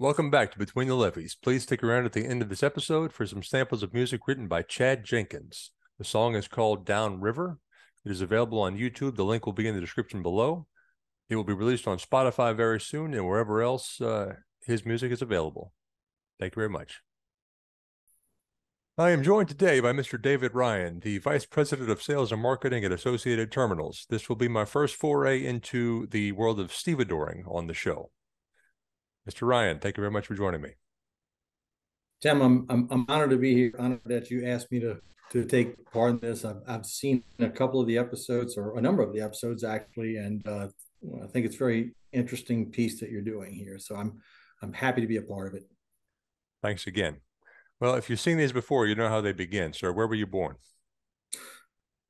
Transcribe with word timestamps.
Welcome 0.00 0.30
back 0.30 0.50
to 0.52 0.58
Between 0.58 0.88
the 0.88 0.94
Levees. 0.94 1.34
Please 1.34 1.64
stick 1.64 1.82
around 1.82 2.06
at 2.06 2.14
the 2.14 2.24
end 2.24 2.40
of 2.40 2.48
this 2.48 2.62
episode 2.62 3.12
for 3.12 3.26
some 3.26 3.42
samples 3.42 3.82
of 3.82 3.92
music 3.92 4.26
written 4.26 4.48
by 4.48 4.62
Chad 4.62 5.04
Jenkins. 5.04 5.72
The 5.98 6.06
song 6.06 6.34
is 6.36 6.48
called 6.48 6.86
Down 6.86 7.20
River. 7.20 7.58
It 8.06 8.10
is 8.10 8.22
available 8.22 8.62
on 8.62 8.78
YouTube. 8.78 9.16
The 9.16 9.26
link 9.26 9.44
will 9.44 9.52
be 9.52 9.68
in 9.68 9.74
the 9.74 9.80
description 9.82 10.22
below. 10.22 10.66
It 11.28 11.36
will 11.36 11.44
be 11.44 11.52
released 11.52 11.86
on 11.86 11.98
Spotify 11.98 12.56
very 12.56 12.80
soon 12.80 13.12
and 13.12 13.28
wherever 13.28 13.60
else 13.60 14.00
uh, 14.00 14.36
his 14.64 14.86
music 14.86 15.12
is 15.12 15.20
available. 15.20 15.74
Thank 16.38 16.56
you 16.56 16.60
very 16.60 16.70
much. 16.70 17.02
I 18.96 19.10
am 19.10 19.22
joined 19.22 19.50
today 19.50 19.80
by 19.80 19.92
Mr. 19.92 20.18
David 20.20 20.54
Ryan, 20.54 21.00
the 21.00 21.18
Vice 21.18 21.44
President 21.44 21.90
of 21.90 22.02
Sales 22.02 22.32
and 22.32 22.40
Marketing 22.40 22.86
at 22.86 22.92
Associated 22.92 23.52
Terminals. 23.52 24.06
This 24.08 24.30
will 24.30 24.36
be 24.36 24.48
my 24.48 24.64
first 24.64 24.96
foray 24.96 25.44
into 25.44 26.06
the 26.06 26.32
world 26.32 26.58
of 26.58 26.70
stevedoring 26.70 27.42
on 27.46 27.66
the 27.66 27.74
show. 27.74 28.10
Mr. 29.28 29.46
Ryan, 29.46 29.78
thank 29.78 29.96
you 29.96 30.00
very 30.00 30.10
much 30.10 30.26
for 30.26 30.34
joining 30.34 30.60
me. 30.60 30.70
Tim, 32.22 32.40
I'm, 32.42 32.66
I'm, 32.68 32.88
I'm 32.90 33.06
honored 33.08 33.30
to 33.30 33.38
be 33.38 33.54
here. 33.54 33.72
Honored 33.78 34.00
that 34.06 34.30
you 34.30 34.46
asked 34.46 34.70
me 34.70 34.80
to 34.80 35.00
to 35.30 35.44
take 35.44 35.90
part 35.92 36.10
in 36.10 36.18
this. 36.18 36.44
I've, 36.44 36.60
I've 36.66 36.84
seen 36.84 37.22
a 37.38 37.48
couple 37.48 37.80
of 37.80 37.86
the 37.86 37.96
episodes, 37.96 38.58
or 38.58 38.76
a 38.76 38.80
number 38.80 39.02
of 39.02 39.12
the 39.14 39.20
episodes 39.20 39.62
actually, 39.62 40.16
and 40.16 40.46
uh, 40.46 40.68
I 41.22 41.26
think 41.28 41.46
it's 41.46 41.54
a 41.54 41.58
very 41.58 41.94
interesting 42.12 42.70
piece 42.70 42.98
that 43.00 43.10
you're 43.10 43.22
doing 43.22 43.52
here. 43.52 43.78
So 43.78 43.96
I'm 43.96 44.20
I'm 44.62 44.72
happy 44.72 45.00
to 45.00 45.06
be 45.06 45.16
a 45.16 45.22
part 45.22 45.48
of 45.48 45.54
it. 45.54 45.62
Thanks 46.62 46.86
again. 46.86 47.16
Well, 47.80 47.94
if 47.94 48.10
you've 48.10 48.20
seen 48.20 48.36
these 48.36 48.52
before, 48.52 48.86
you 48.86 48.94
know 48.94 49.08
how 49.08 49.22
they 49.22 49.32
begin. 49.32 49.72
Sir, 49.72 49.92
where 49.92 50.06
were 50.06 50.14
you 50.14 50.26
born? 50.26 50.56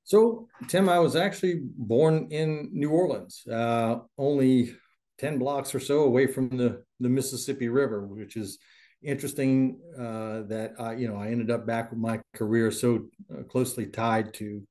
So, 0.03 0.49
Tim, 0.67 0.89
I 0.89 0.99
was 0.99 1.15
actually 1.15 1.61
born 1.63 2.27
in 2.33 2.71
New 2.73 2.91
Orleans, 2.91 3.47
uh, 3.47 3.99
only 4.19 4.75
10 5.21 5.39
blocks 5.39 5.75
or 5.75 5.81
so 5.81 6.05
away 6.05 6.27
from 6.27 6.49
the, 6.49 6.83
the 6.99 7.09
Mississippi 7.09 7.69
River, 7.69 8.07
which 8.07 8.37
is 8.37 8.59
interesting 9.03 9.79
uh, 9.97 10.43
that 10.49 10.73
I, 10.79 10.95
you 10.95 11.09
know, 11.09 11.17
I 11.17 11.29
ended 11.29 11.51
up 11.51 11.67
back 11.67 11.91
with 11.91 12.01
my 12.01 12.21
career 12.35 12.71
so 12.71 13.07
uh, 13.33 13.43
closely 13.43 13.87
tied 13.87 14.33
to, 14.35 14.63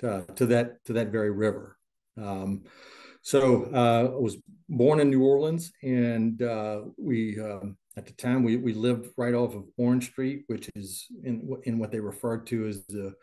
to, 0.00 0.24
to, 0.36 0.46
that, 0.46 0.84
to 0.84 0.92
that 0.94 1.08
very 1.08 1.30
river. 1.30 1.78
Um, 2.20 2.64
so 3.22 3.70
uh, 3.72 4.14
I 4.14 4.20
was 4.20 4.36
born 4.68 5.00
in 5.00 5.08
New 5.08 5.24
Orleans 5.24 5.72
and 5.82 6.40
uh, 6.42 6.82
we, 6.98 7.40
um, 7.40 7.78
at 7.96 8.04
the 8.04 8.12
time 8.12 8.44
we, 8.44 8.56
we 8.56 8.74
lived 8.74 9.08
right 9.16 9.34
off 9.34 9.54
of 9.54 9.64
Orange 9.78 10.10
Street, 10.10 10.44
which 10.48 10.68
is 10.74 11.06
in, 11.22 11.56
in 11.64 11.78
what 11.78 11.90
they 11.90 12.00
referred 12.00 12.46
to 12.48 12.66
as 12.66 12.84
the, 12.86 13.14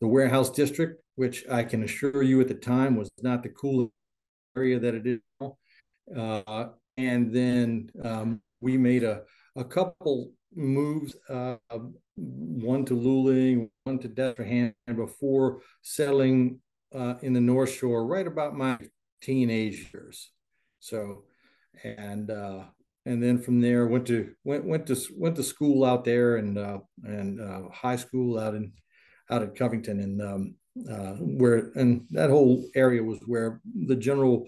the 0.00 0.08
warehouse 0.08 0.50
district, 0.50 1.00
which 1.14 1.44
I 1.48 1.62
can 1.62 1.84
assure 1.84 2.22
you 2.24 2.40
at 2.40 2.48
the 2.48 2.54
time 2.54 2.96
was 2.96 3.10
not 3.22 3.44
the 3.44 3.50
coolest 3.50 3.92
area 4.56 4.80
that 4.80 4.94
it 4.94 5.06
is 5.06 5.20
now. 5.40 5.56
Uh, 6.16 6.68
and 6.96 7.32
then 7.32 7.90
um, 8.04 8.40
we 8.60 8.76
made 8.76 9.04
a, 9.04 9.22
a 9.56 9.64
couple 9.64 10.32
moves, 10.54 11.14
uh, 11.28 11.56
one 12.16 12.84
to 12.84 12.94
Luling, 12.94 13.70
one 13.84 13.98
to 14.00 14.08
Destrehan, 14.08 14.74
before 14.94 15.60
settling 15.82 16.60
uh, 16.94 17.14
in 17.22 17.32
the 17.32 17.40
North 17.40 17.72
Shore 17.72 18.06
right 18.06 18.26
about 18.26 18.56
my 18.56 18.78
teenage 19.20 19.90
years. 19.92 20.30
So, 20.80 21.24
and 21.84 22.30
uh, 22.30 22.64
and 23.04 23.22
then 23.22 23.38
from 23.38 23.60
there 23.60 23.86
went 23.86 24.06
to 24.06 24.32
went 24.44 24.64
went 24.64 24.86
to 24.86 24.96
went 25.16 25.36
to 25.36 25.42
school 25.42 25.84
out 25.84 26.04
there 26.04 26.36
and 26.36 26.58
uh, 26.58 26.78
and 27.04 27.40
high 27.72 27.96
school 27.96 28.38
out 28.38 28.54
in 28.54 28.72
out 29.30 29.42
at 29.42 29.54
Covington 29.54 30.00
and 30.00 30.22
um, 30.22 30.54
uh, 30.90 31.14
where 31.14 31.70
and 31.74 32.06
that 32.10 32.30
whole 32.30 32.64
area 32.74 33.02
was 33.02 33.18
where 33.26 33.60
the 33.86 33.96
general 33.96 34.46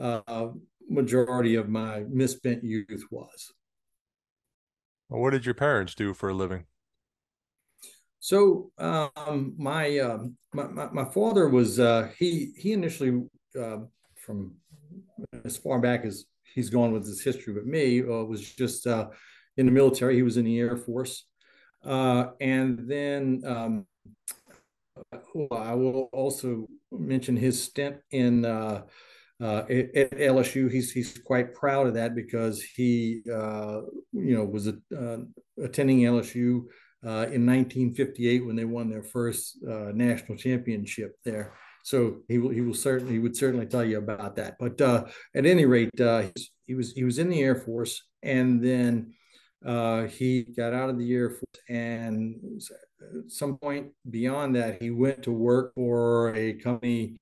uh, 0.00 0.48
majority 0.88 1.54
of 1.54 1.68
my 1.68 2.04
misspent 2.08 2.64
youth 2.64 3.04
was. 3.10 3.52
Well, 5.08 5.20
what 5.20 5.30
did 5.30 5.44
your 5.44 5.54
parents 5.54 5.94
do 5.94 6.14
for 6.14 6.30
a 6.30 6.34
living? 6.34 6.64
So 8.20 8.70
um, 8.78 9.54
my, 9.58 9.98
uh, 9.98 10.18
my, 10.54 10.66
my, 10.68 10.88
my 10.90 11.04
father 11.04 11.48
was 11.48 11.80
uh, 11.80 12.10
he 12.16 12.52
he 12.56 12.72
initially 12.72 13.22
uh, 13.60 13.78
from 14.16 14.54
as 15.44 15.56
far 15.56 15.80
back 15.80 16.04
as 16.04 16.24
he's 16.54 16.70
gone 16.70 16.92
with 16.92 17.04
his 17.04 17.22
history 17.22 17.52
with 17.52 17.66
me 17.66 18.00
uh, 18.00 18.24
was 18.24 18.48
just 18.48 18.86
uh, 18.86 19.08
in 19.56 19.66
the 19.66 19.72
military. 19.72 20.14
He 20.14 20.22
was 20.22 20.36
in 20.36 20.44
the 20.44 20.58
Air 20.58 20.76
Force, 20.76 21.26
uh, 21.84 22.28
and 22.40 22.88
then 22.88 23.42
um, 23.44 23.86
I 25.50 25.74
will 25.74 26.08
also 26.12 26.68
mention 26.90 27.36
his 27.36 27.62
stint 27.62 27.96
in 28.12 28.42
uh, 29.42 29.64
at, 29.68 30.12
LSU. 30.12 30.70
He's 30.70 30.92
he's 30.92 31.18
quite 31.18 31.54
proud 31.54 31.88
of 31.88 31.94
that 31.94 32.14
because 32.14 32.62
he 32.62 33.22
uh, 33.30 33.80
you 34.12 34.36
know 34.36 34.44
was 34.44 34.68
uh, 34.68 35.18
attending 35.60 36.00
LSU 36.00 36.62
uh, 37.04 37.26
in 37.34 37.44
1958 37.44 38.46
when 38.46 38.54
they 38.54 38.64
won 38.64 38.88
their 38.88 39.02
first 39.02 39.58
uh, 39.68 39.90
national 39.92 40.38
championship 40.38 41.16
there. 41.24 41.54
So 41.82 42.18
he 42.28 42.38
will 42.38 42.50
he 42.50 42.60
will 42.60 42.74
certainly 42.74 43.14
he 43.14 43.18
would 43.18 43.36
certainly 43.36 43.66
tell 43.66 43.84
you 43.84 43.98
about 43.98 44.36
that. 44.36 44.54
But 44.60 44.80
uh, 44.80 45.06
at 45.34 45.44
any 45.44 45.66
rate, 45.66 45.90
he 46.66 46.74
was 46.74 46.92
he 46.92 47.02
was 47.02 47.18
in 47.18 47.28
the 47.28 47.42
Air 47.42 47.56
Force 47.56 48.00
and 48.22 48.62
then 48.62 49.14
he 50.08 50.46
got 50.56 50.72
out 50.72 50.90
of 50.90 50.98
the 50.98 51.12
Air 51.12 51.30
Force 51.30 51.64
and 51.68 52.62
at 53.00 53.32
some 53.32 53.58
point 53.58 53.88
beyond 54.08 54.54
that 54.54 54.80
he 54.80 54.90
went 54.90 55.24
to 55.24 55.32
work 55.32 55.74
for 55.74 56.32
a 56.36 56.52
company 56.52 57.18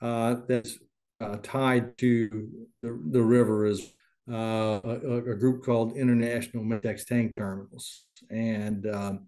that's 0.00 0.76
uh, 1.20 1.36
tied 1.42 1.96
to 1.98 2.48
the, 2.82 3.00
the 3.10 3.22
river 3.22 3.66
is 3.66 3.92
uh, 4.30 4.80
a, 4.84 5.16
a, 5.16 5.34
group 5.34 5.64
called 5.64 5.96
International 5.96 6.62
Matex 6.62 7.04
Tank 7.04 7.32
Terminals, 7.36 8.04
and 8.30 8.86
um, 8.86 9.26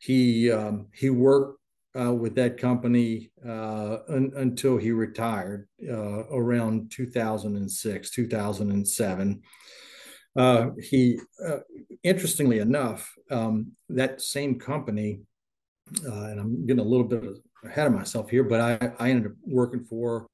he 0.00 0.50
um, 0.50 0.88
he 0.92 1.10
worked 1.10 1.60
uh, 1.98 2.12
with 2.12 2.34
that 2.36 2.58
company 2.58 3.30
uh, 3.46 3.98
un, 4.08 4.32
until 4.36 4.76
he 4.76 4.92
retired 4.92 5.68
uh, 5.88 6.24
around 6.28 6.90
2006, 6.90 8.10
2007. 8.10 9.42
Uh, 10.36 10.70
he, 10.80 11.18
interestingly 12.04 12.60
enough, 12.60 13.12
um, 13.30 13.72
that 13.88 14.20
same 14.20 14.58
company, 14.58 15.20
and 16.04 16.40
I'm 16.40 16.66
getting 16.66 16.84
a 16.84 16.88
little 16.88 17.06
bit 17.06 17.24
ahead 17.64 17.88
of 17.88 17.92
myself 17.92 18.30
here, 18.30 18.44
but 18.44 18.60
I, 18.60 18.92
I 19.00 19.10
ended 19.10 19.32
up 19.32 19.38
working 19.44 19.84
for 19.84 20.28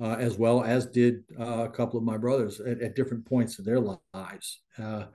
uh, 0.00 0.16
as 0.18 0.38
well 0.38 0.62
as 0.62 0.86
did 0.86 1.24
uh, 1.38 1.64
a 1.64 1.68
couple 1.68 1.98
of 1.98 2.04
my 2.04 2.16
brothers 2.16 2.60
at, 2.60 2.80
at 2.80 2.94
different 2.94 3.26
points 3.26 3.58
of 3.58 3.64
their 3.64 3.80
lives. 3.80 4.60
Uh, 4.78 5.06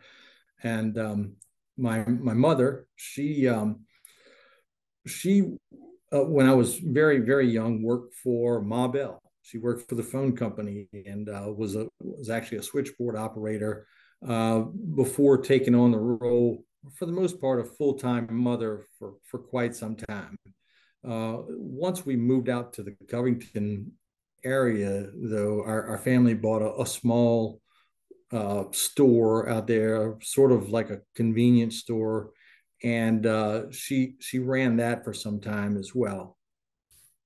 and 0.64 0.98
um, 0.98 1.34
my 1.78 2.06
my 2.06 2.34
mother, 2.34 2.88
she 2.96 3.48
um, 3.48 3.82
she 5.08 5.44
uh, 6.14 6.24
when 6.24 6.48
I 6.48 6.54
was 6.54 6.78
very 6.80 7.20
very 7.20 7.50
young 7.50 7.82
worked 7.82 8.16
for 8.16 8.62
Ma 8.62 8.88
Bell. 8.88 9.22
She 9.42 9.58
worked 9.58 9.90
for 9.90 9.96
the 9.96 10.04
phone 10.04 10.36
company 10.36 10.88
and 11.06 11.28
uh, 11.30 11.52
was 11.56 11.76
a 11.76 11.88
was 12.00 12.30
actually 12.30 12.60
a 12.60 12.64
switchboard 12.64 13.16
operator 13.16 13.88
uh, 14.28 14.60
before 14.96 15.38
taking 15.38 15.76
on 15.76 15.92
the 15.92 16.00
role 16.00 16.66
for 16.98 17.06
the 17.06 17.12
most 17.12 17.40
part 17.40 17.62
a 17.62 17.64
full 17.64 17.94
time 17.94 18.28
mother 18.32 18.86
for 19.00 19.16
for 19.26 19.40
quite 19.40 19.76
some 19.76 19.96
time. 19.96 20.38
once 21.04 22.06
we 22.06 22.16
moved 22.18 22.50
out 22.50 22.74
to 22.74 22.84
the 22.84 22.96
Covington 23.10 23.92
area, 24.44 25.08
though, 25.16 25.64
our, 25.64 25.88
our 25.88 25.98
family 25.98 26.34
bought 26.34 26.62
a, 26.62 26.82
a 26.82 26.86
small 26.86 27.62
uh, 28.34 28.66
store 28.72 29.48
out 29.48 29.68
there, 29.68 30.18
sort 30.22 30.52
of 30.52 30.70
like 30.70 30.90
a 30.90 31.02
convenience 31.16 31.78
store, 31.78 32.32
and 32.84 33.26
uh, 33.26 33.72
she 33.72 34.16
she 34.20 34.40
ran 34.40 34.78
that 34.78 35.04
for 35.04 35.14
some 35.14 35.40
time 35.40 35.78
as 35.78 35.94
well. 35.94 36.38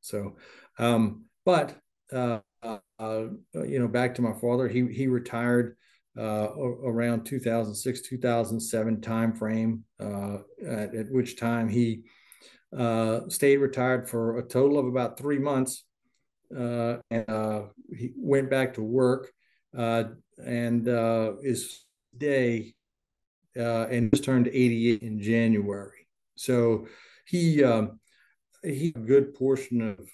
So, 0.01 0.35
um, 0.77 1.25
but 1.45 1.77
uh, 2.11 2.39
uh 2.61 2.77
you 3.53 3.79
know, 3.79 3.87
back 3.87 4.15
to 4.15 4.21
my 4.21 4.33
father, 4.33 4.67
he 4.67 4.85
he 4.87 5.07
retired 5.07 5.77
uh, 6.17 6.49
around 6.57 7.25
2006 7.25 8.01
2007 8.01 9.01
time 9.01 9.33
frame, 9.33 9.83
uh, 9.99 10.39
at, 10.65 10.93
at, 10.93 11.11
which 11.11 11.37
time 11.37 11.69
he 11.69 12.03
stayed 13.29 13.57
retired 13.57 14.09
for 14.09 14.39
a 14.39 14.43
total 14.43 14.77
of 14.77 14.87
about 14.87 15.17
three 15.17 15.39
months 15.39 15.85
uh, 16.55 16.97
and 17.09 17.29
uh, 17.29 17.63
he 17.95 18.13
went 18.15 18.49
back 18.49 18.73
to 18.75 18.81
work 18.81 19.31
uh, 19.77 20.05
and 20.45 20.87
uh, 20.87 21.33
his 21.43 21.83
day 22.17 22.73
uh, 23.57 23.87
and 23.87 24.11
just 24.11 24.23
turned 24.23 24.47
88 24.47 25.01
in 25.01 25.21
January. 25.21 26.07
So 26.35 26.87
he 27.25 27.63
um, 27.63 27.99
he 28.63 28.93
a 28.95 28.99
good 28.99 29.33
portion 29.33 29.81
of 29.81 30.09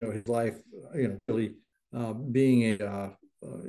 you 0.00 0.08
know, 0.08 0.14
his 0.14 0.28
life, 0.28 0.56
you 0.94 1.08
know, 1.08 1.18
really 1.28 1.54
uh, 1.96 2.12
being 2.12 2.80
a 2.80 2.84
uh, 2.84 3.10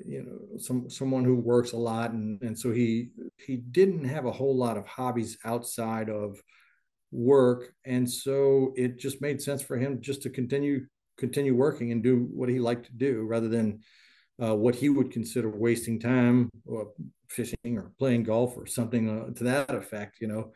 you 0.06 0.23
know 0.23 0.59
some 0.59 0.89
someone 0.89 1.23
who 1.23 1.35
works 1.35 1.73
a 1.73 1.77
lot 1.77 2.12
and 2.12 2.41
and 2.41 2.57
so 2.57 2.71
he 2.71 3.09
he 3.38 3.57
didn't 3.57 4.06
have 4.06 4.25
a 4.25 4.31
whole 4.31 4.56
lot 4.56 4.77
of 4.77 4.88
hobbies 4.88 5.38
outside 5.44 6.09
of 6.09 6.41
work 7.12 7.73
and 7.85 8.09
so 8.09 8.73
it 8.75 8.97
just 8.97 9.21
made 9.21 9.41
sense 9.41 9.62
for 9.62 9.77
him 9.77 10.01
just 10.01 10.21
to 10.21 10.30
continue 10.30 10.85
continue 11.17 11.55
working 11.55 11.91
and 11.91 12.03
do 12.03 12.27
what 12.33 12.49
he 12.49 12.59
liked 12.59 12.85
to 12.85 12.93
do 12.93 13.23
rather 13.23 13.49
than 13.49 13.79
uh, 14.41 14.55
what 14.55 14.75
he 14.75 14.89
would 14.89 15.11
consider 15.11 15.49
wasting 15.49 15.99
time 15.99 16.49
or 16.65 16.91
fishing 17.29 17.77
or 17.77 17.91
playing 17.97 18.23
golf 18.23 18.55
or 18.55 18.65
something 18.65 19.09
uh, 19.09 19.33
to 19.33 19.43
that 19.43 19.73
effect, 19.73 20.17
you 20.21 20.27
know, 20.27 20.51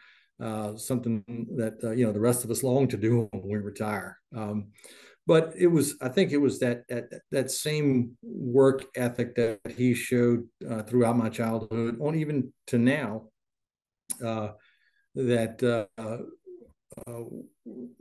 uh, 0.45 0.75
something 0.75 1.23
that, 1.55 1.83
uh, 1.83 1.91
you 1.91 2.05
know, 2.05 2.11
the 2.11 2.19
rest 2.19 2.43
of 2.43 2.51
us 2.51 2.63
long 2.63 2.87
to 2.87 2.97
do 2.97 3.27
when 3.31 3.43
we 3.43 3.57
retire. 3.57 4.17
Um, 4.35 4.67
but 5.27 5.53
it 5.57 5.67
was, 5.67 5.95
I 6.01 6.09
think 6.09 6.31
it 6.31 6.37
was 6.37 6.59
that, 6.59 6.87
that, 6.89 7.05
that 7.31 7.51
same 7.51 8.17
work 8.21 8.85
ethic 8.95 9.35
that 9.35 9.59
he 9.75 9.93
showed 9.93 10.47
uh, 10.69 10.83
throughout 10.83 11.17
my 11.17 11.29
childhood 11.29 11.97
on 12.01 12.15
even 12.15 12.53
to 12.67 12.77
now 12.77 13.27
uh, 14.23 14.49
that, 15.15 15.87
uh, 17.07 17.23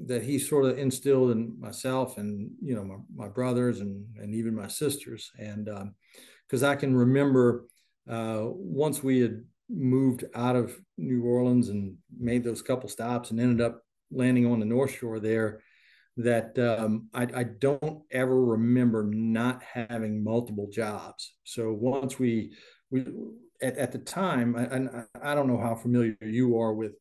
that 0.06 0.22
he 0.22 0.38
sort 0.38 0.64
of 0.64 0.78
instilled 0.78 1.31
in 1.31 1.58
myself 1.60 2.19
and 2.19 2.50
you 2.60 2.75
know 2.75 2.84
my, 2.84 2.96
my 3.14 3.28
brothers 3.28 3.81
and 3.81 4.04
and 4.19 4.34
even 4.34 4.54
my 4.54 4.69
sisters. 4.69 5.31
And 5.38 5.69
because 6.46 6.62
um, 6.62 6.70
i 6.70 6.76
can 6.76 6.94
remember 6.94 7.66
uh, 8.10 8.42
once 8.44 9.02
we 9.02 9.20
had 9.20 9.44
moved 9.69 10.25
out 10.34 10.56
of 10.56 10.76
new 10.98 11.22
orleans 11.22 11.69
and 11.69 11.96
made 12.19 12.42
those 12.42 12.60
couple 12.60 12.88
stops 12.88 13.31
and 13.31 13.38
ended 13.38 13.64
up 13.64 13.82
landing 14.10 14.44
on 14.44 14.58
the 14.58 14.66
north 14.66 14.98
shore 14.98 15.20
there 15.20 15.60
that 16.16 16.58
um, 16.58 17.08
I, 17.14 17.22
I, 17.34 17.44
don't 17.44 18.02
ever 18.10 18.44
remember 18.44 19.04
not 19.04 19.62
having 19.62 20.22
multiple 20.22 20.69
jobs. 20.70 21.34
So 21.44 21.72
once 21.72 22.19
we 22.19 22.52
we 22.90 23.06
at, 23.62 23.76
at 23.78 23.92
the 23.92 23.98
time 23.98 24.56
I, 24.56 25.31
I 25.31 25.34
don't 25.34 25.46
know 25.46 25.60
how 25.60 25.75
familiar 25.75 26.16
you 26.20 26.58
are 26.58 26.75
with 26.75 26.92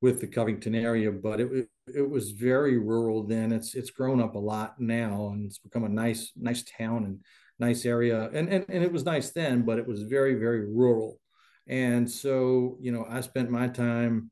with 0.00 0.20
the 0.20 0.26
Covington 0.26 0.74
area, 0.74 1.12
but 1.12 1.40
it 1.40 1.68
it 1.94 2.08
was 2.08 2.30
very 2.30 2.78
rural 2.78 3.26
then. 3.26 3.52
It's 3.52 3.74
it's 3.74 3.90
grown 3.90 4.20
up 4.20 4.34
a 4.34 4.38
lot 4.38 4.80
now, 4.80 5.30
and 5.32 5.44
it's 5.46 5.58
become 5.58 5.84
a 5.84 5.88
nice 5.88 6.32
nice 6.36 6.62
town 6.62 7.04
and 7.04 7.20
nice 7.58 7.84
area. 7.84 8.30
And 8.32 8.48
and 8.48 8.64
and 8.68 8.82
it 8.82 8.92
was 8.92 9.04
nice 9.04 9.30
then, 9.30 9.62
but 9.62 9.78
it 9.78 9.86
was 9.86 10.02
very 10.02 10.34
very 10.34 10.66
rural. 10.66 11.18
And 11.66 12.10
so 12.10 12.78
you 12.80 12.92
know, 12.92 13.06
I 13.08 13.20
spent 13.20 13.50
my 13.50 13.68
time 13.68 14.30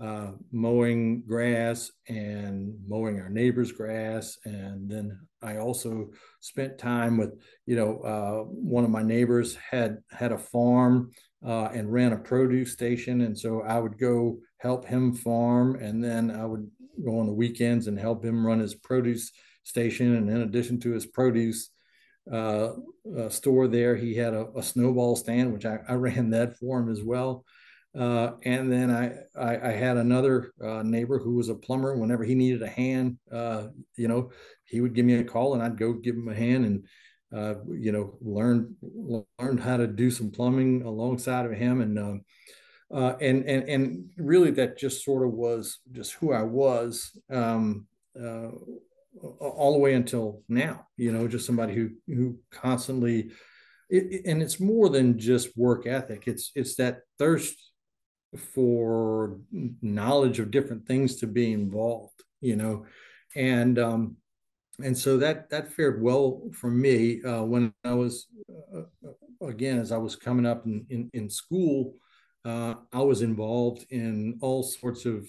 uh, 0.00 0.32
mowing 0.50 1.22
grass 1.26 1.90
and 2.08 2.74
mowing 2.88 3.20
our 3.20 3.28
neighbor's 3.28 3.72
grass, 3.72 4.38
and 4.44 4.88
then 4.88 5.18
I 5.42 5.56
also 5.56 6.10
spent 6.38 6.78
time 6.78 7.16
with 7.16 7.34
you 7.66 7.74
know 7.74 7.98
uh, 7.98 8.44
one 8.44 8.84
of 8.84 8.90
my 8.90 9.02
neighbors 9.02 9.56
had 9.56 9.98
had 10.10 10.30
a 10.30 10.38
farm 10.38 11.10
uh, 11.44 11.70
and 11.74 11.92
ran 11.92 12.12
a 12.12 12.18
produce 12.18 12.72
station, 12.72 13.22
and 13.22 13.36
so 13.36 13.62
I 13.62 13.80
would 13.80 13.98
go 13.98 14.38
help 14.60 14.86
him 14.86 15.14
farm, 15.14 15.76
and 15.76 16.02
then 16.04 16.30
I 16.30 16.44
would 16.44 16.70
go 17.04 17.18
on 17.18 17.26
the 17.26 17.32
weekends 17.32 17.86
and 17.86 17.98
help 17.98 18.24
him 18.24 18.46
run 18.46 18.60
his 18.60 18.74
produce 18.74 19.32
station. 19.64 20.14
And 20.16 20.28
in 20.28 20.42
addition 20.42 20.78
to 20.80 20.92
his 20.92 21.06
produce 21.06 21.70
uh, 22.30 22.72
uh, 23.18 23.28
store 23.30 23.68
there, 23.68 23.96
he 23.96 24.14
had 24.14 24.34
a, 24.34 24.48
a 24.56 24.62
snowball 24.62 25.16
stand, 25.16 25.52
which 25.52 25.64
I, 25.64 25.78
I, 25.88 25.94
ran 25.94 26.30
that 26.30 26.58
for 26.58 26.80
him 26.80 26.90
as 26.90 27.02
well. 27.02 27.44
Uh, 27.98 28.32
and 28.44 28.70
then 28.70 28.90
I, 28.90 29.14
I, 29.36 29.70
I 29.70 29.72
had 29.72 29.96
another 29.96 30.52
uh, 30.62 30.82
neighbor 30.82 31.18
who 31.18 31.34
was 31.34 31.48
a 31.48 31.54
plumber. 31.54 31.96
Whenever 31.96 32.22
he 32.22 32.34
needed 32.34 32.62
a 32.62 32.68
hand, 32.68 33.18
uh, 33.32 33.68
you 33.96 34.06
know, 34.06 34.30
he 34.64 34.80
would 34.80 34.94
give 34.94 35.06
me 35.06 35.14
a 35.14 35.24
call, 35.24 35.54
and 35.54 35.62
I'd 35.62 35.78
go 35.78 35.94
give 35.94 36.14
him 36.14 36.28
a 36.28 36.34
hand 36.34 36.64
and 36.64 36.84
uh, 37.34 37.54
you 37.68 37.92
know, 37.92 38.18
learned 38.20 38.74
learned 39.38 39.60
how 39.60 39.76
to 39.76 39.86
do 39.86 40.10
some 40.10 40.30
plumbing 40.30 40.82
alongside 40.82 41.46
of 41.46 41.52
him, 41.52 41.80
and 41.80 42.22
uh, 42.92 43.14
and 43.20 43.44
and 43.44 43.68
and 43.68 44.10
really 44.16 44.50
that 44.50 44.78
just 44.78 45.04
sort 45.04 45.24
of 45.24 45.32
was 45.32 45.78
just 45.92 46.14
who 46.14 46.32
I 46.32 46.42
was 46.42 47.16
um, 47.30 47.86
uh, 48.20 48.48
all 49.40 49.72
the 49.72 49.78
way 49.78 49.94
until 49.94 50.42
now. 50.48 50.86
You 50.96 51.12
know, 51.12 51.28
just 51.28 51.46
somebody 51.46 51.74
who 51.74 51.90
who 52.06 52.38
constantly, 52.50 53.30
it, 53.88 54.22
and 54.26 54.42
it's 54.42 54.58
more 54.58 54.88
than 54.88 55.18
just 55.18 55.56
work 55.56 55.86
ethic. 55.86 56.24
It's 56.26 56.50
it's 56.54 56.74
that 56.76 57.00
thirst 57.18 57.56
for 58.36 59.38
knowledge 59.82 60.38
of 60.38 60.50
different 60.50 60.86
things 60.86 61.16
to 61.16 61.26
be 61.26 61.52
involved. 61.52 62.24
You 62.40 62.56
know, 62.56 62.86
and 63.36 63.78
um, 63.78 64.16
and 64.82 64.98
so 64.98 65.16
that 65.18 65.48
that 65.50 65.72
fared 65.72 66.02
well 66.02 66.42
for 66.52 66.70
me 66.70 67.22
uh, 67.22 67.42
when 67.42 67.72
I 67.84 67.92
was 67.92 68.26
uh, 68.74 68.80
uh, 69.06 69.46
again 69.46 69.78
as 69.78 69.92
I 69.92 69.98
was 69.98 70.16
coming 70.16 70.46
up 70.46 70.66
in 70.66 70.86
in, 70.90 71.10
in 71.12 71.30
school. 71.30 71.94
Uh, 72.44 72.74
I 72.92 73.00
was 73.00 73.22
involved 73.22 73.84
in 73.90 74.38
all 74.40 74.62
sorts 74.62 75.04
of 75.04 75.28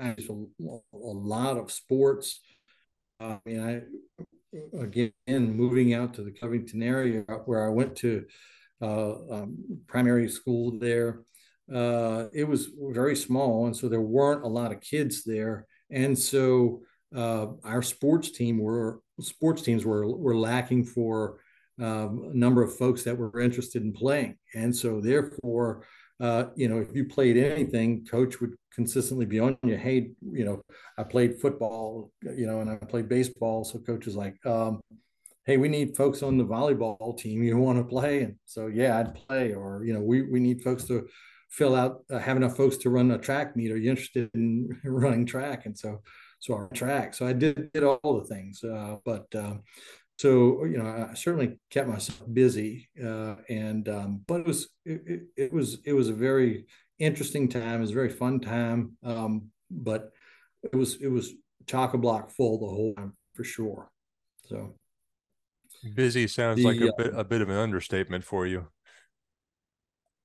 uh, 0.00 0.12
a, 0.18 0.82
lot 0.92 1.56
of 1.56 1.70
sports. 1.70 2.40
Uh, 3.20 3.36
I 3.36 3.48
mean, 3.48 3.60
I 3.60 4.78
again 4.80 5.12
moving 5.56 5.94
out 5.94 6.14
to 6.14 6.22
the 6.22 6.32
Covington 6.32 6.82
area 6.82 7.22
where 7.44 7.64
I 7.64 7.68
went 7.68 7.96
to 7.96 8.24
um, 8.80 9.58
primary 9.86 10.28
school 10.28 10.78
there. 10.78 11.22
it 11.68 12.48
was 12.48 12.70
very 12.90 13.14
small, 13.14 13.66
and 13.66 13.76
so 13.76 13.88
there 13.88 14.00
weren't 14.00 14.44
a 14.44 14.48
lot 14.48 14.72
of 14.72 14.80
kids 14.80 15.22
there, 15.24 15.66
and 15.90 16.18
so 16.18 16.80
uh, 17.14 17.46
our 17.64 17.82
sports 17.82 18.30
team 18.30 18.58
were 18.58 19.00
sports 19.20 19.62
teams 19.62 19.84
were 19.84 20.06
were 20.06 20.36
lacking 20.36 20.84
for 20.84 21.40
um, 21.80 22.30
a 22.32 22.36
number 22.36 22.62
of 22.62 22.76
folks 22.76 23.04
that 23.04 23.16
were 23.16 23.40
interested 23.40 23.82
in 23.82 23.92
playing, 23.92 24.36
and 24.54 24.74
so 24.74 25.00
therefore, 25.00 25.84
uh, 26.20 26.44
you 26.56 26.68
know, 26.68 26.78
if 26.78 26.94
you 26.94 27.04
played 27.04 27.36
anything, 27.36 28.04
coach 28.04 28.40
would 28.40 28.54
consistently 28.72 29.26
be 29.26 29.38
on 29.40 29.56
you. 29.62 29.76
Hey, 29.76 30.10
you 30.32 30.44
know, 30.44 30.62
I 30.96 31.04
played 31.04 31.40
football, 31.40 32.10
you 32.22 32.46
know, 32.46 32.60
and 32.60 32.70
I 32.70 32.76
played 32.76 33.08
baseball, 33.08 33.64
so 33.64 33.78
coach 33.78 34.06
is 34.06 34.16
like, 34.16 34.34
um, 34.46 34.80
hey, 35.44 35.56
we 35.56 35.68
need 35.68 35.96
folks 35.96 36.22
on 36.22 36.36
the 36.36 36.44
volleyball 36.44 37.16
team. 37.16 37.42
You 37.42 37.56
want 37.56 37.78
to 37.78 37.84
play? 37.84 38.22
And 38.22 38.36
so 38.44 38.66
yeah, 38.66 38.98
I'd 38.98 39.14
play. 39.14 39.54
Or 39.54 39.84
you 39.84 39.94
know, 39.94 40.00
we 40.00 40.22
we 40.22 40.40
need 40.40 40.62
folks 40.62 40.84
to 40.84 41.06
fill 41.50 41.74
out, 41.74 42.04
uh, 42.10 42.18
have 42.18 42.36
enough 42.36 42.56
folks 42.56 42.76
to 42.78 42.90
run 42.90 43.10
a 43.12 43.18
track 43.18 43.56
meet. 43.56 43.72
Are 43.72 43.76
you 43.78 43.90
interested 43.90 44.30
in 44.34 44.68
running 44.84 45.24
track? 45.24 45.66
And 45.66 45.76
so 45.76 46.02
so 46.40 46.54
our 46.54 46.68
track. 46.68 47.14
So 47.14 47.26
I 47.26 47.32
did, 47.32 47.72
did 47.72 47.82
all 47.82 48.20
the 48.20 48.26
things, 48.26 48.62
uh, 48.62 48.96
but 49.04 49.26
um, 49.34 49.62
so 50.18 50.64
you 50.64 50.78
know 50.78 51.08
I 51.10 51.14
certainly 51.14 51.58
kept 51.70 51.88
myself 51.88 52.22
busy, 52.32 52.88
uh, 53.02 53.36
and 53.48 53.88
um, 53.88 54.20
but 54.26 54.40
it 54.40 54.46
was 54.46 54.68
it, 54.84 55.22
it, 55.36 55.52
was 55.52 55.78
it 55.84 55.92
was 55.92 56.08
a 56.08 56.12
very 56.12 56.66
interesting 56.98 57.48
time. 57.48 57.78
It 57.78 57.82
was 57.82 57.92
a 57.92 57.94
very 57.94 58.10
fun 58.10 58.40
time, 58.40 58.96
um, 59.04 59.50
but 59.70 60.10
it 60.64 60.74
was 60.74 60.96
it 61.00 61.06
was 61.06 61.34
chock 61.66 61.94
a 61.94 61.98
block 61.98 62.32
full 62.32 62.58
the 62.58 62.66
whole 62.66 62.94
time 62.94 63.12
for 63.34 63.44
sure. 63.44 63.92
So 64.48 64.74
busy 65.94 66.26
sounds 66.26 66.58
the, 66.58 66.64
like 66.64 66.80
a 66.80 66.92
bit 66.98 67.14
a 67.14 67.22
bit 67.22 67.40
of 67.40 67.48
an 67.48 67.56
understatement 67.56 68.24
for 68.24 68.44
you. 68.44 68.66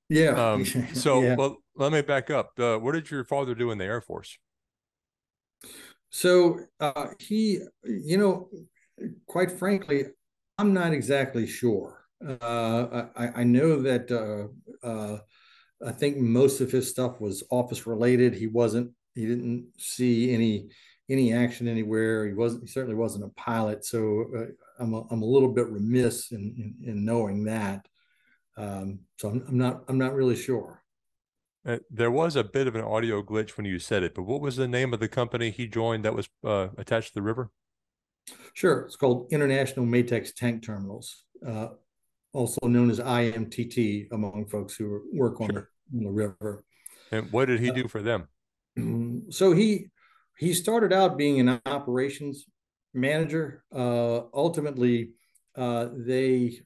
Yeah. 0.08 0.30
Um, 0.30 0.64
so 0.94 1.22
yeah. 1.22 1.36
well, 1.36 1.58
let 1.76 1.92
me 1.92 2.02
back 2.02 2.30
up. 2.30 2.58
Uh, 2.58 2.78
what 2.78 2.92
did 2.92 3.12
your 3.12 3.22
father 3.22 3.54
do 3.54 3.70
in 3.70 3.78
the 3.78 3.84
Air 3.84 4.00
Force? 4.00 4.38
So 6.10 6.60
uh, 6.80 7.08
he, 7.18 7.60
you 7.84 8.18
know, 8.18 8.48
quite 9.26 9.50
frankly, 9.50 10.04
I'm 10.58 10.72
not 10.72 10.92
exactly 10.92 11.46
sure. 11.46 12.04
Uh, 12.26 13.06
I, 13.16 13.40
I, 13.40 13.44
know 13.44 13.82
that 13.82 14.10
uh, 14.10 14.86
uh, 14.86 15.18
I 15.84 15.92
think 15.92 16.16
most 16.16 16.60
of 16.60 16.70
his 16.70 16.88
stuff 16.88 17.20
was 17.20 17.42
office 17.50 17.86
related. 17.86 18.34
He 18.34 18.46
wasn't. 18.46 18.92
He 19.14 19.26
didn't 19.26 19.72
see 19.78 20.32
any 20.32 20.70
any 21.10 21.32
action 21.32 21.68
anywhere. 21.68 22.26
He 22.26 22.32
wasn't. 22.32 22.62
He 22.62 22.68
certainly 22.68 22.96
wasn't 22.96 23.24
a 23.24 23.40
pilot. 23.40 23.84
So 23.84 24.26
uh, 24.36 24.82
I'm 24.82 24.94
a, 24.94 25.02
I'm 25.10 25.22
a 25.22 25.26
little 25.26 25.52
bit 25.52 25.68
remiss 25.68 26.32
in 26.32 26.74
in, 26.82 26.90
in 26.90 27.04
knowing 27.04 27.44
that. 27.44 27.86
Um, 28.56 29.00
so 29.18 29.28
I'm, 29.28 29.44
I'm 29.48 29.58
not 29.58 29.84
I'm 29.88 29.98
not 29.98 30.14
really 30.14 30.36
sure. 30.36 30.82
Uh, 31.66 31.78
there 31.90 32.10
was 32.10 32.36
a 32.36 32.44
bit 32.44 32.66
of 32.66 32.74
an 32.74 32.84
audio 32.84 33.22
glitch 33.22 33.56
when 33.56 33.66
you 33.66 33.78
said 33.78 34.02
it, 34.02 34.14
but 34.14 34.22
what 34.22 34.40
was 34.40 34.56
the 34.56 34.68
name 34.68 34.92
of 34.92 35.00
the 35.00 35.08
company 35.08 35.50
he 35.50 35.66
joined 35.66 36.04
that 36.04 36.14
was 36.14 36.28
uh, 36.44 36.68
attached 36.76 37.08
to 37.08 37.14
the 37.14 37.22
river? 37.22 37.50
Sure. 38.54 38.82
It's 38.82 38.96
called 38.96 39.28
International 39.32 39.84
Matex 39.84 40.34
Tank 40.34 40.64
Terminals, 40.64 41.24
uh, 41.46 41.68
also 42.32 42.66
known 42.66 42.90
as 42.90 43.00
IMTT 43.00 44.08
among 44.12 44.46
folks 44.46 44.76
who 44.76 45.02
work 45.12 45.40
on, 45.40 45.50
sure. 45.50 45.70
the, 45.90 45.98
on 45.98 46.04
the, 46.04 46.10
river. 46.10 46.64
And 47.10 47.30
what 47.32 47.46
did 47.46 47.60
he 47.60 47.70
uh, 47.70 47.74
do 47.74 47.88
for 47.88 48.02
them? 48.02 48.28
So 49.30 49.52
he 49.52 49.86
he 50.36 50.52
started 50.52 50.92
out 50.92 51.16
being 51.16 51.38
an 51.38 51.60
operations 51.64 52.46
manager. 52.92 53.62
Uh, 53.72 54.22
ultimately, 54.34 55.10
uh, 55.56 55.88
they 55.92 56.58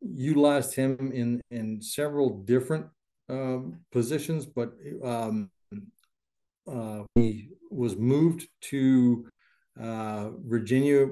utilized 0.00 0.74
him 0.74 1.10
in 1.12 1.40
in 1.50 1.80
several 1.80 2.42
different 2.44 2.86
um, 3.28 3.80
positions, 3.90 4.44
but 4.44 4.74
um, 5.02 5.50
uh, 6.66 7.02
he 7.14 7.48
was 7.70 7.96
moved 7.96 8.46
to 8.60 9.26
uh, 9.80 10.30
Virginia 10.44 11.08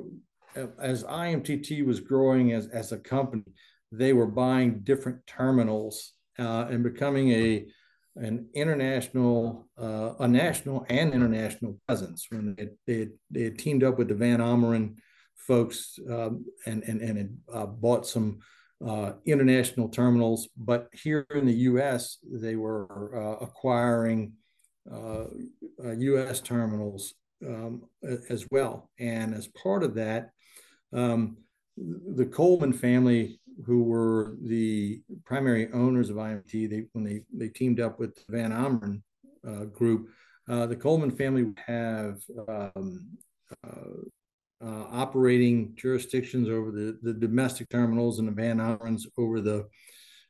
as 0.79 1.05
IMTT 1.05 1.85
was 1.85 2.01
growing 2.01 2.53
as, 2.53 2.67
as 2.69 2.93
a 2.93 2.99
company. 2.99 3.45
They 3.91 4.13
were 4.13 4.27
buying 4.27 4.81
different 4.81 5.27
terminals 5.27 6.13
uh, 6.39 6.67
and 6.71 6.83
becoming 6.83 7.31
a 7.31 7.67
an 8.15 8.47
international, 8.53 9.67
uh, 9.81 10.13
a 10.21 10.29
national 10.29 10.85
and 10.91 11.15
international 11.15 11.79
presence. 11.87 12.27
When 12.29 12.55
they, 12.55 12.69
they, 12.87 13.09
they 13.31 13.45
had 13.45 13.59
teamed 13.59 13.83
up 13.83 13.97
with 13.97 14.09
the 14.09 14.15
Van 14.15 14.39
Ommeren 14.39 14.97
folks 15.35 15.99
um, 16.11 16.45
and 16.67 16.83
and 16.85 17.01
and 17.01 17.19
had 17.19 17.37
uh, 17.53 17.67
bought 17.67 18.07
some 18.07 18.41
uh, 18.87 19.13
international 19.25 19.89
terminals, 19.89 20.49
but 20.57 20.89
here 20.93 21.27
in 21.35 21.47
the 21.47 21.55
U.S., 21.71 22.19
they 22.31 22.57
were 22.57 23.17
uh, 23.17 23.45
acquiring 23.45 24.33
U.S. 24.91 26.41
Uh, 26.41 26.45
terminals 26.45 27.15
um, 27.47 27.83
as 28.29 28.47
well. 28.51 28.91
And 28.99 29.35
as 29.35 29.49
part 29.49 29.83
of 29.83 29.95
that, 29.95 30.31
um, 30.93 31.39
the 31.77 32.27
Coleman 32.27 32.73
family, 32.73 33.41
who 33.65 33.83
were 33.85 34.37
the 34.43 35.03
primary 35.25 35.71
owners 35.73 36.11
of 36.11 36.17
IMT, 36.17 36.71
they 36.71 36.85
when 36.93 37.05
they 37.05 37.23
they 37.33 37.49
teamed 37.49 37.81
up 37.81 37.99
with 37.99 38.15
the 38.15 38.25
Van 38.29 38.51
Ommeren 38.51 39.03
uh, 39.47 39.65
group, 39.65 40.09
uh, 40.49 40.67
the 40.67 40.77
Coleman 40.77 41.11
family 41.11 41.45
would 41.45 41.61
have 41.67 42.21
um, 42.49 43.07
uh, 43.67 44.65
uh, 44.65 44.87
operating 44.91 45.75
jurisdictions 45.75 46.49
over 46.49 46.71
the, 46.71 46.99
the 47.03 47.13
domestic 47.13 47.69
terminals 47.69 48.19
and 48.19 48.29
the 48.29 48.33
Van 48.33 48.59
Ommerens 48.59 49.07
over 49.19 49.41
the 49.41 49.67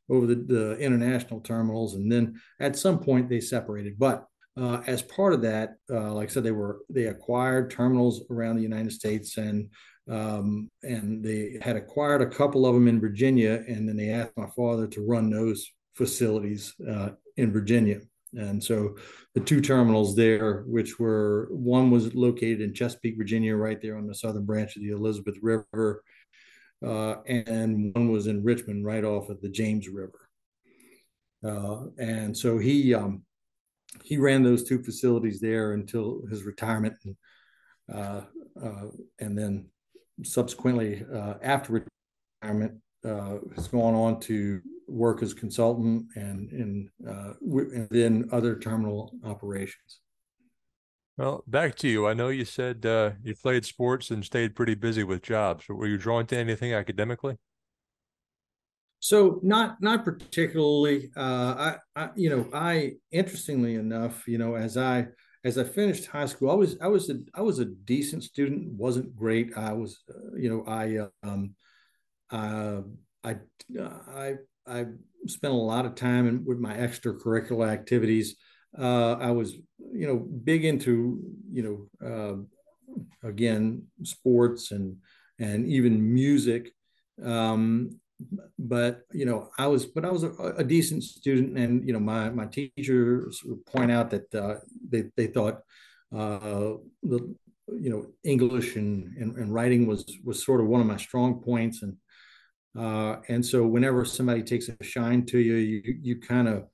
over 0.08 0.26
the, 0.26 0.34
the 0.34 0.76
international 0.78 1.40
terminals, 1.40 1.94
and 1.94 2.10
then 2.10 2.40
at 2.60 2.76
some 2.76 2.98
point 2.98 3.28
they 3.28 3.40
separated. 3.40 3.98
But 3.98 4.26
uh, 4.60 4.82
as 4.86 5.02
part 5.02 5.32
of 5.32 5.42
that, 5.42 5.76
uh, 5.90 6.12
like 6.12 6.28
I 6.28 6.32
said, 6.32 6.44
they 6.44 6.50
were 6.50 6.80
they 6.90 7.06
acquired 7.06 7.70
terminals 7.70 8.22
around 8.30 8.56
the 8.56 8.62
United 8.62 8.92
States, 8.92 9.38
and 9.38 9.70
um, 10.10 10.70
and 10.82 11.24
they 11.24 11.58
had 11.62 11.76
acquired 11.76 12.20
a 12.20 12.26
couple 12.26 12.66
of 12.66 12.74
them 12.74 12.88
in 12.88 13.00
Virginia, 13.00 13.64
and 13.66 13.88
then 13.88 13.96
they 13.96 14.10
asked 14.10 14.36
my 14.36 14.48
father 14.54 14.86
to 14.88 15.06
run 15.06 15.30
those 15.30 15.66
facilities 15.94 16.74
uh, 16.90 17.10
in 17.36 17.52
Virginia. 17.52 18.00
And 18.34 18.62
so 18.62 18.96
the 19.34 19.40
two 19.40 19.60
terminals 19.60 20.16
there, 20.16 20.62
which 20.66 20.98
were 20.98 21.48
one 21.50 21.90
was 21.90 22.14
located 22.14 22.62
in 22.62 22.74
Chesapeake, 22.74 23.18
Virginia, 23.18 23.54
right 23.54 23.80
there 23.80 23.96
on 23.96 24.06
the 24.06 24.14
southern 24.14 24.44
branch 24.44 24.76
of 24.76 24.82
the 24.82 24.90
Elizabeth 24.90 25.36
River, 25.42 26.02
uh, 26.84 27.16
and 27.26 27.94
one 27.94 28.10
was 28.10 28.26
in 28.26 28.42
Richmond, 28.42 28.84
right 28.84 29.04
off 29.04 29.28
of 29.28 29.40
the 29.40 29.50
James 29.50 29.88
River. 29.88 30.28
Uh, 31.44 31.86
and 31.98 32.36
so 32.36 32.58
he 32.58 32.94
um, 32.94 33.22
he 34.02 34.16
ran 34.18 34.42
those 34.42 34.64
two 34.64 34.82
facilities 34.82 35.40
there 35.40 35.72
until 35.72 36.22
his 36.30 36.44
retirement, 36.44 36.94
and, 37.04 37.16
uh, 37.92 38.22
uh 38.62 38.88
and 39.20 39.36
then 39.36 39.66
subsequently 40.22 41.04
uh, 41.12 41.34
after 41.42 41.84
retirement 42.42 42.80
uh, 43.04 43.38
has 43.54 43.68
gone 43.68 43.94
on 43.94 44.20
to 44.20 44.60
work 44.88 45.22
as 45.22 45.32
consultant 45.32 46.06
and 46.16 46.50
in 46.52 46.90
uh, 47.08 47.32
and 47.40 47.88
then 47.90 48.28
other 48.32 48.58
terminal 48.58 49.12
operations. 49.24 50.00
Well, 51.16 51.44
back 51.46 51.74
to 51.76 51.88
you. 51.88 52.06
I 52.06 52.14
know 52.14 52.28
you 52.28 52.44
said 52.44 52.84
you 53.22 53.34
played 53.42 53.64
sports 53.64 54.10
and 54.10 54.24
stayed 54.24 54.56
pretty 54.56 54.74
busy 54.74 55.04
with 55.04 55.22
jobs. 55.22 55.68
Were 55.68 55.86
you 55.86 55.98
drawn 55.98 56.26
to 56.26 56.36
anything 56.36 56.72
academically? 56.72 57.36
So 59.02 59.40
not 59.42 59.82
not 59.82 60.04
particularly. 60.04 61.10
Uh, 61.16 61.74
I, 61.96 62.00
I 62.00 62.10
you 62.14 62.30
know 62.30 62.48
I 62.54 62.92
interestingly 63.10 63.74
enough 63.74 64.28
you 64.28 64.38
know 64.38 64.54
as 64.54 64.76
I 64.76 65.08
as 65.44 65.58
I 65.58 65.64
finished 65.64 66.06
high 66.06 66.26
school 66.26 66.52
I 66.52 66.54
was 66.54 66.78
I 66.80 66.86
was 66.86 67.10
a 67.10 67.18
I 67.34 67.42
was 67.42 67.58
a 67.58 67.64
decent 67.64 68.22
student. 68.22 68.72
wasn't 68.74 69.16
great. 69.16 69.56
I 69.56 69.72
was 69.72 70.04
uh, 70.08 70.36
you 70.36 70.48
know 70.48 70.64
I 70.68 71.08
um, 71.26 71.56
uh, 72.30 72.82
I 73.24 73.36
I 73.74 74.34
I 74.68 74.86
spent 75.26 75.52
a 75.52 75.56
lot 75.56 75.84
of 75.84 75.96
time 75.96 76.28
in, 76.28 76.44
with 76.44 76.58
my 76.58 76.74
extracurricular 76.74 77.68
activities. 77.68 78.36
Uh, 78.78 79.14
I 79.14 79.32
was, 79.32 79.54
you 79.92 80.06
know, 80.06 80.16
big 80.16 80.64
into, 80.64 81.20
you 81.50 81.88
know, 82.00 82.46
uh, 83.22 83.28
again, 83.28 83.88
sports 84.04 84.70
and 84.70 84.98
and 85.40 85.66
even 85.66 86.14
music. 86.14 86.70
Um, 87.22 87.98
but 88.58 89.02
you 89.12 89.26
know, 89.26 89.50
I 89.58 89.66
was, 89.66 89.86
but 89.86 90.04
I 90.04 90.10
was 90.10 90.24
a, 90.24 90.30
a, 90.58 90.64
decent 90.64 91.02
student, 91.04 91.56
and 91.58 91.86
you 91.86 91.92
know, 91.92 92.00
my 92.00 92.30
my 92.30 92.46
teachers 92.46 93.42
would 93.44 93.64
point 93.66 93.90
out 93.90 94.10
that 94.10 94.34
uh, 94.34 94.56
they 94.88 95.04
they 95.16 95.26
thought 95.26 95.60
uh, 96.14 96.74
the 97.02 97.34
you 97.68 97.90
know 97.90 98.06
English 98.24 98.76
and, 98.76 99.16
and, 99.16 99.36
and 99.36 99.54
writing 99.54 99.86
was 99.86 100.04
was 100.24 100.44
sort 100.44 100.60
of 100.60 100.66
one 100.66 100.80
of 100.80 100.86
my 100.86 100.96
strong 100.96 101.40
points, 101.42 101.82
and 101.82 101.96
uh, 102.78 103.16
and 103.28 103.44
so 103.44 103.66
whenever 103.66 104.04
somebody 104.04 104.42
takes 104.42 104.68
a 104.68 104.84
shine 104.84 105.24
to 105.26 105.38
you, 105.38 105.54
you 105.54 105.98
you 106.02 106.20
kind 106.20 106.48
of, 106.48 106.64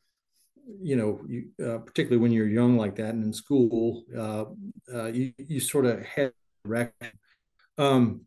you 0.80 0.96
know, 0.96 1.20
you, 1.28 1.48
uh, 1.64 1.78
particularly 1.78 2.22
when 2.22 2.32
you're 2.32 2.48
young 2.48 2.76
like 2.76 2.96
that 2.96 3.14
and 3.14 3.24
in 3.24 3.32
school, 3.32 4.04
uh, 4.16 4.44
uh 4.94 5.06
you 5.06 5.32
you 5.38 5.60
sort 5.60 5.86
of 5.86 6.04
head 6.04 6.32
direction. 6.64 7.12
Um, 7.78 8.22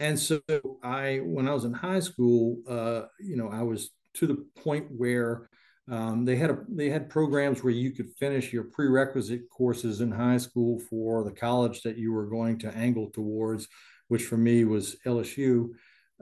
and 0.00 0.18
so 0.18 0.40
I, 0.82 1.18
when 1.18 1.46
I 1.46 1.52
was 1.52 1.64
in 1.64 1.74
high 1.74 2.00
school, 2.00 2.58
uh, 2.66 3.02
you 3.20 3.36
know, 3.36 3.50
I 3.50 3.62
was 3.62 3.90
to 4.14 4.26
the 4.26 4.46
point 4.62 4.86
where 4.96 5.50
um, 5.90 6.24
they 6.24 6.36
had 6.36 6.50
a, 6.50 6.58
they 6.68 6.88
had 6.88 7.10
programs 7.10 7.62
where 7.62 7.72
you 7.72 7.90
could 7.90 8.10
finish 8.18 8.52
your 8.52 8.64
prerequisite 8.64 9.42
courses 9.50 10.00
in 10.00 10.10
high 10.10 10.38
school 10.38 10.80
for 10.88 11.22
the 11.22 11.32
college 11.32 11.82
that 11.82 11.98
you 11.98 12.12
were 12.12 12.26
going 12.26 12.58
to 12.60 12.74
angle 12.74 13.10
towards, 13.10 13.68
which 14.08 14.22
for 14.22 14.38
me 14.38 14.64
was 14.64 14.96
LSU. 15.04 15.68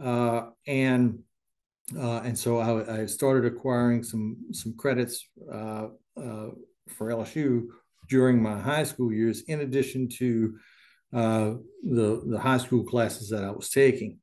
Uh, 0.03 0.51
and 0.67 1.21
uh, 1.97 2.21
and 2.25 2.39
so 2.39 2.59
I, 2.59 3.03
I, 3.03 3.07
started 3.07 3.51
acquiring 3.51 4.03
some 4.03 4.37
some 4.53 4.77
credits 4.77 5.27
uh, 5.51 5.89
uh, 6.17 6.49
for 6.89 7.09
LSU 7.11 7.67
during 8.09 8.43
my 8.43 8.59
high 8.59 8.85
school 8.85 9.13
years, 9.13 9.43
in 9.43 9.61
addition 9.61 10.09
to 10.19 10.59
uh, 11.13 11.55
the 11.83 12.23
the 12.27 12.39
high 12.39 12.59
school 12.59 12.85
classes 12.85 13.31
that 13.31 13.45
I 13.45 13.51
was 13.51 13.71
taking. 13.71 14.19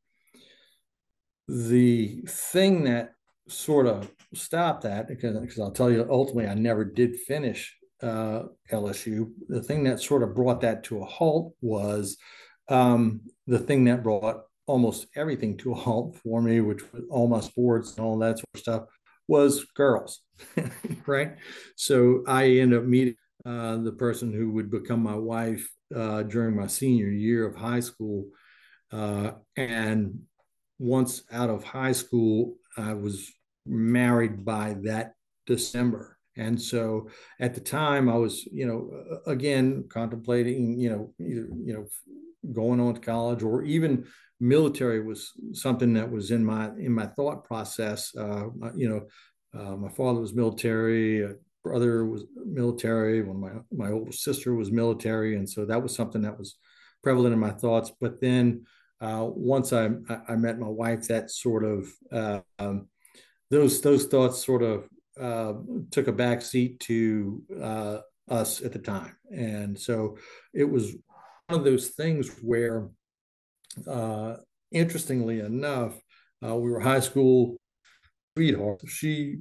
The 1.47 2.21
thing 2.27 2.85
that 2.85 3.11
sort 3.47 3.85
of 3.85 4.11
stopped 4.33 4.83
that 4.83 5.07
because, 5.07 5.39
because 5.39 5.59
I'll 5.59 5.71
tell 5.71 5.91
you 5.91 6.07
ultimately 6.09 6.49
I 6.49 6.55
never 6.55 6.83
did 6.83 7.15
finish 7.15 7.75
uh, 8.01 8.43
LSU. 8.71 9.31
The 9.47 9.61
thing 9.61 9.83
that 9.85 10.01
sort 10.01 10.23
of 10.23 10.35
brought 10.35 10.61
that 10.61 10.83
to 10.85 11.01
a 11.01 11.05
halt 11.05 11.53
was 11.61 12.17
um, 12.67 13.21
the 13.47 13.59
thing 13.59 13.85
that 13.85 14.03
brought 14.03 14.41
almost 14.67 15.07
everything 15.15 15.57
to 15.57 15.71
a 15.71 15.75
halt 15.75 16.17
for 16.23 16.41
me, 16.41 16.59
which 16.61 16.81
was 16.91 17.03
all 17.09 17.27
my 17.27 17.39
sports 17.39 17.95
and 17.95 18.05
all 18.05 18.17
that 18.19 18.37
sort 18.37 18.47
of 18.55 18.59
stuff, 18.59 18.83
was 19.27 19.65
girls, 19.75 20.21
right? 21.07 21.35
So 21.75 22.23
I 22.27 22.45
ended 22.45 22.79
up 22.79 22.85
meeting 22.85 23.15
uh, 23.45 23.77
the 23.77 23.91
person 23.91 24.33
who 24.33 24.51
would 24.51 24.71
become 24.71 25.01
my 25.01 25.15
wife 25.15 25.67
uh, 25.93 26.23
during 26.23 26.55
my 26.55 26.67
senior 26.67 27.09
year 27.09 27.45
of 27.45 27.55
high 27.55 27.79
school. 27.79 28.27
Uh, 28.91 29.31
and 29.57 30.19
once 30.79 31.23
out 31.31 31.49
of 31.49 31.63
high 31.63 31.91
school, 31.91 32.55
I 32.77 32.93
was 32.93 33.31
married 33.65 34.45
by 34.45 34.75
that 34.83 35.13
December. 35.45 36.17
And 36.37 36.61
so 36.61 37.09
at 37.39 37.55
the 37.55 37.61
time, 37.61 38.09
I 38.09 38.15
was, 38.15 38.45
you 38.45 38.65
know, 38.67 39.19
again 39.25 39.85
contemplating, 39.89 40.79
you 40.79 40.89
know, 40.89 41.13
either, 41.19 41.47
you 41.63 41.73
know, 41.73 41.85
going 42.51 42.79
on 42.79 42.93
to 42.93 42.99
college 42.99 43.41
or 43.41 43.63
even 43.63 44.05
military 44.39 45.01
was 45.01 45.31
something 45.53 45.93
that 45.93 46.11
was 46.11 46.31
in 46.31 46.43
my 46.43 46.69
in 46.77 46.91
my 46.91 47.07
thought 47.07 47.45
process. 47.45 48.13
Uh, 48.15 48.47
you 48.75 48.89
know, 48.89 49.07
uh, 49.57 49.75
my 49.77 49.89
father 49.89 50.19
was 50.19 50.33
military, 50.33 51.21
a 51.23 51.35
brother 51.65 52.05
was 52.05 52.25
military, 52.45 53.23
when 53.23 53.39
my 53.39 53.53
my 53.75 53.91
older 53.91 54.11
sister 54.11 54.53
was 54.53 54.71
military, 54.71 55.35
and 55.35 55.49
so 55.49 55.65
that 55.65 55.81
was 55.81 55.95
something 55.95 56.21
that 56.21 56.37
was 56.37 56.57
prevalent 57.03 57.33
in 57.33 57.39
my 57.39 57.49
thoughts. 57.49 57.91
But 57.99 58.21
then 58.21 58.65
uh, 59.01 59.25
once 59.25 59.73
I 59.73 59.89
I 60.29 60.35
met 60.35 60.59
my 60.59 60.67
wife, 60.67 61.07
that 61.07 61.31
sort 61.31 61.63
of 61.65 61.91
uh, 62.11 62.41
um, 62.59 62.87
those 63.49 63.81
those 63.81 64.05
thoughts 64.05 64.45
sort 64.45 64.61
of 64.61 64.87
uh, 65.19 65.53
took 65.89 66.07
a 66.07 66.13
back 66.13 66.43
seat 66.43 66.79
to 66.81 67.41
uh, 67.59 67.97
us 68.29 68.61
at 68.61 68.71
the 68.71 68.79
time, 68.79 69.17
and 69.35 69.77
so 69.77 70.17
it 70.53 70.69
was 70.69 70.95
one 71.47 71.59
of 71.59 71.65
those 71.65 71.89
things 71.89 72.29
where 72.43 72.89
uh, 73.87 74.35
interestingly 74.71 75.39
enough, 75.39 75.99
uh, 76.45 76.55
we 76.55 76.69
were 76.69 76.79
high 76.79 76.99
school 76.99 77.57
sweethearts. 78.37 78.91
She 78.91 79.39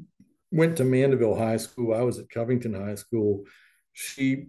went 0.54 0.76
to 0.76 0.84
Mandeville 0.84 1.36
High 1.36 1.56
School. 1.56 1.94
I 1.94 2.02
was 2.02 2.18
at 2.18 2.30
Covington 2.30 2.74
High 2.74 2.94
School. 2.94 3.44
She 3.92 4.46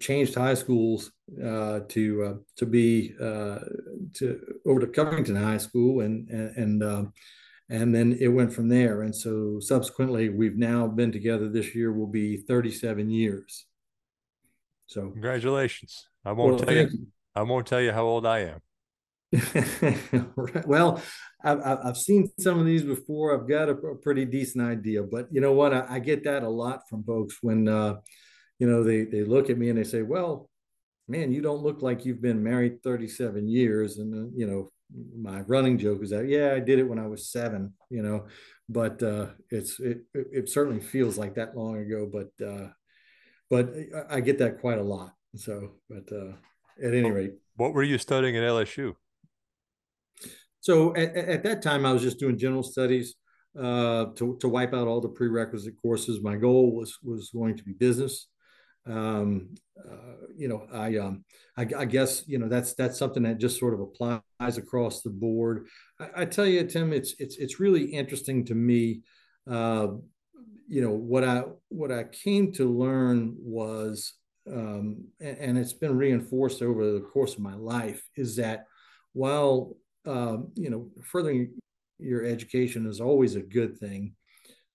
changed 0.00 0.34
high 0.34 0.54
schools 0.54 1.10
uh, 1.44 1.80
to 1.88 2.22
uh, 2.22 2.34
to 2.56 2.66
be 2.66 3.14
uh, 3.20 3.58
to 4.14 4.40
over 4.64 4.80
to 4.80 4.86
Covington 4.86 5.36
High 5.36 5.58
School, 5.58 6.00
and 6.00 6.28
and 6.28 6.56
and, 6.56 6.82
um, 6.82 7.12
and 7.68 7.94
then 7.94 8.16
it 8.20 8.28
went 8.28 8.52
from 8.52 8.68
there. 8.68 9.02
And 9.02 9.14
so 9.14 9.58
subsequently, 9.60 10.28
we've 10.28 10.56
now 10.56 10.86
been 10.86 11.12
together. 11.12 11.48
This 11.48 11.74
year 11.74 11.92
will 11.92 12.06
be 12.06 12.36
37 12.36 13.10
years. 13.10 13.66
So 14.86 15.10
congratulations! 15.10 16.06
I 16.24 16.32
won't 16.32 16.56
well, 16.56 16.60
tell 16.60 16.74
you, 16.74 16.88
you. 16.90 17.06
I 17.34 17.42
won't 17.42 17.66
tell 17.66 17.80
you 17.80 17.92
how 17.92 18.04
old 18.04 18.26
I 18.26 18.40
am. 18.40 18.60
well, 20.66 21.02
I've, 21.44 21.60
I've 21.60 21.96
seen 21.96 22.30
some 22.38 22.58
of 22.58 22.66
these 22.66 22.82
before. 22.82 23.34
I've 23.34 23.48
got 23.48 23.68
a, 23.68 23.72
a 23.72 23.96
pretty 23.96 24.24
decent 24.24 24.64
idea, 24.64 25.02
but 25.02 25.28
you 25.30 25.40
know 25.40 25.52
what? 25.52 25.74
I, 25.74 25.84
I, 25.88 25.98
get 25.98 26.24
that 26.24 26.42
a 26.42 26.48
lot 26.48 26.88
from 26.88 27.04
folks 27.04 27.38
when, 27.42 27.68
uh, 27.68 27.96
you 28.58 28.66
know, 28.66 28.82
they, 28.82 29.04
they 29.04 29.24
look 29.24 29.50
at 29.50 29.58
me 29.58 29.68
and 29.68 29.78
they 29.78 29.84
say, 29.84 30.02
well, 30.02 30.48
man, 31.08 31.32
you 31.32 31.42
don't 31.42 31.62
look 31.62 31.82
like 31.82 32.04
you've 32.04 32.22
been 32.22 32.42
married 32.42 32.82
37 32.82 33.48
years. 33.48 33.98
And, 33.98 34.14
uh, 34.14 34.30
you 34.34 34.46
know, 34.46 34.70
my 35.18 35.40
running 35.42 35.78
joke 35.78 36.02
is 36.02 36.10
that 36.10 36.28
yeah, 36.28 36.54
I 36.54 36.60
did 36.60 36.78
it 36.78 36.88
when 36.88 36.98
I 36.98 37.06
was 37.06 37.30
seven, 37.30 37.74
you 37.90 38.02
know, 38.02 38.26
but 38.68 39.02
uh, 39.02 39.26
it's 39.50 39.78
it 39.80 40.02
it 40.14 40.48
certainly 40.48 40.80
feels 40.80 41.18
like 41.18 41.34
that 41.34 41.56
long 41.56 41.78
ago, 41.78 42.08
but 42.10 42.46
uh, 42.46 42.68
but 43.50 43.74
I 44.10 44.20
get 44.20 44.38
that 44.38 44.60
quite 44.60 44.78
a 44.78 44.82
lot. 44.82 45.12
So, 45.36 45.72
but 45.88 46.10
uh, 46.10 46.32
at 46.82 46.94
any 46.94 47.10
rate, 47.10 47.34
what 47.56 47.74
were 47.74 47.82
you 47.82 47.98
studying 47.98 48.36
at 48.36 48.42
LSU? 48.42 48.94
So 50.60 50.94
at, 50.96 51.14
at 51.16 51.42
that 51.44 51.62
time, 51.62 51.86
I 51.86 51.92
was 51.92 52.02
just 52.02 52.18
doing 52.18 52.38
general 52.38 52.62
studies 52.62 53.14
uh, 53.58 54.06
to 54.16 54.36
to 54.40 54.48
wipe 54.48 54.74
out 54.74 54.88
all 54.88 55.00
the 55.00 55.08
prerequisite 55.08 55.74
courses. 55.80 56.22
My 56.22 56.36
goal 56.36 56.74
was 56.74 56.98
was 57.02 57.30
going 57.30 57.56
to 57.56 57.64
be 57.64 57.72
business. 57.72 58.26
Um, 58.86 59.54
uh, 59.78 60.26
you 60.36 60.48
know, 60.48 60.66
I, 60.72 60.96
um, 60.96 61.24
I, 61.56 61.66
I 61.76 61.84
guess 61.84 62.24
you 62.26 62.38
know 62.38 62.48
that's 62.48 62.74
that's 62.74 62.98
something 62.98 63.22
that 63.24 63.38
just 63.38 63.58
sort 63.58 63.74
of 63.74 63.80
applies 63.80 64.58
across 64.58 65.02
the 65.02 65.10
board. 65.10 65.66
I, 66.00 66.22
I 66.22 66.24
tell 66.24 66.46
you, 66.46 66.64
Tim, 66.64 66.92
it's 66.92 67.14
it's 67.18 67.36
it's 67.36 67.60
really 67.60 67.84
interesting 67.84 68.44
to 68.46 68.54
me. 68.54 69.02
Uh, 69.48 69.88
you 70.68 70.82
know 70.82 70.92
what 70.92 71.24
I 71.24 71.44
what 71.68 71.90
I 71.90 72.04
came 72.04 72.52
to 72.52 72.64
learn 72.64 73.34
was, 73.38 74.14
um, 74.50 75.04
and, 75.20 75.38
and, 75.38 75.58
it's 75.58 75.72
been 75.72 75.96
reinforced 75.96 76.60
over 76.62 76.92
the 76.92 77.00
course 77.00 77.34
of 77.34 77.40
my 77.40 77.54
life, 77.54 78.02
is 78.16 78.36
that 78.36 78.66
while 79.14 79.74
um, 80.08 80.48
you 80.54 80.70
know 80.70 80.88
furthering 81.02 81.52
your 81.98 82.24
education 82.24 82.86
is 82.86 83.00
always 83.00 83.34
a 83.34 83.42
good 83.42 83.78
thing, 83.78 84.14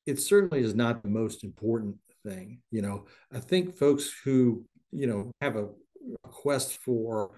it 0.05 0.19
certainly 0.19 0.63
is 0.63 0.75
not 0.75 1.03
the 1.03 1.09
most 1.09 1.43
important 1.43 1.95
thing. 2.25 2.61
You 2.71 2.81
know, 2.81 3.05
I 3.33 3.39
think 3.39 3.77
folks 3.77 4.11
who 4.23 4.65
you 4.91 5.07
know 5.07 5.31
have 5.41 5.55
a, 5.55 5.65
a 5.65 6.29
quest 6.29 6.77
for 6.77 7.31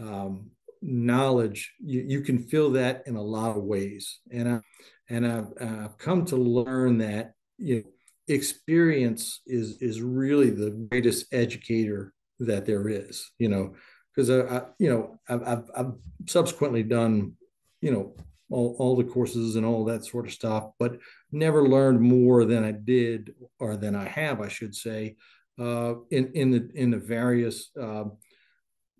um, 0.00 0.50
knowledge, 0.82 1.72
you, 1.78 2.04
you, 2.06 2.20
can 2.22 2.38
feel 2.38 2.70
that 2.70 3.02
in 3.06 3.16
a 3.16 3.22
lot 3.22 3.56
of 3.56 3.64
ways, 3.64 4.20
and 4.30 4.48
I, 4.48 4.60
and 5.08 5.26
I've, 5.26 5.52
I've 5.60 5.98
come 5.98 6.24
to 6.26 6.36
learn 6.36 6.98
that 6.98 7.32
you 7.58 7.76
know, 7.76 7.90
experience 8.28 9.40
is 9.46 9.78
is 9.80 10.00
really 10.00 10.50
the 10.50 10.70
greatest 10.90 11.26
educator 11.32 12.12
that 12.38 12.66
there 12.66 12.88
is. 12.88 13.30
You 13.38 13.48
know, 13.48 13.74
because 14.20 14.30
I, 14.30 14.56
I, 14.56 14.62
you 14.78 14.90
know 14.90 15.18
I've, 15.28 15.42
I've, 15.46 15.70
I've 15.76 15.92
subsequently 16.26 16.82
done 16.82 17.32
you 17.80 17.90
know 17.90 18.14
all, 18.50 18.76
all 18.78 18.96
the 18.96 19.04
courses 19.04 19.56
and 19.56 19.64
all 19.64 19.84
that 19.84 20.04
sort 20.04 20.26
of 20.26 20.32
stuff, 20.32 20.70
but 20.78 20.98
never 21.30 21.68
learned 21.68 22.00
more 22.00 22.44
than 22.44 22.64
I 22.64 22.72
did 22.72 23.34
or 23.60 23.76
than 23.76 23.94
I 23.94 24.08
have, 24.08 24.40
I 24.40 24.48
should 24.48 24.74
say, 24.74 25.16
uh, 25.58 25.94
in 26.10 26.32
in 26.34 26.50
the 26.50 26.70
in 26.74 26.90
the 26.90 26.98
various 26.98 27.70
uh, 27.80 28.04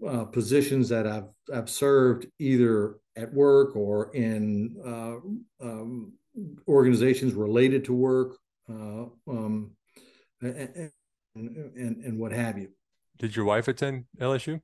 uh, 0.06 0.24
positions 0.26 0.88
that 0.90 1.06
I've 1.06 1.28
I've 1.52 1.70
served 1.70 2.26
either 2.38 2.96
at 3.16 3.32
work 3.34 3.76
or 3.76 4.14
in 4.14 4.76
uh, 4.84 5.66
um, 5.66 6.12
organizations 6.68 7.34
related 7.34 7.84
to 7.84 7.92
work, 7.92 8.36
uh, 8.70 9.06
um, 9.28 9.72
and, 10.40 10.90
and, 11.34 12.04
and 12.04 12.18
what 12.18 12.32
have 12.32 12.56
you. 12.56 12.68
Did 13.18 13.36
your 13.36 13.44
wife 13.44 13.68
attend 13.68 14.04
LSU? 14.18 14.62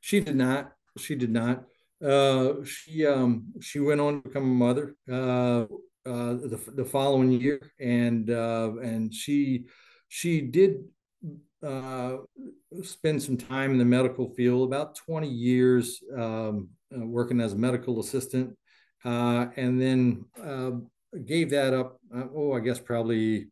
She 0.00 0.20
did 0.20 0.36
not. 0.36 0.72
She 0.98 1.14
did 1.14 1.30
not. 1.30 1.64
Uh, 2.04 2.64
she 2.64 3.06
um, 3.06 3.52
she 3.60 3.78
went 3.78 4.00
on 4.00 4.22
to 4.22 4.28
become 4.28 4.44
a 4.44 4.46
mother 4.46 4.96
uh, 5.10 5.66
uh, 6.06 6.32
the 6.32 6.58
the 6.74 6.84
following 6.84 7.30
year, 7.30 7.60
and 7.78 8.30
uh, 8.30 8.72
and 8.82 9.12
she 9.12 9.66
she 10.08 10.40
did 10.40 10.82
uh, 11.62 12.16
spend 12.82 13.22
some 13.22 13.36
time 13.36 13.72
in 13.72 13.78
the 13.78 13.84
medical 13.84 14.30
field, 14.30 14.66
about 14.66 14.94
twenty 14.94 15.28
years 15.28 16.02
um, 16.16 16.70
uh, 16.96 17.04
working 17.04 17.40
as 17.40 17.52
a 17.52 17.56
medical 17.56 18.00
assistant, 18.00 18.56
and 19.04 19.80
then 19.80 20.24
gave 21.26 21.50
that 21.50 21.74
up. 21.74 21.98
oh, 22.34 22.54
I 22.54 22.60
guess 22.60 22.78
probably 22.78 23.48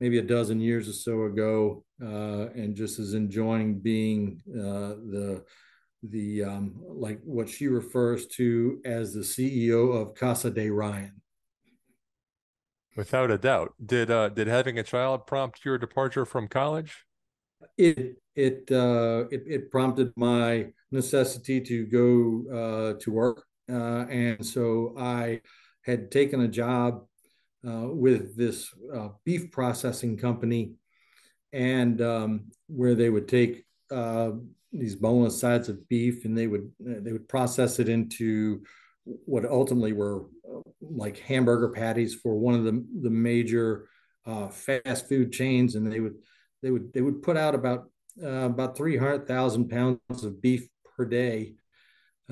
maybe 0.00 0.18
a 0.18 0.22
dozen 0.22 0.58
years 0.58 0.88
or 0.88 0.94
so 0.94 1.24
ago, 1.24 1.84
and 2.02 2.74
just 2.74 2.98
is 2.98 3.14
enjoying 3.14 3.78
being 3.78 4.42
the 4.46 5.44
the 6.02 6.42
um, 6.42 6.74
like 6.88 7.20
what 7.24 7.48
she 7.48 7.68
refers 7.68 8.26
to 8.26 8.80
as 8.84 9.14
the 9.14 9.20
CEO 9.20 9.94
of 9.94 10.14
Casa 10.14 10.50
de 10.50 10.68
Ryan. 10.70 11.20
Without 12.96 13.30
a 13.30 13.38
doubt, 13.38 13.74
did 13.84 14.10
uh, 14.10 14.28
did 14.28 14.48
having 14.48 14.78
a 14.78 14.82
child 14.82 15.26
prompt 15.26 15.64
your 15.64 15.78
departure 15.78 16.26
from 16.26 16.48
college? 16.48 17.04
It 17.78 18.16
it 18.34 18.70
uh, 18.70 19.24
it, 19.30 19.44
it 19.46 19.70
prompted 19.70 20.12
my 20.16 20.72
necessity 20.90 21.60
to 21.60 21.86
go 21.86 22.44
uh, 22.52 23.00
to 23.00 23.10
work, 23.10 23.44
uh, 23.70 24.06
and 24.10 24.44
so 24.44 24.94
I 24.98 25.40
had 25.82 26.10
taken 26.10 26.42
a 26.42 26.48
job 26.48 27.06
uh, 27.66 27.86
with 27.88 28.36
this 28.36 28.68
uh, 28.94 29.08
beef 29.24 29.50
processing 29.52 30.18
company, 30.18 30.74
and 31.52 32.00
um, 32.00 32.44
where 32.68 32.94
they 32.94 33.10
would 33.10 33.28
take 33.28 33.64
uh, 33.90 34.32
these 34.72 34.96
boneless 34.96 35.38
sides 35.38 35.68
of 35.68 35.88
beef, 35.88 36.24
and 36.24 36.36
they 36.36 36.46
would 36.46 36.70
uh, 36.88 37.00
they 37.00 37.12
would 37.12 37.28
process 37.28 37.78
it 37.78 37.88
into 37.88 38.62
what 39.04 39.44
ultimately 39.44 39.92
were 39.92 40.24
uh, 40.48 40.60
like 40.80 41.18
hamburger 41.18 41.68
patties 41.68 42.14
for 42.14 42.36
one 42.36 42.54
of 42.54 42.64
the 42.64 42.84
the 43.02 43.10
major 43.10 43.88
uh, 44.26 44.48
fast 44.48 45.08
food 45.08 45.32
chains, 45.32 45.74
and 45.74 45.90
they 45.90 46.00
would 46.00 46.14
they 46.62 46.70
would 46.70 46.92
they 46.92 47.02
would 47.02 47.22
put 47.22 47.36
out 47.36 47.54
about 47.54 47.90
uh, 48.22 48.46
about 48.46 48.76
three 48.76 48.96
hundred 48.96 49.26
thousand 49.26 49.68
pounds 49.68 50.24
of 50.24 50.40
beef 50.40 50.66
per 50.96 51.04
day, 51.04 51.54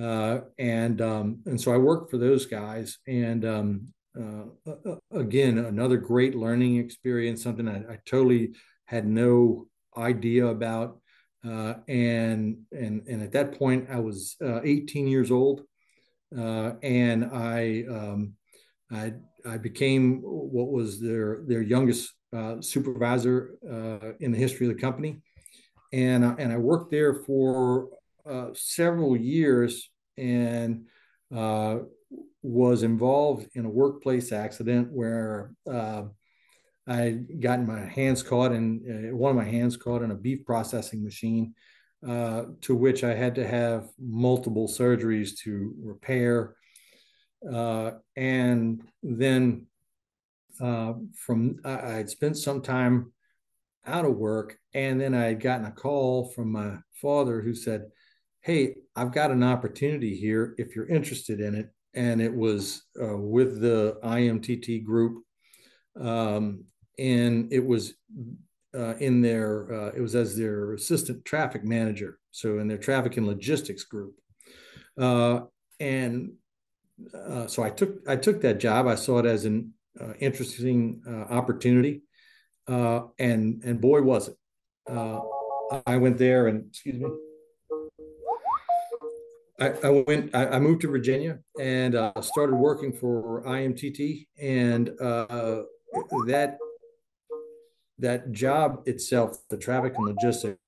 uh, 0.00 0.40
and 0.58 1.00
um, 1.00 1.40
and 1.46 1.60
so 1.60 1.72
I 1.72 1.76
worked 1.76 2.10
for 2.10 2.18
those 2.18 2.46
guys, 2.46 2.98
and 3.06 3.44
um, 3.44 3.88
uh, 4.18 4.96
again 5.12 5.58
another 5.58 5.96
great 5.96 6.34
learning 6.34 6.76
experience, 6.76 7.42
something 7.42 7.68
I, 7.68 7.92
I 7.92 7.98
totally 8.06 8.54
had 8.90 9.06
no 9.06 9.66
idea 9.96 10.46
about 10.46 11.00
uh, 11.46 11.74
and 11.88 12.58
and 12.70 13.06
and 13.08 13.22
at 13.22 13.32
that 13.32 13.58
point, 13.58 13.88
I 13.90 13.98
was 13.98 14.36
uh, 14.44 14.60
18 14.62 15.08
years 15.08 15.30
old, 15.30 15.62
uh, 16.36 16.72
and 16.82 17.24
I 17.24 17.84
um, 17.88 18.34
I 18.90 19.14
I 19.46 19.56
became 19.56 20.20
what 20.20 20.70
was 20.70 21.00
their 21.00 21.42
their 21.46 21.62
youngest 21.62 22.12
uh, 22.36 22.60
supervisor 22.60 23.56
uh, 23.66 24.12
in 24.20 24.32
the 24.32 24.38
history 24.38 24.68
of 24.68 24.74
the 24.74 24.80
company, 24.80 25.22
and 25.94 26.24
and 26.24 26.52
I 26.52 26.58
worked 26.58 26.90
there 26.90 27.14
for 27.14 27.88
several 28.52 29.16
years 29.16 29.90
and 30.18 30.84
was 32.42 32.82
involved 32.82 33.48
in 33.54 33.64
a 33.64 33.70
workplace 33.70 34.30
accident 34.30 34.88
where 34.92 35.54
I 36.90 36.96
had 36.96 37.40
gotten 37.40 37.68
my 37.68 37.86
hands 37.86 38.20
caught 38.20 38.50
in 38.50 39.12
uh, 39.12 39.16
one 39.16 39.30
of 39.30 39.36
my 39.36 39.48
hands 39.48 39.76
caught 39.76 40.02
in 40.02 40.10
a 40.10 40.16
beef 40.16 40.44
processing 40.44 41.04
machine, 41.04 41.54
uh, 42.06 42.46
to 42.62 42.74
which 42.74 43.04
I 43.04 43.14
had 43.14 43.36
to 43.36 43.46
have 43.46 43.88
multiple 43.96 44.66
surgeries 44.66 45.38
to 45.44 45.72
repair. 45.80 46.56
Uh, 47.48 47.92
and 48.16 48.82
then 49.04 49.66
uh, 50.60 50.94
from 51.14 51.60
I 51.64 51.92
had 51.92 52.10
spent 52.10 52.36
some 52.36 52.60
time 52.60 53.12
out 53.86 54.04
of 54.04 54.16
work, 54.16 54.58
and 54.74 55.00
then 55.00 55.14
I 55.14 55.26
had 55.26 55.40
gotten 55.40 55.66
a 55.66 55.70
call 55.70 56.30
from 56.30 56.50
my 56.50 56.78
father 57.00 57.40
who 57.40 57.54
said, 57.54 57.86
"Hey, 58.40 58.74
I've 58.96 59.12
got 59.12 59.30
an 59.30 59.44
opportunity 59.44 60.16
here 60.16 60.56
if 60.58 60.74
you're 60.74 60.88
interested 60.88 61.40
in 61.40 61.54
it." 61.54 61.70
And 61.94 62.20
it 62.20 62.34
was 62.34 62.82
uh, 63.00 63.16
with 63.16 63.60
the 63.60 63.98
IMTT 64.02 64.84
group 64.84 65.22
um, 65.98 66.64
and 67.00 67.50
it 67.52 67.64
was 67.64 67.94
uh, 68.76 68.94
in 68.98 69.22
their 69.22 69.72
uh, 69.72 69.92
it 69.96 70.00
was 70.00 70.14
as 70.14 70.36
their 70.36 70.74
assistant 70.74 71.24
traffic 71.24 71.64
manager, 71.64 72.18
so 72.30 72.58
in 72.58 72.68
their 72.68 72.78
traffic 72.78 73.16
and 73.16 73.26
logistics 73.26 73.84
group, 73.84 74.14
uh, 74.98 75.40
and 75.80 76.32
uh, 77.14 77.46
so 77.46 77.62
I 77.62 77.70
took 77.70 78.08
I 78.08 78.16
took 78.16 78.42
that 78.42 78.60
job. 78.60 78.86
I 78.86 78.94
saw 78.94 79.18
it 79.18 79.26
as 79.26 79.44
an 79.44 79.72
uh, 80.00 80.12
interesting 80.20 81.02
uh, 81.08 81.32
opportunity, 81.32 82.02
and 82.68 83.62
and 83.64 83.80
boy 83.80 84.02
was 84.02 84.28
it. 84.28 84.36
I 85.86 85.96
went 85.96 86.18
there 86.18 86.48
and 86.48 86.66
excuse 86.68 87.00
me. 87.00 87.08
I, 89.58 89.74
I 89.84 90.04
went. 90.06 90.34
I, 90.34 90.46
I, 90.46 90.58
moved 90.58 90.80
to 90.82 90.88
Virginia 90.88 91.38
and 91.60 91.94
started 92.22 92.56
working 92.56 92.92
for 92.92 93.42
IMTT, 93.44 94.26
and 94.40 94.86
that 96.26 96.58
that 98.00 98.32
job 98.32 98.82
itself, 98.86 99.38
the 99.48 99.56
traffic 99.56 99.94
and 99.96 100.06
logistics, 100.06 100.58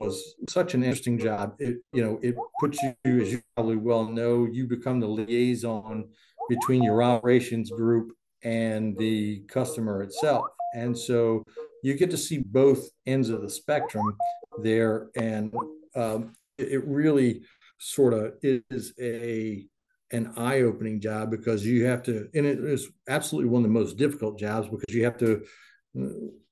was 0.00 0.34
such 0.48 0.74
an 0.74 0.82
interesting 0.82 1.18
job. 1.18 1.54
It 1.58 1.78
you 1.92 2.04
know 2.04 2.18
it 2.22 2.34
puts 2.60 2.78
you, 2.82 3.20
as 3.20 3.32
you 3.32 3.42
probably 3.54 3.76
well 3.76 4.04
know, 4.04 4.46
you 4.50 4.66
become 4.66 5.00
the 5.00 5.06
liaison 5.06 6.08
between 6.48 6.82
your 6.82 7.02
operations 7.02 7.70
group 7.70 8.12
and 8.42 8.96
the 8.98 9.40
customer 9.48 10.02
itself, 10.02 10.46
and 10.74 10.96
so 10.98 11.44
you 11.82 11.94
get 11.94 12.10
to 12.10 12.16
see 12.16 12.38
both 12.38 12.88
ends 13.06 13.28
of 13.28 13.42
the 13.42 13.50
spectrum 13.50 14.16
there, 14.62 15.08
and 15.16 15.54
um, 15.94 16.34
it 16.58 16.84
really 16.86 17.42
sort 17.78 18.14
of 18.14 18.34
is 18.42 18.92
a 19.00 19.66
an 20.10 20.32
eye-opening 20.36 21.00
job 21.00 21.30
because 21.30 21.66
you 21.66 21.84
have 21.86 22.02
to 22.02 22.28
and 22.34 22.46
it 22.46 22.58
is 22.58 22.88
absolutely 23.08 23.50
one 23.50 23.62
of 23.62 23.68
the 23.68 23.80
most 23.80 23.96
difficult 23.96 24.38
jobs 24.38 24.68
because 24.68 24.94
you 24.94 25.04
have 25.04 25.18
to 25.18 25.42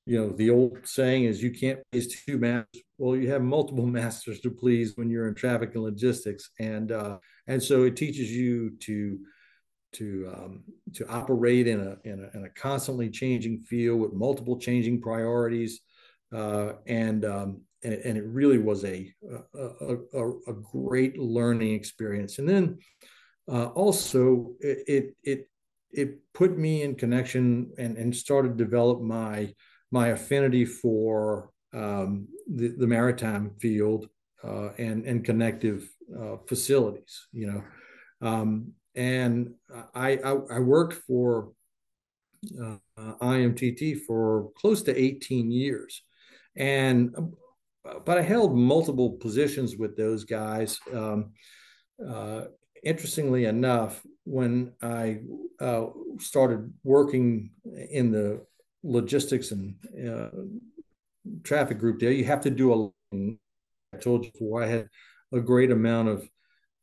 you 0.05 0.19
know 0.19 0.29
the 0.31 0.49
old 0.49 0.77
saying 0.83 1.25
is 1.25 1.41
you 1.41 1.51
can't 1.51 1.79
please 1.91 2.23
two 2.25 2.37
masters. 2.37 2.83
Well 2.97 3.15
you 3.15 3.31
have 3.31 3.41
multiple 3.41 3.85
masters 4.01 4.39
to 4.41 4.51
please 4.51 4.93
when 4.95 5.09
you're 5.09 5.27
in 5.27 5.35
traffic 5.35 5.75
and 5.75 5.83
logistics 5.83 6.49
and 6.59 6.91
uh 6.91 7.17
and 7.47 7.61
so 7.61 7.83
it 7.83 7.95
teaches 7.95 8.31
you 8.31 8.71
to 8.81 9.19
to 9.93 10.33
um, 10.35 10.63
to 10.93 11.07
operate 11.07 11.67
in 11.67 11.79
a, 11.79 11.97
in 12.03 12.19
a, 12.19 12.37
in 12.37 12.45
a 12.45 12.49
constantly 12.49 13.09
changing 13.09 13.59
field 13.59 14.01
with 14.01 14.13
multiple 14.13 14.57
changing 14.57 15.01
priorities 15.01 15.81
uh, 16.35 16.73
and, 16.87 17.25
um, 17.25 17.61
and 17.83 17.93
and 17.93 18.17
it 18.17 18.25
really 18.25 18.57
was 18.57 18.83
a 18.83 19.13
a, 19.53 19.95
a, 20.13 20.29
a 20.47 20.53
great 20.53 21.17
learning 21.17 21.73
experience. 21.73 22.39
And 22.39 22.49
then 22.49 22.79
uh, 23.47 23.67
also 23.67 24.53
it, 24.59 25.15
it, 25.23 25.49
it 25.91 26.19
put 26.33 26.57
me 26.57 26.81
in 26.81 26.95
connection 26.95 27.71
and, 27.77 27.97
and 27.97 28.15
started 28.15 28.57
to 28.57 28.63
develop 28.63 29.01
my 29.01 29.53
my 29.93 30.07
affinity 30.07 30.65
for 30.65 31.51
um, 31.71 32.27
the, 32.51 32.69
the 32.69 32.87
maritime 32.87 33.51
field 33.61 34.09
uh, 34.43 34.69
and 34.79 35.05
and 35.05 35.23
connective 35.23 35.87
uh, 36.19 36.37
facilities. 36.47 37.27
You 37.31 37.47
know, 37.51 37.63
um, 38.27 38.73
and 38.95 39.53
I, 39.95 40.17
I, 40.17 40.31
I 40.55 40.59
worked 40.59 40.93
for 40.93 41.51
uh, 42.59 42.77
IMTT 42.97 44.01
for 44.07 44.49
close 44.57 44.81
to 44.83 44.99
18 44.99 45.51
years, 45.51 46.01
and 46.57 47.15
but 48.05 48.17
I 48.17 48.23
held 48.23 48.57
multiple 48.57 49.11
positions 49.11 49.77
with 49.77 49.95
those 49.95 50.23
guys. 50.23 50.79
Um, 50.91 51.33
uh, 52.03 52.45
interestingly 52.83 53.45
enough, 53.45 54.01
when 54.23 54.73
I 54.81 55.19
uh, 55.59 55.85
started 56.17 56.73
working 56.83 57.51
in 57.91 58.11
the 58.11 58.45
logistics 58.83 59.51
and 59.51 59.75
uh, 60.07 60.29
traffic 61.43 61.79
group 61.79 61.99
there, 61.99 62.11
you 62.11 62.25
have 62.25 62.41
to 62.41 62.49
do 62.49 62.73
a. 62.73 63.35
I 63.93 63.97
told 63.97 64.25
you 64.25 64.31
before, 64.31 64.63
I 64.63 64.67
had 64.67 64.89
a 65.31 65.39
great 65.39 65.69
amount 65.71 66.09
of, 66.09 66.27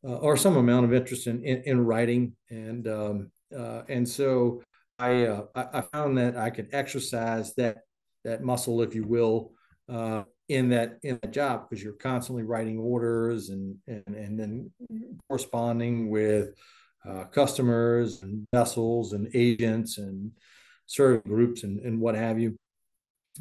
uh, 0.04 0.16
or 0.16 0.36
some 0.36 0.56
amount 0.56 0.86
of 0.86 0.94
interest 0.94 1.26
in 1.26 1.42
in, 1.44 1.62
in 1.64 1.84
writing, 1.84 2.36
and 2.50 2.86
um, 2.88 3.30
uh, 3.56 3.82
and 3.88 4.08
so 4.08 4.62
I 4.98 5.26
uh, 5.26 5.44
I 5.54 5.80
found 5.80 6.18
that 6.18 6.36
I 6.36 6.50
could 6.50 6.68
exercise 6.72 7.54
that 7.54 7.78
that 8.24 8.42
muscle, 8.42 8.82
if 8.82 8.94
you 8.94 9.04
will, 9.04 9.52
uh, 9.88 10.24
in 10.48 10.68
that 10.70 10.98
in 11.02 11.18
that 11.22 11.32
job 11.32 11.68
because 11.68 11.82
you're 11.82 11.92
constantly 11.94 12.42
writing 12.42 12.78
orders 12.78 13.50
and 13.50 13.76
and 13.86 14.14
and 14.14 14.38
then 14.38 14.70
corresponding 15.28 16.10
with 16.10 16.50
uh, 17.08 17.24
customers 17.24 18.22
and 18.22 18.46
vessels 18.52 19.12
and 19.12 19.30
agents 19.34 19.98
and 19.98 20.32
service 20.90 21.22
groups 21.24 21.62
and, 21.62 21.80
and 21.80 22.00
what 22.00 22.14
have 22.14 22.38
you. 22.38 22.56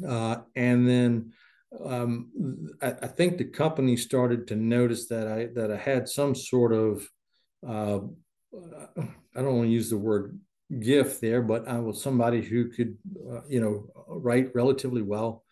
Uh, 0.06 0.36
and 0.54 0.88
then 0.88 1.32
um, 1.84 2.30
I, 2.80 2.92
I, 3.02 3.06
think 3.06 3.38
the 3.38 3.44
company 3.44 3.96
started 3.96 4.46
to 4.48 4.56
notice 4.56 5.08
that 5.08 5.26
I 5.28 5.48
that 5.54 5.70
I 5.70 5.76
had 5.76 6.08
some 6.08 6.34
sort 6.34 6.72
of 6.72 7.06
uh, 7.66 8.00
I 9.36 9.42
don't 9.42 9.56
want 9.56 9.66
to 9.66 9.72
use 9.72 9.90
the 9.90 9.98
word 9.98 10.38
gift 10.80 11.20
there, 11.20 11.42
but 11.42 11.68
I 11.68 11.78
was 11.78 12.02
somebody 12.02 12.40
who 12.40 12.70
could 12.70 12.96
uh, 13.30 13.40
you 13.48 13.60
know 13.60 13.86
write 14.08 14.54
relatively 14.54 15.02
well. 15.02 15.44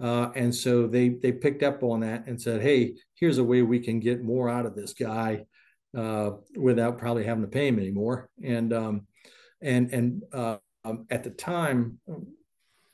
Uh, 0.00 0.30
and 0.34 0.54
so 0.54 0.86
they 0.86 1.08
they 1.08 1.32
picked 1.32 1.62
up 1.62 1.82
on 1.82 2.00
that 2.00 2.26
and 2.26 2.40
said, 2.40 2.60
"Hey, 2.60 2.96
here's 3.14 3.38
a 3.38 3.44
way 3.44 3.62
we 3.62 3.80
can 3.80 3.98
get 3.98 4.22
more 4.22 4.48
out 4.48 4.66
of 4.66 4.76
this 4.76 4.92
guy 4.92 5.46
uh, 5.96 6.32
without 6.56 6.98
probably 6.98 7.24
having 7.24 7.44
to 7.44 7.50
pay 7.50 7.68
him 7.68 7.78
anymore." 7.78 8.28
And 8.42 8.72
um, 8.72 9.06
and 9.60 9.90
and 9.92 10.22
uh, 10.32 10.58
um, 10.86 11.06
at 11.10 11.24
the 11.24 11.30
time, 11.30 11.98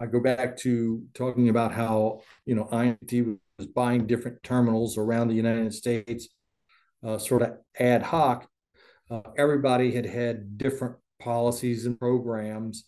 I 0.00 0.06
go 0.06 0.20
back 0.20 0.56
to 0.58 1.04
talking 1.14 1.48
about 1.48 1.72
how 1.72 2.22
you 2.46 2.54
know 2.54 2.66
INT 2.70 3.38
was 3.58 3.66
buying 3.68 4.06
different 4.06 4.42
terminals 4.42 4.96
around 4.96 5.28
the 5.28 5.34
United 5.34 5.74
States, 5.74 6.28
uh, 7.04 7.18
sort 7.18 7.42
of 7.42 7.58
ad 7.78 8.02
hoc. 8.02 8.48
Uh, 9.10 9.20
everybody 9.36 9.92
had 9.92 10.06
had 10.06 10.56
different 10.56 10.96
policies 11.20 11.84
and 11.84 11.98
programs 11.98 12.84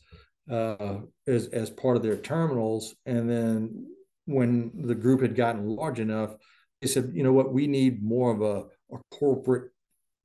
uh, 0.50 0.98
as 1.26 1.48
as 1.48 1.68
part 1.70 1.96
of 1.96 2.02
their 2.02 2.16
terminals, 2.16 2.94
and 3.04 3.28
then 3.28 3.86
when 4.24 4.72
the 4.86 4.94
group 4.94 5.20
had 5.20 5.36
gotten 5.36 5.68
large 5.68 6.00
enough, 6.00 6.34
they 6.80 6.88
said, 6.88 7.10
you 7.12 7.22
know 7.22 7.32
what, 7.32 7.52
we 7.52 7.66
need 7.66 8.02
more 8.02 8.32
of 8.32 8.40
a, 8.40 8.94
a 8.94 8.98
corporate 9.10 9.70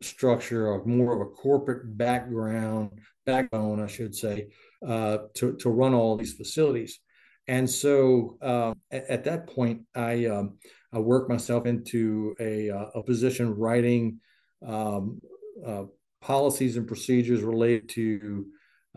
structure, 0.01 0.67
or 0.67 0.85
more 0.85 1.13
of 1.13 1.19
a 1.19 1.31
corporate 1.31 1.97
background, 1.97 2.91
backbone, 3.25 3.81
I 3.81 3.87
should 3.87 4.15
say, 4.15 4.47
uh, 4.85 5.17
to, 5.35 5.55
to 5.57 5.69
run 5.69 5.93
all 5.93 6.15
these 6.15 6.33
facilities. 6.33 6.99
And 7.47 7.69
so 7.69 8.37
uh, 8.41 8.73
at, 8.91 9.09
at, 9.09 9.23
that 9.23 9.47
point, 9.47 9.81
I, 9.95 10.25
um, 10.25 10.57
I 10.93 10.99
worked 10.99 11.29
myself 11.29 11.65
into 11.65 12.35
a, 12.39 12.69
uh, 12.69 12.85
a 12.95 13.03
position 13.03 13.55
writing 13.55 14.19
um, 14.65 15.19
uh, 15.65 15.83
policies 16.21 16.77
and 16.77 16.87
procedures 16.87 17.41
related 17.41 17.89
to 17.89 18.45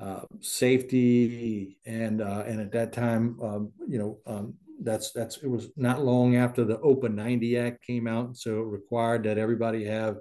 uh, 0.01 0.21
safety 0.41 1.79
and 1.85 2.23
uh, 2.23 2.45
and 2.47 2.61
at 2.61 2.73
that 2.73 2.93
time, 2.93 3.39
um, 3.43 3.73
you 3.87 3.99
know, 3.99 4.19
um, 4.27 4.55
that's 4.83 5.13
that's 5.13 5.37
it 5.39 5.49
was 5.49 5.69
not 5.77 6.05
long 6.05 6.37
after 6.37 6.65
the 6.65 6.79
OPA 6.79 7.13
90 7.13 7.59
Act 7.59 7.87
came 7.87 8.07
out, 8.07 8.37
so 8.37 8.61
it 8.61 8.67
required 8.67 9.25
that 9.25 9.39
everybody 9.39 9.85
have 9.85 10.17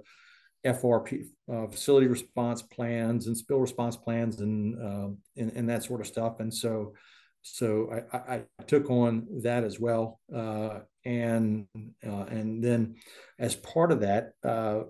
FRP 0.64 1.24
uh, 1.52 1.66
facility 1.66 2.06
response 2.06 2.62
plans 2.62 3.26
and 3.26 3.36
spill 3.36 3.60
response 3.60 3.96
plans 3.96 4.40
and, 4.40 4.80
uh, 4.80 5.08
and, 5.36 5.52
and 5.52 5.68
that 5.68 5.84
sort 5.84 6.00
of 6.00 6.06
stuff. 6.06 6.40
And 6.40 6.52
so 6.52 6.94
so 7.42 7.92
I, 8.12 8.34
I, 8.34 8.42
took 8.68 8.88
on 8.88 9.26
that 9.42 9.64
as 9.64 9.80
well, 9.80 10.20
uh, 10.34 10.80
and 11.04 11.66
uh, 12.06 12.24
and 12.30 12.62
then 12.62 12.94
as 13.38 13.56
part 13.56 13.90
of 13.90 14.00
that, 14.00 14.34
uh, 14.44 14.82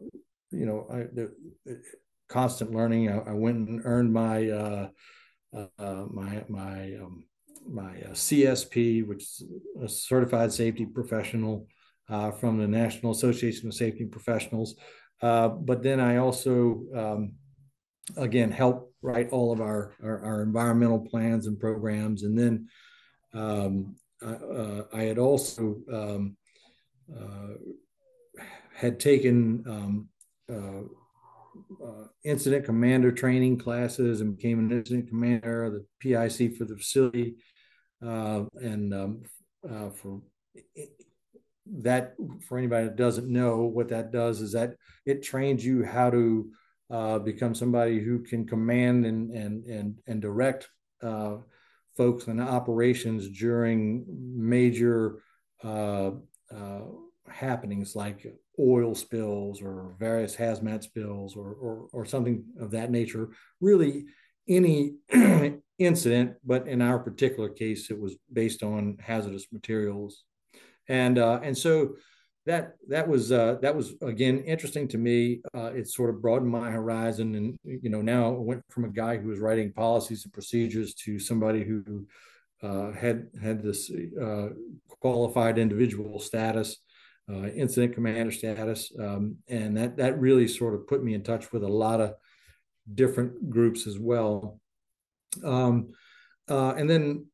you 0.51 0.67
know, 0.67 0.87
I, 0.93 0.99
the, 1.15 1.33
constant 2.29 2.73
learning. 2.73 3.11
I, 3.11 3.31
I, 3.31 3.33
went 3.33 3.69
and 3.69 3.81
earned 3.85 4.13
my 4.13 4.51
uh, 4.51 4.89
my 5.79 6.45
my 6.49 6.95
um, 6.97 7.25
my 7.67 7.95
CSP, 8.11 9.07
which 9.07 9.23
is 9.23 9.45
a 9.83 9.89
certified 9.89 10.53
safety 10.53 10.85
professional 10.85 11.67
from 12.39 12.59
the 12.59 12.69
National 12.69 13.13
Association 13.13 13.69
of 13.69 13.75
Safety 13.75 14.05
Professionals. 14.05 14.75
Uh, 15.23 15.49
but 15.49 15.83
then 15.83 16.01
I 16.01 16.17
also, 16.17 16.83
um, 16.95 17.35
again, 18.17 18.51
help 18.51 18.93
write 19.03 19.31
all 19.31 19.53
of 19.53 19.61
our, 19.61 19.95
our, 20.03 20.21
our, 20.25 20.43
environmental 20.43 20.99
plans 20.99 21.47
and 21.47 21.59
programs. 21.59 22.25
And 22.25 22.39
then 22.39 22.69
um, 23.33 23.97
I, 24.21 24.27
uh, 24.27 24.85
I, 24.93 25.03
had 25.03 25.19
also 25.19 25.77
um, 25.93 26.37
uh, 27.17 27.55
had 28.75 28.99
taken 28.99 29.65
um, 29.69 30.09
uh, 30.51 31.85
uh, 31.85 32.07
incident 32.25 32.65
commander 32.65 33.13
training 33.13 33.59
classes 33.59 34.21
and 34.21 34.37
became 34.37 34.59
an 34.59 34.73
incident 34.73 35.09
commander 35.09 35.71
the 35.71 35.87
PIC 36.01 36.57
for 36.57 36.65
the 36.65 36.77
facility 36.77 37.37
and 38.01 38.95
um, 38.95 39.23
for 39.63 40.21
that 41.67 42.15
for 42.47 42.59
anybody 42.59 42.87
that 42.87 42.97
doesn't 42.97 43.29
know 43.29 43.63
what 43.63 43.89
that 43.89 44.11
does 44.11 44.41
is 44.41 44.53
that 44.53 44.75
it 45.07 45.23
trains 45.23 45.65
you 45.65 45.85
how 45.85 46.11
to 46.11 46.51
uh, 46.91 47.19
become 47.19 47.55
somebody 47.55 48.01
who 48.01 48.19
can 48.21 48.47
command 48.47 49.07
and 49.07 49.31
and 49.31 49.65
and 49.65 49.99
and 50.07 50.21
direct 50.21 50.69
uh, 51.03 51.37
folks 51.97 52.27
and 52.27 52.41
operations 52.41 53.29
during 53.31 54.05
major 54.35 55.19
uh, 55.63 56.11
uh, 56.55 56.81
happenings 57.29 57.95
like 57.95 58.27
oil 58.59 58.95
spills 58.95 59.63
or 59.63 59.95
various 59.99 60.37
hazmat 60.37 60.83
spills 60.83 61.37
or, 61.37 61.53
or, 61.55 61.89
or 61.93 62.05
something 62.05 62.45
of 62.61 62.71
that 62.71 62.91
nature. 62.91 63.31
Really, 63.61 64.05
any 64.49 64.97
incident, 65.79 66.35
but 66.45 66.69
in 66.69 66.83
our 66.83 66.99
particular 66.99 67.49
case, 67.49 67.91
it 67.91 67.99
was 67.99 68.17
based 68.33 68.63
on 68.63 68.99
hazardous 69.01 69.47
materials, 69.53 70.25
and 70.93 71.19
uh, 71.19 71.41
and 71.43 71.57
so 71.57 71.95
that 72.45 72.75
that 72.89 73.09
was 73.09 73.33
uh, 73.33 73.57
that 73.63 73.75
was 73.75 73.95
again 74.03 74.41
interesting 74.41 74.87
to 74.89 74.99
me. 74.99 75.41
Uh, 75.55 75.73
it 75.73 75.89
sort 75.89 76.11
of 76.11 76.21
broadened 76.21 76.53
my 76.53 76.71
horizon, 76.71 77.35
and 77.35 77.59
you 77.65 77.89
know 77.89 78.03
now 78.03 78.27
I 78.27 78.39
went 78.39 78.63
from 78.69 78.85
a 78.85 78.91
guy 78.91 79.17
who 79.17 79.29
was 79.29 79.41
writing 79.41 79.73
policies 79.73 80.25
and 80.25 80.33
procedures 80.33 80.95
to 81.07 81.19
somebody 81.19 81.65
who 81.65 82.07
uh, 82.63 82.93
had 82.93 83.29
had 83.43 83.63
this 83.63 83.91
uh, 84.21 84.49
qualified 85.01 85.57
individual 85.59 86.19
status, 86.19 86.77
uh, 87.33 87.47
incident 87.47 87.95
commander 87.95 88.31
status, 88.31 88.93
um, 89.01 89.37
and 89.49 89.75
that 89.79 89.97
that 89.97 90.21
really 90.21 90.47
sort 90.47 90.75
of 90.75 90.87
put 90.87 91.03
me 91.03 91.15
in 91.15 91.23
touch 91.23 91.53
with 91.53 91.65
a 91.65 91.69
lot 91.69 92.03
of 92.03 92.15
different 92.93 93.49
groups 93.49 93.87
as 93.87 93.99
well. 93.99 94.61
Um, 95.43 95.95
uh, 96.51 96.75
and 96.77 96.91
then, 96.91 97.27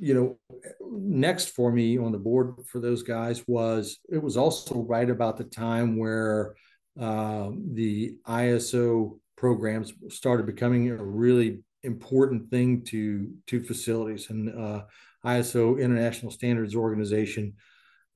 you 0.00 0.14
know, 0.14 0.58
next 0.90 1.50
for 1.50 1.72
me 1.72 1.98
on 1.98 2.12
the 2.12 2.18
board 2.18 2.54
for 2.66 2.80
those 2.80 3.02
guys 3.02 3.46
was 3.46 3.98
it 4.10 4.22
was 4.22 4.36
also 4.36 4.82
right 4.82 5.08
about 5.08 5.36
the 5.36 5.44
time 5.44 5.96
where 5.96 6.54
uh, 7.00 7.50
the 7.72 8.16
ISO 8.26 9.18
programs 9.36 9.92
started 10.08 10.46
becoming 10.46 10.90
a 10.90 10.96
really 10.96 11.62
important 11.82 12.50
thing 12.50 12.82
to 12.82 13.32
to 13.46 13.62
facilities 13.62 14.30
and 14.30 14.50
uh, 14.50 14.82
ISO 15.24 15.80
International 15.80 16.30
Standards 16.30 16.74
Organization. 16.74 17.54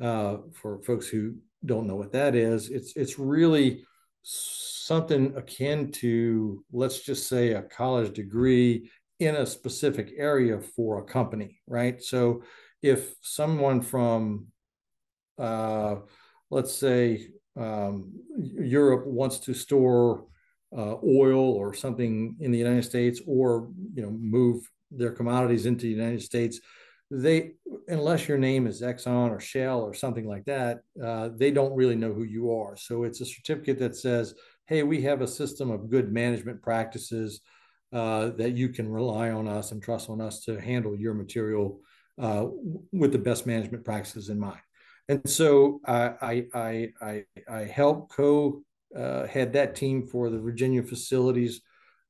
Uh, 0.01 0.39
for 0.55 0.83
folks 0.83 1.07
who 1.07 1.37
don't 1.65 1.87
know 1.87 1.95
what 1.95 2.13
that 2.13 2.35
is, 2.35 2.71
it's 2.71 2.97
it's 2.97 3.19
really 3.19 3.85
something 4.23 5.35
akin 5.37 5.91
to 5.93 6.65
let's 6.73 7.01
just 7.01 7.29
say 7.29 7.53
a 7.53 7.63
college 7.63 8.13
degree 8.15 8.91
in 9.23 9.37
a 9.37 9.47
specific 9.47 10.13
area 10.17 10.61
for 10.61 10.99
a 10.99 11.05
company, 11.05 11.61
right? 11.67 12.03
So 12.03 12.43
if 12.83 13.15
someone 13.23 13.81
from 13.81 14.49
uh, 15.39 15.97
let's 16.51 16.75
say 16.75 17.29
um, 17.59 18.13
Europe 18.39 19.07
wants 19.07 19.39
to 19.41 19.55
store 19.55 20.27
uh, 20.77 20.97
oil 21.05 21.53
or 21.53 21.75
something 21.75 22.37
in 22.41 22.51
the 22.51 22.59
United 22.59 22.85
States, 22.85 23.21
or 23.27 23.71
you 23.95 24.03
know 24.03 24.11
move 24.11 24.71
their 24.91 25.11
commodities 25.11 25.67
into 25.67 25.87
the 25.87 25.93
United 25.93 26.23
States, 26.23 26.61
they 27.11 27.53
unless 27.89 28.29
your 28.29 28.39
name 28.39 28.67
is 28.67 28.83
Exxon 28.83 29.31
or 29.31 29.41
Shell 29.41 29.81
or 29.81 29.95
something 29.95 30.27
like 30.27 30.45
that, 30.45 30.81
uh, 31.03 31.31
they 31.35 31.51
don't 31.51 31.75
really 31.75 31.97
know 31.97 32.13
who 32.13 32.25
you 32.25 32.53
are. 32.53 32.77
So 32.77 33.05
it's 33.05 33.21
a 33.21 33.27
certificate 33.27 33.79
that 33.81 33.97
says, 33.97 34.35
"Hey, 34.67 34.83
we 34.83 35.03
have 35.03 35.21
a 35.21 35.27
system 35.27 35.71
of 35.71 35.91
good 35.91 36.13
management 36.13 36.63
practices 36.63 37.41
uh, 37.93 38.31
that 38.31 38.53
you 38.53 38.69
can 38.69 38.89
rely 38.89 39.31
on 39.31 39.47
us 39.49 39.73
and 39.73 39.83
trust 39.83 40.09
on 40.11 40.21
us 40.21 40.45
to 40.45 40.61
handle 40.61 40.97
your 40.97 41.15
material 41.15 41.81
uh, 42.21 42.47
with 42.93 43.13
the 43.13 43.19
best 43.19 43.47
management 43.47 43.85
practices 43.85 44.29
in 44.29 44.39
mind." 44.39 44.61
And 45.09 45.29
so 45.29 45.81
I 45.87 46.47
I 46.53 46.93
I 47.01 47.25
I 47.49 47.65
helped 47.65 48.13
co 48.13 48.63
uh, 48.97 49.27
had 49.27 49.53
that 49.55 49.75
team 49.75 50.07
for 50.07 50.31
the 50.31 50.39
Virginia 50.39 50.83
facilities 50.83 51.61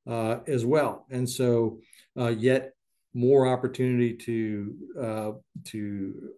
uh, 0.06 0.38
as 0.46 0.64
well. 0.66 1.06
And 1.10 1.28
so, 1.28 1.78
uh, 2.18 2.28
yet 2.28 2.72
more 3.14 3.46
opportunity 3.46 4.14
to 4.14 4.74
uh, 5.00 5.30
to 5.66 6.32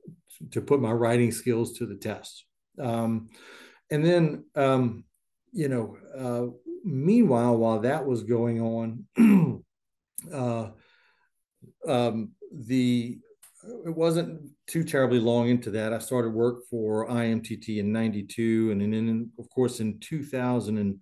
to 0.50 0.61
put 0.61 0.80
my 0.80 0.92
writing 0.92 1.30
skills 1.30 1.78
to 1.78 1.87
the 1.87 1.94
test. 1.94 2.44
Um, 2.80 3.28
and 3.90 4.04
then, 4.04 4.44
um, 4.57 5.04
you 5.52 5.68
know, 5.68 5.96
uh, 6.18 6.46
meanwhile, 6.85 7.57
while 7.57 7.81
that 7.81 8.07
was 8.07 8.23
going 8.23 8.61
on, 8.61 9.05
uh, 10.33 10.68
um, 11.88 12.33
the 12.53 13.18
it 13.87 13.94
wasn't 13.97 14.51
too 14.66 14.85
terribly 14.85 15.18
long 15.18 15.49
into 15.49 15.70
that. 15.70 15.92
I 15.92 15.99
started 15.99 16.35
work 16.35 16.64
for 16.70 17.09
IMTT 17.09 17.79
in 17.79 17.92
92. 17.92 18.70
And 18.73 18.81
then, 18.81 19.31
of 19.38 19.49
course, 19.51 19.81
in 19.81 19.99
2001, 20.01 21.01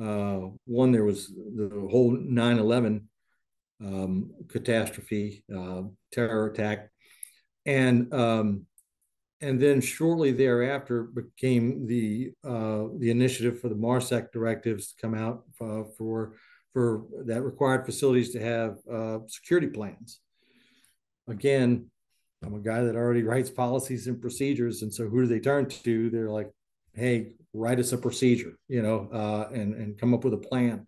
uh, 0.00 0.92
there 0.92 1.04
was 1.04 1.26
the 1.28 1.88
whole 1.90 2.12
9 2.12 2.58
11 2.58 3.08
um, 3.84 4.30
catastrophe, 4.48 5.42
uh, 5.54 5.82
terror 6.12 6.46
attack. 6.46 6.90
And 7.66 8.12
um, 8.14 8.66
and 9.40 9.60
then 9.60 9.80
shortly 9.80 10.32
thereafter 10.32 11.04
became 11.04 11.86
the 11.86 12.32
uh, 12.44 12.84
the 12.98 13.10
initiative 13.10 13.60
for 13.60 13.68
the 13.68 13.74
MARSEC 13.74 14.32
directives 14.32 14.88
to 14.88 15.00
come 15.00 15.14
out 15.14 15.44
uh, 15.60 15.84
for 15.96 16.34
for 16.72 17.04
that 17.24 17.42
required 17.42 17.84
facilities 17.84 18.30
to 18.32 18.40
have 18.40 18.78
uh, 18.90 19.18
security 19.26 19.66
plans 19.66 20.20
again, 21.30 21.86
I'm 22.44 22.54
a 22.54 22.60
guy 22.60 22.82
that 22.82 22.96
already 22.96 23.22
writes 23.22 23.50
policies 23.50 24.06
and 24.06 24.20
procedures. 24.20 24.82
And 24.82 24.92
so 24.92 25.08
who 25.08 25.22
do 25.22 25.26
they 25.26 25.40
turn 25.40 25.68
to? 25.68 26.10
They're 26.10 26.30
like, 26.30 26.50
hey, 26.94 27.32
write 27.52 27.78
us 27.78 27.92
a 27.92 27.98
procedure, 27.98 28.58
you 28.68 28.82
know, 28.82 29.08
uh, 29.12 29.52
and, 29.52 29.74
and 29.74 29.98
come 29.98 30.14
up 30.14 30.24
with 30.24 30.34
a 30.34 30.38
plan. 30.38 30.86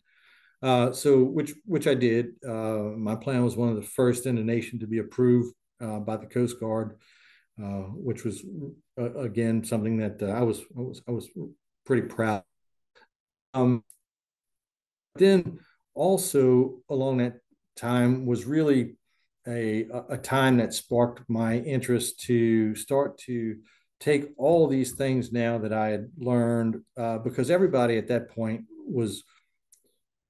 Uh, 0.63 0.93
so 0.93 1.25
which 1.25 1.55
which 1.65 1.89
I 1.89 1.95
did. 1.95 2.35
Uh, 2.47 2.93
my 2.97 3.17
plan 3.17 3.43
was 3.43 3.57
one 3.57 3.69
of 3.69 3.77
the 3.77 3.83
first 3.83 4.27
in 4.27 4.37
the 4.37 4.45
nation 4.45 4.79
to 4.79 4.87
be 4.87 4.99
approved 4.99 5.55
by 5.81 6.17
the 6.17 6.27
Coast 6.27 6.61
Guard, 6.61 6.97
uh, 7.61 7.85
which 7.95 8.25
was 8.25 8.45
uh, 8.99 9.15
again 9.15 9.65
something 9.65 9.97
that 9.99 10.23
I 10.23 10.43
was 10.43 10.61
I 10.77 10.81
was 10.81 11.03
I 11.09 11.11
was 11.11 11.29
pretty 11.85 12.09
proud. 12.09 12.45
Um, 13.55 13.85
then 15.17 15.59
also 15.95 16.81
along 16.89 17.19
that 17.19 17.41
time 17.77 18.27
was 18.27 18.45
really 18.45 18.97
a, 19.47 19.87
a 20.09 20.19
time 20.19 20.59
that 20.59 20.73
sparked 20.73 21.23
my 21.29 21.59
interest 21.59 22.21
to 22.21 22.75
start 22.75 23.19
to 23.19 23.57
take 24.01 24.31
all 24.37 24.67
these 24.67 24.93
things 24.93 25.33
now 25.33 25.59
that 25.59 25.73
I 25.73 25.89
had 25.89 26.11
learned 26.17 26.83
uh, 26.97 27.19
because 27.19 27.51
everybody 27.51 27.99
at 27.99 28.09
that 28.09 28.31
point 28.31 28.65
was 28.87 29.23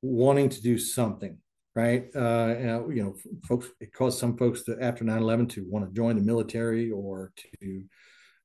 wanting 0.03 0.49
to 0.51 0.63
do 0.63 0.77
something, 0.79 1.39
right? 1.75 2.05
Uh, 2.15 2.87
you 2.89 3.03
know, 3.03 3.15
folks, 3.47 3.69
it 3.81 3.93
caused 3.93 4.19
some 4.19 4.37
folks 4.37 4.63
to, 4.65 4.77
after 4.81 5.05
9 5.05 5.19
11 5.19 5.47
to 5.49 5.65
want 5.69 5.87
to 5.87 5.93
join 5.95 6.17
the 6.17 6.23
military 6.23 6.91
or 6.91 7.33
to, 7.37 7.85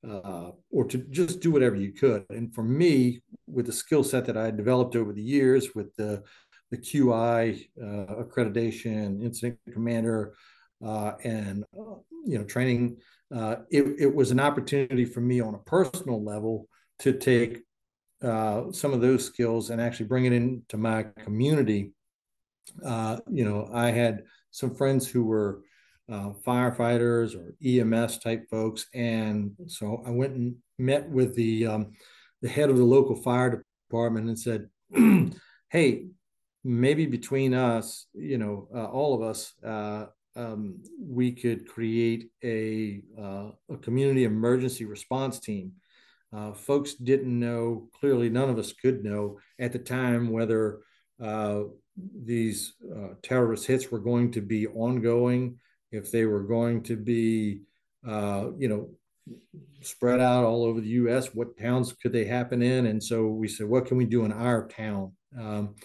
uh, 0.10 0.52
or 0.72 0.86
to 0.86 0.98
just 1.10 1.42
do 1.42 1.52
whatever 1.52 1.76
you 1.76 1.92
could. 1.92 2.26
And 2.30 2.54
for 2.54 2.64
me, 2.64 3.22
with 3.48 3.66
the 3.66 3.74
skill 3.74 4.04
set 4.04 4.26
that 4.26 4.38
I 4.38 4.52
developed 4.52 4.96
over 4.96 5.14
the 5.14 5.22
years 5.22 5.76
with 5.76 5.96
the, 5.96 6.24
the 6.72 6.78
QI 6.78 7.68
uh, 7.82 8.24
accreditation, 8.24 9.24
incident 9.24 9.60
commander, 9.72 10.34
uh, 10.86 11.14
and 11.24 11.64
uh, 11.78 11.96
you 12.26 12.38
know 12.38 12.44
training. 12.44 12.98
Uh, 13.34 13.58
it, 13.70 13.84
it 14.00 14.16
was 14.16 14.32
an 14.32 14.40
opportunity 14.40 15.06
for 15.06 15.20
me 15.20 15.42
on 15.42 15.54
a 15.54 15.60
personal 15.60 16.24
level 16.24 16.68
to 17.00 17.14
take 17.14 17.60
uh, 18.24 18.72
some 18.72 18.94
of 18.94 19.02
those 19.02 19.26
skills 19.26 19.70
and 19.70 19.82
actually 19.82 20.06
bring 20.06 20.26
it 20.26 20.34
into 20.34 20.78
my 20.78 21.06
community. 21.24 21.92
Uh, 22.86 23.18
you 23.30 23.46
know, 23.46 23.70
I 23.74 23.92
had 23.92 24.24
some 24.52 24.76
friends 24.76 25.08
who 25.08 25.24
were 25.24 25.62
uh, 26.12 26.32
firefighters 26.46 27.36
or 27.36 27.54
EMS 27.64 28.20
type 28.20 28.50
folks, 28.50 28.88
and 28.94 29.52
so 29.68 30.02
I 30.06 30.12
went 30.12 30.36
and 30.36 30.56
met 30.78 31.10
with 31.10 31.36
the 31.36 31.68
um, 31.68 31.92
the 32.42 32.50
head 32.50 32.70
of 32.70 32.78
the 32.78 32.84
local 32.84 33.16
fire 33.16 33.66
department 33.90 34.28
and 34.28 34.40
said, 34.40 34.70
"Hey, 35.70 36.06
maybe 36.64 37.06
between 37.06 37.54
us, 37.54 38.08
you 38.14 38.38
know, 38.38 38.70
all 38.92 39.16
of 39.16 39.22
us, 39.22 39.54
um, 40.38 40.84
we 41.00 41.32
could 41.32 41.68
create 41.68 42.30
a, 42.44 43.02
uh, 43.20 43.50
a 43.72 43.78
community 43.78 44.24
emergency 44.24 44.86
response 44.86 45.40
team. 45.40 45.74
Uh, 46.32 46.54
folks 46.54 46.94
didn't 46.94 47.40
know, 47.40 47.90
clearly, 48.00 48.30
none 48.30 48.50
of 48.50 48.60
us 48.60 48.72
could 48.72 49.04
know 49.04 49.40
at 49.60 49.72
the 49.72 49.80
time 49.80 50.30
whether 50.30 50.80
uh, 51.22 51.64
these 52.24 52.74
uh, 52.96 53.14
terrorist 53.22 53.66
hits 53.66 53.92
were 53.92 54.00
going 54.00 54.32
to 54.32 54.42
be 54.42 54.68
ongoing, 54.68 55.58
if 55.92 56.12
they 56.12 56.26
were 56.26 56.44
going 56.44 56.84
to 56.84 56.96
be, 56.96 57.62
uh, 58.08 58.50
you 58.58 58.68
know, 58.68 58.90
spread 59.82 60.20
out 60.20 60.44
all 60.44 60.64
over 60.64 60.80
the 60.80 60.90
U.S. 60.90 61.34
What 61.34 61.58
towns 61.58 61.94
could 61.94 62.14
they 62.14 62.26
happen 62.26 62.62
in? 62.62 62.88
And 62.88 63.04
so 63.04 63.28
we 63.28 63.48
said, 63.48 63.68
what 63.68 63.86
can 63.86 63.98
we 63.98 64.06
do 64.06 64.26
in 64.26 64.32
our 64.32 64.68
town? 64.68 65.14
Um, 65.38 65.76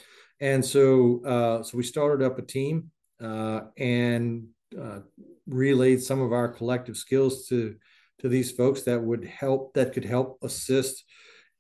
and 0.41 0.65
so, 0.65 1.25
uh, 1.25 1.63
so 1.63 1.77
we 1.77 1.83
started 1.83 2.25
up 2.25 2.39
a 2.39 2.43
team 2.43 2.91
uh, 3.23 3.63
and 3.77 4.49
uh, 4.81 5.01
relayed 5.47 6.03
some 6.03 6.21
of 6.21 6.33
our 6.33 6.49
collective 6.49 6.97
skills 6.97 7.47
to 7.49 7.77
to 8.19 8.29
these 8.29 8.53
folks 8.53 8.83
that 8.83 9.03
would 9.03 9.25
help 9.25 9.75
that 9.75 9.93
could 9.93 10.05
help 10.05 10.39
assist 10.43 11.05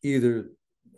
either 0.02 0.50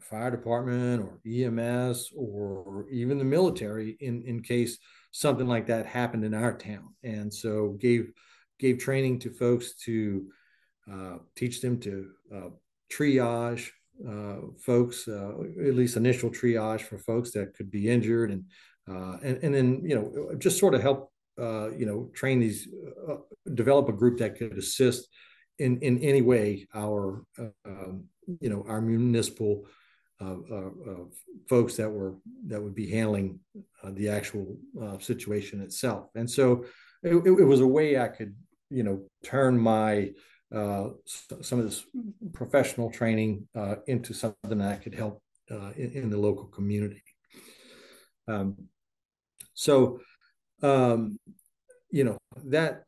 fire 0.04 0.30
department 0.30 1.02
or 1.02 1.20
EMS 1.26 2.10
or 2.16 2.86
even 2.90 3.18
the 3.18 3.24
military 3.24 3.96
in 4.00 4.22
in 4.22 4.42
case 4.42 4.78
something 5.10 5.46
like 5.46 5.66
that 5.66 5.86
happened 5.86 6.24
in 6.24 6.34
our 6.34 6.56
town. 6.56 6.94
And 7.02 7.32
so 7.32 7.76
gave 7.80 8.12
gave 8.58 8.78
training 8.78 9.18
to 9.20 9.30
folks 9.30 9.74
to 9.84 10.26
uh, 10.90 11.16
teach 11.36 11.60
them 11.60 11.80
to 11.80 12.10
uh, 12.34 12.48
triage 12.92 13.70
uh, 14.08 14.36
folks 14.58 15.06
uh, 15.08 15.32
at 15.66 15.74
least 15.74 15.96
initial 15.96 16.30
triage 16.30 16.82
for 16.82 16.98
folks 16.98 17.30
that 17.30 17.54
could 17.54 17.70
be 17.70 17.88
injured 17.88 18.30
and 18.30 18.44
uh, 18.90 19.16
and, 19.22 19.38
and 19.42 19.54
then 19.54 19.82
you 19.84 19.94
know 19.94 20.34
just 20.38 20.58
sort 20.58 20.74
of 20.74 20.82
help 20.82 21.12
uh, 21.40 21.70
you 21.70 21.86
know 21.86 22.10
train 22.12 22.40
these 22.40 22.68
develop 23.54 23.88
a 23.88 23.92
group 23.92 24.18
that 24.18 24.36
could 24.36 24.58
assist 24.58 25.08
in 25.58 25.78
in 25.78 25.98
any 26.00 26.22
way 26.22 26.66
our 26.74 27.24
um, 27.64 28.04
you 28.40 28.50
know 28.50 28.64
our 28.68 28.80
municipal 28.80 29.64
uh, 30.24 30.90
uh, 30.90 31.04
folks 31.48 31.76
that 31.76 31.90
were 31.90 32.14
that 32.46 32.62
would 32.62 32.74
be 32.74 32.90
handling 32.90 33.38
the 33.84 34.08
actual 34.08 34.56
situation 35.00 35.60
itself. 35.60 36.08
And 36.14 36.30
so 36.30 36.64
it, 37.02 37.14
it, 37.14 37.44
was 37.44 37.60
a 37.60 37.66
way 37.66 37.98
i 37.98 38.08
could 38.08 38.34
you 38.70 38.82
know 38.82 39.02
turn 39.22 39.58
my 39.58 40.10
some 40.50 41.58
of 41.58 41.64
this 41.64 41.84
professional 42.32 42.90
training 42.90 43.46
into 43.86 44.14
something 44.14 44.58
that 44.58 44.82
could 44.82 44.94
help 44.94 45.22
in, 45.50 45.90
in, 45.94 46.10
the 46.10 46.16
local 46.16 46.46
community. 46.46 47.02
Um, 48.28 48.68
so, 49.54 50.00
um, 50.62 51.18
you 51.90 52.04
know, 52.04 52.18
that 52.44 52.84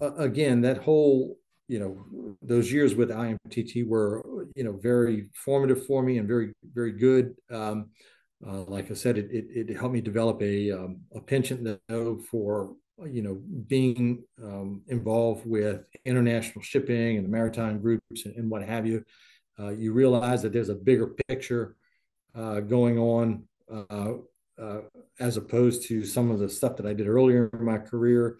uh, 0.00 0.14
again, 0.14 0.62
that 0.62 0.78
whole, 0.78 1.36
you 1.68 1.78
know, 1.78 2.36
those 2.42 2.72
years 2.72 2.94
with 2.94 3.10
IMTT 3.10 3.86
were, 3.86 4.24
you 4.56 4.64
know, 4.64 4.72
very 4.72 5.28
formative 5.34 5.86
for 5.86 6.02
me 6.02 6.18
and 6.18 6.26
very, 6.26 6.52
very 6.74 6.92
good. 6.92 7.34
Um, 7.50 7.90
uh, 8.46 8.62
like 8.62 8.90
I 8.90 8.94
said, 8.94 9.18
it, 9.18 9.28
it, 9.30 9.68
it 9.68 9.76
helped 9.76 9.94
me 9.94 10.00
develop 10.00 10.40
a 10.42 10.70
um, 10.70 11.00
a 11.14 11.20
penchant 11.20 11.80
for 12.30 12.74
you 13.06 13.22
know 13.22 13.40
being 13.66 14.22
um, 14.42 14.82
involved 14.88 15.44
with 15.44 15.82
international 16.04 16.62
shipping 16.62 17.16
and 17.16 17.24
the 17.24 17.30
maritime 17.30 17.80
groups 17.80 18.24
and, 18.24 18.36
and 18.36 18.50
what 18.50 18.62
have 18.62 18.86
you. 18.86 19.04
Uh, 19.58 19.70
you 19.70 19.92
realize 19.92 20.42
that 20.42 20.52
there's 20.52 20.68
a 20.68 20.74
bigger 20.74 21.14
picture 21.28 21.76
uh, 22.34 22.60
going 22.60 22.96
on 22.96 23.42
uh, 23.72 24.12
uh, 24.60 24.80
as 25.18 25.36
opposed 25.36 25.88
to 25.88 26.04
some 26.04 26.30
of 26.30 26.38
the 26.38 26.48
stuff 26.48 26.76
that 26.76 26.86
I 26.86 26.94
did 26.94 27.08
earlier 27.08 27.50
in 27.52 27.64
my 27.64 27.78
career. 27.78 28.38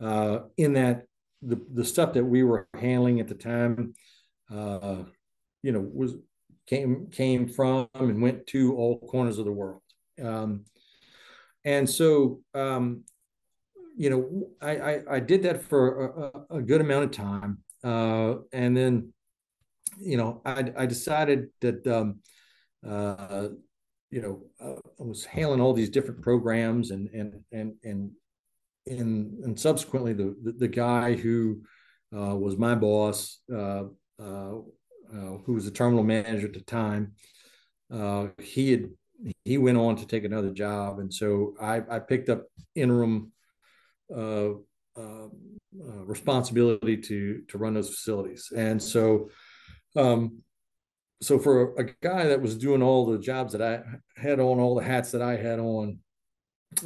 Uh, 0.00 0.40
in 0.56 0.74
that 0.74 1.06
the 1.46 1.60
the 1.72 1.84
stuff 1.84 2.14
that 2.14 2.24
we 2.24 2.42
were 2.42 2.68
handling 2.74 3.20
at 3.20 3.28
the 3.28 3.34
time, 3.34 3.94
you 4.50 5.72
know, 5.72 5.80
was 5.80 6.16
came 6.66 7.08
came 7.10 7.48
from 7.48 7.88
and 7.94 8.22
went 8.22 8.46
to 8.48 8.74
all 8.76 8.98
corners 8.98 9.38
of 9.38 9.44
the 9.44 9.52
world. 9.52 9.82
Um, 10.22 10.64
and 11.64 11.88
so, 11.88 12.40
um, 12.54 13.04
you 13.96 14.10
know, 14.10 14.48
I, 14.60 14.76
I, 14.76 15.00
I, 15.12 15.20
did 15.20 15.42
that 15.44 15.62
for 15.62 16.42
a, 16.50 16.56
a 16.56 16.62
good 16.62 16.80
amount 16.80 17.04
of 17.04 17.10
time. 17.12 17.58
Uh, 17.82 18.36
and 18.52 18.76
then, 18.76 19.12
you 19.98 20.16
know, 20.16 20.42
I, 20.44 20.72
I 20.76 20.86
decided 20.86 21.48
that, 21.60 21.86
um, 21.86 22.20
uh, 22.86 23.48
you 24.10 24.20
know, 24.20 24.42
uh, 24.60 24.80
I 25.00 25.02
was 25.02 25.24
handling 25.24 25.60
all 25.60 25.72
these 25.72 25.90
different 25.90 26.22
programs 26.22 26.90
and, 26.90 27.08
and, 27.10 27.40
and, 27.52 27.74
and, 27.82 28.10
and, 28.86 29.44
and 29.44 29.58
subsequently 29.58 30.12
the, 30.12 30.36
the, 30.42 30.52
the 30.52 30.68
guy 30.68 31.14
who 31.14 31.62
uh, 32.16 32.34
was 32.36 32.56
my 32.56 32.74
boss, 32.74 33.40
uh, 33.52 33.84
uh, 34.20 34.58
uh, 35.12 35.38
who 35.44 35.54
was 35.54 35.64
the 35.64 35.70
terminal 35.70 36.04
manager 36.04 36.46
at 36.46 36.52
the 36.52 36.60
time, 36.60 37.12
uh, 37.92 38.28
he 38.42 38.70
had 38.72 38.90
he 39.44 39.58
went 39.58 39.78
on 39.78 39.96
to 39.96 40.06
take 40.06 40.24
another 40.24 40.50
job, 40.50 40.98
and 40.98 41.12
so 41.12 41.54
I, 41.60 41.82
I 41.88 41.98
picked 42.00 42.28
up 42.28 42.44
interim 42.74 43.32
responsibility 45.76 46.96
to 46.96 47.42
to 47.48 47.58
run 47.58 47.74
those 47.74 47.90
facilities, 47.90 48.52
and 48.54 48.82
so. 48.82 49.30
Um, 49.96 50.42
so 51.22 51.38
for 51.38 51.74
a 51.76 51.84
guy 52.02 52.26
that 52.26 52.42
was 52.42 52.58
doing 52.58 52.82
all 52.82 53.06
the 53.06 53.18
jobs 53.18 53.52
that 53.52 53.62
I 53.62 53.80
had 54.20 54.40
on, 54.40 54.58
all 54.58 54.74
the 54.74 54.84
hats 54.84 55.12
that 55.12 55.22
I 55.22 55.36
had 55.36 55.58
on, 55.58 56.00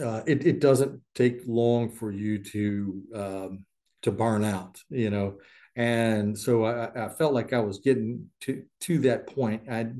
uh, 0.03 0.23
it, 0.27 0.47
it 0.47 0.61
doesn't 0.61 1.01
take 1.15 1.43
long 1.47 1.91
for 1.91 2.11
you 2.11 2.43
to 2.45 3.03
um, 3.15 3.65
to 4.03 4.13
burn 4.13 4.45
out, 4.45 4.81
you 4.91 5.11
know 5.11 5.39
and 5.79 6.37
so 6.37 6.65
I, 6.65 7.05
I, 7.05 7.09
felt 7.09 7.33
like 7.33 7.53
I 7.53 7.61
was 7.61 7.79
getting 7.79 8.31
to 8.41 8.65
to 8.81 8.99
that 9.03 9.29
point. 9.29 9.71
I'd 9.71 9.95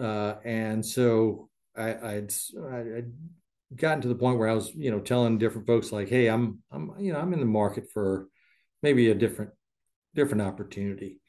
uh, 0.00 0.36
and 0.46 0.84
so 0.84 1.50
I, 1.76 1.90
I'd, 1.94 2.32
I'd 2.72 3.12
gotten 3.76 4.00
to 4.00 4.08
the 4.08 4.14
point 4.14 4.38
where 4.38 4.48
I 4.48 4.54
was, 4.54 4.72
you 4.74 4.90
know, 4.90 5.00
telling 5.00 5.36
different 5.36 5.66
folks 5.66 5.92
like, 5.92 6.08
"Hey, 6.08 6.28
I'm 6.28 6.60
I'm 6.72 6.92
you 6.98 7.12
know 7.12 7.20
I'm 7.20 7.34
in 7.34 7.40
the 7.40 7.44
market 7.46 7.90
for 7.92 8.28
maybe 8.82 9.10
a 9.10 9.14
different 9.14 9.50
different 10.14 10.40
opportunity." 10.40 11.20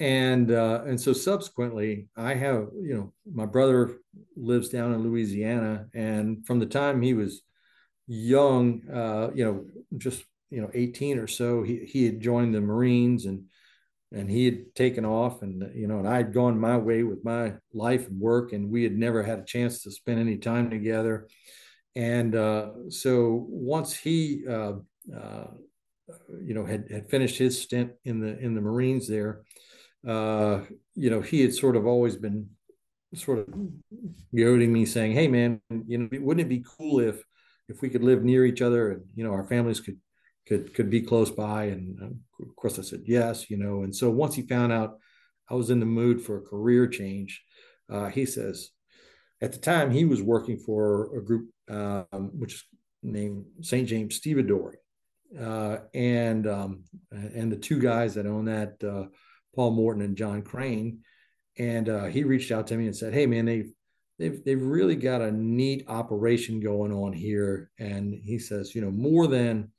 And 0.00 0.50
uh, 0.50 0.84
and 0.86 0.98
so 0.98 1.12
subsequently, 1.12 2.08
I 2.16 2.32
have 2.32 2.68
you 2.80 2.94
know 2.94 3.12
my 3.30 3.44
brother 3.44 3.98
lives 4.36 4.68
down 4.68 4.92
in 4.92 5.02
Louisiana, 5.02 5.86
and 5.94 6.46
from 6.46 6.58
the 6.58 6.66
time 6.66 7.02
he 7.02 7.14
was 7.14 7.42
young, 8.06 8.88
uh, 8.90 9.30
you 9.34 9.44
know, 9.44 9.64
just 9.96 10.24
you 10.50 10.60
know 10.60 10.70
18 10.72 11.18
or 11.18 11.26
so 11.26 11.62
he, 11.62 11.84
he 11.84 12.04
had 12.04 12.20
joined 12.20 12.54
the 12.54 12.60
marines 12.60 13.24
and 13.26 13.44
and 14.12 14.30
he 14.30 14.44
had 14.44 14.74
taken 14.76 15.04
off 15.04 15.42
and 15.42 15.64
you 15.74 15.88
know 15.88 15.98
and 15.98 16.06
i 16.06 16.16
had 16.16 16.32
gone 16.32 16.60
my 16.60 16.76
way 16.76 17.02
with 17.02 17.24
my 17.24 17.54
life 17.72 18.06
and 18.06 18.20
work 18.20 18.52
and 18.52 18.70
we 18.70 18.84
had 18.84 18.96
never 18.96 19.22
had 19.22 19.40
a 19.40 19.44
chance 19.44 19.82
to 19.82 19.90
spend 19.90 20.20
any 20.20 20.36
time 20.36 20.70
together. 20.70 21.26
And 21.96 22.34
uh, 22.34 22.70
so 22.88 23.46
once 23.48 23.94
he 23.94 24.44
uh, 24.48 24.74
uh, 25.16 25.46
you 26.42 26.54
know 26.54 26.64
had, 26.64 26.90
had 26.90 27.08
finished 27.08 27.38
his 27.38 27.60
stint 27.60 27.92
in 28.04 28.20
the 28.20 28.38
in 28.38 28.54
the 28.54 28.60
marines 28.60 29.08
there 29.08 29.42
uh, 30.06 30.60
you 30.94 31.10
know 31.10 31.20
he 31.20 31.40
had 31.40 31.54
sort 31.54 31.76
of 31.76 31.86
always 31.86 32.16
been 32.16 32.48
sort 33.14 33.38
of 33.38 33.48
goading 34.36 34.72
me 34.72 34.84
saying 34.84 35.12
hey 35.12 35.28
man 35.28 35.60
you 35.86 35.98
know 35.98 36.08
wouldn't 36.20 36.46
it 36.46 36.48
be 36.48 36.64
cool 36.78 37.00
if 37.00 37.22
if 37.68 37.80
we 37.80 37.88
could 37.88 38.02
live 38.02 38.24
near 38.24 38.44
each 38.44 38.62
other 38.62 38.92
and 38.92 39.02
you 39.14 39.24
know 39.24 39.32
our 39.32 39.46
families 39.46 39.80
could 39.80 39.98
could 40.46 40.74
could 40.74 40.90
be 40.90 41.00
close 41.00 41.30
by? 41.30 41.64
And 41.64 41.98
uh, 42.00 42.44
of 42.44 42.56
course 42.56 42.78
i 42.78 42.82
said 42.82 43.02
yes 43.06 43.50
you 43.50 43.56
know. 43.56 43.82
And 43.82 43.94
so 43.94 44.10
once 44.10 44.34
he 44.34 44.42
found 44.42 44.72
out 44.72 44.98
i 45.48 45.54
was 45.54 45.70
in 45.70 45.80
the 45.80 45.86
mood 45.86 46.22
for 46.22 46.38
a 46.38 46.42
career 46.42 46.86
change 46.86 47.42
uh, 47.90 48.08
he 48.08 48.26
says 48.26 48.70
at 49.40 49.52
the 49.52 49.58
time 49.58 49.90
he 49.90 50.04
was 50.04 50.22
working 50.22 50.58
for 50.58 51.16
a 51.16 51.24
group 51.24 51.48
um, 51.68 52.30
which 52.38 52.54
is 52.54 52.64
named 53.02 53.44
st 53.60 53.88
james 53.88 54.16
stevedore. 54.16 54.78
Uh, 55.38 55.78
and 55.94 56.46
um, 56.46 56.84
and 57.10 57.50
the 57.50 57.56
two 57.56 57.80
guys 57.80 58.14
that 58.14 58.26
own 58.26 58.44
that 58.44 58.82
uh, 58.84 59.06
paul 59.54 59.70
morton 59.70 60.02
and 60.02 60.16
john 60.16 60.42
crane 60.42 61.00
and 61.58 61.88
uh, 61.88 62.04
he 62.04 62.24
reached 62.24 62.50
out 62.50 62.66
to 62.66 62.76
me 62.76 62.86
and 62.86 62.96
said 62.96 63.14
hey 63.14 63.26
man 63.26 63.44
they've 63.44 63.72
they've 64.18 64.44
they've 64.44 64.62
really 64.62 64.96
got 64.96 65.20
a 65.20 65.30
neat 65.30 65.84
operation 65.88 66.60
going 66.60 66.92
on 66.92 67.12
here 67.12 67.70
and 67.78 68.14
he 68.24 68.38
says 68.38 68.74
you 68.74 68.80
know 68.80 68.90
more 68.90 69.26
than 69.26 69.70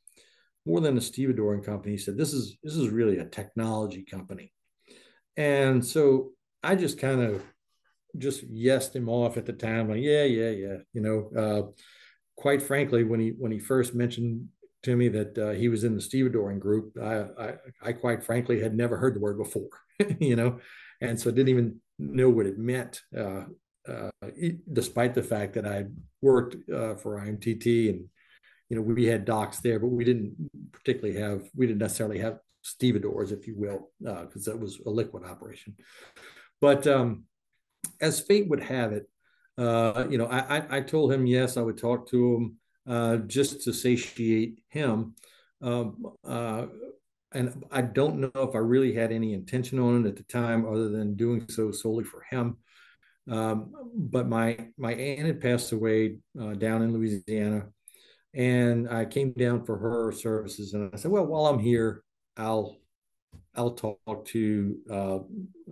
more 0.66 0.82
than 0.82 0.98
a 0.98 1.02
stevedoring 1.02 1.64
company. 1.64 1.94
He 1.94 1.98
said, 1.98 2.18
"This 2.18 2.34
is 2.34 2.58
this 2.64 2.76
is 2.76 2.90
really 2.90 3.20
a 3.20 3.26
technology 3.26 4.04
company," 4.04 4.52
and 5.38 5.86
so 5.86 6.32
I 6.64 6.76
just 6.76 7.00
kind 7.00 7.22
of 7.22 7.44
just 8.18 8.52
yesed 8.52 8.96
him 8.96 9.10
off 9.10 9.38
at 9.38 9.46
the 9.46 9.54
time, 9.54 9.90
like, 9.90 10.02
"Yeah, 10.02 10.24
yeah, 10.24 10.50
yeah." 10.50 10.78
You 10.94 11.02
know, 11.02 11.32
uh, 11.38 11.82
quite 12.36 12.62
frankly, 12.62 13.04
when 13.04 13.20
he 13.20 13.30
when 13.30 13.52
he 13.52 13.60
first 13.60 13.94
mentioned 13.94 14.50
to 14.84 14.96
me 14.96 15.08
that 15.10 15.38
uh, 15.38 15.52
he 15.52 15.70
was 15.70 15.84
in 15.84 15.96
the 15.96 16.02
stevedoring 16.02 16.60
group, 16.60 16.96
I, 17.02 17.26
I, 17.40 17.54
I 17.82 17.94
quite 17.94 18.24
frankly 18.24 18.62
had 18.62 18.76
never 18.76 18.98
heard 18.98 19.16
the 19.16 19.20
word 19.20 19.38
before, 19.38 19.70
you 20.20 20.36
know, 20.36 20.60
and 21.02 21.20
so 21.20 21.30
I 21.30 21.34
didn't 21.34 21.50
even 21.50 21.80
know 22.00 22.30
what 22.30 22.46
it 22.46 22.58
meant. 22.58 23.02
Uh, 23.18 23.46
uh, 23.88 24.10
despite 24.74 25.14
the 25.14 25.22
fact 25.24 25.54
that 25.54 25.68
I 25.68 25.86
worked 26.22 26.56
uh, 26.70 26.96
for 26.96 27.20
IMTT 27.20 27.90
and 27.90 28.06
you 28.70 28.76
know, 28.76 28.82
we 28.82 29.06
had 29.06 29.26
docks 29.26 29.60
there, 29.60 29.80
but 29.80 29.88
we 29.88 30.04
didn't 30.04 30.36
particularly 30.72 31.20
have, 31.20 31.44
we 31.56 31.68
didn't 31.68 31.80
necessarily 31.80 32.20
have 32.20 32.40
stevedores, 32.62 33.32
if 33.32 33.48
you 33.48 33.56
will, 33.56 33.92
because 34.00 34.48
uh, 34.48 34.52
that 34.52 34.60
was 34.60 34.80
a 34.86 34.90
liquid 34.90 35.24
operation. 35.24 35.76
But 36.62 36.88
um, 36.88 37.26
as 38.02 38.20
fate 38.20 38.50
would 38.50 38.62
have 38.62 38.92
it, 38.92 39.08
uh, 39.58 40.06
you 40.10 40.18
know, 40.18 40.26
I, 40.26 40.78
I, 40.78 40.82
told 40.82 41.14
him 41.14 41.26
yes, 41.26 41.56
I 41.56 41.62
would 41.62 41.78
talk 41.78 42.10
to 42.10 42.36
him 42.36 42.56
uh, 42.88 43.18
just 43.18 43.64
to 43.64 43.74
satiate 43.74 44.60
him. 44.68 45.16
Um, 45.62 46.06
and 47.34 47.66
I 47.72 47.82
don't 47.82 48.20
know 48.20 48.32
if 48.36 48.56
I 48.56 48.60
really 48.60 48.94
had 48.94 49.12
any 49.12 49.34
intention 49.34 49.80
on 49.80 50.06
it 50.06 50.10
at 50.10 50.16
the 50.16 50.24
time, 50.24 50.66
other 50.66 50.90
than 50.90 51.16
doing 51.16 51.48
so 51.50 51.72
solely 51.72 52.04
for 52.04 52.24
him. 52.30 52.58
Um, 53.30 53.72
but 53.96 54.28
my 54.28 54.58
my 54.78 54.94
aunt 54.94 55.26
had 55.26 55.42
passed 55.42 55.72
away 55.72 56.20
uh, 56.40 56.54
down 56.54 56.82
in 56.82 56.94
Louisiana 56.94 57.68
and 58.36 58.90
I 58.90 59.06
came 59.06 59.32
down 59.32 59.66
for 59.66 59.78
her 59.78 60.12
services, 60.12 60.74
and 60.74 60.92
I 60.94 60.98
said, 60.98 61.10
"Well, 61.10 61.26
while 61.26 61.48
I'm 61.48 61.60
here, 61.60 62.04
I'll 62.36 62.78
I'll 63.56 63.72
talk 63.72 64.26
to 64.26 64.78
uh, 64.92 65.16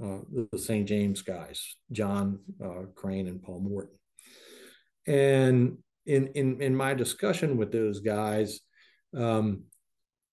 uh, 0.02 0.48
the 0.52 0.58
St. 0.58 0.88
James 0.88 1.22
guys, 1.22 1.76
John 1.92 2.40
uh, 2.64 2.84
Crane 2.96 3.28
and 3.28 3.44
Paul 3.44 3.60
Morton." 3.60 3.98
And 5.06 5.78
in 6.06 6.28
in 6.28 6.62
in 6.62 6.76
my 6.76 6.94
discussion 6.94 7.58
with 7.58 7.74
those 7.74 8.00
guys, 8.00 8.62
um, 9.16 9.64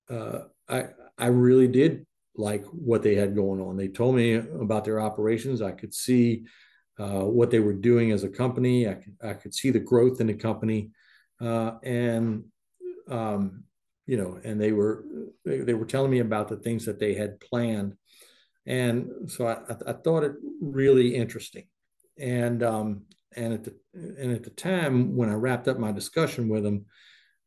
uh, 0.08 0.42
I 0.68 0.86
I 1.20 1.26
really 1.26 1.68
did 1.68 2.06
like 2.36 2.64
what 2.66 3.02
they 3.02 3.14
had 3.14 3.34
going 3.34 3.60
on. 3.60 3.76
They 3.76 3.88
told 3.88 4.16
me 4.16 4.34
about 4.34 4.84
their 4.84 5.00
operations. 5.00 5.62
I 5.62 5.72
could 5.72 5.94
see 5.94 6.44
uh, 6.98 7.24
what 7.24 7.50
they 7.50 7.60
were 7.60 7.74
doing 7.74 8.12
as 8.12 8.24
a 8.24 8.28
company. 8.28 8.88
I 8.88 8.94
could 8.94 9.16
I 9.22 9.34
could 9.34 9.54
see 9.54 9.70
the 9.70 9.80
growth 9.80 10.20
in 10.20 10.26
the 10.26 10.34
company 10.34 10.90
uh, 11.40 11.72
and 11.82 12.44
um, 13.08 13.64
you 14.06 14.16
know, 14.16 14.38
and 14.44 14.60
they 14.60 14.72
were 14.72 15.04
they, 15.44 15.58
they, 15.58 15.74
were 15.74 15.86
telling 15.86 16.10
me 16.10 16.18
about 16.18 16.48
the 16.48 16.56
things 16.56 16.84
that 16.84 16.98
they 16.98 17.14
had 17.14 17.40
planned, 17.40 17.94
and 18.66 19.30
so 19.30 19.46
I, 19.46 19.58
I 19.86 19.92
thought 19.92 20.24
it 20.24 20.32
really 20.60 21.14
interesting, 21.14 21.66
and 22.18 22.62
um, 22.62 23.02
and 23.36 23.54
at 23.54 23.64
the 23.64 23.74
and 23.94 24.32
at 24.32 24.42
the 24.42 24.50
time 24.50 25.16
when 25.16 25.30
I 25.30 25.34
wrapped 25.34 25.68
up 25.68 25.78
my 25.78 25.92
discussion 25.92 26.48
with 26.48 26.62
them, 26.62 26.86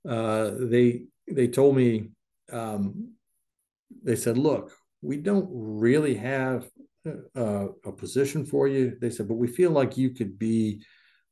uh, 0.07 0.51
they 0.59 1.05
they 1.27 1.47
told 1.47 1.75
me 1.75 2.09
um, 2.51 3.13
they 4.03 4.15
said, 4.15 4.37
look, 4.37 4.71
we 5.01 5.17
don't 5.17 5.47
really 5.51 6.15
have 6.15 6.67
a, 7.35 7.67
a 7.85 7.91
position 7.91 8.45
for 8.45 8.67
you. 8.67 8.97
They 8.99 9.09
said, 9.09 9.27
but 9.27 9.35
we 9.35 9.47
feel 9.47 9.71
like 9.71 9.97
you 9.97 10.11
could 10.11 10.37
be 10.37 10.83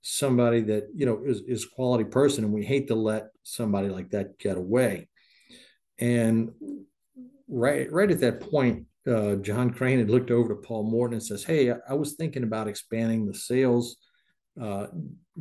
somebody 0.02 0.62
that 0.62 0.88
you 0.96 1.06
know 1.06 1.22
is 1.24 1.42
is 1.48 1.66
quality 1.66 2.04
person, 2.04 2.44
and 2.44 2.54
we 2.54 2.66
hate 2.66 2.88
to 2.88 2.96
let 2.96 3.28
somebody 3.44 3.90
like 3.90 4.10
that 4.12 4.38
get 4.40 4.58
away. 4.58 5.08
And 6.00 6.52
right 7.48 7.92
right 7.92 8.12
at 8.12 8.20
that 8.22 8.42
point, 8.42 8.86
uh, 9.08 9.36
John 9.36 9.72
Crane 9.72 10.00
had 10.00 10.10
looked 10.10 10.32
over 10.32 10.50
to 10.50 10.62
Paul 10.62 10.84
Morton 10.84 11.16
and 11.16 11.24
says, 11.24 11.44
"Hey, 11.44 11.72
I, 11.72 11.76
I 11.90 11.94
was 11.94 12.14
thinking 12.14 12.44
about 12.44 12.68
expanding 12.68 13.26
the 13.26 13.34
sales 13.34 13.98
uh, 14.62 14.88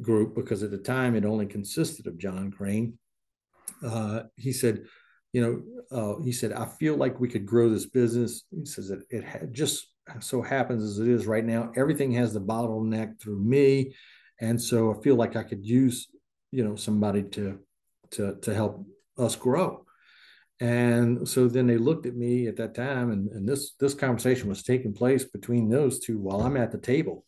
group 0.01 0.35
because 0.35 0.63
at 0.63 0.71
the 0.71 0.79
time 0.79 1.17
it 1.17 1.25
only 1.25 1.47
consisted 1.47 2.07
of 2.07 2.19
John 2.19 2.51
Crane." 2.51 2.99
Uh, 3.85 4.25
he 4.37 4.53
said, 4.53 4.85
"You 5.33 5.43
know, 5.43 5.80
uh, 5.91 6.15
he 6.23 6.33
said 6.33 6.53
I 6.53 6.67
feel 6.67 6.97
like 6.97 7.21
we 7.21 7.29
could 7.29 7.47
grow 7.47 7.69
this 7.69 7.87
business." 7.87 8.45
He 8.51 8.65
says 8.65 8.89
that 8.89 9.03
it 9.11 9.25
had 9.25 9.53
just 9.55 9.87
so 10.21 10.43
happens 10.43 10.83
as 10.83 10.99
it 10.99 11.09
is 11.09 11.27
right 11.27 11.45
now, 11.45 11.71
everything 11.77 12.13
has 12.13 12.33
the 12.33 12.41
bottleneck 12.41 13.21
through 13.21 13.39
me, 13.39 13.95
and 14.41 14.61
so 14.61 14.93
I 14.93 15.03
feel 15.03 15.15
like 15.15 15.37
I 15.37 15.43
could 15.43 15.65
use, 15.65 16.09
you 16.51 16.65
know, 16.65 16.77
somebody 16.77 17.23
to 17.23 17.61
to 18.13 18.37
to 18.43 18.55
help 18.55 18.87
us 19.19 19.37
grow. 19.37 19.85
And 20.61 21.27
so 21.27 21.49
then 21.49 21.67
they 21.67 21.79
looked 21.79 22.05
at 22.05 22.17
me 22.17 22.47
at 22.47 22.57
that 22.57 22.75
time, 22.75 23.11
and, 23.11 23.31
and 23.31 23.49
this 23.49 23.75
this 23.81 23.95
conversation 23.95 24.49
was 24.49 24.63
taking 24.63 24.93
place 24.93 25.25
between 25.25 25.69
those 25.69 26.01
two 26.01 26.19
while 26.19 26.43
I'm 26.43 26.57
at 26.57 26.73
the 26.73 26.79
table. 26.79 27.25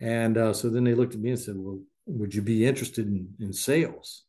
And 0.00 0.36
uh, 0.38 0.52
so 0.52 0.70
then 0.70 0.84
they 0.84 0.94
looked 0.94 1.14
at 1.14 1.20
me 1.20 1.30
and 1.30 1.38
said, 1.38 1.56
"Well, 1.56 1.80
would 2.06 2.34
you 2.34 2.42
be 2.42 2.66
interested 2.66 3.06
in, 3.06 3.28
in 3.40 3.52
sales?" 3.52 4.24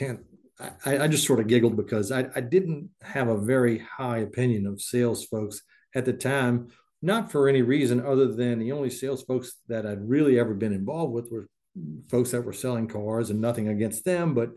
And 0.00 0.24
I, 0.58 0.98
I, 0.98 1.08
just 1.08 1.26
sort 1.26 1.40
of 1.40 1.48
giggled 1.48 1.76
because 1.76 2.10
I, 2.10 2.28
I 2.34 2.40
didn't 2.40 2.88
have 3.02 3.28
a 3.28 3.36
very 3.36 3.78
high 3.78 4.18
opinion 4.18 4.66
of 4.66 4.80
sales 4.80 5.24
folks 5.24 5.62
at 5.94 6.06
the 6.06 6.14
time, 6.14 6.68
not 7.02 7.30
for 7.30 7.48
any 7.48 7.62
reason 7.62 8.04
other 8.04 8.32
than 8.32 8.58
the 8.58 8.72
only 8.72 8.90
sales 8.90 9.22
folks 9.22 9.52
that 9.68 9.84
I'd 9.86 10.08
really 10.08 10.38
ever 10.38 10.54
been 10.54 10.72
involved 10.72 11.12
with 11.12 11.30
were 11.30 11.48
folks 12.10 12.30
that 12.30 12.42
were 12.42 12.54
selling 12.54 12.88
cars, 12.88 13.28
and 13.28 13.40
nothing 13.40 13.68
against 13.68 14.04
them, 14.04 14.34
but 14.34 14.50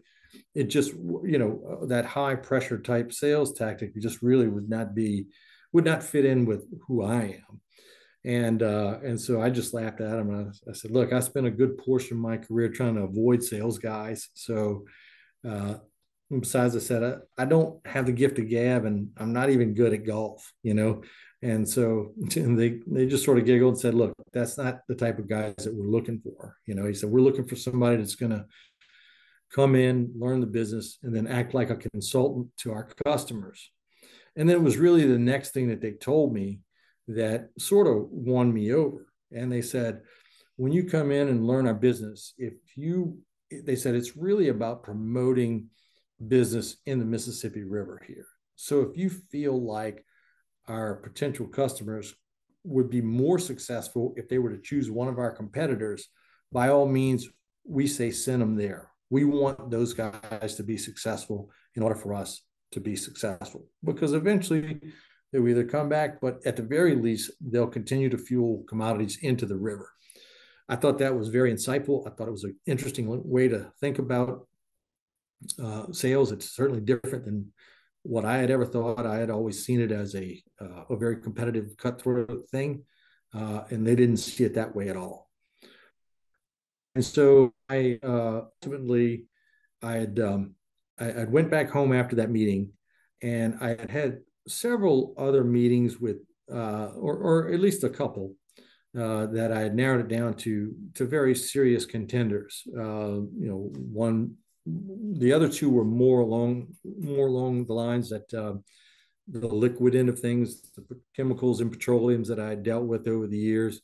it 0.56 0.66
just 0.66 0.94
you 0.94 1.38
know 1.38 1.80
uh, 1.82 1.86
that 1.88 2.06
high 2.06 2.36
pressure 2.36 2.78
type 2.78 3.12
sales 3.12 3.54
tactic 3.54 3.96
just 4.00 4.22
really 4.22 4.48
would 4.48 4.70
not 4.70 4.96
be 4.96 5.26
would 5.74 5.86
not 5.86 6.04
fit 6.04 6.26
in 6.26 6.46
with 6.46 6.66
who 6.88 7.04
I 7.04 7.42
am. 7.50 7.62
And 8.26 8.64
uh, 8.64 9.00
and 9.04 9.20
so 9.20 9.42
I 9.42 9.50
just 9.50 9.74
laughed 9.74 10.02
at 10.02 10.20
him. 10.20 10.54
I, 10.68 10.70
I, 10.70 10.74
said, 10.74 10.92
"Look, 10.92 11.14
I 11.14 11.20
spent 11.20 11.48
a 11.48 11.52
good 11.52 11.78
portion 11.78 12.18
of 12.18 12.22
my 12.22 12.38
career 12.38 12.70
trying 12.70 12.96
to 12.96 13.02
avoid 13.02 13.44
sales 13.44 13.80
guys. 13.80 14.30
So 14.34 14.86
uh, 15.48 15.76
besides, 16.30 16.76
I 16.76 16.80
said 16.80 17.04
I, 17.04 17.42
I 17.42 17.46
don't 17.46 17.86
have 17.86 18.06
the 18.06 18.12
gift 18.12 18.40
of 18.40 18.50
gab, 18.50 18.86
and 18.86 19.10
I'm 19.18 19.34
not 19.34 19.50
even 19.50 19.74
good 19.74 19.94
at 19.94 20.06
golf. 20.06 20.52
You 20.64 20.74
know, 20.74 21.04
and 21.42 21.68
so 21.68 22.14
and 22.36 22.58
they 22.58 22.80
they 22.88 23.08
just 23.08 23.26
sort 23.26 23.38
of 23.38 23.46
giggled 23.46 23.74
and 23.74 23.82
said, 23.82 23.94
"Look, 23.94 24.14
that's 24.34 24.58
not 24.58 24.82
the 24.88 24.96
type 24.96 25.20
of 25.20 25.30
guys 25.30 25.56
that 25.60 25.74
we're 25.74 25.86
looking 25.86 26.20
for." 26.20 26.56
You 26.66 26.76
know, 26.76 26.86
he 26.86 26.94
said, 26.94 27.10
"We're 27.10 27.22
looking 27.22 27.48
for 27.48 27.56
somebody 27.56 27.98
that's 27.98 28.16
going 28.16 28.32
to 28.32 28.46
come 29.54 29.76
in, 29.76 30.12
learn 30.16 30.42
the 30.42 30.48
business, 30.48 31.00
and 31.04 31.16
then 31.16 31.28
act 31.28 31.54
like 31.54 31.70
a 31.70 31.76
consultant 31.76 32.48
to 32.58 32.72
our 32.72 32.88
customers. 33.06 33.72
And 34.36 34.48
then 34.48 34.58
it 34.58 34.62
was 34.64 34.78
really 34.78 35.06
the 35.06 35.18
next 35.18 35.52
thing 35.52 35.70
that 35.70 35.82
they 35.82 35.92
told 35.94 36.34
me 36.34 36.60
that 37.08 37.50
sort 37.58 37.88
of 37.88 38.08
won 38.10 38.54
me 38.54 38.72
over. 38.74 39.08
And 39.32 39.52
they 39.52 39.62
said, 39.62 40.02
when 40.56 40.72
you 40.72 40.84
come 40.84 41.12
in 41.12 41.28
and 41.28 41.48
learn 41.48 41.68
our 41.68 41.74
business, 41.74 42.34
if 42.38 42.54
you, 42.76 43.18
they 43.50 43.76
said, 43.76 43.96
it's 43.96 44.16
really 44.16 44.50
about 44.50 44.84
promoting 44.84 45.68
business 46.28 46.78
in 46.86 47.00
the 47.00 47.06
Mississippi 47.06 47.64
River 47.64 48.02
here. 48.06 48.28
So 48.56 48.82
if 48.82 48.98
you 48.98 49.10
feel 49.10 49.62
like 49.62 50.06
our 50.68 50.96
potential 50.96 51.48
customers 51.48 52.14
would 52.64 52.90
be 52.90 53.02
more 53.02 53.40
successful 53.40 54.14
if 54.18 54.28
they 54.28 54.38
were 54.38 54.52
to 54.52 54.62
choose 54.62 54.92
one 54.92 55.08
of 55.08 55.18
our 55.18 55.32
competitors, 55.32 56.08
by 56.52 56.70
all 56.70 56.88
means, 56.88 57.28
we 57.66 57.88
say 57.88 58.12
send 58.12 58.42
them 58.42 58.56
there 58.56 58.90
we 59.10 59.24
want 59.24 59.72
those 59.72 59.94
guys 59.94 60.56
to 60.56 60.64
be 60.64 60.78
successful 60.78 61.50
in 61.76 61.84
order 61.84 61.96
for 61.96 62.14
us 62.14 62.42
to 62.72 62.80
be 62.80 62.96
successful 62.96 63.66
because 63.84 64.14
eventually 64.14 64.80
they'll 65.32 65.48
either 65.48 65.64
come 65.64 65.90
back, 65.90 66.22
but 66.22 66.40
at 66.46 66.56
the 66.56 66.64
very 66.64 66.96
least, 66.96 67.32
they'll 67.42 67.68
continue 67.68 68.10
to 68.10 68.18
fuel 68.18 68.64
commodities 68.68 69.18
into 69.22 69.46
the 69.46 69.58
river. 69.58 69.92
I 70.68 70.76
thought 70.76 71.00
that 71.00 71.18
was 71.18 71.30
very 71.30 71.52
insightful. 71.52 72.06
I 72.06 72.12
thought 72.12 72.28
it 72.28 72.32
was 72.32 72.44
an 72.44 72.56
interesting 72.68 73.08
way 73.08 73.48
to 73.48 73.72
think 73.80 73.98
about 73.98 74.48
uh, 75.62 75.92
sales. 75.92 76.32
It's 76.32 76.52
certainly 76.52 76.82
different 76.82 77.26
than 77.26 77.52
what 78.04 78.26
I 78.26 78.38
had 78.38 78.52
ever 78.52 78.66
thought. 78.66 79.06
I 79.06 79.18
had 79.18 79.30
always 79.30 79.66
seen 79.66 79.82
it 79.82 79.92
as 79.92 80.16
a 80.16 80.42
uh, 80.62 80.84
a 80.90 80.98
very 80.98 81.22
competitive, 81.22 81.76
cutthroat 81.78 82.50
thing, 82.50 82.84
uh, 83.34 83.62
and 83.70 83.86
they 83.86 83.96
didn't 83.96 84.18
see 84.18 84.44
it 84.44 84.56
that 84.56 84.76
way 84.76 84.90
at 84.90 84.98
all. 84.98 85.30
And 86.96 87.06
so 87.06 87.54
I 87.70 88.00
uh, 88.04 88.42
ultimately 88.64 89.26
I 89.82 89.94
had 89.94 90.20
um, 90.20 90.56
I, 91.00 91.12
I 91.12 91.24
went 91.26 91.52
back 91.52 91.70
home 91.70 91.94
after 91.94 92.16
that 92.18 92.32
meeting, 92.32 92.72
and 93.22 93.58
I 93.62 93.70
had 93.70 93.90
had 93.90 94.20
several 94.48 95.14
other 95.18 95.44
meetings 95.44 96.00
with, 96.00 96.18
uh, 96.52 96.88
or, 96.96 97.16
or 97.18 97.54
at 97.54 97.60
least 97.60 97.84
a 97.84 97.90
couple, 97.90 98.36
uh, 98.98 99.28
that 99.28 99.52
I 99.52 99.62
had 99.62 99.76
narrowed 99.76 100.02
it 100.02 100.08
down 100.08 100.34
to 100.36 100.74
to 100.96 101.06
very 101.06 101.36
serious 101.36 101.86
contenders. 101.86 102.64
Uh, 102.76 103.22
you 103.38 103.48
know, 103.48 103.72
one, 103.76 104.36
the 104.66 105.34
other 105.34 105.50
two 105.50 105.70
were 105.70 105.86
more 105.86 106.20
along 106.20 106.76
more 106.84 107.28
along 107.28 107.66
the 107.66 107.74
lines 107.74 108.10
that 108.10 108.34
uh, 108.34 108.54
the 109.32 109.48
liquid 109.48 109.96
end 109.96 110.10
of 110.10 110.20
things, 110.20 110.62
the 110.76 111.00
chemicals 111.16 111.62
and 111.62 111.72
petroleums 111.72 112.28
that 112.28 112.40
I 112.40 112.50
had 112.50 112.64
dealt 112.64 112.86
with 112.86 113.08
over 113.08 113.28
the 113.28 113.38
years 113.38 113.82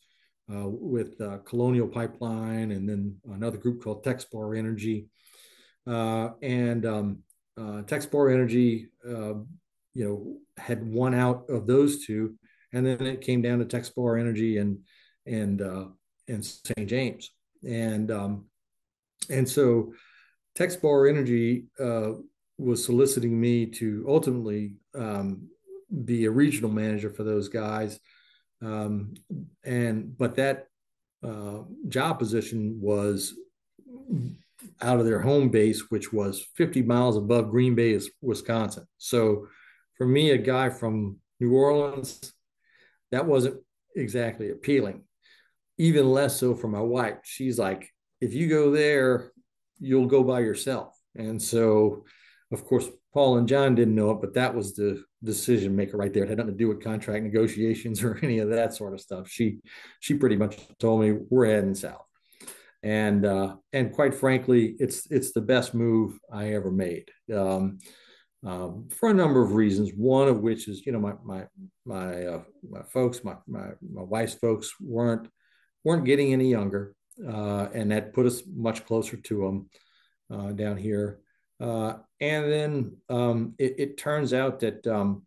uh, 0.52 0.68
with 0.68 1.20
uh, 1.22 1.38
Colonial 1.46 1.88
Pipeline 1.88 2.72
and 2.72 2.88
then 2.90 3.18
another 3.32 3.58
group 3.58 3.84
called 3.84 4.04
Texpar 4.04 4.58
Energy. 4.58 5.08
Uh, 5.88 6.30
and 6.42 6.86
um, 6.86 7.20
uh, 7.58 7.84
Energy, 7.88 8.90
uh, 9.08 9.36
you 9.94 10.04
know, 10.04 10.38
had 10.58 10.86
one 10.86 11.14
out 11.14 11.46
of 11.50 11.68
those 11.68 12.06
two, 12.06 12.36
and 12.74 12.86
then 12.86 13.06
it 13.06 13.22
came 13.22 13.42
down 13.42 13.60
to 13.60 13.66
Texpar 13.66 14.20
Energy 14.20 14.58
and 14.58 14.80
and 15.28 15.62
and 16.28 16.44
St. 16.44 16.88
James, 16.90 17.32
and 17.64 18.12
um, 18.12 18.46
and 19.30 19.48
so 19.48 19.94
Texpar 20.58 21.10
Energy 21.10 21.66
uh, 21.80 22.12
was 22.58 22.84
soliciting 22.84 23.40
me 23.40 23.66
to 23.66 24.06
ultimately 24.08 24.74
um, 24.94 25.50
be 26.06 26.26
a 26.26 26.32
regional 26.32 26.72
manager 26.72 27.10
for 27.10 27.24
those 27.24 27.50
guys 27.50 28.00
um, 28.62 29.14
and 29.64 30.18
but 30.18 30.36
that 30.36 30.68
uh, 31.24 31.60
job 31.88 32.20
position 32.20 32.78
was 32.82 33.34
out 34.82 35.00
of 35.00 35.06
their 35.06 35.20
home 35.20 35.50
base, 35.50 35.90
which 35.90 36.14
was 36.14 36.46
50 36.56 36.82
miles 36.84 37.18
above 37.18 37.50
Green 37.50 37.76
Bay, 37.76 38.00
Wisconsin. 38.22 38.86
So 38.98 39.48
for 39.98 40.08
me, 40.08 40.32
a 40.32 40.38
guy 40.38 40.70
from 40.70 41.18
New 41.40 41.54
Orleans, 41.54 42.34
that 43.12 43.26
wasn't 43.26 43.62
exactly 43.96 44.52
appealing. 44.52 45.04
Even 45.78 46.12
less 46.12 46.40
so 46.40 46.56
for 46.56 46.68
my 46.68 46.80
wife. 46.80 47.18
She's 47.24 47.60
like, 47.60 47.90
if 48.22 48.34
you 48.34 48.48
go 48.48 48.72
there, 48.72 49.32
you'll 49.86 50.08
go 50.08 50.24
by 50.24 50.40
yourself. 50.40 50.98
And 51.16 51.42
so, 51.42 52.06
of 52.52 52.66
course, 52.66 52.88
Paul 53.14 53.38
and 53.38 53.48
John 53.48 53.76
didn't 53.76 53.96
know 53.96 54.12
it, 54.12 54.22
but 54.22 54.34
that 54.34 54.54
was 54.54 54.76
the 54.76 55.04
decision 55.24 55.76
maker 55.76 55.98
right 55.98 56.14
there. 56.14 56.24
It 56.24 56.30
had 56.30 56.38
nothing 56.38 56.54
to 56.54 56.58
do 56.58 56.68
with 56.68 56.84
contract 56.84 57.24
negotiations 57.24 58.04
or 58.04 58.20
any 58.22 58.40
of 58.40 58.50
that 58.50 58.74
sort 58.74 58.94
of 58.94 59.02
stuff. 59.02 59.30
She 59.30 59.60
she 60.00 60.16
pretty 60.16 60.36
much 60.36 60.58
told 60.80 61.02
me 61.02 61.14
we're 61.30 61.46
heading 61.46 61.76
south, 61.76 62.06
and 62.84 63.26
uh, 63.26 63.56
and 63.72 63.94
quite 63.94 64.14
frankly, 64.14 64.76
it's 64.80 65.10
it's 65.10 65.32
the 65.32 65.42
best 65.42 65.74
move 65.74 66.20
I 66.32 66.54
ever 66.54 66.72
made. 66.72 67.10
Um, 67.34 67.80
um, 68.46 68.90
for 68.90 69.10
a 69.10 69.14
number 69.14 69.42
of 69.42 69.54
reasons. 69.54 69.92
One 69.96 70.28
of 70.28 70.40
which 70.40 70.68
is, 70.68 70.86
you 70.86 70.92
know, 70.92 71.00
my 71.00 71.14
my 71.24 71.46
my 71.86 72.26
uh, 72.26 72.44
my 72.70 72.84
folks, 72.84 73.24
my 73.24 73.36
my 73.48 73.70
my 73.82 74.04
wife's 74.04 74.36
folks 74.36 74.72
weren't 74.80 75.28
weren't 75.84 76.06
getting 76.06 76.32
any 76.32 76.50
younger, 76.50 76.95
uh, 77.24 77.68
and 77.74 77.92
that 77.92 78.14
put 78.14 78.26
us 78.26 78.44
much 78.48 78.86
closer 78.86 79.18
to 79.18 79.40
them 79.42 79.70
uh, 80.30 80.52
down 80.52 80.78
here. 80.78 81.20
Uh, 81.60 81.94
and 82.20 82.52
then 82.52 82.98
um, 83.10 83.54
it, 83.58 83.76
it, 83.78 83.98
turns 83.98 84.34
out 84.34 84.60
that 84.60 84.86
um, 84.88 85.24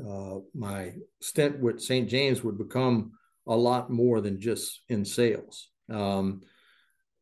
uh, 0.00 0.36
my 0.54 0.94
stint 1.20 1.60
with 1.60 1.82
St. 1.82 2.08
James 2.08 2.42
would 2.42 2.56
become 2.56 3.12
a 3.46 3.54
lot 3.54 3.90
more 3.90 4.20
than 4.20 4.40
just 4.40 4.80
in 4.88 5.04
sales. 5.04 5.68
Um, 5.90 6.40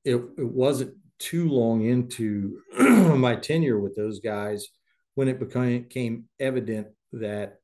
it, 0.05 0.16
it, 0.39 0.47
wasn't 0.47 0.95
too 1.18 1.49
long 1.49 1.85
into 1.85 2.61
my 2.79 3.35
tenure 3.35 3.81
with 3.81 3.97
those 3.97 4.20
guys 4.20 4.68
when 5.14 5.29
it 5.29 5.39
became, 5.39 6.25
evident 6.41 6.89
that 7.12 7.59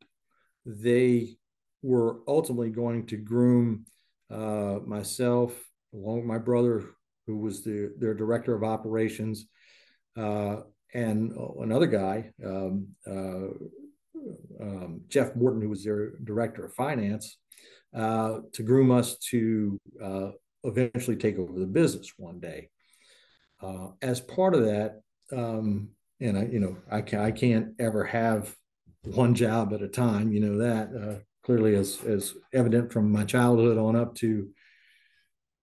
they 0.64 1.36
were 1.82 2.20
ultimately 2.28 2.70
going 2.70 3.06
to 3.06 3.16
groom 3.16 3.86
uh, 4.30 4.78
myself, 4.86 5.52
along 5.94 6.18
with 6.18 6.26
my 6.26 6.38
brother, 6.38 6.84
who 7.26 7.38
was 7.38 7.62
the, 7.62 7.92
their 7.98 8.14
director 8.14 8.54
of 8.54 8.64
operations, 8.64 9.46
uh, 10.16 10.56
and 10.92 11.32
another 11.60 11.86
guy, 11.86 12.30
um, 12.44 12.88
uh, 13.06 13.48
um, 14.60 15.02
Jeff 15.08 15.36
Morton, 15.36 15.62
who 15.62 15.68
was 15.68 15.84
their 15.84 16.12
director 16.24 16.64
of 16.64 16.74
finance, 16.74 17.36
uh, 17.94 18.40
to 18.52 18.62
groom 18.62 18.90
us 18.90 19.16
to 19.18 19.78
uh, 20.02 20.30
eventually 20.64 21.16
take 21.16 21.38
over 21.38 21.58
the 21.58 21.66
business 21.66 22.12
one 22.16 22.40
day. 22.40 22.68
Uh, 23.62 23.88
as 24.02 24.20
part 24.20 24.54
of 24.54 24.64
that, 24.64 25.00
um, 25.32 25.90
and 26.20 26.36
I, 26.36 26.46
you 26.46 26.60
know, 26.60 26.76
I, 26.90 27.02
can, 27.02 27.20
I 27.20 27.30
can't 27.30 27.68
ever 27.78 28.04
have 28.04 28.54
one 29.04 29.34
job 29.34 29.72
at 29.72 29.82
a 29.82 29.88
time. 29.88 30.32
You 30.32 30.40
know 30.40 30.58
that 30.58 30.88
uh, 30.94 31.18
clearly 31.44 31.74
as 31.74 32.02
as 32.04 32.34
evident 32.52 32.92
from 32.92 33.10
my 33.10 33.24
childhood 33.24 33.78
on 33.78 33.96
up 33.96 34.14
to 34.16 34.48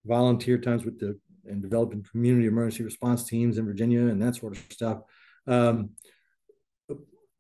volunteer 0.07 0.57
times 0.57 0.85
with 0.85 0.99
the 0.99 1.19
and 1.47 1.61
developing 1.61 2.05
community 2.11 2.47
emergency 2.47 2.83
response 2.83 3.23
teams 3.23 3.57
in 3.57 3.65
Virginia 3.65 4.01
and 4.01 4.21
that 4.21 4.35
sort 4.35 4.55
of 4.55 4.63
stuff. 4.69 4.99
Um, 5.47 5.91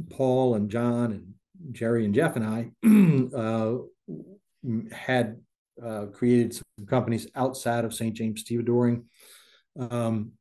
Paul 0.09 0.55
and 0.55 0.69
John 0.69 1.11
and 1.11 1.73
Jerry 1.73 2.05
and 2.05 2.13
Jeff 2.13 2.35
and 2.35 2.45
I 2.45 2.71
uh, 3.35 3.77
had 4.91 5.37
uh, 5.83 6.05
created 6.07 6.53
some 6.53 6.85
companies 6.87 7.27
outside 7.35 7.85
of 7.85 7.93
St. 7.93 8.15
James 8.15 8.43
Stevedoring. 8.43 9.03
Um, 9.79 10.33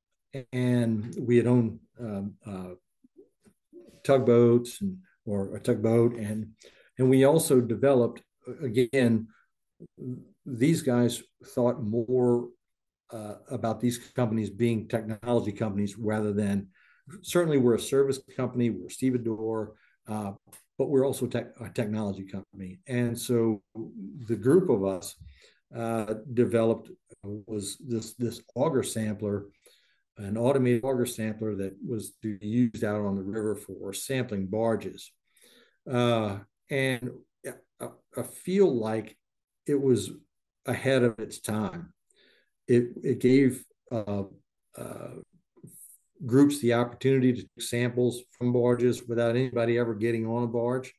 and 0.52 1.14
we 1.18 1.36
had 1.36 1.46
owned 1.46 1.80
um, 1.98 2.34
uh, 2.46 2.74
tugboats 4.04 4.80
and, 4.80 4.98
or 5.24 5.56
a 5.56 5.60
tugboat. 5.60 6.16
And, 6.16 6.50
and 6.98 7.08
we 7.08 7.24
also 7.24 7.60
developed, 7.60 8.22
again, 8.62 9.28
these 10.46 10.82
guys 10.82 11.22
thought 11.44 11.82
more 11.82 12.48
uh, 13.10 13.34
about 13.50 13.80
these 13.80 13.98
companies 13.98 14.50
being 14.50 14.88
technology 14.88 15.52
companies 15.52 15.98
rather 15.98 16.32
than 16.32 16.68
certainly 17.22 17.58
we're 17.58 17.74
a 17.74 17.80
service 17.80 18.20
company, 18.36 18.70
we're 18.70 18.88
stevedore, 18.88 19.74
uh, 20.08 20.32
but 20.78 20.88
we're 20.88 21.06
also 21.06 21.26
tech, 21.26 21.48
a 21.60 21.68
technology 21.70 22.24
company. 22.24 22.78
And 22.86 23.18
so 23.18 23.62
the 24.26 24.36
group 24.36 24.68
of 24.70 24.84
us 24.84 25.14
uh, 25.74 26.14
developed 26.32 26.90
was 27.22 27.76
this 27.80 28.14
this 28.14 28.40
auger 28.54 28.82
sampler, 28.82 29.46
an 30.16 30.36
automated 30.36 30.84
auger 30.84 31.06
sampler 31.06 31.54
that 31.56 31.74
was 31.86 32.14
used 32.22 32.84
out 32.84 33.00
on 33.00 33.16
the 33.16 33.22
river 33.22 33.56
for 33.56 33.92
sampling 33.92 34.46
barges. 34.46 35.10
Uh, 35.90 36.38
and 36.70 37.10
I, 37.80 37.88
I, 38.16 38.22
feel 38.22 38.72
like 38.74 39.16
it 39.66 39.80
was 39.80 40.10
ahead 40.66 41.02
of 41.02 41.18
its 41.18 41.40
time. 41.40 41.92
It, 42.68 42.88
it 43.02 43.20
gave 43.20 43.64
uh, 43.92 44.24
uh 44.76 45.08
groups 46.24 46.60
the 46.60 46.74
opportunity 46.74 47.32
to 47.32 47.42
take 47.42 47.62
samples 47.62 48.22
from 48.30 48.52
barges 48.52 49.06
without 49.06 49.36
anybody 49.36 49.78
ever 49.78 49.94
getting 49.94 50.26
on 50.26 50.44
a 50.44 50.46
barge. 50.46 50.92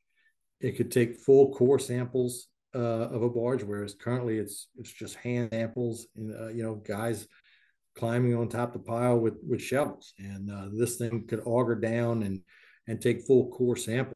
It 0.60 0.76
could 0.76 0.90
take 0.90 1.16
full 1.16 1.52
core 1.52 1.78
samples 1.78 2.48
uh, 2.74 2.78
of 2.78 3.22
a 3.22 3.30
barge, 3.30 3.62
whereas 3.62 3.94
currently 3.94 4.38
it's 4.38 4.68
it's 4.76 4.92
just 4.92 5.16
hand 5.16 5.50
samples. 5.52 6.06
And, 6.16 6.34
uh, 6.34 6.48
you 6.48 6.62
know, 6.62 6.76
guys 6.76 7.26
climbing 7.96 8.34
on 8.34 8.48
top 8.48 8.74
of 8.74 8.84
the 8.84 8.88
pile 8.88 9.18
with 9.18 9.34
with 9.46 9.62
shovels, 9.62 10.12
and 10.18 10.50
uh, 10.50 10.68
this 10.72 10.96
thing 10.96 11.26
could 11.26 11.42
auger 11.44 11.74
down 11.74 12.22
and 12.22 12.40
and 12.86 13.00
take 13.00 13.26
full 13.26 13.48
core 13.50 13.76
samples. 13.76 14.14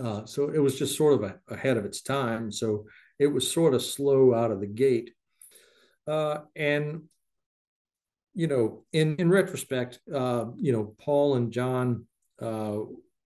Uh, 0.00 0.24
so 0.24 0.48
it 0.48 0.58
was 0.58 0.78
just 0.78 0.96
sort 0.96 1.14
of 1.14 1.22
a, 1.22 1.38
ahead 1.48 1.76
of 1.76 1.84
its 1.84 2.02
time. 2.02 2.50
So 2.50 2.86
it 3.18 3.28
was 3.28 3.50
sort 3.50 3.74
of 3.74 3.82
slow 3.82 4.34
out 4.34 4.50
of 4.50 4.60
the 4.60 4.66
gate. 4.66 5.12
Uh, 6.06 6.38
and 6.56 7.02
you 8.34 8.46
know, 8.46 8.84
in 8.92 9.16
in 9.16 9.30
retrospect, 9.30 10.00
uh, 10.12 10.46
you 10.56 10.72
know, 10.72 10.94
Paul 10.98 11.34
and 11.34 11.52
John 11.52 12.06
uh, 12.40 12.78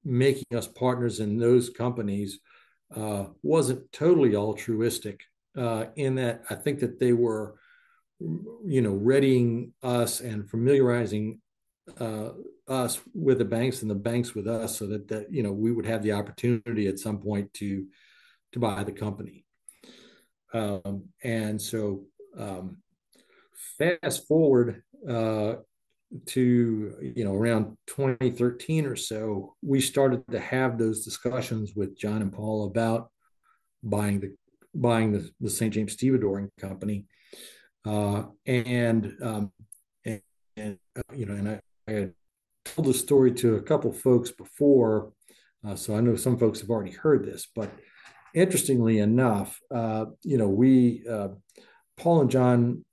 making 0.04 0.56
us 0.56 0.66
partners 0.66 1.20
in 1.20 1.38
those 1.38 1.70
companies 1.70 2.38
uh, 2.94 3.26
wasn't 3.42 3.90
totally 3.92 4.36
altruistic. 4.36 5.22
Uh, 5.56 5.86
in 5.96 6.16
that, 6.16 6.42
I 6.50 6.54
think 6.54 6.80
that 6.80 6.98
they 6.98 7.12
were, 7.12 7.58
you 8.20 8.82
know, 8.82 8.92
readying 8.92 9.72
us 9.82 10.20
and 10.20 10.48
familiarizing 10.48 11.40
uh, 11.98 12.30
us 12.68 13.00
with 13.14 13.38
the 13.38 13.44
banks 13.44 13.82
and 13.82 13.90
the 13.90 13.94
banks 13.94 14.34
with 14.34 14.46
us, 14.48 14.78
so 14.78 14.86
that 14.88 15.08
that 15.08 15.32
you 15.32 15.42
know 15.42 15.52
we 15.52 15.72
would 15.72 15.86
have 15.86 16.02
the 16.02 16.12
opportunity 16.12 16.88
at 16.88 16.98
some 16.98 17.18
point 17.18 17.52
to 17.54 17.86
to 18.52 18.58
buy 18.58 18.82
the 18.82 18.92
company. 18.92 19.45
Um, 20.52 21.04
and 21.22 21.60
so 21.60 22.04
um, 22.38 22.78
fast 23.78 24.26
forward 24.26 24.82
uh, 25.08 25.54
to 26.26 27.12
you 27.16 27.24
know 27.24 27.34
around 27.34 27.76
2013 27.88 28.86
or 28.86 28.96
so, 28.96 29.54
we 29.62 29.80
started 29.80 30.22
to 30.30 30.38
have 30.38 30.78
those 30.78 31.04
discussions 31.04 31.72
with 31.74 31.98
John 31.98 32.22
and 32.22 32.32
Paul 32.32 32.66
about 32.66 33.10
buying 33.82 34.20
the 34.20 34.34
buying 34.74 35.12
the, 35.12 35.30
the 35.40 35.50
St. 35.50 35.72
James 35.72 35.96
Stevedoring 35.96 36.50
Company, 36.60 37.06
uh, 37.84 38.24
and, 38.44 39.12
um, 39.22 39.52
and, 40.04 40.20
and 40.56 40.78
uh, 40.96 41.14
you 41.14 41.26
know, 41.26 41.34
and 41.34 41.48
I, 41.48 41.60
I, 41.88 41.92
had 41.92 42.12
told 42.64 42.88
the 42.88 42.94
story 42.94 43.32
to 43.32 43.56
a 43.56 43.62
couple 43.62 43.92
folks 43.92 44.30
before, 44.30 45.12
uh, 45.66 45.76
so 45.76 45.96
I 45.96 46.00
know 46.00 46.16
some 46.16 46.38
folks 46.38 46.60
have 46.60 46.70
already 46.70 46.92
heard 46.92 47.24
this, 47.24 47.48
but 47.54 47.70
interestingly 48.36 48.98
enough, 48.98 49.58
uh, 49.74 50.04
you 50.22 50.38
know, 50.38 50.48
we 50.48 51.02
uh, 51.10 51.28
Paul 51.96 52.20
and 52.20 52.30
John 52.30 52.84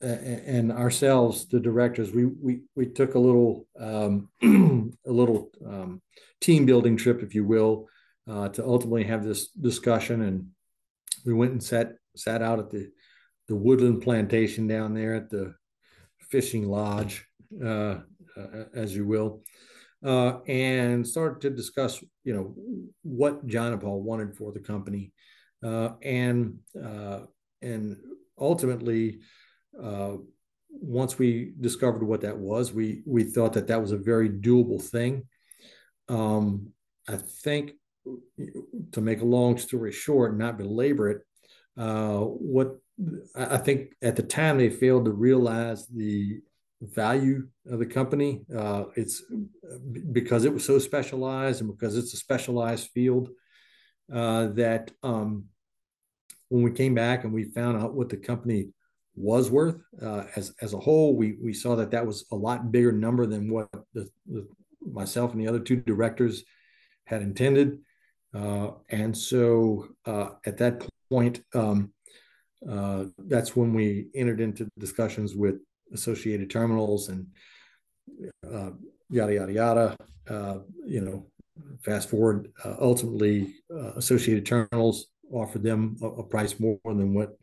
and 0.00 0.72
ourselves, 0.72 1.46
the 1.46 1.60
directors, 1.60 2.10
we 2.10 2.24
we 2.24 2.62
we 2.74 2.86
took 2.86 3.14
a 3.14 3.18
little 3.18 3.66
um, 3.78 4.28
a 4.42 5.12
little 5.12 5.50
um, 5.64 6.00
team 6.40 6.64
building 6.64 6.96
trip, 6.96 7.22
if 7.22 7.34
you 7.34 7.44
will, 7.44 7.86
uh, 8.28 8.48
to 8.48 8.64
ultimately 8.64 9.04
have 9.04 9.22
this 9.22 9.48
discussion. 9.48 10.22
And 10.22 10.46
we 11.26 11.34
went 11.34 11.52
and 11.52 11.62
sat 11.62 11.92
sat 12.16 12.42
out 12.42 12.58
at 12.58 12.70
the 12.70 12.90
the 13.48 13.56
woodland 13.56 14.02
plantation 14.02 14.66
down 14.66 14.94
there 14.94 15.14
at 15.14 15.28
the 15.28 15.54
fishing 16.30 16.66
lodge, 16.66 17.26
uh, 17.62 17.98
uh, 18.36 18.64
as 18.74 18.96
you 18.96 19.04
will, 19.04 19.42
uh, 20.04 20.38
and 20.46 21.06
started 21.06 21.40
to 21.42 21.50
discuss, 21.50 22.02
you 22.24 22.34
know, 22.34 22.54
what 23.02 23.46
John 23.46 23.72
and 23.72 23.80
Paul 23.80 24.02
wanted 24.02 24.36
for 24.36 24.52
the 24.52 24.60
company, 24.60 25.12
uh, 25.62 25.90
and 26.02 26.58
uh, 26.82 27.20
and 27.62 27.96
ultimately 28.38 29.20
uh, 29.82 30.16
once 30.70 31.18
we 31.18 31.52
discovered 31.60 32.02
what 32.02 32.22
that 32.22 32.38
was, 32.38 32.72
we 32.72 33.02
we 33.06 33.24
thought 33.24 33.52
that 33.54 33.66
that 33.68 33.80
was 33.80 33.92
a 33.92 33.98
very 33.98 34.30
doable 34.30 34.82
thing. 34.82 35.24
Um, 36.08 36.72
I 37.08 37.16
think 37.16 37.72
to 38.92 39.00
make 39.00 39.20
a 39.20 39.26
long 39.26 39.58
story 39.58 39.92
short, 39.92 40.36
not 40.36 40.58
belabor 40.58 41.10
it, 41.10 41.22
uh, 41.76 42.18
what 42.18 42.76
I 43.34 43.56
think 43.56 43.94
at 44.02 44.16
the 44.16 44.22
time 44.22 44.58
they 44.58 44.70
failed 44.70 45.06
to 45.06 45.12
realize 45.12 45.86
the 45.86 46.40
value 46.80 47.46
of 47.70 47.78
the 47.78 47.86
company. 47.86 48.42
Uh, 48.54 48.84
it's 48.96 49.22
because 50.12 50.44
it 50.44 50.52
was 50.52 50.64
so 50.64 50.78
specialized 50.78 51.60
and 51.60 51.70
because 51.70 51.96
it's 51.96 52.14
a 52.14 52.16
specialized 52.16 52.88
field 52.94 53.28
uh, 54.12 54.48
that 54.48 54.90
um, 55.02 55.44
when 56.48 56.62
we 56.62 56.72
came 56.72 56.94
back 56.94 57.24
and 57.24 57.32
we 57.32 57.44
found 57.44 57.80
out 57.80 57.94
what 57.94 58.08
the 58.08 58.16
company 58.16 58.70
was 59.14 59.50
worth 59.50 59.76
uh, 60.02 60.24
as 60.36 60.54
as 60.60 60.72
a 60.72 60.78
whole. 60.78 61.16
We 61.16 61.36
we 61.42 61.52
saw 61.52 61.76
that 61.76 61.90
that 61.90 62.06
was 62.06 62.24
a 62.32 62.36
lot 62.36 62.72
bigger 62.72 62.92
number 62.92 63.26
than 63.26 63.50
what 63.50 63.68
the, 63.92 64.08
the 64.26 64.48
myself 64.80 65.32
and 65.32 65.40
the 65.40 65.48
other 65.48 65.60
two 65.60 65.76
directors 65.76 66.44
had 67.04 67.22
intended, 67.22 67.78
uh, 68.34 68.70
and 68.88 69.16
so 69.16 69.88
uh, 70.06 70.30
at 70.46 70.58
that 70.58 70.86
point, 71.10 71.42
um, 71.54 71.92
uh, 72.68 73.04
that's 73.18 73.56
when 73.56 73.74
we 73.74 74.06
entered 74.14 74.40
into 74.40 74.68
discussions 74.78 75.34
with 75.34 75.56
Associated 75.92 76.50
Terminals 76.50 77.08
and 77.08 77.26
uh, 78.46 78.70
yada 79.10 79.34
yada 79.34 79.52
yada. 79.52 79.96
Uh, 80.28 80.58
you 80.86 81.00
know, 81.00 81.26
fast 81.82 82.08
forward, 82.08 82.52
ultimately, 82.80 83.54
Associated 83.96 84.46
Terminals 84.46 85.06
offered 85.32 85.62
them 85.62 85.96
a, 86.02 86.06
a, 86.06 86.22
price 86.22 86.58
more 86.58 86.78
than 86.84 87.14
what 87.14 87.36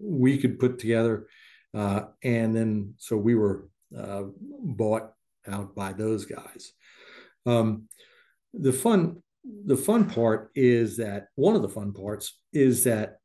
we 0.00 0.38
could 0.38 0.58
put 0.58 0.78
together. 0.78 1.26
Uh, 1.74 2.02
and 2.22 2.54
then 2.54 2.94
so 2.98 3.16
we 3.16 3.34
were 3.34 3.68
uh, 3.96 4.22
bought 4.62 5.12
out 5.46 5.74
by 5.74 5.92
those 5.92 6.24
guys. 6.26 6.72
Um, 7.46 7.88
the 8.52 8.72
fun, 8.72 9.22
the 9.44 9.76
fun 9.76 10.08
part 10.08 10.50
is 10.54 10.96
that 10.96 11.28
one 11.36 11.54
of 11.54 11.62
the 11.62 11.68
fun 11.68 11.92
parts 11.92 12.38
is 12.52 12.84
that 12.84 13.18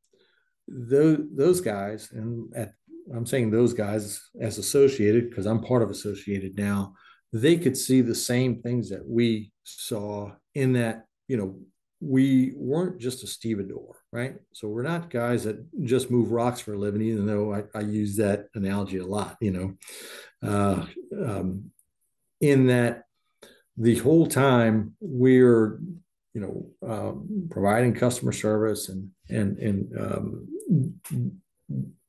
those 0.67 1.19
those 1.34 1.61
guys, 1.61 2.09
and 2.11 2.53
at, 2.55 2.74
I'm 3.14 3.26
saying 3.26 3.51
those 3.51 3.74
guys 3.74 4.22
as 4.39 4.58
associated 4.58 5.30
because 5.30 5.45
I'm 5.45 5.62
part 5.62 5.82
of 5.82 5.89
associated 5.89 6.58
now. 6.58 6.93
They 7.32 7.58
could 7.58 7.76
see 7.76 8.01
the 8.01 8.16
same 8.16 8.62
things 8.62 8.89
that 8.89 9.08
we 9.08 9.51
saw 9.64 10.34
in 10.54 10.74
that 10.74 11.06
you 11.28 11.38
know 11.38 11.60
we 12.04 12.51
weren't 12.56 12.99
just 12.99 13.24
a 13.24 13.28
stevedore, 13.28 13.95
right? 14.12 14.36
So 14.51 14.68
we're 14.68 14.84
not 14.84 15.10
guys 15.10 15.45
that 15.45 15.66
just 15.84 16.12
move 16.12 16.32
rocks 16.32 16.60
for 16.60 16.74
a 16.74 16.78
living, 16.78 17.01
even 17.01 17.26
though 17.26 17.54
I, 17.54 17.64
I 17.74 17.82
use 17.82 18.18
that 18.18 18.47
analogy 18.56 18.97
a 18.97 19.06
lot, 19.06 19.38
you 19.39 19.51
know, 19.51 19.74
uh, 20.45 20.86
um, 21.26 21.72
in 22.41 22.68
that 22.68 23.04
the 23.78 23.97
whole 23.99 24.28
time 24.28 24.95
we're, 24.99 25.80
you 26.34 26.41
know, 26.41 26.68
um, 26.88 27.47
providing 27.49 27.93
customer 27.93 28.34
service 28.34 28.89
and, 28.89 29.10
and, 29.30 29.58
and 29.60 29.97
um, 29.97 30.47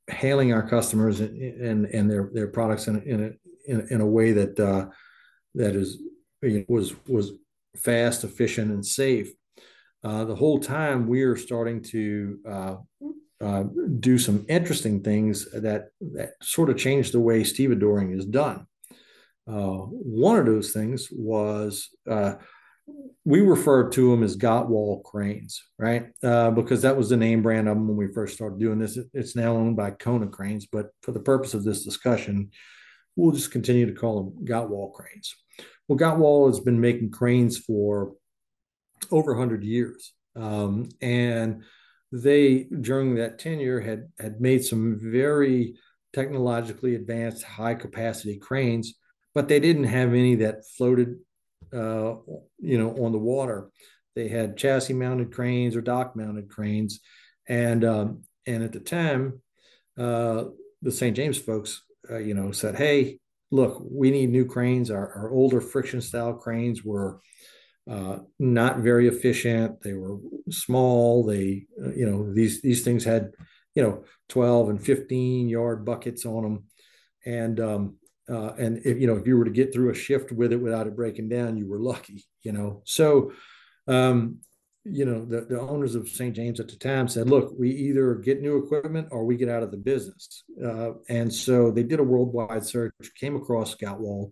hailing 0.07 0.53
our 0.53 0.67
customers 0.67 1.19
and, 1.19 1.37
and, 1.41 1.85
and 1.85 2.09
their, 2.09 2.29
their 2.33 2.47
products 2.47 2.87
in, 2.87 3.01
in, 3.03 3.23
a, 3.23 3.71
in, 3.71 3.87
in 3.89 4.01
a 4.01 4.05
way 4.05 4.31
that, 4.31 4.59
uh, 4.59 4.87
that 5.55 5.75
is, 5.75 6.01
you 6.41 6.59
know, 6.59 6.65
was, 6.67 6.93
was 7.07 7.31
fast, 7.77 8.23
efficient, 8.23 8.71
and 8.71 8.85
safe. 8.85 9.31
Uh, 10.03 10.23
the 10.25 10.35
whole 10.35 10.59
time 10.59 11.07
we 11.07 11.23
are 11.23 11.35
starting 11.35 11.81
to 11.81 12.39
uh, 12.47 12.75
uh, 13.41 13.63
do 13.99 14.17
some 14.17 14.45
interesting 14.47 15.01
things 15.01 15.49
that 15.51 15.89
that 15.99 16.31
sort 16.41 16.69
of 16.69 16.77
change 16.77 17.11
the 17.11 17.19
way 17.19 17.41
stevedoring 17.41 18.15
is 18.17 18.25
done. 18.25 18.65
Uh, 19.47 19.79
one 19.89 20.37
of 20.37 20.45
those 20.45 20.71
things 20.71 21.09
was 21.11 21.89
uh, 22.09 22.35
we 23.23 23.41
refer 23.41 23.89
to 23.89 24.11
them 24.11 24.23
as 24.23 24.37
Gottwald 24.37 25.03
cranes, 25.03 25.63
right? 25.79 26.07
Uh, 26.23 26.51
because 26.51 26.83
that 26.83 26.95
was 26.95 27.09
the 27.09 27.17
name 27.17 27.41
brand 27.41 27.67
of 27.67 27.75
them 27.75 27.87
when 27.87 27.97
we 27.97 28.13
first 28.13 28.35
started 28.35 28.59
doing 28.59 28.77
this. 28.77 28.99
It's 29.13 29.35
now 29.35 29.55
owned 29.55 29.75
by 29.75 29.91
Konecranes, 29.91 30.65
but 30.71 30.89
for 31.01 31.11
the 31.11 31.19
purpose 31.19 31.53
of 31.53 31.63
this 31.63 31.83
discussion, 31.83 32.51
we'll 33.15 33.31
just 33.31 33.51
continue 33.51 33.87
to 33.87 33.99
call 33.99 34.23
them 34.23 34.45
Gottwald 34.45 34.93
cranes. 34.93 35.33
Well, 35.87 35.97
Gottwald 35.97 36.49
has 36.49 36.59
been 36.59 36.79
making 36.79 37.11
cranes 37.11 37.57
for 37.57 38.13
over 39.11 39.33
100 39.33 39.63
years. 39.63 40.13
Um, 40.35 40.89
and 41.01 41.63
they, 42.11 42.63
during 42.63 43.15
that 43.15 43.39
tenure, 43.39 43.79
had, 43.79 44.09
had 44.19 44.41
made 44.41 44.63
some 44.63 44.99
very 45.01 45.75
technologically 46.13 46.95
advanced 46.95 47.43
high 47.43 47.75
capacity 47.75 48.37
cranes, 48.37 48.95
but 49.33 49.47
they 49.47 49.59
didn't 49.59 49.85
have 49.85 50.09
any 50.09 50.35
that 50.35 50.65
floated, 50.77 51.17
uh, 51.75 52.15
you 52.59 52.77
know, 52.77 52.91
on 53.03 53.11
the 53.11 53.17
water. 53.17 53.69
They 54.15 54.29
had 54.29 54.57
chassis 54.57 54.93
mounted 54.93 55.33
cranes 55.33 55.75
or 55.75 55.81
dock 55.81 56.15
mounted 56.15 56.49
cranes. 56.49 57.01
And, 57.47 57.83
um, 57.83 58.23
and 58.47 58.63
at 58.63 58.71
the 58.71 58.79
time, 58.79 59.41
uh, 59.97 60.45
the 60.81 60.91
St. 60.91 61.15
James 61.15 61.37
folks, 61.37 61.83
uh, 62.09 62.17
you 62.17 62.33
know, 62.33 62.51
said, 62.51 62.75
Hey, 62.75 63.19
look, 63.51 63.81
we 63.83 64.11
need 64.11 64.29
new 64.29 64.45
cranes. 64.45 64.89
Our, 64.89 65.11
our 65.13 65.31
older 65.31 65.61
friction 65.61 66.01
style 66.01 66.33
cranes 66.33 66.83
were 66.83 67.19
uh, 67.89 68.19
not 68.39 68.79
very 68.79 69.07
efficient. 69.07 69.81
They 69.81 69.93
were 69.93 70.17
small. 70.49 71.23
They, 71.23 71.67
uh, 71.83 71.93
you 71.93 72.09
know, 72.09 72.33
these 72.33 72.61
these 72.61 72.83
things 72.83 73.03
had, 73.03 73.31
you 73.75 73.83
know, 73.83 74.05
12 74.29 74.69
and 74.69 74.83
15 74.83 75.49
yard 75.49 75.85
buckets 75.85 76.25
on 76.25 76.43
them, 76.43 76.63
and 77.25 77.59
um, 77.59 77.97
uh, 78.29 78.53
and 78.57 78.79
if 78.85 78.99
you 78.99 79.07
know 79.07 79.15
if 79.15 79.27
you 79.27 79.37
were 79.37 79.45
to 79.45 79.51
get 79.51 79.73
through 79.73 79.91
a 79.91 79.95
shift 79.95 80.31
with 80.31 80.51
it 80.51 80.57
without 80.57 80.87
it 80.87 80.95
breaking 80.95 81.29
down, 81.29 81.57
you 81.57 81.67
were 81.67 81.79
lucky. 81.79 82.25
You 82.43 82.53
know, 82.53 82.81
so 82.85 83.31
um, 83.87 84.39
you 84.85 85.03
know, 85.03 85.25
the, 85.25 85.41
the 85.41 85.59
owners 85.59 85.95
of 85.95 86.07
St. 86.07 86.35
James 86.35 86.59
at 86.59 86.67
the 86.67 86.75
time 86.75 87.07
said, 87.07 87.27
look, 87.27 87.53
we 87.57 87.71
either 87.71 88.15
get 88.15 88.41
new 88.41 88.57
equipment 88.57 89.07
or 89.09 89.25
we 89.25 89.35
get 89.35 89.49
out 89.49 89.63
of 89.63 89.71
the 89.71 89.77
business. 89.77 90.43
Uh, 90.63 90.91
and 91.09 91.33
so 91.33 91.71
they 91.71 91.81
did 91.81 91.99
a 91.99 92.03
worldwide 92.03 92.63
search, 92.63 92.93
came 93.19 93.35
across 93.35 93.75
Gottwald, 93.75 94.31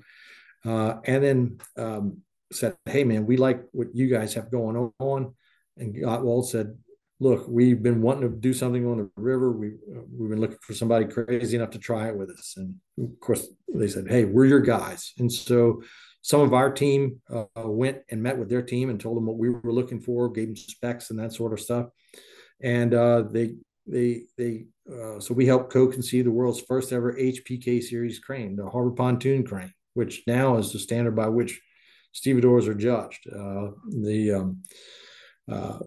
uh, 0.63 0.97
and 1.05 1.23
then 1.23 1.57
um, 1.75 2.17
said, 2.51 2.77
hey, 2.85 3.03
man, 3.03 3.25
we 3.25 3.35
like 3.35 3.63
what 3.71 3.95
you 3.95 4.07
guys 4.07 4.35
have 4.35 4.51
going 4.51 4.91
on. 4.99 5.33
And 5.77 5.95
Gottwald 5.95 6.45
said, 6.45 6.77
look, 7.19 7.45
we've 7.47 7.81
been 7.81 8.01
wanting 8.01 8.29
to 8.29 8.35
do 8.35 8.53
something 8.53 8.85
on 8.85 8.97
the 8.97 9.09
river. 9.15 9.51
We, 9.51 9.73
we've 10.11 10.29
been 10.29 10.41
looking 10.41 10.57
for 10.61 10.73
somebody 10.73 11.05
crazy 11.05 11.55
enough 11.55 11.71
to 11.71 11.79
try 11.79 12.07
it 12.09 12.17
with 12.17 12.29
us. 12.29 12.55
And 12.57 12.75
of 12.99 13.19
course, 13.19 13.47
they 13.73 13.87
said, 13.87 14.07
hey, 14.09 14.25
we're 14.25 14.45
your 14.45 14.59
guys. 14.59 15.13
And 15.17 15.31
so 15.31 15.83
some 16.21 16.41
of 16.41 16.53
our 16.53 16.71
team 16.71 17.21
uh, 17.33 17.45
went 17.55 17.99
and 18.09 18.23
met 18.23 18.37
with 18.37 18.49
their 18.49 18.61
team 18.61 18.89
and 18.89 18.99
told 18.99 19.17
them 19.17 19.25
what 19.25 19.37
we 19.37 19.49
were 19.49 19.73
looking 19.73 19.99
for, 19.99 20.29
gave 20.29 20.47
them 20.47 20.55
specs 20.55 21.09
and 21.09 21.19
that 21.19 21.33
sort 21.33 21.53
of 21.53 21.59
stuff. 21.59 21.87
And 22.61 22.93
uh, 22.93 23.23
they 23.29 23.55
they 23.85 24.23
they 24.37 24.65
uh, 24.89 25.19
so 25.19 25.33
we 25.33 25.45
helped 25.45 25.71
co-conceive 25.71 26.25
the 26.25 26.31
world's 26.31 26.61
first 26.61 26.93
ever 26.93 27.13
HPK 27.13 27.81
series 27.83 28.19
crane, 28.19 28.55
the 28.55 28.69
Harbor 28.69 28.91
Pontoon 28.91 29.45
crane, 29.45 29.73
which 29.93 30.23
now 30.25 30.57
is 30.57 30.71
the 30.71 30.79
standard 30.79 31.15
by 31.15 31.27
which 31.27 31.61
stevedores 32.13 32.67
are 32.67 32.73
judged. 32.73 33.27
Uh, 33.27 33.71
the 33.89 34.31
um, 34.31 34.63
uh, 35.51 35.79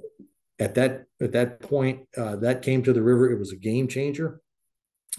at 0.58 0.74
that 0.74 1.04
at 1.20 1.32
that 1.32 1.60
point, 1.60 2.08
uh, 2.16 2.36
that 2.36 2.62
came 2.62 2.82
to 2.82 2.92
the 2.92 3.02
river. 3.02 3.30
It 3.30 3.38
was 3.38 3.52
a 3.52 3.56
game 3.56 3.88
changer. 3.88 4.40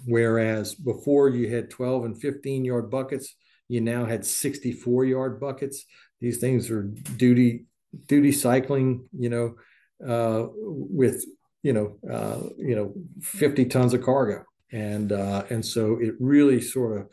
Whereas 0.06 0.76
before 0.76 1.30
you 1.30 1.50
had 1.54 1.72
12 1.72 2.06
and 2.06 2.22
15 2.22 2.66
yard 2.66 2.92
buckets, 2.92 3.36
you 3.68 3.82
now 3.82 4.06
had 4.06 4.26
64 4.26 5.06
yard 5.06 5.40
buckets. 5.40 5.86
These 6.22 6.38
things 6.38 6.70
are 6.70 6.84
duty 6.84 7.66
duty 8.06 8.32
cycling, 8.32 9.08
you 9.18 9.30
know, 9.30 9.56
uh, 10.06 10.48
with 10.54 11.26
you 11.64 11.74
know 11.74 11.98
uh, 12.10 12.50
you 12.58 12.76
know 12.76 12.94
50 13.22 13.66
tons 13.66 13.94
of 13.94 14.04
cargo, 14.04 14.44
and 14.72 15.12
uh, 15.12 15.44
and 15.50 15.66
so 15.66 15.98
it 16.00 16.16
really 16.20 16.62
sort 16.62 17.02
of 17.02 17.08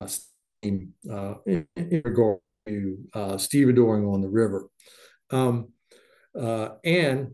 uh, 0.00 1.10
uh, 1.10 1.34
in, 1.46 1.66
in 1.76 2.02
regard 2.04 2.38
to 2.68 2.98
uh, 3.14 3.34
stevedoring 3.34 4.12
on 4.12 4.20
the 4.20 4.28
river. 4.28 4.68
Um, 5.30 5.71
uh, 6.38 6.70
and 6.84 7.32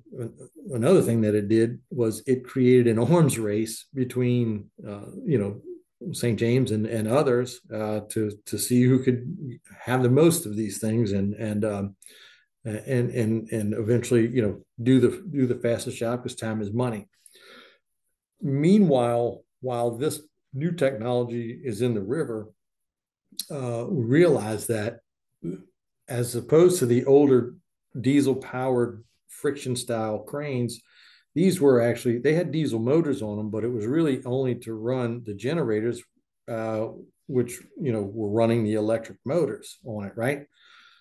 another 0.73 1.03
thing 1.03 1.21
that 1.21 1.35
it 1.35 1.49
did 1.49 1.79
was 1.91 2.23
it 2.27 2.45
created 2.45 2.89
an 2.89 2.99
arms 2.99 3.39
race 3.39 3.87
between, 3.95 4.71
uh, 4.87 5.07
you 5.25 5.39
know, 5.39 5.61
St. 6.13 6.39
James 6.39 6.71
and, 6.71 6.87
and 6.87 7.09
others 7.09 7.61
uh, 7.75 8.01
to 8.11 8.31
to 8.47 8.59
see 8.59 8.83
who 8.83 9.03
could 9.03 9.59
have 9.85 10.03
the 10.03 10.11
most 10.11 10.47
of 10.47 10.57
these 10.57 10.79
things 10.79 11.11
and 11.13 11.35
and 11.35 11.65
um, 11.65 11.97
and 12.65 13.11
and 13.11 13.51
and 13.51 13.75
eventually 13.75 14.29
you 14.29 14.43
know 14.43 14.63
do 14.81 15.01
the 15.01 15.25
do 15.31 15.47
the 15.47 15.57
fastest 15.57 15.97
job 15.97 16.23
because 16.23 16.37
time 16.37 16.63
is 16.63 16.73
money. 16.73 17.09
Meanwhile, 18.41 19.43
while 19.61 19.97
this 19.97 20.21
new 20.55 20.71
technology 20.73 21.61
is 21.65 21.83
in 21.83 21.95
the 21.95 22.03
river, 22.03 22.49
uh, 23.51 23.85
we 23.89 24.05
realize 24.05 24.69
that 24.69 25.01
as 26.09 26.35
opposed 26.37 26.79
to 26.79 26.87
the 26.87 27.05
older 27.07 27.55
diesel 27.99 28.37
powered 28.37 29.05
friction 29.29 29.77
style 29.77 30.21
cranes, 30.21 30.81
these 31.35 31.61
were 31.61 31.81
actually 31.81 32.19
they 32.19 32.35
had 32.35 32.51
diesel 32.51 32.81
motors 32.81 33.23
on 33.23 33.37
them, 33.37 33.51
but 33.51 33.65
it 33.65 33.69
was 33.69 33.87
really 33.87 34.23
only 34.25 34.55
to 34.57 34.75
run 34.75 35.23
the 35.25 35.35
generators, 35.35 36.03
uh, 36.49 36.89
which 37.27 37.61
you 37.81 37.93
know 37.93 38.03
were 38.03 38.31
running 38.31 38.65
the 38.65 38.75
electric 38.75 39.19
motors 39.25 39.79
on 39.85 40.05
it, 40.05 40.13
right? 40.17 40.47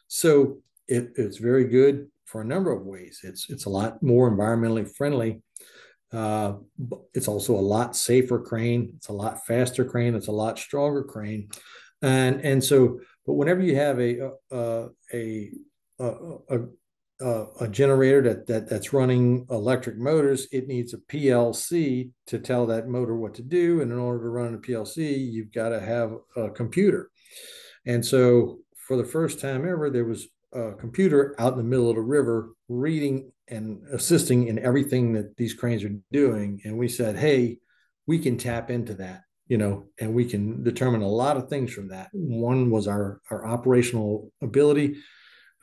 So 0.08 0.60
it, 0.88 1.14
it's 1.16 1.38
very 1.38 1.66
good 1.66 2.08
for 2.26 2.42
a 2.42 2.46
number 2.46 2.72
of 2.72 2.86
ways. 2.86 3.22
It's 3.24 3.50
it's 3.50 3.66
a 3.66 3.70
lot 3.70 4.04
more 4.04 4.30
environmentally 4.30 4.94
friendly. 4.96 5.42
Uh, 6.12 6.54
it's 7.14 7.28
also 7.28 7.56
a 7.56 7.60
lot 7.76 7.96
safer 7.96 8.40
crane. 8.40 8.94
It's 8.96 9.10
a 9.10 9.14
lot 9.14 9.46
faster 9.46 9.84
crane. 9.84 10.16
It's 10.16 10.28
a 10.28 10.32
lot 10.32 10.60
stronger 10.60 11.04
crane, 11.04 11.50
and 12.02 12.42
and 12.42 12.64
so. 12.64 13.00
But 13.26 13.34
whenever 13.34 13.62
you 13.62 13.76
have 13.76 14.00
a 14.00 14.32
a 14.52 14.88
a, 15.14 15.52
a, 16.00 16.12
a 16.50 16.60
a 17.20 17.68
generator 17.68 18.22
that, 18.22 18.46
that 18.46 18.70
that's 18.70 18.94
running 18.94 19.48
electric 19.50 19.98
motors, 19.98 20.48
it 20.52 20.68
needs 20.68 20.94
a 20.94 20.98
PLC 20.98 22.12
to 22.28 22.38
tell 22.38 22.68
that 22.68 22.88
motor 22.88 23.16
what 23.16 23.34
to 23.36 23.42
do. 23.42 23.82
And 23.82 23.92
in 23.92 23.98
order 23.98 24.24
to 24.24 24.30
run 24.30 24.54
a 24.54 24.60
PLC, 24.60 25.32
you've 25.32 25.52
got 25.52 25.70
to 25.70 25.80
have 25.80 26.14
a 26.36 26.52
computer. 26.52 27.10
And 27.88 28.06
so, 28.06 28.60
for 28.88 28.98
the 28.98 29.04
first 29.04 29.40
time 29.40 29.68
ever, 29.68 29.90
there 29.90 30.06
was 30.06 30.28
a 30.54 30.74
computer 30.74 31.36
out 31.40 31.54
in 31.54 31.58
the 31.58 31.64
middle 31.64 31.90
of 31.90 31.96
the 31.96 32.02
river 32.02 32.52
reading 32.70 33.32
and 33.48 33.82
assisting 33.92 34.48
in 34.48 34.60
everything 34.60 35.14
that 35.14 35.36
these 35.38 35.56
cranes 35.56 35.84
are 35.84 35.96
doing. 36.12 36.62
And 36.66 36.78
we 36.78 36.88
said, 36.88 37.18
hey, 37.18 37.58
we 38.06 38.20
can 38.20 38.38
tap 38.38 38.70
into 38.70 38.94
that 38.96 39.22
you 39.50 39.58
know, 39.58 39.86
and 39.98 40.14
we 40.14 40.26
can 40.26 40.62
determine 40.62 41.02
a 41.02 41.08
lot 41.08 41.38
of 41.38 41.48
things 41.48 41.72
from 41.72 41.88
that. 41.88 42.10
One 42.12 42.70
was 42.70 42.86
our 42.86 43.22
our 43.32 43.48
operational 43.48 44.32
ability. 44.42 44.98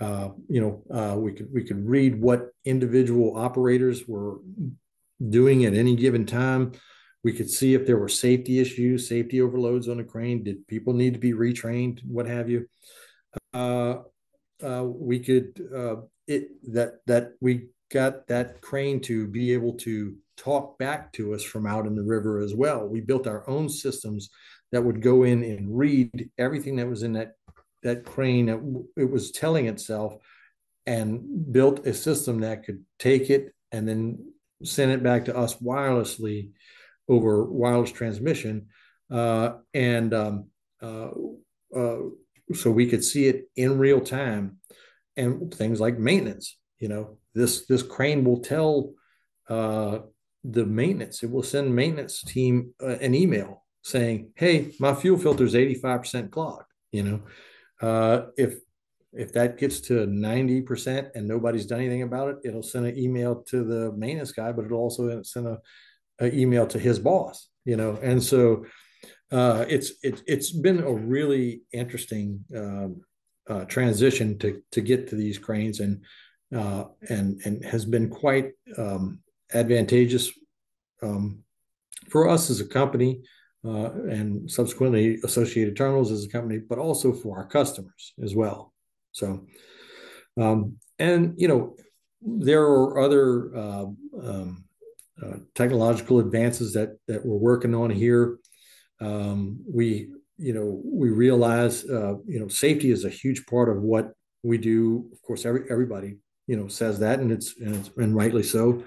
Uh, 0.00 0.30
you 0.48 0.60
know, 0.60 0.82
uh, 0.96 1.16
we 1.16 1.32
could 1.32 1.48
we 1.52 1.64
could 1.64 1.86
read 1.86 2.20
what 2.20 2.48
individual 2.64 3.36
operators 3.36 4.06
were 4.08 4.38
doing 5.28 5.64
at 5.64 5.74
any 5.74 5.94
given 5.94 6.26
time. 6.26 6.72
We 7.22 7.32
could 7.32 7.48
see 7.48 7.74
if 7.74 7.86
there 7.86 7.96
were 7.96 8.08
safety 8.08 8.58
issues, 8.58 9.08
safety 9.08 9.40
overloads 9.40 9.88
on 9.88 9.98
the 9.98 10.04
crane. 10.04 10.42
Did 10.42 10.66
people 10.66 10.92
need 10.92 11.14
to 11.14 11.20
be 11.20 11.32
retrained? 11.32 12.00
What 12.04 12.26
have 12.26 12.50
you? 12.50 12.66
Uh, 13.52 13.96
uh 14.62 14.84
we 14.84 15.20
could 15.20 15.60
uh, 15.74 15.96
it 16.26 16.48
that 16.72 17.00
that 17.06 17.32
we 17.40 17.68
got 17.90 18.26
that 18.26 18.60
crane 18.60 19.00
to 19.00 19.26
be 19.28 19.52
able 19.52 19.74
to 19.74 20.16
talk 20.36 20.78
back 20.78 21.12
to 21.12 21.34
us 21.34 21.42
from 21.42 21.66
out 21.66 21.86
in 21.86 21.94
the 21.94 22.02
river 22.02 22.40
as 22.40 22.54
well. 22.54 22.86
We 22.86 23.00
built 23.00 23.26
our 23.26 23.48
own 23.48 23.68
systems 23.68 24.30
that 24.72 24.82
would 24.82 25.00
go 25.00 25.22
in 25.22 25.44
and 25.44 25.78
read 25.78 26.30
everything 26.36 26.76
that 26.76 26.88
was 26.88 27.04
in 27.04 27.12
that 27.12 27.34
that 27.84 28.04
crane 28.04 28.48
it 28.96 29.10
was 29.10 29.30
telling 29.30 29.66
itself 29.66 30.16
and 30.86 31.52
built 31.52 31.86
a 31.86 31.94
system 31.94 32.40
that 32.40 32.64
could 32.64 32.84
take 32.98 33.30
it 33.30 33.54
and 33.72 33.88
then 33.88 34.32
send 34.62 34.90
it 34.90 35.02
back 35.02 35.26
to 35.26 35.36
us 35.36 35.56
wirelessly 35.56 36.50
over 37.08 37.44
wireless 37.44 37.92
transmission. 37.92 38.66
Uh, 39.10 39.52
and 39.72 40.12
um, 40.12 40.46
uh, 40.82 41.10
uh, 41.74 41.98
so 42.52 42.70
we 42.70 42.86
could 42.86 43.04
see 43.04 43.26
it 43.26 43.48
in 43.56 43.78
real 43.78 44.00
time 44.00 44.58
and 45.16 45.54
things 45.54 45.80
like 45.80 45.98
maintenance 45.98 46.56
you 46.78 46.88
know 46.88 47.18
this 47.34 47.66
this 47.66 47.82
crane 47.82 48.24
will 48.24 48.40
tell 48.40 48.92
uh, 49.48 49.98
the 50.44 50.66
maintenance. 50.66 51.22
It 51.22 51.30
will 51.30 51.42
send 51.42 51.74
maintenance 51.74 52.22
team 52.22 52.74
uh, 52.82 52.96
an 53.00 53.14
email 53.14 53.64
saying 53.82 54.30
hey 54.34 54.72
my 54.78 54.94
fuel 54.94 55.18
filter 55.18 55.44
is 55.44 55.54
85% 55.54 56.30
clogged 56.30 56.64
you 56.90 57.02
know 57.02 57.20
uh, 57.84 58.26
if 58.36 58.54
if 59.16 59.32
that 59.32 59.58
gets 59.58 59.80
to 59.80 60.06
90% 60.06 61.10
and 61.14 61.28
nobody's 61.28 61.66
done 61.66 61.80
anything 61.80 62.02
about 62.02 62.30
it, 62.30 62.36
it'll 62.44 62.64
send 62.64 62.86
an 62.86 62.98
email 62.98 63.44
to 63.50 63.62
the 63.62 63.92
maintenance 63.92 64.32
guy, 64.32 64.50
but 64.50 64.64
it'll 64.64 64.80
also 64.80 65.22
send 65.22 65.46
a, 65.46 65.58
a 66.20 66.34
email 66.34 66.66
to 66.66 66.80
his 66.80 66.98
boss, 66.98 67.48
you 67.64 67.76
know? 67.76 67.96
And 68.02 68.20
so 68.20 68.64
uh, 69.30 69.66
it's, 69.68 69.92
it, 70.02 70.22
it's 70.26 70.50
been 70.50 70.80
a 70.80 70.92
really 70.92 71.62
interesting 71.72 72.44
um, 72.56 73.02
uh, 73.48 73.64
transition 73.66 74.36
to, 74.40 74.60
to 74.72 74.80
get 74.80 75.06
to 75.10 75.14
these 75.14 75.38
cranes 75.38 75.78
and, 75.78 76.02
uh, 76.52 76.86
and, 77.08 77.40
and 77.44 77.64
has 77.64 77.84
been 77.84 78.10
quite 78.10 78.50
um, 78.76 79.20
advantageous 79.52 80.32
um, 81.02 81.44
for 82.10 82.28
us 82.28 82.50
as 82.50 82.60
a 82.60 82.66
company 82.66 83.22
uh, 83.64 83.90
and 84.08 84.50
subsequently 84.50 85.18
Associated 85.24 85.76
Terminals 85.76 86.12
as 86.12 86.24
a 86.24 86.28
company, 86.28 86.58
but 86.58 86.78
also 86.78 87.12
for 87.12 87.38
our 87.38 87.46
customers 87.46 88.12
as 88.22 88.34
well. 88.34 88.72
So, 89.12 89.46
um, 90.40 90.76
and 90.98 91.34
you 91.36 91.48
know, 91.48 91.76
there 92.20 92.62
are 92.62 93.00
other 93.00 93.56
uh, 93.56 93.86
um, 94.22 94.64
uh, 95.22 95.36
technological 95.54 96.18
advances 96.18 96.72
that 96.74 96.98
that 97.08 97.24
we're 97.24 97.36
working 97.36 97.74
on 97.74 97.90
here. 97.90 98.38
Um, 99.00 99.60
we, 99.66 100.08
you 100.36 100.52
know, 100.52 100.80
we 100.84 101.10
realize, 101.10 101.84
uh, 101.84 102.14
you 102.26 102.40
know, 102.40 102.48
safety 102.48 102.90
is 102.90 103.04
a 103.04 103.10
huge 103.10 103.46
part 103.46 103.68
of 103.68 103.82
what 103.82 104.12
we 104.42 104.58
do. 104.58 105.08
Of 105.12 105.22
course, 105.22 105.46
every 105.46 105.70
everybody, 105.70 106.16
you 106.46 106.56
know, 106.56 106.68
says 106.68 106.98
that, 107.00 107.20
and 107.20 107.30
it's 107.30 107.58
and, 107.58 107.76
it's, 107.76 107.90
and 107.96 108.14
rightly 108.14 108.42
so. 108.42 108.84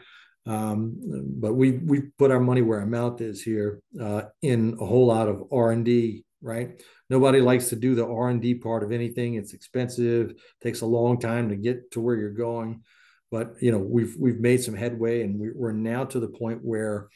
Um, 0.48 0.96
but 1.40 1.54
we 1.54 1.72
we 1.72 2.02
put 2.18 2.32
our 2.32 2.40
money 2.40 2.62
where 2.62 2.80
our 2.80 2.86
mouth 2.86 3.20
is 3.22 3.42
here 3.42 3.82
uh, 4.02 4.24
in 4.42 4.78
a 4.80 4.86
whole 4.86 5.08
lot 5.08 5.28
of 5.28 5.44
R 5.52 5.72
and 5.72 5.84
D. 5.84 6.24
Right, 6.42 6.82
nobody 7.10 7.42
likes 7.42 7.70
to 7.70 7.76
do 7.76 7.96
the 7.96 8.06
R 8.06 8.30
and 8.30 8.42
D 8.42 8.56
part 8.56 8.84
of 8.84 8.92
anything. 8.92 9.34
It's 9.34 9.54
expensive, 9.54 10.34
takes 10.64 10.82
a 10.82 10.86
long 10.86 11.20
time 11.20 11.50
to 11.50 11.56
get 11.56 11.92
to 11.92 12.02
where 12.02 12.16
you're 12.16 12.30
going. 12.30 12.84
But 13.32 13.56
you 13.60 13.72
know 13.72 13.80
we've 13.80 14.16
we've 14.18 14.40
made 14.40 14.64
some 14.64 14.76
headway, 14.76 15.24
and 15.24 15.40
we, 15.40 15.50
are 15.50 15.74
now 15.74 16.06
to 16.06 16.20
the 16.20 16.30
point 16.30 16.60
where 16.64 17.10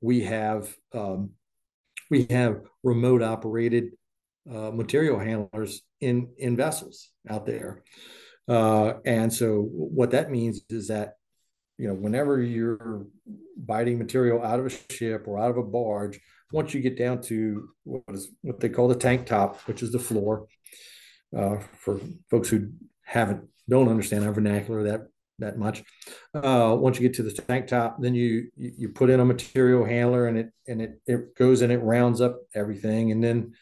we 0.00 0.22
have 0.22 0.74
um, 0.94 1.30
we 2.10 2.26
have 2.30 2.62
remote 2.82 3.22
operated 3.22 3.90
uh, 4.50 4.70
material 4.70 5.18
handlers 5.18 5.82
in 6.00 6.30
in 6.38 6.56
vessels 6.56 7.10
out 7.28 7.44
there. 7.44 7.82
Uh, 8.48 8.94
and 9.04 9.32
so 9.32 9.60
what 9.60 10.12
that 10.12 10.30
means 10.30 10.62
is 10.70 10.88
that 10.88 11.14
you 11.80 11.88
know, 11.88 11.94
whenever 11.94 12.42
you're 12.42 13.06
biting 13.56 13.98
material 13.98 14.42
out 14.42 14.60
of 14.60 14.66
a 14.66 14.92
ship 14.92 15.26
or 15.26 15.38
out 15.38 15.50
of 15.50 15.56
a 15.56 15.62
barge, 15.62 16.20
once 16.52 16.74
you 16.74 16.80
get 16.82 16.98
down 16.98 17.22
to 17.22 17.70
what 17.84 18.02
is 18.08 18.28
what 18.42 18.60
they 18.60 18.68
call 18.68 18.86
the 18.86 18.94
tank 18.94 19.24
top, 19.24 19.58
which 19.62 19.82
is 19.82 19.90
the 19.90 19.98
floor, 19.98 20.46
uh, 21.34 21.56
for 21.78 21.98
folks 22.30 22.50
who 22.50 22.68
haven't 23.02 23.48
don't 23.66 23.88
understand 23.88 24.26
our 24.26 24.32
vernacular 24.32 24.82
that 24.82 25.06
that 25.38 25.56
much. 25.56 25.82
Uh, 26.34 26.76
once 26.78 27.00
you 27.00 27.08
get 27.08 27.16
to 27.16 27.22
the 27.22 27.32
tank 27.32 27.66
top, 27.66 27.96
then 27.98 28.14
you, 28.14 28.50
you, 28.58 28.90
put 28.90 29.08
in 29.08 29.20
a 29.20 29.24
material 29.24 29.86
handler 29.86 30.26
and 30.26 30.36
it 30.36 30.50
and 30.68 30.82
it 30.82 31.00
it 31.06 31.34
goes 31.34 31.62
and 31.62 31.72
it 31.72 31.78
rounds 31.78 32.20
up 32.20 32.40
everything, 32.54 33.10
and 33.10 33.24
then 33.24 33.54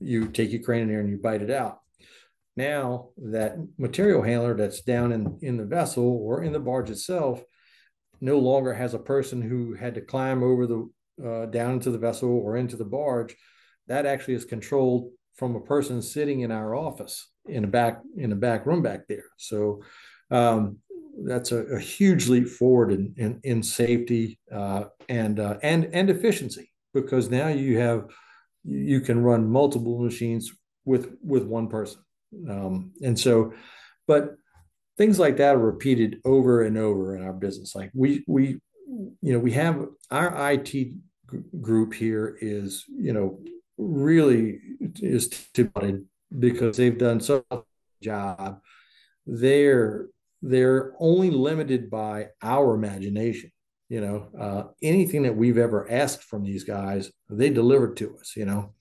you 0.00 0.28
take 0.28 0.52
your 0.52 0.62
crane 0.62 0.84
in 0.84 0.88
there 0.88 1.00
and 1.00 1.10
you 1.10 1.18
bite 1.18 1.42
it 1.42 1.50
out. 1.50 1.80
Now 2.56 3.10
that 3.18 3.58
material 3.76 4.22
handler 4.22 4.54
that's 4.54 4.80
down 4.80 5.12
in 5.12 5.38
in 5.42 5.58
the 5.58 5.66
vessel 5.66 6.04
or 6.04 6.42
in 6.42 6.54
the 6.54 6.60
barge 6.60 6.88
itself 6.88 7.42
no 8.20 8.38
longer 8.38 8.74
has 8.74 8.94
a 8.94 8.98
person 8.98 9.40
who 9.42 9.74
had 9.74 9.94
to 9.94 10.00
climb 10.00 10.42
over 10.42 10.66
the 10.66 10.90
uh, 11.24 11.46
down 11.46 11.74
into 11.74 11.90
the 11.90 11.98
vessel 11.98 12.30
or 12.30 12.56
into 12.56 12.76
the 12.76 12.84
barge. 12.84 13.34
That 13.86 14.06
actually 14.06 14.34
is 14.34 14.44
controlled 14.44 15.10
from 15.34 15.56
a 15.56 15.60
person 15.60 16.02
sitting 16.02 16.40
in 16.40 16.50
our 16.50 16.74
office 16.74 17.30
in 17.46 17.62
the 17.62 17.68
back 17.68 18.00
in 18.16 18.30
the 18.30 18.36
back 18.36 18.66
room 18.66 18.82
back 18.82 19.08
there. 19.08 19.24
So 19.36 19.82
um, 20.30 20.78
that's 21.24 21.52
a, 21.52 21.58
a, 21.58 21.80
huge 21.80 22.28
leap 22.28 22.48
forward 22.48 22.92
in 22.92 23.14
in, 23.16 23.40
in 23.42 23.62
safety 23.62 24.38
uh, 24.52 24.84
and 25.08 25.40
uh, 25.40 25.56
and 25.62 25.88
and 25.92 26.10
efficiency 26.10 26.70
because 26.92 27.30
now 27.30 27.48
you 27.48 27.78
have 27.78 28.08
you 28.64 29.00
can 29.00 29.22
run 29.22 29.48
multiple 29.48 29.98
machines 30.00 30.52
with 30.84 31.16
with 31.22 31.44
one 31.44 31.68
person. 31.68 32.02
Um, 32.48 32.92
and 33.02 33.18
so, 33.18 33.54
but 34.06 34.34
things 34.98 35.18
like 35.18 35.36
that 35.36 35.54
are 35.54 35.58
repeated 35.58 36.20
over 36.24 36.62
and 36.62 36.76
over 36.76 37.16
in 37.16 37.22
our 37.22 37.32
business. 37.32 37.74
Like 37.74 37.90
we 37.94 38.24
we 38.26 38.58
you 39.22 39.32
know 39.32 39.38
we 39.38 39.52
have 39.52 39.86
our 40.10 40.52
IT 40.52 40.92
group 41.60 41.94
here 41.94 42.36
is 42.40 42.84
you 42.88 43.12
know 43.12 43.40
really 43.78 44.58
is 45.00 45.28
to 45.54 45.70
because 46.36 46.76
they've 46.76 46.98
done 46.98 47.20
such 47.20 47.44
a 47.50 47.60
job. 48.02 48.60
They're 49.26 50.08
they're 50.42 50.94
only 50.98 51.30
limited 51.30 51.90
by 51.90 52.28
our 52.42 52.74
imagination. 52.74 53.52
You 53.88 54.02
know, 54.02 54.28
uh, 54.38 54.62
anything 54.82 55.22
that 55.22 55.34
we've 55.34 55.56
ever 55.56 55.90
asked 55.90 56.24
from 56.24 56.44
these 56.44 56.62
guys, 56.62 57.10
they 57.30 57.48
delivered 57.48 57.96
to 57.98 58.18
us. 58.18 58.34
You 58.36 58.44
know, 58.44 58.74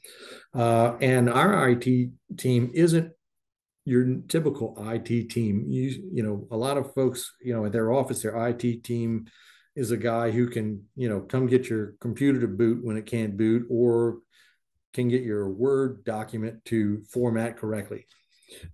uh, 0.53 0.97
and 0.99 1.30
our 1.30 1.70
IT 1.70 2.09
team 2.38 2.72
isn't 2.74 3.13
your 3.88 4.17
typical 4.27 4.75
IT 4.79 5.29
team. 5.29 5.63
You 5.69 6.03
you 6.11 6.21
know, 6.21 6.45
a 6.51 6.57
lot 6.57 6.77
of 6.77 6.93
folks, 6.93 7.31
you 7.41 7.55
know, 7.55 7.65
at 7.65 7.71
their 7.71 7.93
office, 7.93 8.21
their 8.21 8.47
IT 8.47 8.83
team 8.83 9.27
is 9.77 9.91
a 9.91 9.97
guy 9.97 10.29
who 10.29 10.49
can, 10.49 10.83
you 10.97 11.07
know, 11.07 11.21
come 11.21 11.47
get 11.47 11.69
your 11.69 11.93
computer 12.01 12.41
to 12.41 12.47
boot 12.49 12.83
when 12.83 12.97
it 12.97 13.05
can't 13.05 13.38
boot 13.38 13.65
or 13.69 14.17
can 14.93 15.07
get 15.07 15.21
your 15.21 15.49
Word 15.49 16.03
document 16.03 16.65
to 16.65 17.01
format 17.13 17.55
correctly. 17.55 18.05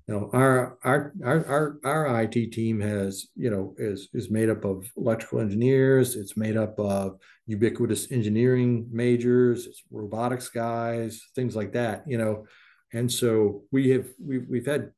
Know, 0.07 0.31
our 0.33 0.79
our 0.83 1.13
our 1.23 1.45
our, 1.45 1.79
our 1.83 2.21
IT 2.23 2.51
team 2.51 2.79
has, 2.81 3.27
you 3.35 3.51
know, 3.51 3.75
is 3.77 4.09
is 4.15 4.31
made 4.31 4.49
up 4.49 4.65
of 4.65 4.91
electrical 4.97 5.41
engineers, 5.41 6.15
it's 6.15 6.35
made 6.35 6.57
up 6.57 6.79
of 6.79 7.19
ubiquitous 7.45 8.11
engineering 8.11 8.87
majors, 8.91 9.67
it's 9.67 9.83
robotics 9.91 10.49
guys, 10.49 11.21
things 11.35 11.55
like 11.55 11.73
that, 11.73 12.03
you 12.07 12.17
know. 12.17 12.47
And 12.93 13.11
so 13.11 13.63
we 13.71 13.89
have 13.91 14.07
we've 14.19 14.45
we've 14.49 14.65
had 14.65 14.91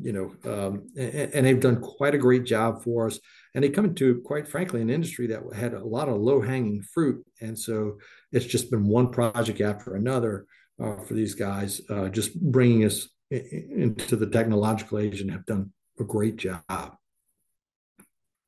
you 0.00 0.12
know, 0.12 0.34
um, 0.50 0.88
and, 0.96 1.34
and, 1.34 1.46
they've 1.46 1.60
done 1.60 1.80
quite 1.80 2.14
a 2.14 2.18
great 2.18 2.44
job 2.44 2.82
for 2.82 3.06
us. 3.06 3.18
And 3.54 3.62
they 3.62 3.68
come 3.68 3.84
into, 3.84 4.20
quite 4.22 4.48
frankly, 4.48 4.82
an 4.82 4.90
industry 4.90 5.28
that 5.28 5.42
had 5.54 5.74
a 5.74 5.84
lot 5.84 6.08
of 6.08 6.20
low 6.20 6.40
hanging 6.40 6.82
fruit. 6.82 7.24
And 7.40 7.58
so 7.58 7.98
it's 8.32 8.46
just 8.46 8.70
been 8.70 8.88
one 8.88 9.10
project 9.10 9.60
after 9.60 9.94
another 9.94 10.46
uh, 10.82 10.96
for 10.96 11.14
these 11.14 11.34
guys, 11.34 11.80
uh, 11.88 12.08
just 12.08 12.40
bringing 12.40 12.84
us 12.84 13.08
into 13.30 14.16
the 14.16 14.26
technological 14.26 14.98
age 14.98 15.20
and 15.20 15.30
have 15.30 15.46
done 15.46 15.72
a 15.98 16.04
great 16.04 16.36
job. 16.36 16.96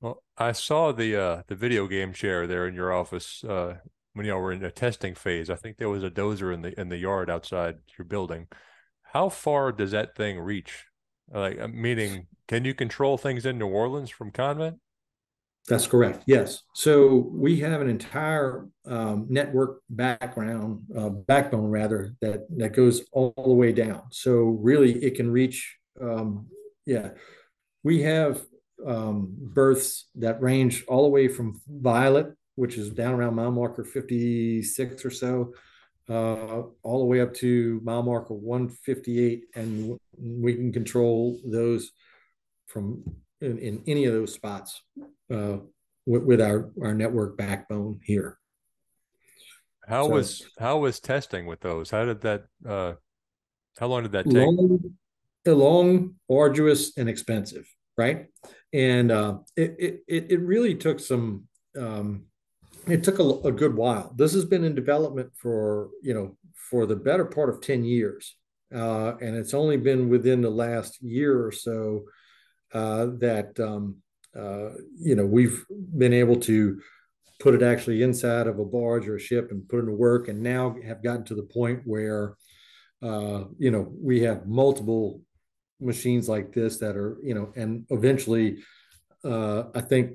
Well, 0.00 0.22
I 0.36 0.52
saw 0.52 0.92
the 0.92 1.16
uh, 1.16 1.42
the 1.46 1.54
video 1.54 1.86
game 1.86 2.12
chair 2.12 2.46
there 2.46 2.66
in 2.66 2.74
your 2.74 2.92
office 2.92 3.42
uh, 3.44 3.76
when 4.12 4.26
know, 4.26 4.38
were 4.38 4.52
in 4.52 4.64
a 4.64 4.70
testing 4.70 5.14
phase. 5.14 5.50
I 5.50 5.56
think 5.56 5.76
there 5.76 5.88
was 5.88 6.02
a 6.02 6.10
dozer 6.10 6.52
in 6.52 6.62
the 6.62 6.78
in 6.78 6.88
the 6.88 6.98
yard 6.98 7.30
outside 7.30 7.76
your 7.96 8.04
building. 8.04 8.48
How 9.12 9.28
far 9.28 9.72
does 9.72 9.92
that 9.92 10.14
thing 10.14 10.38
reach? 10.38 10.84
Like, 11.32 11.72
meaning, 11.72 12.26
can 12.48 12.64
you 12.64 12.74
control 12.74 13.18
things 13.18 13.44
in 13.46 13.58
New 13.58 13.66
Orleans 13.66 14.10
from 14.10 14.30
Convent? 14.30 14.78
That's 15.68 15.86
correct. 15.88 16.22
Yes. 16.26 16.62
So 16.74 17.28
we 17.32 17.58
have 17.60 17.80
an 17.80 17.88
entire 17.88 18.68
um, 18.86 19.26
network 19.28 19.80
background, 19.90 20.84
uh, 20.96 21.08
backbone 21.08 21.70
rather, 21.70 22.14
that 22.20 22.46
that 22.56 22.72
goes 22.72 23.02
all 23.12 23.34
the 23.36 23.52
way 23.52 23.72
down. 23.72 24.02
So 24.12 24.34
really, 24.34 24.92
it 25.04 25.16
can 25.16 25.30
reach. 25.30 25.76
Um, 26.00 26.46
yeah, 26.84 27.10
we 27.82 28.02
have 28.02 28.42
um, 28.86 29.34
berths 29.38 30.08
that 30.16 30.40
range 30.40 30.84
all 30.86 31.02
the 31.02 31.08
way 31.08 31.26
from 31.26 31.60
Violet, 31.68 32.32
which 32.54 32.76
is 32.78 32.90
down 32.90 33.14
around 33.14 33.34
mile 33.34 33.50
marker 33.50 33.84
56 33.84 35.04
or 35.04 35.10
so, 35.10 35.52
uh, 36.08 36.62
all 36.82 36.98
the 37.00 37.04
way 37.04 37.20
up 37.20 37.34
to 37.34 37.80
mile 37.84 38.02
marker 38.02 38.34
158, 38.34 39.44
and 39.54 39.98
we 40.18 40.54
can 40.54 40.72
control 40.72 41.40
those 41.44 41.90
from 42.66 43.02
in, 43.40 43.58
in 43.58 43.82
any 43.86 44.04
of 44.04 44.12
those 44.12 44.32
spots 44.32 44.82
uh, 45.32 45.58
with, 46.06 46.22
with, 46.22 46.40
our 46.40 46.70
our 46.82 46.94
network 46.94 47.36
backbone 47.36 48.00
here. 48.04 48.38
How 49.88 50.06
so, 50.06 50.12
was 50.12 50.46
how 50.58 50.78
was 50.78 51.00
testing 51.00 51.46
with 51.46 51.60
those? 51.60 51.90
How 51.90 52.04
did 52.04 52.20
that? 52.22 52.44
Uh, 52.66 52.94
how 53.78 53.88
long 53.88 54.02
did 54.02 54.12
that 54.12 54.24
take? 54.24 54.34
Long, 54.34 54.94
long 55.44 56.14
arduous, 56.30 56.96
and 56.96 57.08
expensive, 57.08 57.66
right? 57.96 58.26
And 58.72 59.10
uh, 59.10 59.38
it, 59.56 60.02
it 60.08 60.26
it 60.30 60.40
really 60.40 60.74
took 60.74 61.00
some 61.00 61.48
um, 61.78 62.26
it 62.86 63.02
took 63.02 63.18
a, 63.18 63.22
a, 63.22 63.52
good 63.52 63.74
while. 63.74 64.12
This 64.16 64.32
has 64.34 64.44
been 64.44 64.64
in 64.64 64.74
development 64.74 65.32
for 65.36 65.90
you 66.02 66.14
know 66.14 66.36
for 66.70 66.86
the 66.86 66.96
better 66.96 67.24
part 67.24 67.48
of 67.48 67.60
ten 67.60 67.84
years, 67.84 68.36
uh, 68.74 69.14
and 69.20 69.36
it's 69.36 69.54
only 69.54 69.76
been 69.76 70.08
within 70.08 70.40
the 70.40 70.50
last 70.50 71.02
year 71.02 71.44
or 71.44 71.52
so 71.52 72.04
uh, 72.72 73.06
that 73.18 73.58
um, 73.60 73.96
uh, 74.36 74.70
you 74.98 75.14
know 75.16 75.26
we've 75.26 75.64
been 75.96 76.12
able 76.12 76.36
to 76.40 76.80
put 77.38 77.54
it 77.54 77.62
actually 77.62 78.02
inside 78.02 78.46
of 78.46 78.58
a 78.58 78.64
barge 78.64 79.06
or 79.06 79.16
a 79.16 79.20
ship 79.20 79.50
and 79.50 79.68
put 79.68 79.80
it 79.80 79.86
to 79.86 79.92
work, 79.92 80.28
and 80.28 80.42
now 80.42 80.76
have 80.86 81.02
gotten 81.02 81.24
to 81.24 81.34
the 81.34 81.42
point 81.42 81.82
where 81.84 82.36
uh, 83.02 83.44
you 83.58 83.70
know 83.70 83.92
we 84.00 84.20
have 84.20 84.46
multiple 84.46 85.20
machines 85.80 86.28
like 86.28 86.52
this 86.52 86.78
that 86.78 86.96
are 86.96 87.18
you 87.22 87.34
know 87.34 87.52
and 87.54 87.84
eventually 87.90 88.56
uh, 89.24 89.64
i 89.74 89.80
think 89.80 90.12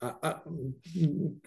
I, 0.00 0.34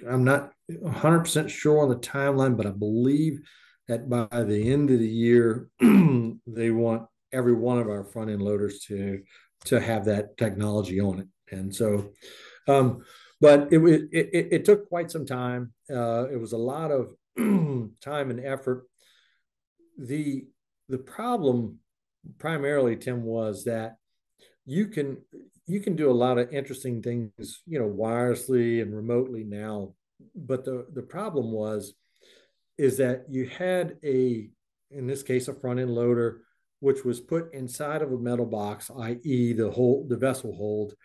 am 0.07 0.23
not 0.23 0.51
100% 0.69 1.49
sure 1.49 1.83
on 1.83 1.89
the 1.89 1.95
timeline 1.95 2.57
but 2.57 2.65
i 2.65 2.71
believe 2.71 3.39
that 3.87 4.09
by 4.09 4.43
the 4.43 4.71
end 4.71 4.89
of 4.91 4.99
the 4.99 5.07
year 5.07 5.69
they 5.79 6.71
want 6.71 7.07
every 7.33 7.53
one 7.53 7.79
of 7.79 7.87
our 7.87 8.03
front 8.03 8.29
end 8.29 8.41
loaders 8.41 8.79
to 8.87 9.21
to 9.65 9.79
have 9.79 10.05
that 10.05 10.37
technology 10.37 10.99
on 10.99 11.19
it. 11.19 11.27
And 11.55 11.73
so 11.75 12.11
um, 12.67 13.03
but 13.39 13.73
it, 13.73 13.79
it, 13.79 14.09
it, 14.11 14.47
it 14.51 14.65
took 14.65 14.87
quite 14.87 15.09
some 15.09 15.25
time. 15.25 15.73
Uh, 15.89 16.27
it 16.31 16.39
was 16.39 16.53
a 16.53 16.57
lot 16.57 16.91
of 16.91 17.09
time 17.37 18.29
and 18.29 18.39
effort. 18.39 18.85
The 19.97 20.45
the 20.89 20.99
problem 20.99 21.79
primarily, 22.37 22.95
Tim, 22.95 23.23
was 23.23 23.65
that 23.65 23.95
you 24.65 24.87
can 24.87 25.17
you 25.67 25.79
can 25.79 25.95
do 25.95 26.09
a 26.09 26.13
lot 26.13 26.37
of 26.37 26.51
interesting 26.51 27.01
things, 27.01 27.61
you 27.65 27.79
know, 27.79 27.87
wirelessly 27.87 28.81
and 28.81 28.95
remotely 28.95 29.43
now. 29.43 29.93
But 30.35 30.65
the 30.65 30.87
the 30.93 31.01
problem 31.01 31.51
was 31.51 31.93
is 32.77 32.97
that 32.97 33.25
you 33.29 33.47
had 33.47 33.97
a 34.03 34.49
in 34.89 35.07
this 35.07 35.23
case 35.23 35.47
a 35.47 35.53
front 35.53 35.79
end 35.79 35.93
loader 35.93 36.41
which 36.79 37.05
was 37.05 37.19
put 37.19 37.53
inside 37.53 38.01
of 38.01 38.11
a 38.11 38.17
metal 38.17 38.45
box, 38.45 38.89
i.e., 39.01 39.53
the 39.53 39.69
whole 39.69 40.05
the 40.09 40.17
vessel 40.17 40.55
hold, 40.55 40.95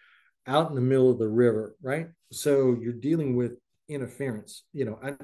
out 0.47 0.71
in 0.71 0.75
the 0.75 0.81
middle 0.81 1.11
of 1.11 1.19
the 1.19 1.29
river, 1.29 1.77
right? 1.83 2.09
So 2.33 2.77
you're 2.81 2.95
dealing 2.95 3.37
with 3.37 3.59
interference. 3.89 4.65
You 4.73 4.87
know, 4.87 4.99
I, 5.03 5.15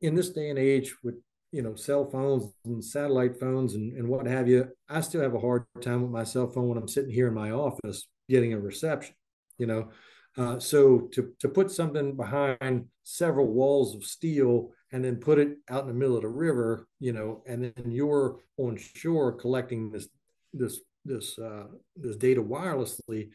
in 0.00 0.14
this 0.14 0.30
day 0.30 0.50
and 0.50 0.58
age 0.58 0.94
with 1.02 1.16
you 1.52 1.62
know 1.62 1.74
cell 1.74 2.10
phones 2.10 2.50
and 2.64 2.84
satellite 2.84 3.38
phones 3.38 3.74
and, 3.74 3.96
and 3.96 4.08
what 4.08 4.26
have 4.26 4.48
you 4.48 4.68
i 4.88 5.02
still 5.02 5.20
have 5.20 5.34
a 5.34 5.38
hard 5.38 5.64
time 5.82 6.00
with 6.00 6.10
my 6.10 6.24
cell 6.24 6.48
phone 6.48 6.68
when 6.68 6.78
i'm 6.78 6.88
sitting 6.88 7.10
here 7.10 7.28
in 7.28 7.34
my 7.34 7.50
office 7.50 8.08
getting 8.32 8.52
a 8.52 8.60
reception 8.70 9.14
you 9.58 9.66
know? 9.66 9.82
Uh, 10.36 10.58
so 10.58 11.00
to, 11.12 11.32
to 11.38 11.48
put 11.48 11.70
something 11.70 12.16
behind 12.16 12.86
several 13.02 13.46
walls 13.46 13.94
of 13.94 14.02
steel 14.02 14.70
and 14.90 15.04
then 15.04 15.16
put 15.16 15.38
it 15.38 15.58
out 15.68 15.82
in 15.82 15.88
the 15.88 16.00
middle 16.00 16.16
of 16.16 16.22
the 16.22 16.28
river 16.46 16.86
you 17.00 17.12
know 17.12 17.42
and 17.46 17.64
then 17.64 17.90
you're 17.90 18.38
on 18.56 18.78
shore 18.78 19.32
collecting 19.32 19.90
this 19.90 20.08
this 20.54 20.80
this 21.04 21.38
uh, 21.38 21.64
this 21.96 22.16
data 22.16 22.42
wirelessly 22.42 23.28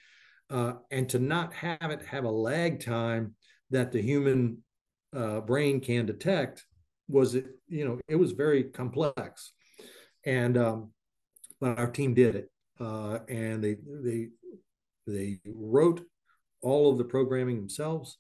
uh, 0.50 0.74
and 0.90 1.08
to 1.10 1.20
not 1.20 1.54
have 1.54 1.92
it 1.92 2.02
have 2.06 2.24
a 2.24 2.40
lag 2.48 2.84
time 2.84 3.36
that 3.70 3.92
the 3.92 4.02
human 4.02 4.58
uh, 5.16 5.40
brain 5.42 5.80
can 5.80 6.06
detect 6.06 6.66
was 7.08 7.36
it 7.36 7.46
you 7.68 7.86
know 7.86 8.00
it 8.08 8.16
was 8.16 8.32
very 8.32 8.64
complex. 8.64 9.54
And 10.26 10.58
um, 10.58 10.92
but 11.60 11.78
our 11.80 11.90
team 11.90 12.14
did 12.14 12.36
it 12.36 12.52
uh, 12.80 13.20
and 13.30 13.64
they 13.64 13.78
they 14.04 14.30
they 15.08 15.40
wrote 15.46 16.02
all 16.62 16.92
of 16.92 16.98
the 16.98 17.04
programming 17.04 17.58
themselves. 17.58 18.18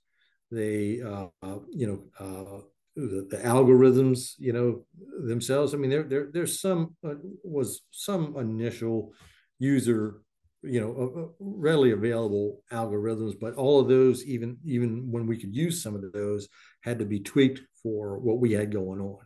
They 0.51 1.01
uh, 1.01 1.27
you 1.69 1.87
know 1.87 2.03
uh, 2.19 2.61
the, 2.95 3.27
the, 3.29 3.37
algorithms 3.37 4.33
you 4.37 4.53
know 4.53 4.85
themselves. 5.25 5.73
I 5.73 5.77
mean 5.77 5.89
there, 5.89 6.03
there 6.03 6.29
there's 6.31 6.61
some 6.61 6.95
uh, 7.05 7.15
was 7.43 7.81
some 7.91 8.37
initial 8.37 9.13
user 9.59 10.21
you 10.63 10.79
know 10.79 11.33
readily 11.39 11.91
available 11.91 12.63
algorithms 12.71 13.33
but 13.39 13.53
all 13.53 13.79
of 13.79 13.87
those 13.87 14.25
even 14.25 14.57
even 14.65 15.11
when 15.11 15.27
we 15.27 15.37
could 15.37 15.55
use 15.55 15.83
some 15.83 15.93
of 15.95 16.11
those 16.11 16.47
had 16.81 16.97
to 16.97 17.05
be 17.05 17.19
tweaked 17.19 17.61
for 17.83 18.17
what 18.17 18.39
we 18.39 18.53
had 18.53 18.71
going 18.71 19.01
on. 19.01 19.19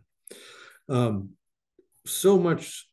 Um, 0.89 1.29
so 2.05 2.37
much 2.37 2.87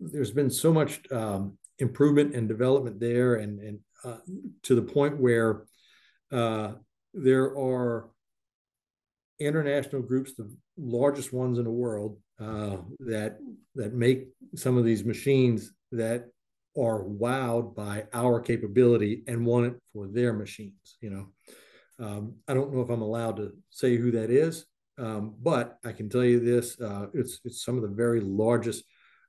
there's 0.00 0.30
been 0.30 0.50
so 0.50 0.72
much 0.72 1.00
um, 1.10 1.58
improvement 1.78 2.34
and 2.34 2.48
development 2.48 3.00
there 3.00 3.36
and 3.36 3.60
and 3.60 3.78
uh, 4.04 4.18
to 4.62 4.74
the 4.74 4.82
point 4.82 5.18
where 5.18 5.64
uh, 6.32 6.72
there 7.14 7.56
are 7.56 8.10
international 9.40 10.02
groups 10.02 10.34
the 10.34 10.54
largest 10.76 11.32
ones 11.32 11.58
in 11.58 11.64
the 11.64 11.70
world 11.70 12.18
uh, 12.40 12.76
that 13.00 13.38
that 13.74 13.94
make 13.94 14.28
some 14.54 14.76
of 14.76 14.84
these 14.84 15.04
machines 15.04 15.72
that 15.92 16.26
are 16.76 17.04
wowed 17.04 17.74
by 17.74 18.04
our 18.12 18.40
capability 18.40 19.22
and 19.28 19.46
want 19.46 19.66
it 19.66 19.74
for 19.92 20.08
their 20.08 20.32
machines. 20.32 20.96
You 21.00 21.10
know, 21.10 21.26
um, 22.04 22.34
I 22.48 22.54
don't 22.54 22.72
know 22.72 22.80
if 22.80 22.90
I'm 22.90 23.02
allowed 23.02 23.36
to 23.36 23.52
say 23.70 23.96
who 23.96 24.10
that 24.12 24.30
is, 24.30 24.66
um, 24.98 25.34
but 25.40 25.78
I 25.84 25.92
can 25.92 26.08
tell 26.08 26.24
you 26.24 26.40
this: 26.40 26.80
uh, 26.80 27.06
it's 27.14 27.40
it's 27.44 27.64
some 27.64 27.76
of 27.76 27.82
the 27.82 27.88
very 27.88 28.20
largest 28.20 28.84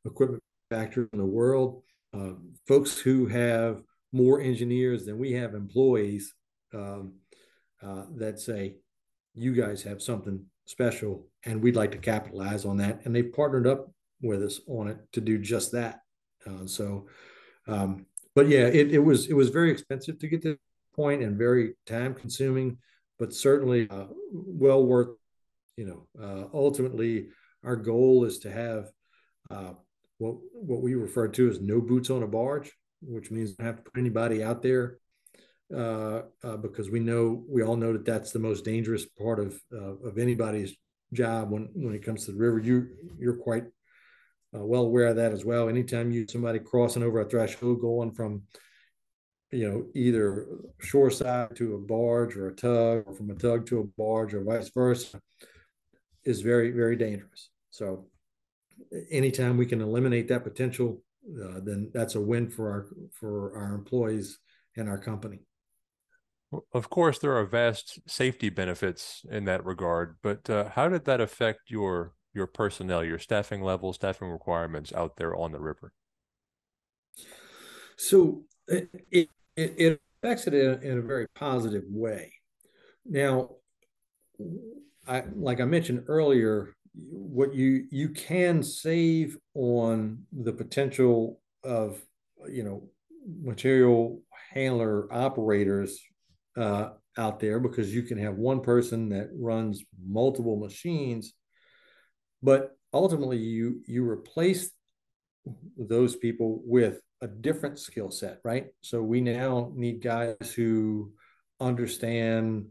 equipment 0.06 0.44
factories 0.70 1.10
in 1.14 1.20
the 1.20 1.26
world. 1.26 1.84
Uh, 2.16 2.34
folks 2.68 2.98
who 2.98 3.26
have 3.26 3.82
more 4.12 4.40
engineers 4.40 5.06
than 5.06 5.18
we 5.18 5.34
have 5.34 5.54
employees 5.54 6.34
um, 6.74 7.14
uh, 7.82 8.04
that 8.16 8.40
say, 8.40 8.78
"You 9.34 9.54
guys 9.54 9.84
have 9.84 10.02
something 10.02 10.46
special, 10.66 11.28
and 11.44 11.62
we'd 11.62 11.76
like 11.76 11.92
to 11.92 11.98
capitalize 11.98 12.64
on 12.66 12.78
that." 12.78 13.02
And 13.06 13.16
they've 13.16 13.34
partnered 13.34 13.68
up 13.68 13.92
with 14.22 14.44
us 14.44 14.62
on 14.68 14.88
it 14.88 14.98
to 15.14 15.22
do 15.22 15.38
just 15.38 15.74
that. 15.74 16.02
Uh, 16.48 16.66
so 16.66 17.08
um, 17.68 18.06
but 18.36 18.50
yeah, 18.50 18.68
it, 18.68 18.92
it 18.92 19.00
was 19.00 19.28
it 19.28 19.34
was 19.34 19.50
very 19.50 19.72
expensive 19.72 20.20
to 20.20 20.28
get 20.28 20.42
to 20.44 20.58
point 20.96 21.24
and 21.24 21.38
very 21.38 21.74
time 21.86 22.14
consuming, 22.14 22.78
but 23.18 23.34
certainly 23.34 23.88
uh, 23.90 24.08
well 24.32 24.86
worth. 24.86 25.18
You 25.78 25.86
know, 25.86 26.22
uh, 26.22 26.48
ultimately, 26.54 27.30
our 27.64 27.76
goal 27.76 28.26
is 28.26 28.40
to 28.40 28.52
have 28.52 28.92
uh, 29.50 29.74
what 30.18 30.36
what 30.54 30.82
we 30.82 30.96
refer 30.96 31.28
to 31.28 31.50
as 31.50 31.60
no 31.60 31.82
boots 31.82 32.10
on 32.10 32.24
a 32.24 32.28
barge, 32.28 32.72
which 33.02 33.32
means 33.32 33.54
don't 33.54 33.66
have 33.66 33.78
to 33.78 33.84
put 33.84 34.00
anybody 34.00 34.44
out 34.44 34.62
there 34.62 35.00
uh, 35.74 36.22
uh, 36.44 36.58
because 36.58 36.90
we 36.90 37.00
know 37.00 37.44
we 37.50 37.64
all 37.64 37.76
know 37.76 37.94
that 37.94 38.06
that's 38.06 38.32
the 38.32 38.40
most 38.40 38.66
dangerous 38.66 39.06
part 39.06 39.40
of 39.40 39.60
uh, 39.74 39.96
of 40.08 40.18
anybody's 40.18 40.76
job 41.14 41.52
when 41.52 41.70
when 41.74 41.96
it 41.96 42.04
comes 42.04 42.26
to 42.26 42.32
the 42.32 42.38
river. 42.38 42.60
You 42.60 42.88
you're 43.20 43.38
quite 43.38 43.66
uh, 44.56 44.64
well 44.64 44.84
aware 44.84 45.08
of 45.08 45.16
that 45.16 45.32
as 45.32 45.44
well. 45.44 45.70
Anytime 45.70 46.12
you 46.12 46.28
somebody 46.28 46.60
crossing 46.60 47.04
over 47.04 47.20
a 47.20 47.26
threshold 47.26 47.82
going 47.82 48.12
from, 48.12 48.44
you 49.52 49.70
know, 49.70 49.86
either 49.96 50.48
shoreside 50.80 51.56
to 51.56 51.76
a 51.76 51.80
barge 51.80 52.36
or 52.36 52.50
a 52.50 52.56
tug, 52.56 53.04
or 53.08 53.16
from 53.16 53.32
a 53.32 53.36
tug 53.36 53.66
to 53.68 53.80
a 53.80 53.84
barge, 53.98 54.34
or 54.34 54.44
vice 54.44 54.70
versa, 54.70 55.20
is 56.24 56.42
very 56.42 56.72
very 56.72 56.96
dangerous. 56.96 57.50
So, 57.72 58.06
anytime 59.12 59.58
we 59.58 59.66
can 59.66 59.82
eliminate 59.82 60.28
that 60.30 60.44
potential, 60.44 61.02
uh, 61.28 61.60
then 61.64 61.92
that's 61.94 62.16
a 62.16 62.22
win 62.22 62.50
for 62.50 62.70
our 62.70 62.88
for 63.12 63.58
our 63.58 63.74
employees 63.74 64.40
and 64.76 64.90
our 64.90 64.98
company. 64.98 65.40
Of 66.74 66.90
course, 66.90 67.20
there 67.20 67.36
are 67.36 67.46
vast 67.46 68.00
safety 68.08 68.50
benefits 68.50 69.26
in 69.30 69.46
that 69.46 69.66
regard, 69.66 70.18
but 70.22 70.50
uh, 70.50 70.70
how 70.70 70.88
did 70.88 71.06
that 71.06 71.20
affect 71.20 71.70
your 71.70 72.14
your 72.34 72.48
personnel, 72.48 73.04
your 73.04 73.18
staffing 73.20 73.62
level, 73.62 73.94
staffing 73.94 74.30
requirements 74.30 74.94
out 74.94 75.18
there 75.18 75.36
on 75.36 75.52
the 75.52 75.60
river? 75.60 75.94
So 77.98 78.44
it, 78.68 78.90
it, 79.10 79.30
it 79.56 80.02
affects 80.22 80.48
it 80.48 80.54
in, 80.54 80.84
in, 80.84 80.98
a 80.98 81.02
very 81.02 81.28
positive 81.34 81.84
way. 81.88 82.34
Now, 83.06 83.52
I, 85.08 85.24
like 85.34 85.62
I 85.62 85.66
mentioned 85.66 86.04
earlier, 86.08 86.75
what 86.98 87.54
you 87.54 87.86
you 87.92 88.10
can 88.10 88.64
save 88.64 89.38
on 89.54 90.24
the 90.32 90.54
potential 90.54 91.40
of 91.64 92.02
you 92.50 92.64
know 92.64 92.90
material 93.42 94.22
handler 94.54 95.12
operators 95.12 96.00
uh, 96.58 96.90
out 97.18 97.40
there 97.40 97.60
because 97.60 97.94
you 97.94 98.04
can 98.04 98.18
have 98.18 98.36
one 98.36 98.62
person 98.62 99.10
that 99.10 99.30
runs 99.34 99.84
multiple 100.08 100.58
machines. 100.58 101.34
But 102.42 102.78
ultimately 102.94 103.38
you 103.38 103.82
you 103.86 104.08
replace 104.08 104.72
those 105.78 106.16
people 106.16 106.62
with 106.64 107.02
a 107.22 107.28
different 107.28 107.80
skill 107.80 108.12
set 108.12 108.40
right? 108.44 108.68
So 108.82 109.02
we 109.02 109.22
now 109.22 109.72
need 109.76 110.02
guys 110.04 110.54
who 110.56 111.12
understand 111.60 112.68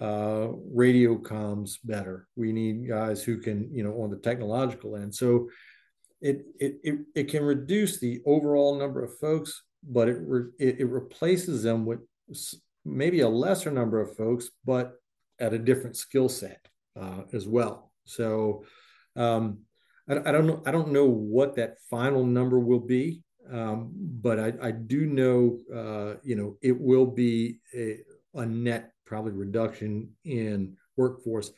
uh, 0.00 0.48
radio 0.72 1.16
comms 1.16 1.78
better 1.84 2.26
we 2.36 2.52
need 2.52 2.88
guys 2.88 3.22
who 3.22 3.38
can 3.38 3.68
you 3.72 3.84
know 3.84 4.02
on 4.02 4.10
the 4.10 4.16
technological 4.16 4.96
end 4.96 5.14
so 5.14 5.48
it 6.20 6.44
it 6.58 6.78
it, 6.82 6.98
it 7.14 7.24
can 7.28 7.44
reduce 7.44 7.98
the 7.98 8.20
overall 8.26 8.76
number 8.76 9.04
of 9.04 9.16
folks 9.18 9.62
but 9.82 10.08
it, 10.08 10.18
re, 10.20 10.42
it, 10.58 10.80
it 10.80 10.86
replaces 10.86 11.62
them 11.62 11.84
with 11.84 12.00
maybe 12.84 13.20
a 13.20 13.28
lesser 13.28 13.70
number 13.70 14.00
of 14.00 14.16
folks 14.16 14.50
but 14.64 14.94
at 15.38 15.54
a 15.54 15.58
different 15.58 15.96
skill 15.96 16.28
set 16.28 16.66
uh, 17.00 17.22
as 17.32 17.46
well 17.46 17.92
so 18.04 18.64
um, 19.16 19.58
I, 20.08 20.28
I, 20.28 20.32
don't 20.32 20.46
know. 20.46 20.62
I 20.66 20.70
don't 20.70 20.92
know 20.92 21.06
what 21.06 21.56
that 21.56 21.76
final 21.90 22.24
number 22.24 22.58
will 22.58 22.80
be, 22.80 23.22
um, 23.50 23.90
but 23.94 24.38
I, 24.38 24.52
I, 24.62 24.70
do 24.70 25.06
know, 25.06 25.58
uh, 25.74 26.18
you 26.22 26.36
know, 26.36 26.56
it 26.62 26.78
will 26.78 27.06
be 27.06 27.58
a, 27.74 27.98
a, 28.34 28.46
net 28.46 28.92
probably 29.04 29.32
reduction 29.32 30.10
in 30.24 30.76
workforce, 30.96 31.50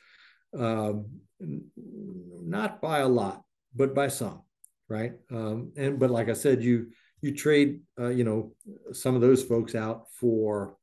um, 0.57 1.07
not 1.41 2.81
by 2.81 2.99
a 2.99 3.09
lot, 3.09 3.43
but 3.75 3.95
by 3.95 4.09
some, 4.09 4.43
right? 4.89 5.13
Um, 5.31 5.73
and 5.77 5.99
but 5.99 6.11
like 6.11 6.29
I 6.29 6.35
said, 6.35 6.63
you 6.63 6.89
you 7.21 7.35
trade 7.35 7.81
uh, 7.99 8.09
you 8.09 8.25
know 8.25 8.53
some 8.93 9.15
of 9.15 9.21
those 9.21 9.43
folks 9.43 9.75
out 9.75 10.05
for 10.13 10.77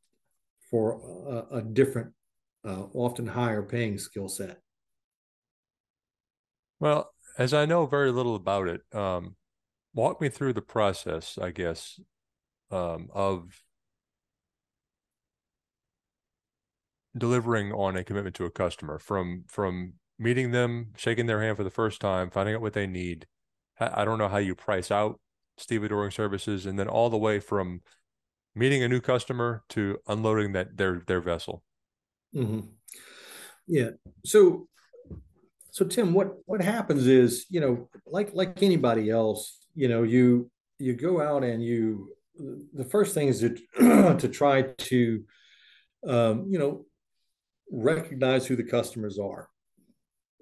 for 0.70 1.46
a, 1.52 1.58
a 1.58 1.62
different 1.62 2.12
uh, 2.66 2.84
often 2.94 3.28
higher 3.28 3.62
paying 3.62 3.98
skill 3.98 4.28
set 4.28 4.60
well 6.80 7.14
as 7.38 7.54
i 7.54 7.66
know 7.66 7.86
very 7.86 8.12
little 8.12 8.36
about 8.36 8.68
it 8.68 8.82
um, 8.94 9.36
walk 9.94 10.20
me 10.22 10.30
through 10.30 10.54
the 10.54 10.62
process 10.62 11.38
i 11.42 11.52
guess 11.52 12.00
um, 12.72 13.10
of 13.14 13.62
delivering 17.18 17.72
on 17.72 17.96
a 17.96 18.04
commitment 18.04 18.36
to 18.36 18.46
a 18.46 18.52
customer 18.52 19.00
from 19.00 19.44
from 19.48 19.94
meeting 20.20 20.52
them 20.52 20.92
shaking 20.96 21.26
their 21.26 21.42
hand 21.42 21.58
for 21.58 21.64
the 21.64 21.70
first 21.70 22.00
time 22.00 22.30
finding 22.30 22.56
out 22.56 22.62
what 22.62 22.74
they 22.74 22.88
need. 22.88 23.28
I 23.80 24.06
don't 24.06 24.20
know 24.20 24.28
how 24.28 24.38
you 24.38 24.56
price 24.56 24.92
out 24.92 25.20
stevedoring 25.60 26.14
services 26.14 26.66
and 26.66 26.78
then 26.78 26.88
all 26.88 27.10
the 27.10 27.18
way 27.18 27.40
from 27.40 27.82
meeting 28.56 28.84
a 28.84 28.88
new 28.88 29.02
customer 29.02 29.64
to 29.70 29.98
unloading 30.08 30.54
that 30.54 30.78
their 30.78 31.04
their 31.08 31.22
vessel. 31.22 31.64
Mm-hmm. 32.36 32.62
yeah. 33.68 33.90
So 34.26 34.68
so 35.74 35.84
tim 35.86 36.14
what 36.14 36.34
what 36.46 36.62
happens 36.62 37.08
is 37.08 37.46
you 37.50 37.60
know 37.60 37.90
like 38.06 38.30
like 38.34 38.62
anybody 38.62 39.10
else 39.10 39.58
you 39.74 39.88
know 39.88 40.04
you 40.04 40.50
you 40.78 40.94
go 40.94 41.20
out 41.20 41.44
and 41.44 41.64
you 41.64 42.14
the 42.74 42.86
first 42.86 43.14
thing 43.14 43.28
is 43.28 43.40
to 43.40 44.16
to 44.20 44.28
try 44.28 44.62
to 44.62 45.24
um, 46.08 46.46
you 46.50 46.60
know 46.60 46.86
recognize 47.74 48.46
who 48.46 48.56
the 48.56 48.64
customers 48.64 49.18
are. 49.20 49.50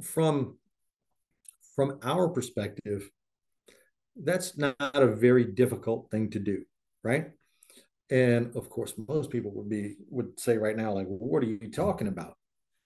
From 0.03 0.57
from 1.75 1.99
our 2.03 2.27
perspective 2.27 3.09
that's 4.21 4.57
not 4.57 4.75
a 4.79 5.07
very 5.07 5.45
difficult 5.45 6.11
thing 6.11 6.29
to 6.29 6.39
do 6.39 6.63
right? 7.03 7.31
And 8.09 8.55
of 8.55 8.69
course 8.69 8.93
most 9.07 9.29
people 9.29 9.51
would 9.55 9.69
be 9.69 9.95
would 10.09 10.39
say 10.39 10.57
right 10.57 10.75
now 10.75 10.91
like 10.91 11.07
what 11.07 11.43
are 11.43 11.47
you 11.47 11.71
talking 11.71 12.07
about? 12.07 12.35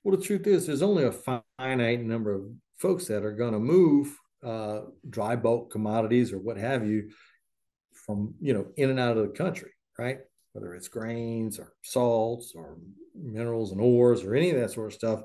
Well 0.04 0.16
the 0.16 0.24
truth 0.24 0.46
is 0.46 0.68
there's 0.68 0.84
only 0.84 1.06
a 1.06 1.12
finite 1.12 2.04
number 2.04 2.34
of 2.34 2.44
folks 2.78 3.08
that 3.08 3.26
are 3.26 3.32
going 3.32 3.54
to 3.54 3.60
move 3.60 4.16
uh, 4.46 4.82
dry 5.10 5.36
bulk 5.36 5.72
commodities 5.72 6.32
or 6.32 6.38
what 6.38 6.58
have 6.58 6.86
you 6.86 7.10
from 7.94 8.36
you 8.40 8.54
know 8.54 8.68
in 8.78 8.92
and 8.92 9.00
out 9.00 9.18
of 9.18 9.28
the 9.28 9.34
country 9.34 9.72
right? 9.98 10.20
Whether 10.54 10.74
it's 10.74 10.88
grains 10.88 11.60
or 11.60 11.74
salts 11.84 12.54
or 12.56 12.78
minerals 13.18 13.72
and 13.72 13.82
ores 13.82 14.24
or 14.24 14.36
any 14.36 14.52
of 14.52 14.60
that 14.60 14.72
sort 14.72 14.88
of 14.88 14.94
stuff. 14.94 15.22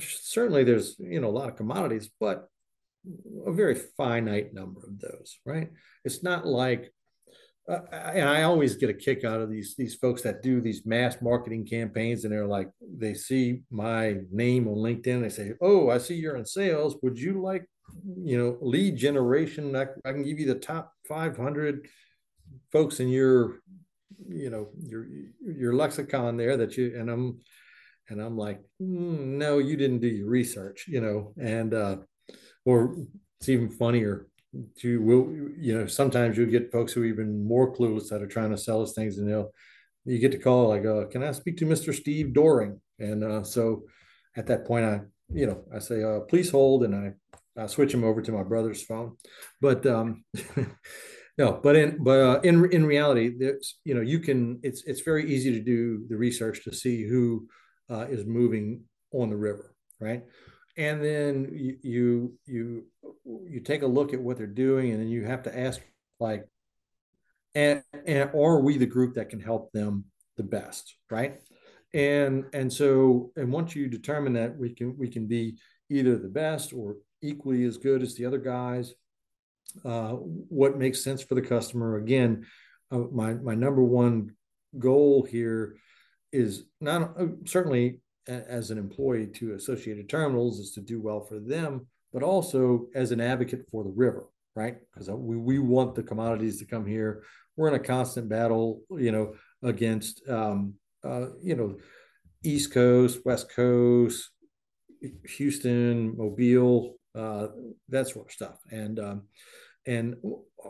Certainly, 0.00 0.64
there's 0.64 0.96
you 0.98 1.20
know 1.20 1.28
a 1.28 1.38
lot 1.38 1.48
of 1.48 1.56
commodities, 1.56 2.10
but 2.18 2.48
a 3.46 3.52
very 3.52 3.76
finite 3.96 4.52
number 4.52 4.80
of 4.80 4.98
those. 5.00 5.38
Right? 5.44 5.70
It's 6.04 6.22
not 6.22 6.46
like, 6.46 6.92
uh, 7.70 7.80
and 7.92 8.28
I 8.28 8.42
always 8.42 8.76
get 8.76 8.90
a 8.90 8.94
kick 8.94 9.24
out 9.24 9.40
of 9.40 9.50
these 9.50 9.74
these 9.76 9.94
folks 9.94 10.22
that 10.22 10.42
do 10.42 10.60
these 10.60 10.84
mass 10.84 11.18
marketing 11.22 11.66
campaigns, 11.66 12.24
and 12.24 12.32
they're 12.32 12.46
like, 12.46 12.70
they 12.80 13.14
see 13.14 13.62
my 13.70 14.16
name 14.32 14.66
on 14.66 14.76
LinkedIn, 14.76 15.22
they 15.22 15.28
say, 15.28 15.52
"Oh, 15.60 15.90
I 15.90 15.98
see 15.98 16.14
you're 16.14 16.36
in 16.36 16.44
sales. 16.44 16.96
Would 17.02 17.18
you 17.18 17.40
like, 17.40 17.64
you 18.24 18.38
know, 18.38 18.58
lead 18.60 18.96
generation? 18.96 19.76
I, 19.76 19.86
I 20.04 20.12
can 20.12 20.24
give 20.24 20.40
you 20.40 20.46
the 20.46 20.58
top 20.58 20.92
500 21.08 21.86
folks 22.72 23.00
in 23.00 23.08
your 23.08 23.60
you 24.28 24.50
know 24.50 24.68
your 24.78 25.06
your 25.42 25.74
lexicon 25.74 26.36
there 26.36 26.56
that 26.56 26.76
you 26.76 26.94
and 26.98 27.10
i'm 27.10 27.38
and 28.08 28.20
i'm 28.20 28.36
like 28.36 28.60
mm, 28.80 29.18
no 29.18 29.58
you 29.58 29.76
didn't 29.76 30.00
do 30.00 30.08
your 30.08 30.28
research 30.28 30.86
you 30.88 31.00
know 31.00 31.32
and 31.40 31.74
uh 31.74 31.96
or 32.64 32.94
it's 33.40 33.48
even 33.48 33.68
funnier 33.68 34.28
you 34.82 35.02
will 35.02 35.30
you 35.58 35.76
know 35.76 35.86
sometimes 35.86 36.36
you'll 36.36 36.50
get 36.50 36.72
folks 36.72 36.92
who 36.92 37.02
are 37.02 37.06
even 37.06 37.46
more 37.46 37.74
clueless 37.74 38.08
that 38.08 38.22
are 38.22 38.26
trying 38.28 38.50
to 38.50 38.56
sell 38.56 38.82
us 38.82 38.92
things 38.92 39.18
and 39.18 39.28
they'll 39.28 39.50
you 40.04 40.18
get 40.18 40.32
to 40.32 40.38
call 40.38 40.68
like 40.68 40.86
uh, 40.86 41.06
can 41.06 41.22
i 41.22 41.32
speak 41.32 41.56
to 41.56 41.66
mr 41.66 41.94
steve 41.94 42.32
doring? 42.32 42.80
And 42.98 43.22
uh, 43.22 43.42
so 43.42 43.82
at 44.36 44.46
that 44.46 44.64
point 44.66 44.84
i 44.84 45.00
you 45.32 45.46
know 45.46 45.64
i 45.74 45.78
say 45.78 46.02
uh, 46.02 46.20
please 46.20 46.50
hold 46.50 46.84
and 46.84 46.94
i 46.94 47.62
i 47.62 47.66
switch 47.66 47.92
him 47.92 48.04
over 48.04 48.22
to 48.22 48.32
my 48.32 48.42
brother's 48.42 48.82
phone. 48.82 49.16
But 49.60 49.84
um 49.86 50.24
no 51.38 51.60
but 51.62 51.76
in 51.76 52.02
but 52.02 52.20
uh, 52.20 52.40
in 52.42 52.70
in 52.72 52.84
reality 52.84 53.32
there's 53.36 53.78
you 53.84 53.94
know 53.94 54.00
you 54.00 54.18
can 54.18 54.58
it's 54.62 54.82
it's 54.84 55.00
very 55.00 55.30
easy 55.30 55.52
to 55.52 55.60
do 55.60 56.06
the 56.08 56.16
research 56.16 56.64
to 56.64 56.72
see 56.72 57.06
who 57.06 57.46
uh, 57.90 58.06
is 58.08 58.26
moving 58.26 58.82
on 59.12 59.30
the 59.30 59.36
river 59.36 59.76
right? 60.00 60.24
And 60.76 61.02
then 61.02 61.48
you, 61.52 61.76
you 61.82 62.38
you 62.46 62.86
you 63.48 63.60
take 63.60 63.82
a 63.82 63.86
look 63.86 64.12
at 64.12 64.20
what 64.20 64.36
they're 64.36 64.46
doing 64.46 64.90
and 64.90 65.00
then 65.00 65.08
you 65.08 65.24
have 65.24 65.42
to 65.44 65.58
ask 65.58 65.80
like 66.20 66.46
and, 67.54 67.82
and 68.06 68.30
are 68.34 68.60
we 68.60 68.76
the 68.76 68.86
group 68.86 69.14
that 69.14 69.30
can 69.30 69.40
help 69.40 69.72
them 69.72 70.04
the 70.36 70.42
best 70.42 70.96
right? 71.10 71.40
And 71.94 72.44
and 72.52 72.70
so 72.70 73.32
and 73.36 73.50
once 73.50 73.74
you 73.74 73.88
determine 73.88 74.34
that 74.34 74.56
we 74.56 74.74
can 74.74 74.96
we 74.98 75.08
can 75.08 75.26
be 75.26 75.56
either 75.88 76.18
the 76.18 76.28
best 76.28 76.72
or 76.72 76.96
equally 77.22 77.64
as 77.64 77.78
good 77.78 78.02
as 78.02 78.14
the 78.14 78.26
other 78.26 78.38
guys 78.38 78.92
uh, 79.84 80.12
what 80.12 80.78
makes 80.78 81.02
sense 81.02 81.22
for 81.22 81.34
the 81.34 81.42
customer. 81.42 81.96
Again, 81.96 82.46
uh, 82.90 83.04
my 83.12 83.34
my 83.34 83.54
number 83.54 83.82
one 83.82 84.34
goal 84.78 85.26
here 85.28 85.76
is 86.32 86.64
not 86.80 87.18
uh, 87.18 87.26
certainly 87.44 88.00
as 88.28 88.70
an 88.70 88.78
employee 88.78 89.26
to 89.26 89.54
Associated 89.54 90.08
Terminals 90.08 90.58
is 90.58 90.72
to 90.72 90.80
do 90.80 91.00
well 91.00 91.20
for 91.20 91.38
them, 91.38 91.86
but 92.12 92.22
also 92.22 92.86
as 92.94 93.12
an 93.12 93.20
advocate 93.20 93.64
for 93.70 93.84
the 93.84 93.90
river, 93.90 94.26
right? 94.54 94.76
Because 94.92 95.08
uh, 95.08 95.16
we 95.16 95.36
we 95.36 95.58
want 95.58 95.94
the 95.94 96.02
commodities 96.02 96.58
to 96.58 96.64
come 96.64 96.86
here. 96.86 97.22
We're 97.56 97.68
in 97.68 97.74
a 97.74 97.78
constant 97.78 98.28
battle, 98.28 98.82
you 98.90 99.12
know, 99.12 99.34
against 99.62 100.28
um, 100.28 100.74
uh, 101.04 101.26
you 101.42 101.56
know 101.56 101.76
East 102.42 102.72
Coast, 102.72 103.20
West 103.24 103.50
Coast, 103.50 104.30
Houston, 105.36 106.16
Mobile, 106.16 106.96
uh, 107.16 107.48
that 107.88 108.08
sort 108.08 108.26
of 108.26 108.32
stuff, 108.32 108.58
and 108.70 108.98
um, 108.98 109.22
and 109.86 110.16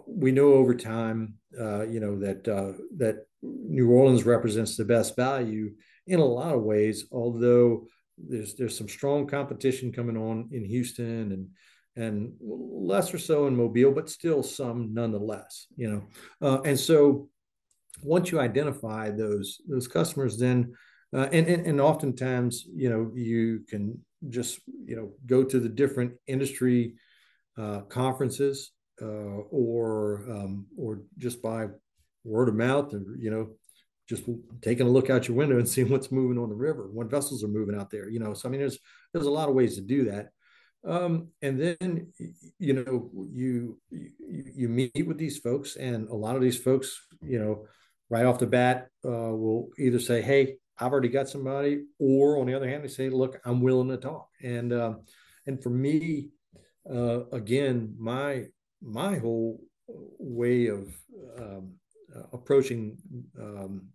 we 0.07 0.33
know 0.33 0.55
over 0.55 0.75
time, 0.75 1.35
uh, 1.59 1.83
you 1.83 2.01
know 2.01 2.19
that 2.21 2.47
uh, 2.49 2.73
that 2.97 3.27
New 3.43 3.91
Orleans 3.91 4.25
represents 4.25 4.77
the 4.77 4.85
best 4.85 5.17
value 5.17 5.73
in 6.07 6.21
a 6.21 6.25
lot 6.25 6.55
of 6.55 6.63
ways. 6.63 7.07
Although 7.11 7.87
there's 8.19 8.55
there's 8.55 8.77
some 8.77 8.89
strong 8.89 9.27
competition 9.27 9.93
coming 9.93 10.17
on 10.17 10.49
in 10.53 10.65
Houston 10.65 11.33
and 11.33 11.49
and 11.97 12.35
less 12.41 13.13
or 13.15 13.19
so 13.19 13.47
in 13.47 13.57
Mobile, 13.57 13.91
but 13.91 14.11
still 14.11 14.43
some 14.43 14.93
nonetheless. 14.93 15.67
You 15.77 15.91
know, 15.91 16.03
uh, 16.43 16.61
and 16.63 16.79
so 16.79 17.29
once 18.03 18.31
you 18.31 18.39
identify 18.39 19.11
those 19.11 19.61
those 19.69 19.89
customers, 19.89 20.39
then 20.39 20.75
uh, 21.15 21.29
and, 21.33 21.47
and 21.47 21.67
and 21.67 21.81
oftentimes 21.81 22.67
you 22.75 22.91
know 22.91 23.11
you 23.15 23.65
can 23.69 23.99
just 24.29 24.61
you 24.85 24.97
know 24.97 25.13
go 25.27 25.45
to 25.45 25.61
the 25.61 25.69
different 25.69 26.15
industry 26.27 26.95
uh, 27.59 27.81
conferences 27.83 28.73
uh, 29.01 29.05
or 29.51 30.25
um, 30.31 30.67
or 30.77 31.03
just 31.19 31.43
by 31.43 31.67
word 32.25 32.49
of 32.49 32.55
mouth, 32.55 32.93
and 32.93 33.21
you 33.21 33.31
know, 33.31 33.51
just 34.09 34.25
taking 34.63 34.87
a 34.87 34.91
look 34.91 35.11
out 35.11 35.29
your 35.29 35.37
window 35.37 35.59
and 35.59 35.69
seeing 35.69 35.91
what's 35.91 36.13
moving 36.13 36.39
on 36.39 36.49
the 36.49 36.55
river, 36.55 36.89
what 36.93 37.11
vessels 37.11 37.45
are 37.45 37.49
moving 37.49 37.79
out 37.79 37.91
there. 37.91 38.09
You 38.09 38.21
know, 38.21 38.35
so 38.35 38.49
I 38.49 38.51
mean, 38.51 38.61
there's 38.61 38.79
there's 39.13 39.27
a 39.27 39.31
lot 39.31 39.49
of 39.49 39.55
ways 39.55 39.77
to 39.77 39.83
do 39.83 40.05
that. 40.11 40.29
Um, 40.87 41.29
and 41.43 41.61
then 41.61 42.13
you 42.59 42.75
know 42.75 43.11
you, 43.33 43.79
you 43.91 44.11
you 44.55 44.69
meet 44.69 45.07
with 45.07 45.19
these 45.19 45.39
folks, 45.39 45.77
and 45.77 46.09
a 46.09 46.15
lot 46.15 46.37
of 46.37 46.43
these 46.43 46.59
folks, 46.59 47.01
you 47.23 47.39
know, 47.39 47.67
right 48.09 48.25
off 48.25 48.39
the 48.39 48.47
bat, 48.47 48.89
uh, 49.05 49.33
will 49.35 49.71
either 49.79 49.99
say, 49.99 50.23
"Hey, 50.23 50.57
I've 50.79 50.93
already 50.93 51.09
got 51.09 51.29
somebody," 51.29 51.85
or 51.99 52.39
on 52.39 52.47
the 52.47 52.55
other 52.55 52.69
hand, 52.69 52.85
they 52.85 52.89
say, 52.89 53.09
"Look, 53.09 53.41
I'm 53.45 53.61
willing 53.61 53.89
to 53.89 53.97
talk." 53.97 54.29
And 54.43 54.73
um, 54.73 55.03
and 55.47 55.63
for 55.63 55.71
me, 55.71 56.31
uh, 56.91 57.27
again, 57.31 57.95
my 57.99 58.47
my 58.83 59.19
whole 59.19 59.61
way 60.19 60.67
of 60.67 60.95
um, 61.39 61.75
uh, 62.15 62.23
approaching 62.33 62.97
um, 63.41 63.89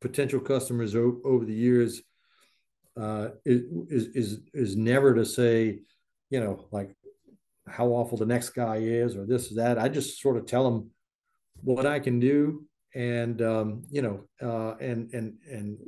potential 0.00 0.40
customers 0.40 0.94
o- 0.94 1.20
over 1.24 1.44
the 1.44 1.54
years 1.54 2.02
uh, 3.00 3.28
is, 3.44 4.08
is 4.14 4.40
is 4.52 4.76
never 4.76 5.14
to 5.14 5.24
say, 5.24 5.78
you 6.30 6.40
know, 6.40 6.66
like 6.70 6.94
how 7.66 7.88
awful 7.88 8.18
the 8.18 8.26
next 8.26 8.50
guy 8.50 8.76
is 8.76 9.16
or 9.16 9.24
this 9.24 9.50
or 9.50 9.54
that. 9.54 9.78
I 9.78 9.88
just 9.88 10.20
sort 10.20 10.36
of 10.36 10.46
tell 10.46 10.64
them 10.64 10.90
what 11.62 11.86
I 11.86 12.00
can 12.00 12.18
do, 12.20 12.66
and 12.94 13.40
um, 13.40 13.84
you 13.90 14.02
know, 14.02 14.24
uh, 14.42 14.76
and 14.76 15.12
and 15.14 15.38
and 15.50 15.78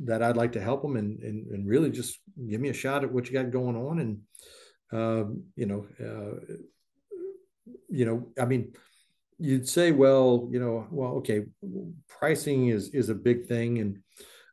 that 0.00 0.22
I'd 0.22 0.36
like 0.36 0.52
to 0.52 0.60
help 0.60 0.82
them, 0.82 0.96
and, 0.96 1.20
and 1.22 1.46
and 1.48 1.68
really 1.68 1.90
just 1.90 2.18
give 2.48 2.60
me 2.60 2.68
a 2.68 2.74
shot 2.74 3.04
at 3.04 3.12
what 3.12 3.26
you 3.26 3.32
got 3.32 3.50
going 3.50 3.76
on, 3.76 3.98
and 4.00 4.20
um, 4.92 5.44
you 5.56 5.66
know, 5.66 5.86
uh, 6.00 6.54
you 7.88 8.04
know, 8.04 8.28
I 8.40 8.44
mean, 8.44 8.72
you'd 9.38 9.68
say, 9.68 9.92
well, 9.92 10.48
you 10.50 10.60
know, 10.60 10.86
well, 10.90 11.12
okay, 11.16 11.44
pricing 12.08 12.68
is 12.68 12.90
is 12.90 13.08
a 13.08 13.14
big 13.14 13.46
thing, 13.46 13.78
and 13.78 13.98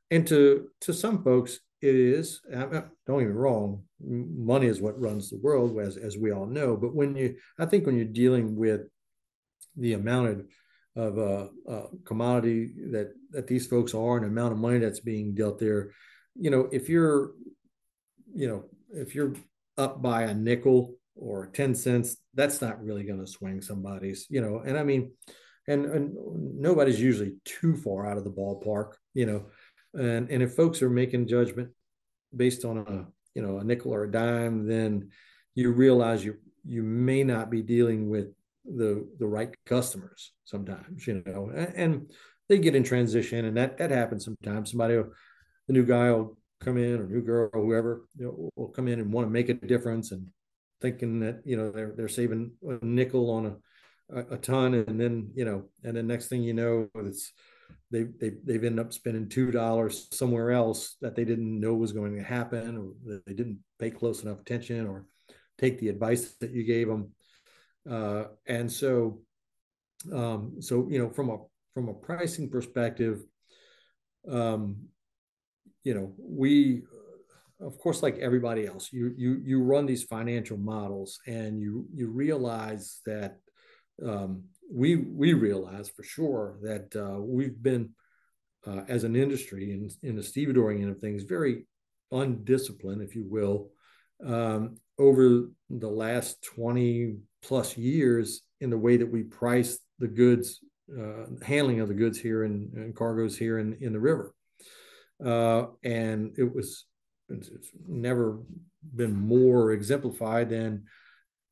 and 0.09 0.27
to 0.27 0.69
to 0.81 0.93
some 0.93 1.23
folks 1.23 1.59
it 1.81 1.95
is. 1.95 2.41
Don't 2.51 2.91
get 3.07 3.17
me 3.17 3.25
wrong, 3.25 3.83
money 3.99 4.67
is 4.67 4.81
what 4.81 5.01
runs 5.01 5.29
the 5.29 5.37
world, 5.37 5.79
as 5.79 5.97
as 5.97 6.17
we 6.17 6.31
all 6.31 6.45
know. 6.45 6.77
But 6.77 6.95
when 6.95 7.15
you, 7.15 7.35
I 7.57 7.65
think, 7.65 7.85
when 7.85 7.95
you're 7.95 8.05
dealing 8.05 8.55
with 8.55 8.81
the 9.75 9.93
amount 9.93 10.27
of 10.27 10.45
of 10.95 11.17
a, 11.17 11.49
a, 11.67 11.83
commodity 12.03 12.73
that 12.91 13.13
that 13.31 13.47
these 13.47 13.65
folks 13.65 13.93
are 13.93 14.17
and 14.17 14.25
the 14.25 14.29
amount 14.29 14.51
of 14.51 14.59
money 14.59 14.79
that's 14.79 14.99
being 14.99 15.33
dealt 15.33 15.59
there. 15.59 15.91
You 16.35 16.49
know, 16.49 16.67
if 16.71 16.89
you're, 16.89 17.31
you 18.33 18.47
know, 18.47 18.65
if 18.89 19.15
you're 19.15 19.33
up 19.77 20.01
by 20.01 20.23
a 20.23 20.33
nickel 20.33 20.95
or 21.15 21.47
10 21.47 21.75
cents, 21.75 22.17
that's 22.33 22.61
not 22.61 22.83
really 22.83 23.03
going 23.03 23.19
to 23.19 23.31
swing 23.31 23.61
somebody's, 23.61 24.27
you 24.29 24.41
know, 24.41 24.61
and 24.65 24.77
I 24.77 24.83
mean, 24.83 25.11
and, 25.67 25.85
and 25.85 26.15
nobody's 26.59 26.99
usually 26.99 27.35
too 27.45 27.75
far 27.75 28.07
out 28.07 28.17
of 28.17 28.23
the 28.23 28.31
ballpark, 28.31 28.93
you 29.13 29.25
know, 29.25 29.45
and, 29.93 30.29
and 30.29 30.43
if 30.43 30.53
folks 30.53 30.81
are 30.81 30.89
making 30.89 31.27
judgment 31.27 31.69
based 32.35 32.65
on 32.65 32.79
a, 32.79 33.05
you 33.35 33.41
know, 33.41 33.59
a 33.59 33.63
nickel 33.63 33.93
or 33.93 34.03
a 34.03 34.11
dime, 34.11 34.67
then 34.67 35.09
you 35.55 35.71
realize 35.71 36.23
you, 36.23 36.37
you 36.65 36.83
may 36.83 37.23
not 37.23 37.49
be 37.49 37.61
dealing 37.61 38.09
with 38.09 38.33
the, 38.66 39.07
the 39.20 39.28
right 39.28 39.55
customers 39.66 40.34
sometimes, 40.45 41.07
you 41.07 41.24
know, 41.26 41.51
and, 41.76 42.12
they 42.49 42.59
get 42.59 42.76
in 42.76 42.84
transition 42.84 43.45
and 43.45 43.55
that, 43.55 43.78
that 43.78 43.91
happens 43.91 44.26
sometimes. 44.26 44.72
Somebody, 44.72 44.95
the 45.68 45.74
new 45.74 45.86
guy 45.86 46.12
will 46.12 46.38
come 46.59 46.78
in 46.78 46.99
or 46.99 47.07
new 47.07 47.22
girl 47.22 47.49
or 47.53 47.64
whoever 47.64 48.01
you 48.18 48.26
know, 48.26 48.49
will 48.57 48.68
come 48.68 48.89
in 48.89 48.99
and 48.99 49.14
want 49.14 49.26
to 49.26 49.32
make 49.32 49.47
a 49.47 49.53
difference 49.53 50.12
and 50.12 50.28
thinking 50.82 51.20
that 51.22 51.41
you 51.45 51.55
know 51.55 51.72
they're 51.72 51.93
they're 51.95 52.07
saving 52.07 52.51
a 52.68 52.84
nickel 52.84 53.30
on 53.32 53.45
a, 53.45 54.20
a, 54.20 54.34
a 54.34 54.38
ton 54.38 54.74
and 54.74 54.99
then 54.99 55.32
you 55.34 55.45
know 55.45 55.64
and 55.84 55.95
then 55.95 56.07
next 56.07 56.28
thing 56.28 56.43
you 56.43 56.53
know 56.53 56.89
it's 56.95 57.32
they 57.91 58.03
they 58.20 58.32
they've 58.43 58.64
ended 58.64 58.86
up 58.86 58.91
spending 58.91 59.30
two 59.30 59.51
dollars 59.51 60.07
somewhere 60.12 60.51
else 60.51 60.97
that 61.01 61.16
they 61.16 61.24
didn't 61.24 61.59
know 61.59 61.74
was 61.74 61.93
going 61.93 62.16
to 62.16 62.24
happen 62.24 62.78
or 62.78 63.22
they 63.26 63.34
didn't 63.34 63.59
pay 63.80 63.91
close 63.91 64.24
enough 64.24 64.41
attention 64.41 64.88
or 64.88 65.05
take 65.57 65.80
the 65.80 65.89
advice 65.89 66.36
that 66.39 66.51
you 66.51 66.64
gave 66.64 66.88
them 66.88 67.12
uh, 67.89 68.25
and 68.47 68.71
so 68.71 69.21
um, 70.13 70.55
so 70.59 70.88
you 70.89 70.99
know 70.99 71.09
from 71.09 71.29
a 71.29 71.38
from 71.73 71.89
a 71.89 71.93
pricing 71.93 72.49
perspective 72.49 73.23
um, 74.29 74.75
you 75.84 75.93
know, 75.93 76.13
we, 76.17 76.84
of 77.59 77.77
course, 77.79 78.03
like 78.03 78.17
everybody 78.17 78.67
else, 78.67 78.91
you 78.91 79.13
you 79.17 79.41
you 79.43 79.63
run 79.63 79.86
these 79.86 80.03
financial 80.03 80.57
models, 80.57 81.19
and 81.25 81.59
you 81.59 81.88
you 81.93 82.07
realize 82.07 82.99
that 83.05 83.38
um, 84.05 84.43
we 84.71 84.95
we 84.95 85.34
realize 85.34 85.89
for 85.89 86.03
sure 86.03 86.57
that 86.61 86.95
uh, 86.95 87.19
we've 87.19 87.61
been 87.61 87.89
uh, 88.65 88.82
as 88.88 89.03
an 89.03 89.15
industry 89.15 89.71
in 89.71 89.89
in 90.07 90.15
the 90.15 90.21
stevedoring 90.21 90.82
end 90.82 90.91
of 90.91 90.99
things 90.99 91.23
very 91.23 91.65
undisciplined, 92.11 93.01
if 93.01 93.15
you 93.15 93.25
will, 93.27 93.69
um, 94.25 94.77
over 94.99 95.49
the 95.69 95.89
last 95.89 96.43
twenty 96.43 97.17
plus 97.41 97.77
years 97.77 98.41
in 98.59 98.69
the 98.69 98.77
way 98.77 98.97
that 98.97 99.11
we 99.11 99.23
price 99.23 99.79
the 99.99 100.07
goods, 100.07 100.59
uh, 100.97 101.25
handling 101.43 101.79
of 101.79 101.87
the 101.87 101.93
goods 101.93 102.19
here 102.19 102.43
and, 102.43 102.73
and 102.73 102.95
cargoes 102.95 103.37
here 103.37 103.59
in 103.59 103.77
in 103.81 103.93
the 103.93 103.99
river 103.99 104.33
uh, 105.25 105.67
and 105.83 106.33
it 106.37 106.53
was 106.53 106.85
it's, 107.29 107.49
never 107.87 108.39
been 108.95 109.15
more 109.15 109.71
exemplified 109.71 110.49
than 110.49 110.83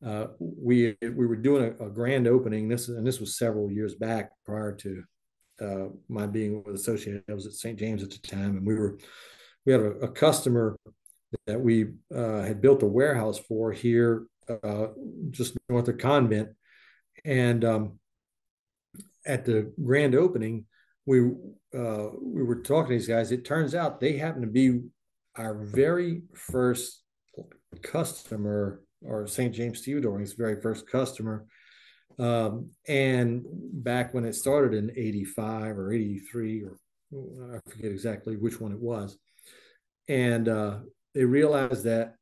uh, 0.05 0.27
we 0.39 0.97
we 1.01 1.25
were 1.25 1.35
doing 1.35 1.75
a, 1.79 1.85
a, 1.85 1.89
grand 1.89 2.27
opening. 2.27 2.67
This 2.67 2.87
and 2.87 3.05
this 3.05 3.19
was 3.19 3.37
several 3.37 3.71
years 3.71 3.95
back 3.95 4.31
prior 4.45 4.73
to 4.73 5.03
uh, 5.61 5.85
my 6.07 6.25
being 6.25 6.63
with 6.63 6.75
Associated. 6.75 7.23
I 7.29 7.33
was 7.33 7.45
at 7.45 7.53
St. 7.53 7.77
James 7.77 8.01
at 8.01 8.11
the 8.11 8.17
time, 8.17 8.57
and 8.57 8.65
we 8.65 8.75
were 8.75 8.97
we 9.65 9.73
had 9.73 9.81
a, 9.81 9.91
a 9.99 10.07
customer 10.07 10.77
that 11.45 11.59
we 11.59 11.87
uh, 12.15 12.41
had 12.41 12.61
built 12.61 12.81
a 12.81 12.87
warehouse 12.87 13.39
for 13.39 13.71
here 13.71 14.25
uh, 14.50 14.88
just 15.30 15.58
north 15.70 15.88
of 15.88 15.97
Convent, 15.97 16.50
and 17.26 17.64
um, 17.66 18.00
at 19.26 19.45
the 19.45 19.72
grand 19.84 20.16
opening, 20.16 20.66
we 21.06 21.22
uh, 21.78 22.08
we 22.22 22.43
were 22.43 22.62
talking 22.62 22.89
to 22.89 22.93
these 22.93 23.08
guys. 23.08 23.32
It 23.32 23.45
turns 23.45 23.76
out 23.76 24.00
they 24.00 24.18
happen 24.18 24.41
to 24.41 24.47
be 24.47 24.82
our 25.36 25.54
very 25.54 26.24
first 26.34 27.04
customer, 27.84 28.82
or 29.02 29.28
St. 29.28 29.54
James 29.54 29.82
Stevedoring's 29.82 30.34
very 30.34 30.60
first 30.62 30.89
customer. 30.89 31.45
Um, 32.18 32.72
and 32.88 33.45
back 33.47 34.14
when 34.14 34.26
it 34.26 34.36
started 34.36 34.74
in 34.74 34.91
85 34.91 35.78
or 35.78 35.93
83, 35.93 36.64
or 36.64 36.78
I 37.56 37.70
forget 37.70 37.91
exactly 37.91 38.36
which 38.36 38.60
one 38.60 38.74
it 38.74 38.80
was. 38.80 39.18
And 40.10 40.50
uh, 40.50 40.80
they 41.14 41.24
realized 41.24 41.86
that 41.86 42.16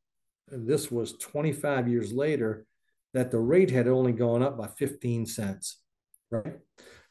this 0.47 0.91
was 0.91 1.13
25 1.13 1.87
years 1.87 2.13
later, 2.13 2.65
that 3.13 3.31
the 3.31 3.39
rate 3.39 3.71
had 3.71 3.87
only 3.87 4.11
gone 4.11 4.43
up 4.43 4.57
by 4.57 4.67
15 4.67 5.25
cents, 5.25 5.79
right? 6.29 6.57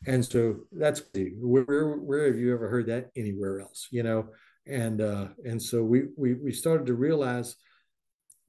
And 0.07 0.25
so 0.25 0.61
that's 0.73 1.03
where 1.15 1.97
where 1.97 2.27
have 2.27 2.39
you 2.39 2.53
ever 2.53 2.69
heard 2.69 2.87
that 2.87 3.11
anywhere 3.17 3.61
else? 3.61 3.89
You 3.91 4.03
know, 4.03 4.29
and 4.67 5.01
uh, 5.01 5.29
and 5.45 5.61
so 5.61 5.83
we 5.83 6.05
we 6.17 6.35
we 6.35 6.53
started 6.53 6.87
to 6.87 6.95
realize 6.95 7.57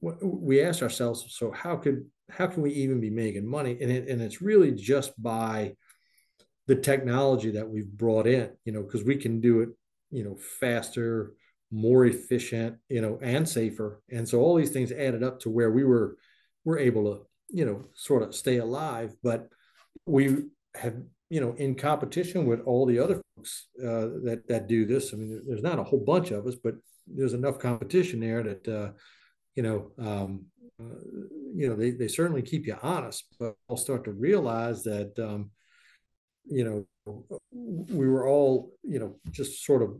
we 0.00 0.62
asked 0.62 0.82
ourselves, 0.82 1.26
so 1.30 1.50
how 1.50 1.76
could 1.76 2.04
how 2.30 2.46
can 2.46 2.62
we 2.62 2.72
even 2.72 3.00
be 3.00 3.10
making 3.10 3.48
money? 3.48 3.76
And 3.80 3.90
it, 3.90 4.08
and 4.08 4.20
it's 4.20 4.42
really 4.42 4.72
just 4.72 5.20
by 5.20 5.74
the 6.66 6.76
technology 6.76 7.50
that 7.52 7.68
we've 7.68 7.90
brought 7.90 8.26
in, 8.26 8.50
you 8.64 8.72
know, 8.72 8.82
because 8.82 9.02
we 9.02 9.16
can 9.16 9.40
do 9.40 9.62
it, 9.62 9.70
you 10.10 10.22
know, 10.22 10.36
faster, 10.60 11.32
more 11.70 12.06
efficient, 12.06 12.76
you 12.88 13.00
know, 13.00 13.18
and 13.22 13.48
safer. 13.48 14.00
And 14.10 14.28
so 14.28 14.40
all 14.40 14.56
these 14.56 14.70
things 14.70 14.92
added 14.92 15.22
up 15.22 15.40
to 15.40 15.50
where 15.50 15.70
we 15.70 15.84
were 15.84 16.16
we're 16.64 16.78
able 16.78 17.04
to, 17.04 17.26
you 17.50 17.64
know, 17.64 17.84
sort 17.94 18.22
of 18.22 18.34
stay 18.34 18.58
alive. 18.58 19.14
But 19.22 19.48
we 20.06 20.44
have 20.74 20.94
you 21.30 21.40
know, 21.40 21.54
in 21.58 21.74
competition 21.74 22.46
with 22.46 22.60
all 22.62 22.86
the 22.86 22.98
other 22.98 23.20
folks 23.36 23.68
uh, 23.82 24.08
that 24.24 24.44
that 24.48 24.66
do 24.66 24.86
this. 24.86 25.12
I 25.12 25.16
mean, 25.16 25.42
there's 25.46 25.62
not 25.62 25.78
a 25.78 25.84
whole 25.84 26.00
bunch 26.00 26.30
of 26.30 26.46
us, 26.46 26.54
but 26.62 26.74
there's 27.06 27.34
enough 27.34 27.58
competition 27.58 28.20
there 28.20 28.42
that 28.42 28.68
uh, 28.68 28.92
you 29.54 29.62
know, 29.62 29.90
um, 29.98 30.46
uh, 30.80 31.00
you 31.54 31.68
know, 31.68 31.76
they 31.76 31.90
they 31.90 32.08
certainly 32.08 32.42
keep 32.42 32.66
you 32.66 32.76
honest. 32.82 33.24
But 33.38 33.56
I'll 33.68 33.76
start 33.76 34.04
to 34.04 34.12
realize 34.12 34.84
that, 34.84 35.18
um, 35.18 35.50
you 36.46 36.64
know, 37.04 37.26
we 37.42 38.08
were 38.08 38.26
all, 38.26 38.72
you 38.82 38.98
know, 38.98 39.16
just 39.30 39.64
sort 39.64 39.82
of 39.82 39.98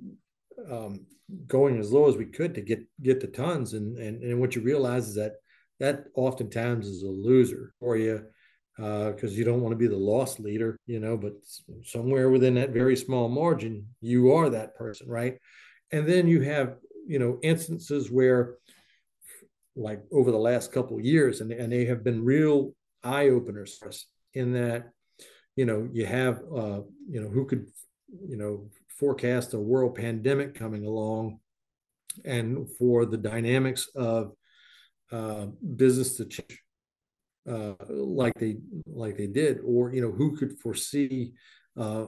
um, 0.70 1.06
going 1.46 1.78
as 1.78 1.92
low 1.92 2.09
as 2.09 2.16
we 2.16 2.26
could 2.26 2.54
to 2.54 2.61
get 2.61 2.80
get 3.02 3.20
the 3.20 3.26
tons, 3.26 3.74
and 3.74 3.98
and 3.98 4.22
and 4.22 4.40
what 4.40 4.54
you 4.54 4.62
realize 4.62 5.09
is 5.09 5.14
that 5.14 5.34
that 5.80 6.04
oftentimes 6.14 6.86
is 6.86 7.02
a 7.02 7.09
loser 7.09 7.72
for 7.78 7.96
you 7.96 8.24
because 8.78 9.32
uh, 9.32 9.34
you 9.34 9.44
don't 9.44 9.61
want 9.61 9.72
to 9.72 9.76
be 9.76 9.88
the 9.88 9.96
loss 9.96 10.38
leader, 10.38 10.78
you 10.86 11.00
know, 11.00 11.16
but 11.16 11.32
somewhere 11.82 12.30
within 12.30 12.54
that 12.54 12.70
very 12.70 12.94
small 12.94 13.28
margin, 13.28 13.84
you 14.00 14.32
are 14.32 14.48
that 14.48 14.76
person, 14.76 15.09
right? 15.09 15.36
And 15.90 16.09
then 16.09 16.28
you 16.28 16.43
have, 16.43 16.76
you 17.05 17.18
know, 17.18 17.40
instances 17.43 18.09
where, 18.09 18.55
like 19.74 20.02
over 20.12 20.30
the 20.30 20.39
last 20.39 20.70
couple 20.70 21.01
years, 21.01 21.40
and, 21.40 21.51
and 21.51 21.72
they 21.72 21.86
have 21.86 22.05
been 22.05 22.24
real 22.24 22.72
eye 23.02 23.30
openers 23.30 23.76
for 23.76 23.89
us 23.89 24.06
in 24.35 24.52
that, 24.52 24.90
you 25.56 25.64
know, 25.64 25.89
you 25.93 26.06
have, 26.06 26.40
uh, 26.56 26.80
you 27.10 27.20
know, 27.20 27.28
who 27.28 27.47
could, 27.47 27.66
you 28.28 28.36
know, 28.36 28.70
forecast 28.99 29.55
a 29.55 29.59
world 29.59 29.95
pandemic 29.95 30.55
coming 30.55 30.85
along 30.85 31.41
and 32.25 32.69
for 32.79 33.07
the 33.07 33.16
dynamics 33.16 33.89
of 33.95 34.33
uh, 35.12 35.47
business 35.77 36.16
to 36.16 36.25
change 36.25 36.62
uh, 37.49 37.75
like 37.89 38.35
they 38.35 38.57
like 38.87 39.16
they 39.16 39.27
did, 39.27 39.59
or 39.65 39.93
you 39.93 40.03
know 40.03 40.11
who 40.11 40.37
could 40.37 40.59
foresee 40.59 41.33
uh, 41.77 42.05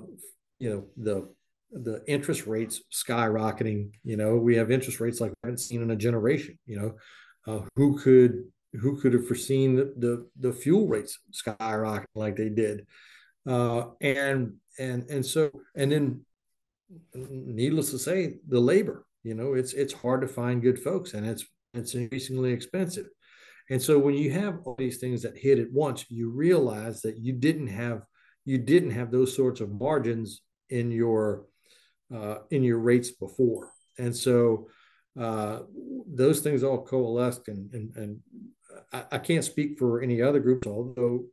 you 0.58 0.70
know 0.70 0.86
the 0.96 1.32
the 1.72 2.02
interest 2.06 2.46
rates 2.46 2.82
skyrocketing. 2.92 3.90
You 4.04 4.16
know 4.16 4.36
we 4.36 4.56
have 4.56 4.70
interest 4.70 5.00
rates 5.00 5.20
like 5.20 5.30
we 5.30 5.48
haven't 5.48 5.58
seen 5.58 5.82
in 5.82 5.90
a 5.90 5.96
generation. 5.96 6.58
You 6.66 6.78
know 6.78 6.94
uh, 7.46 7.60
who 7.76 7.98
could 7.98 8.44
who 8.80 9.00
could 9.00 9.14
have 9.14 9.26
foreseen 9.26 9.76
the 9.76 9.94
the, 9.96 10.28
the 10.38 10.52
fuel 10.52 10.86
rates 10.86 11.18
skyrocketing 11.32 12.04
like 12.14 12.36
they 12.36 12.50
did, 12.50 12.86
uh, 13.48 13.84
and 14.00 14.54
and 14.78 15.08
and 15.08 15.24
so 15.24 15.50
and 15.74 15.90
then 15.90 16.24
needless 17.14 17.90
to 17.90 17.98
say 17.98 18.36
the 18.48 18.60
labor. 18.60 19.06
You 19.22 19.34
know 19.34 19.54
it's 19.54 19.72
it's 19.72 19.92
hard 19.92 20.22
to 20.22 20.28
find 20.28 20.62
good 20.62 20.78
folks, 20.78 21.14
and 21.14 21.26
it's 21.26 21.44
it's 21.74 21.94
increasingly 21.94 22.52
expensive. 22.52 23.06
And 23.70 23.80
so 23.80 23.98
when 23.98 24.14
you 24.14 24.32
have 24.32 24.58
all 24.64 24.74
these 24.76 24.98
things 24.98 25.22
that 25.22 25.36
hit 25.36 25.58
at 25.58 25.70
once, 25.70 26.04
you 26.08 26.30
realize 26.30 27.02
that 27.02 27.18
you 27.18 27.32
didn't 27.32 27.68
have 27.68 28.02
you 28.44 28.58
didn't 28.58 28.90
have 28.90 29.10
those 29.10 29.34
sorts 29.34 29.60
of 29.60 29.70
margins 29.70 30.42
in 30.70 30.90
your 30.90 31.46
uh, 32.14 32.38
in 32.50 32.62
your 32.64 32.78
rates 32.78 33.10
before. 33.10 33.70
And 33.98 34.16
so 34.16 34.68
uh, 35.18 35.60
those 36.06 36.40
things 36.40 36.64
all 36.64 36.84
coalesced 36.84 37.48
and 37.48 37.72
and, 37.72 37.96
and 37.96 38.20
I, 38.92 39.04
I, 39.12 39.18
can't 39.18 39.44
speak 39.44 39.78
for 39.78 40.00
any 40.00 40.22
other 40.22 40.40
groups, 40.40 40.66
although 40.66 41.24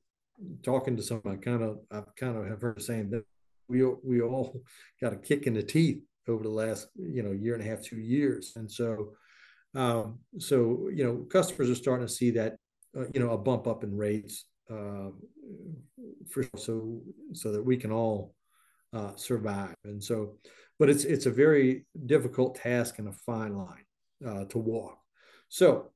talking 0.64 0.96
to 0.98 1.04
some, 1.04 1.22
I 1.26 1.36
kind 1.36 1.64
of 1.64 1.80
I 1.92 2.02
kind 2.20 2.38
of 2.38 2.48
have 2.48 2.62
heard 2.62 2.82
saying 2.82 3.12
that 3.12 3.24
we 3.68 3.84
we 4.04 4.22
all 4.22 4.62
got 5.02 5.14
a 5.14 5.18
kick 5.18 5.48
in 5.48 5.54
the 5.54 5.64
teeth 5.64 6.02
over 6.28 6.44
the 6.44 6.50
last 6.50 6.88
you 6.96 7.24
know 7.24 7.32
year 7.32 7.54
and 7.54 7.64
a 7.64 7.68
half, 7.68 7.84
two 7.84 8.00
years, 8.00 8.54
and 8.56 8.70
so 8.70 9.14
um, 9.78 10.20
so 10.40 10.90
you 10.94 11.04
know, 11.04 11.26
customers 11.30 11.70
are 11.70 11.76
starting 11.76 12.08
to 12.08 12.12
see 12.12 12.32
that 12.32 12.56
uh, 12.98 13.06
you 13.14 13.20
know 13.20 13.32
a 13.32 13.38
bump 13.38 13.68
up 13.68 13.84
in 13.84 13.96
rates, 13.96 14.46
uh, 14.72 15.10
for 16.30 16.46
so 16.56 17.02
so 17.34 17.52
that 17.52 17.64
we 17.64 17.78
can 17.78 17.92
all 17.92 18.34
uh, 18.94 19.16
survive. 19.16 19.76
And 19.84 20.04
so, 20.04 20.38
but 20.80 20.90
it's 20.90 21.04
it's 21.04 21.28
a 21.28 21.32
very 21.32 21.86
difficult 22.06 22.56
task 22.56 22.98
and 22.98 23.08
a 23.08 23.12
fine 23.12 23.56
line 23.56 23.86
uh, 24.26 24.46
to 24.46 24.58
walk. 24.58 24.98
So, 25.50 25.92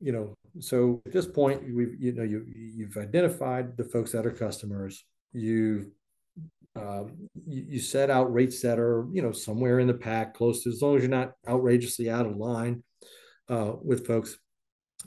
you 0.00 0.12
know, 0.12 0.34
so 0.58 1.02
at 1.04 1.12
this 1.12 1.26
point, 1.26 1.62
we've 1.64 2.00
you 2.00 2.12
know 2.12 2.22
you 2.22 2.46
you've 2.54 2.96
identified 2.96 3.76
the 3.76 3.84
folks 3.84 4.12
that 4.12 4.26
are 4.26 4.30
customers. 4.30 5.04
You've 5.32 5.88
um, 6.76 7.28
you, 7.46 7.64
you, 7.68 7.80
set 7.80 8.10
out 8.10 8.32
rates 8.32 8.62
that 8.62 8.78
are 8.78 9.06
you 9.12 9.22
know 9.22 9.32
somewhere 9.32 9.80
in 9.80 9.86
the 9.86 9.94
pack, 9.94 10.34
close 10.34 10.62
to 10.62 10.70
as 10.70 10.82
long 10.82 10.96
as 10.96 11.02
you're 11.02 11.10
not 11.10 11.32
outrageously 11.48 12.08
out 12.10 12.26
of 12.26 12.36
line 12.36 12.82
uh, 13.48 13.72
with 13.82 14.06
folks. 14.06 14.38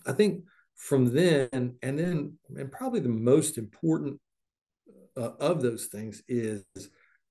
I 0.06 0.14
think 0.14 0.44
from 0.76 1.14
then 1.14 1.76
and 1.82 2.00
then 2.00 2.38
and 2.56 2.72
probably 2.72 3.00
the 3.00 3.10
most 3.10 3.58
important 3.58 4.20
uh, 5.16 5.32
of 5.40 5.62
those 5.62 5.86
things 5.86 6.24
is 6.28 6.64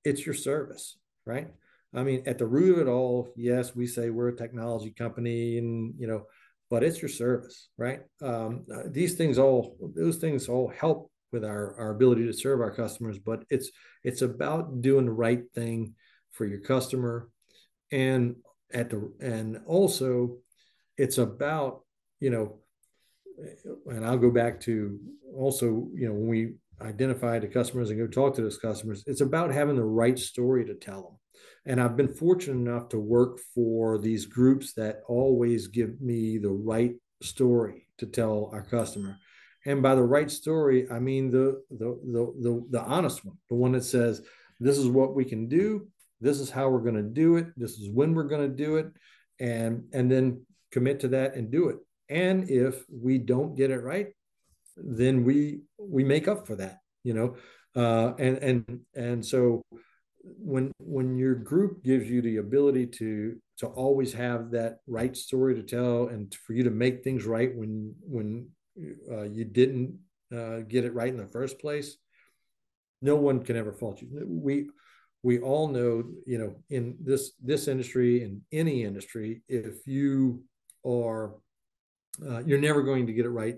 it's 0.05 0.25
your 0.25 0.35
service, 0.35 0.99
right? 1.27 1.49
I 1.95 2.05
mean, 2.05 2.23
at 2.27 2.39
the 2.39 2.47
root 2.47 2.75
of 2.75 2.87
it 2.87 2.91
all, 2.91 3.33
yes, 3.37 3.75
we 3.75 3.87
say 3.87 4.11
we're 4.11 4.29
a 4.29 4.37
technology 4.37 4.95
company, 4.97 5.59
and 5.59 5.95
you 5.99 6.07
know, 6.07 6.27
but 6.71 6.85
it's 6.85 7.03
your 7.03 7.09
service, 7.09 7.69
right? 7.77 8.01
Um, 8.23 8.65
uh, 8.73 8.83
these 8.87 9.15
things 9.15 9.39
all, 9.39 9.77
those 9.97 10.17
things 10.17 10.49
all 10.49 10.69
help 10.69 11.11
with 11.33 11.45
our 11.45 11.79
our 11.79 11.91
ability 11.91 12.27
to 12.27 12.33
serve 12.33 12.61
our 12.61 12.75
customers, 12.75 13.19
but 13.19 13.45
it's 13.51 13.71
it's 14.05 14.23
about 14.23 14.83
doing 14.83 15.07
the 15.07 15.13
right 15.13 15.43
thing 15.55 15.95
for 16.33 16.47
your 16.47 16.61
customer, 16.61 17.29
and 17.91 18.37
at 18.73 18.91
the 18.91 19.13
and 19.21 19.61
also, 19.67 20.39
it's 20.97 21.19
about 21.19 21.81
you 22.21 22.31
know, 22.31 22.59
and 23.87 24.05
I'll 24.05 24.19
go 24.19 24.31
back 24.31 24.61
to 24.63 24.99
also 25.35 25.89
you 25.95 26.09
know 26.09 26.15
when 26.15 26.29
we 26.29 26.55
identify 26.83 27.39
the 27.39 27.47
customers 27.47 27.91
and 27.91 27.99
go 27.99 28.07
talk 28.07 28.35
to 28.35 28.43
those 28.43 28.59
customers. 28.59 29.05
It's 29.07 29.21
about 29.21 29.53
having 29.53 29.77
the 29.77 29.85
right 29.85 30.19
story 30.19 30.65
to 30.67 30.75
tell 30.75 31.03
them. 31.03 31.17
And 31.67 31.81
I've 31.81 31.97
been 31.97 32.13
fortunate 32.15 32.55
enough 32.55 32.89
to 32.91 32.99
work 32.99 33.39
for 33.55 33.99
these 33.99 34.27
groups 34.27 34.73
that 34.75 35.03
always 35.09 35.67
give 35.67 36.01
me 36.01 36.39
the 36.39 36.51
right 36.51 36.95
story 37.23 37.87
to 37.99 38.07
tell 38.07 38.51
our 38.53 38.63
customer. 38.63 39.19
And 39.67 39.83
by 39.83 39.95
the 39.95 40.03
right 40.03 40.31
story, 40.31 40.91
I 40.91 40.99
mean 40.99 41.31
the 41.31 41.63
the 41.71 41.99
the 42.05 42.35
the, 42.41 42.67
the 42.71 42.83
honest 42.83 43.25
one, 43.25 43.37
the 43.49 43.57
one 43.57 43.73
that 43.73 43.85
says, 43.85 44.23
this 44.59 44.79
is 44.79 44.89
what 44.89 45.15
we 45.15 45.25
can 45.25 45.49
do, 45.49 45.89
this 46.21 46.41
is 46.41 46.51
how 46.51 46.69
we're 46.69 46.81
going 46.81 46.95
to 46.95 47.03
do 47.03 47.37
it, 47.37 47.47
this 47.57 47.73
is 47.73 47.91
when 47.91 48.15
we're 48.15 48.25
going 48.25 48.49
to 48.49 48.57
do 48.57 48.77
it, 48.77 48.93
and 49.39 49.85
and 49.93 50.11
then 50.11 50.45
commit 50.73 51.01
to 51.01 51.09
that 51.09 51.35
and 51.35 51.51
do 51.51 51.69
it. 51.69 51.77
And 52.09 52.49
if 52.51 52.85
we 52.91 53.19
don't 53.19 53.55
get 53.55 53.71
it 53.71 53.83
right, 53.83 54.09
then 54.77 55.25
we 55.25 55.61
we 55.79 56.05
make 56.05 56.27
up 56.29 56.47
for 56.47 56.57
that 56.57 56.79
you 57.05 57.15
know? 57.15 57.37
Uh, 57.75 58.15
and 58.19 58.39
and 58.39 58.81
and 58.95 59.25
so 59.25 59.63
when 60.23 60.73
when 60.81 61.17
your 61.17 61.35
group 61.35 61.83
gives 61.85 62.11
you 62.11 62.21
the 62.21 62.39
ability 62.39 62.87
to 62.87 63.37
to 63.59 63.67
always 63.67 64.13
have 64.13 64.51
that 64.51 64.79
right 64.87 65.17
story 65.17 65.55
to 65.55 65.63
tell 65.63 66.09
and 66.09 66.35
for 66.35 66.53
you 66.53 66.65
to 66.65 66.71
make 66.71 67.05
things 67.05 67.25
right 67.25 67.55
when 67.55 67.95
when 68.01 68.49
uh, 69.11 69.23
you 69.23 69.45
didn't 69.45 69.99
uh, 70.35 70.61
get 70.61 70.85
it 70.85 70.95
right 70.95 71.09
in 71.09 71.17
the 71.17 71.27
first 71.27 71.59
place 71.59 71.97
no 73.03 73.17
one 73.17 73.43
can 73.43 73.57
ever 73.57 73.73
fault 73.73 74.01
you 74.01 74.09
we 74.27 74.69
we 75.23 75.39
all 75.41 75.69
know 75.69 76.05
you 76.27 76.39
know 76.39 76.55
in 76.71 76.97
this 77.03 77.33
this 77.43 77.69
industry 77.69 78.23
in 78.23 78.41
any 78.53 78.85
industry 78.85 79.43
if 79.49 79.87
you 79.87 80.43
are 80.87 81.35
uh, 82.27 82.41
you're 82.41 82.61
never 82.61 82.83
going 82.83 83.07
to 83.07 83.13
get 83.13 83.25
it 83.25 83.31
right 83.31 83.57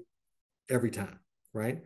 every 0.70 0.90
time, 0.90 1.18
right? 1.52 1.80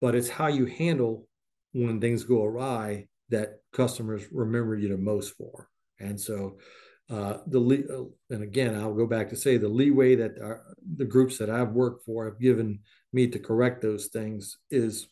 But 0.00 0.14
it's 0.14 0.28
how 0.28 0.48
you 0.48 0.66
handle 0.66 1.26
when 1.72 2.00
things 2.00 2.24
go 2.24 2.44
awry 2.44 3.08
that 3.30 3.60
customers 3.72 4.24
remember 4.32 4.76
you 4.76 4.88
the 4.88 4.96
most 4.96 5.34
for. 5.36 5.68
And 5.98 6.20
so, 6.20 6.58
uh, 7.08 7.38
the 7.46 7.60
uh, 7.60 8.34
and 8.34 8.42
again, 8.42 8.74
I'll 8.74 8.94
go 8.94 9.06
back 9.06 9.28
to 9.28 9.36
say 9.36 9.56
the 9.56 9.68
leeway 9.68 10.16
that 10.16 10.40
our, 10.40 10.62
the 10.96 11.04
groups 11.04 11.38
that 11.38 11.50
I've 11.50 11.70
worked 11.70 12.04
for 12.04 12.24
have 12.24 12.40
given 12.40 12.80
me 13.12 13.28
to 13.28 13.38
correct 13.38 13.80
those 13.80 14.06
things 14.06 14.58
is 14.70 15.06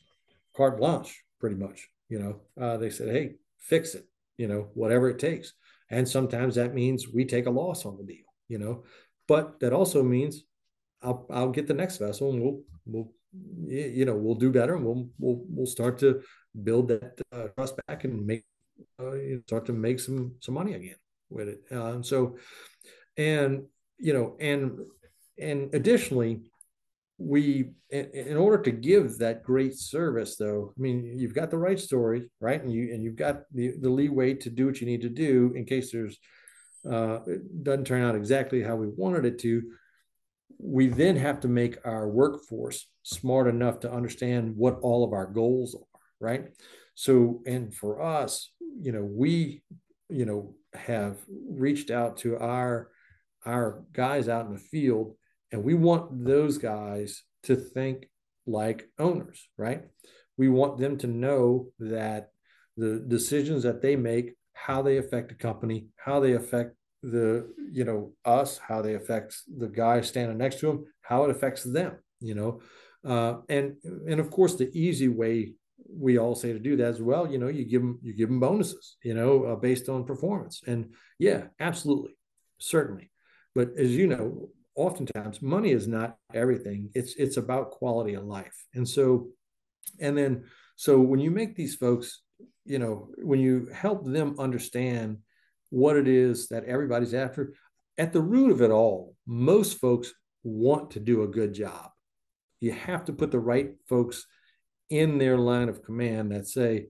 carte 0.56 0.78
blanche, 0.78 1.22
pretty 1.38 1.56
much. 1.56 1.88
You 2.08 2.18
know, 2.18 2.40
uh, 2.60 2.76
they 2.78 2.90
said, 2.90 3.10
"Hey, 3.10 3.34
fix 3.58 3.94
it," 3.94 4.08
you 4.36 4.48
know, 4.48 4.70
whatever 4.74 5.08
it 5.08 5.20
takes. 5.20 5.52
And 5.90 6.08
sometimes 6.08 6.56
that 6.56 6.74
means 6.74 7.08
we 7.08 7.24
take 7.24 7.46
a 7.46 7.50
loss 7.50 7.86
on 7.86 7.96
the 7.96 8.02
deal, 8.02 8.24
you 8.48 8.58
know, 8.58 8.84
but 9.28 9.60
that 9.60 9.72
also 9.72 10.02
means 10.02 10.42
I'll 11.02 11.26
I'll 11.30 11.50
get 11.50 11.68
the 11.68 11.74
next 11.74 11.98
vessel 11.98 12.30
and 12.32 12.42
we'll 12.42 12.62
we'll 12.86 13.12
you 13.66 14.04
know 14.04 14.14
we'll 14.16 14.34
do 14.34 14.50
better 14.50 14.74
and 14.74 14.84
we'll 14.84 15.08
we'll 15.18 15.44
we'll 15.48 15.66
start 15.66 15.98
to 15.98 16.22
build 16.62 16.88
that 16.88 17.20
uh, 17.32 17.48
trust 17.56 17.76
back 17.86 18.04
and 18.04 18.26
make 18.26 18.44
uh, 18.98 19.12
start 19.46 19.66
to 19.66 19.72
make 19.72 20.00
some 20.00 20.34
some 20.40 20.54
money 20.54 20.74
again 20.74 20.96
with 21.30 21.48
it. 21.48 21.60
Uh, 21.70 21.92
and 21.92 22.06
so, 22.06 22.36
and 23.16 23.64
you 23.98 24.12
know, 24.12 24.36
and 24.40 24.78
and 25.38 25.74
additionally, 25.74 26.42
we 27.18 27.70
in, 27.90 28.10
in, 28.10 28.36
order 28.36 28.62
to 28.62 28.70
give 28.70 29.18
that 29.18 29.42
great 29.42 29.76
service, 29.76 30.36
though, 30.36 30.72
I 30.76 30.80
mean, 30.80 31.16
you've 31.16 31.34
got 31.34 31.50
the 31.50 31.58
right 31.58 31.78
story, 31.78 32.30
right, 32.40 32.62
and 32.62 32.72
you 32.72 32.92
and 32.92 33.02
you've 33.02 33.16
got 33.16 33.42
the 33.52 33.74
the 33.80 33.90
leeway 33.90 34.34
to 34.34 34.50
do 34.50 34.66
what 34.66 34.80
you 34.80 34.86
need 34.86 35.02
to 35.02 35.08
do 35.08 35.52
in 35.54 35.64
case 35.64 35.92
there's 35.92 36.18
uh, 36.90 37.20
it 37.26 37.64
doesn't 37.64 37.86
turn 37.86 38.02
out 38.02 38.14
exactly 38.14 38.62
how 38.62 38.76
we 38.76 38.88
wanted 38.88 39.24
it 39.24 39.38
to. 39.40 39.62
We 40.58 40.86
then 40.86 41.16
have 41.16 41.40
to 41.40 41.48
make 41.48 41.78
our 41.84 42.08
workforce 42.08 42.86
smart 43.02 43.48
enough 43.48 43.80
to 43.80 43.92
understand 43.92 44.56
what 44.56 44.78
all 44.80 45.04
of 45.04 45.12
our 45.12 45.26
goals 45.26 45.74
are 45.74 45.94
right? 46.20 46.46
So 46.94 47.42
and 47.46 47.74
for 47.74 48.02
us 48.02 48.50
you 48.80 48.92
know 48.92 49.04
we 49.04 49.62
you 50.08 50.24
know 50.24 50.54
have 50.74 51.18
reached 51.48 51.90
out 51.90 52.18
to 52.18 52.36
our 52.38 52.90
our 53.44 53.82
guys 53.92 54.28
out 54.28 54.46
in 54.46 54.52
the 54.52 54.58
field 54.58 55.14
and 55.52 55.62
we 55.62 55.74
want 55.74 56.24
those 56.24 56.58
guys 56.58 57.22
to 57.42 57.56
think 57.56 58.08
like 58.46 58.88
owners 58.98 59.48
right? 59.56 59.82
We 60.36 60.48
want 60.48 60.78
them 60.78 60.98
to 60.98 61.06
know 61.06 61.68
that 61.78 62.30
the 62.76 63.04
decisions 63.06 63.62
that 63.62 63.82
they 63.82 63.94
make 63.94 64.34
how 64.52 64.82
they 64.82 64.96
affect 64.96 65.28
the 65.28 65.34
company 65.34 65.86
how 65.96 66.20
they 66.20 66.32
affect 66.32 66.74
the 67.02 67.52
you 67.70 67.84
know 67.84 68.12
us 68.24 68.58
how 68.58 68.82
they 68.82 68.94
affect 68.94 69.36
the 69.58 69.68
guy 69.68 70.00
standing 70.00 70.38
next 70.38 70.58
to 70.60 70.70
him 70.70 70.84
how 71.02 71.24
it 71.24 71.30
affects 71.30 71.62
them 71.62 71.98
you 72.24 72.34
know? 72.34 72.60
Uh, 73.06 73.36
and 73.50 73.76
and 74.08 74.18
of 74.18 74.30
course 74.30 74.54
the 74.54 74.70
easy 74.72 75.08
way 75.08 75.52
we 75.88 76.18
all 76.18 76.34
say 76.34 76.52
to 76.52 76.58
do 76.58 76.76
that 76.76 76.88
as 76.88 77.02
well 77.02 77.30
you 77.30 77.38
know 77.38 77.48
you 77.48 77.64
give 77.64 77.82
them 77.82 77.98
you 78.02 78.14
give 78.14 78.28
them 78.28 78.40
bonuses 78.40 78.96
you 79.02 79.14
know 79.14 79.44
uh, 79.44 79.56
based 79.56 79.88
on 79.88 80.04
performance 80.04 80.62
and 80.66 80.94
yeah 81.18 81.44
absolutely 81.60 82.16
certainly 82.58 83.10
but 83.54 83.70
as 83.76 83.90
you 83.90 84.06
know 84.06 84.48
oftentimes 84.76 85.40
money 85.42 85.70
is 85.70 85.86
not 85.86 86.16
everything 86.32 86.90
it's 86.94 87.14
it's 87.14 87.36
about 87.36 87.70
quality 87.70 88.14
of 88.14 88.24
life 88.24 88.66
and 88.74 88.88
so 88.88 89.28
and 90.00 90.16
then 90.16 90.44
so 90.76 90.98
when 90.98 91.20
you 91.20 91.30
make 91.30 91.54
these 91.54 91.76
folks 91.76 92.22
you 92.64 92.78
know 92.78 93.08
when 93.18 93.40
you 93.40 93.68
help 93.72 94.04
them 94.04 94.36
understand 94.38 95.18
what 95.74 95.96
it 95.96 96.06
is 96.06 96.46
that 96.48 96.64
everybody's 96.66 97.14
after. 97.14 97.52
At 97.98 98.12
the 98.12 98.22
root 98.22 98.52
of 98.52 98.62
it 98.62 98.70
all, 98.70 99.16
most 99.26 99.78
folks 99.78 100.12
want 100.44 100.92
to 100.92 101.00
do 101.00 101.22
a 101.22 101.28
good 101.28 101.52
job. 101.52 101.90
You 102.60 102.70
have 102.70 103.04
to 103.06 103.12
put 103.12 103.32
the 103.32 103.40
right 103.40 103.72
folks 103.88 104.24
in 104.90 105.18
their 105.18 105.38
line 105.38 105.68
of 105.68 105.82
command 105.82 106.32
that 106.32 106.46
say, 106.46 106.86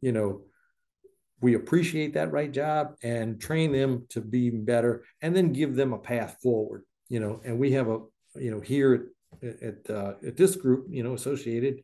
you 0.00 0.12
know, 0.12 0.42
we 1.40 1.54
appreciate 1.54 2.14
that 2.14 2.32
right 2.32 2.50
job 2.50 2.94
and 3.02 3.40
train 3.40 3.72
them 3.72 4.06
to 4.10 4.20
be 4.20 4.50
better 4.50 5.04
and 5.20 5.36
then 5.36 5.52
give 5.52 5.74
them 5.74 5.92
a 5.92 5.98
path 5.98 6.38
forward, 6.42 6.84
you 7.08 7.20
know, 7.20 7.40
and 7.44 7.58
we 7.58 7.72
have 7.72 7.88
a, 7.88 7.98
you 8.36 8.50
know, 8.50 8.60
here 8.60 9.08
at, 9.42 9.62
at, 9.62 9.90
uh, 9.90 10.14
at 10.26 10.36
this 10.36 10.56
group, 10.56 10.86
you 10.88 11.02
know, 11.02 11.14
associated, 11.14 11.80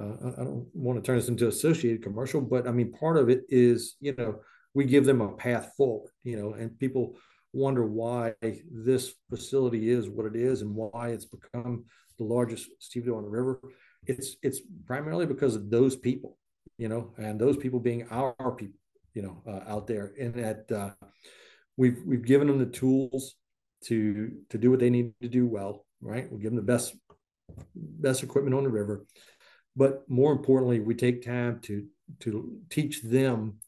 uh, 0.00 0.14
I 0.38 0.42
don't 0.42 0.66
want 0.74 0.98
to 0.98 1.06
turn 1.06 1.16
this 1.16 1.28
into 1.28 1.46
associated 1.46 2.02
commercial, 2.02 2.40
but 2.40 2.66
I 2.66 2.72
mean, 2.72 2.92
part 2.92 3.16
of 3.16 3.28
it 3.28 3.42
is, 3.48 3.96
you 4.00 4.14
know, 4.16 4.40
we 4.74 4.84
give 4.84 5.04
them 5.04 5.20
a 5.20 5.32
path 5.32 5.72
forward, 5.76 6.10
you 6.24 6.36
know, 6.36 6.54
and 6.54 6.76
people 6.78 7.16
wonder 7.52 7.86
why 7.86 8.34
this 8.42 9.14
facility 9.30 9.88
is 9.88 10.08
what 10.08 10.26
it 10.26 10.34
is 10.34 10.62
and 10.62 10.74
why 10.74 11.10
it's 11.10 11.26
become 11.26 11.84
the 12.18 12.24
largest 12.24 12.68
stevedore 12.80 13.18
on 13.18 13.24
the 13.24 13.30
river. 13.30 13.60
It's 14.06 14.36
it's 14.42 14.60
primarily 14.86 15.26
because 15.26 15.56
of 15.56 15.70
those 15.70 15.96
people, 15.96 16.38
you 16.78 16.88
know, 16.88 17.12
and 17.16 17.40
those 17.40 17.56
people 17.56 17.80
being 17.80 18.06
our, 18.10 18.34
people, 18.52 18.78
you 19.14 19.22
know, 19.22 19.42
uh, 19.46 19.70
out 19.70 19.86
there. 19.86 20.12
And 20.20 20.34
that 20.34 20.70
uh, 20.72 20.90
we've 21.76 22.00
we've 22.04 22.24
given 22.24 22.48
them 22.48 22.58
the 22.58 22.66
tools 22.66 23.36
to 23.86 24.32
to 24.50 24.58
do 24.58 24.70
what 24.70 24.80
they 24.80 24.90
need 24.90 25.12
to 25.22 25.28
do 25.28 25.46
well, 25.46 25.86
right? 26.00 26.30
We 26.30 26.40
give 26.40 26.50
them 26.50 26.56
the 26.56 26.62
best 26.62 26.96
best 27.74 28.22
equipment 28.22 28.54
on 28.54 28.64
the 28.64 28.70
river, 28.70 29.06
but 29.76 30.08
more 30.08 30.32
importantly, 30.32 30.80
we 30.80 30.94
take 30.94 31.24
time 31.24 31.60
to 31.62 31.86
to 32.20 32.58
teach 32.70 33.02
them 33.02 33.58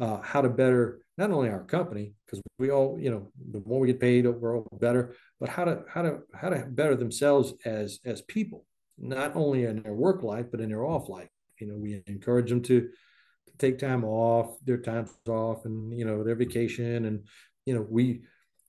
uh, 0.00 0.20
how 0.22 0.40
to 0.40 0.48
better 0.48 1.00
not 1.18 1.30
only 1.30 1.50
our 1.50 1.62
company 1.64 2.14
because 2.24 2.40
we 2.58 2.70
all 2.70 2.98
you 2.98 3.10
know 3.10 3.30
the 3.50 3.62
more 3.66 3.80
we 3.80 3.86
get 3.86 4.00
paid 4.00 4.26
we're 4.26 4.56
all 4.56 4.66
better 4.80 5.14
but 5.38 5.48
how 5.48 5.64
to 5.64 5.82
how 5.88 6.02
to 6.02 6.20
how 6.34 6.48
to 6.48 6.64
better 6.70 6.96
themselves 6.96 7.52
as 7.64 8.00
as 8.04 8.22
people 8.22 8.64
not 8.98 9.36
only 9.36 9.64
in 9.64 9.82
their 9.82 9.94
work 9.94 10.22
life 10.22 10.46
but 10.50 10.60
in 10.60 10.68
their 10.68 10.84
off 10.84 11.08
life. 11.08 11.28
You 11.60 11.68
know, 11.68 11.76
we 11.76 12.02
encourage 12.06 12.48
them 12.48 12.62
to, 12.62 12.80
to 12.80 13.56
take 13.58 13.78
time 13.78 14.04
off, 14.04 14.56
their 14.64 14.78
times 14.78 15.10
off, 15.28 15.64
and 15.64 15.96
you 15.96 16.04
know 16.04 16.24
their 16.24 16.34
vacation, 16.34 17.04
and 17.04 17.26
you 17.66 17.74
know 17.74 17.86
we 17.88 18.22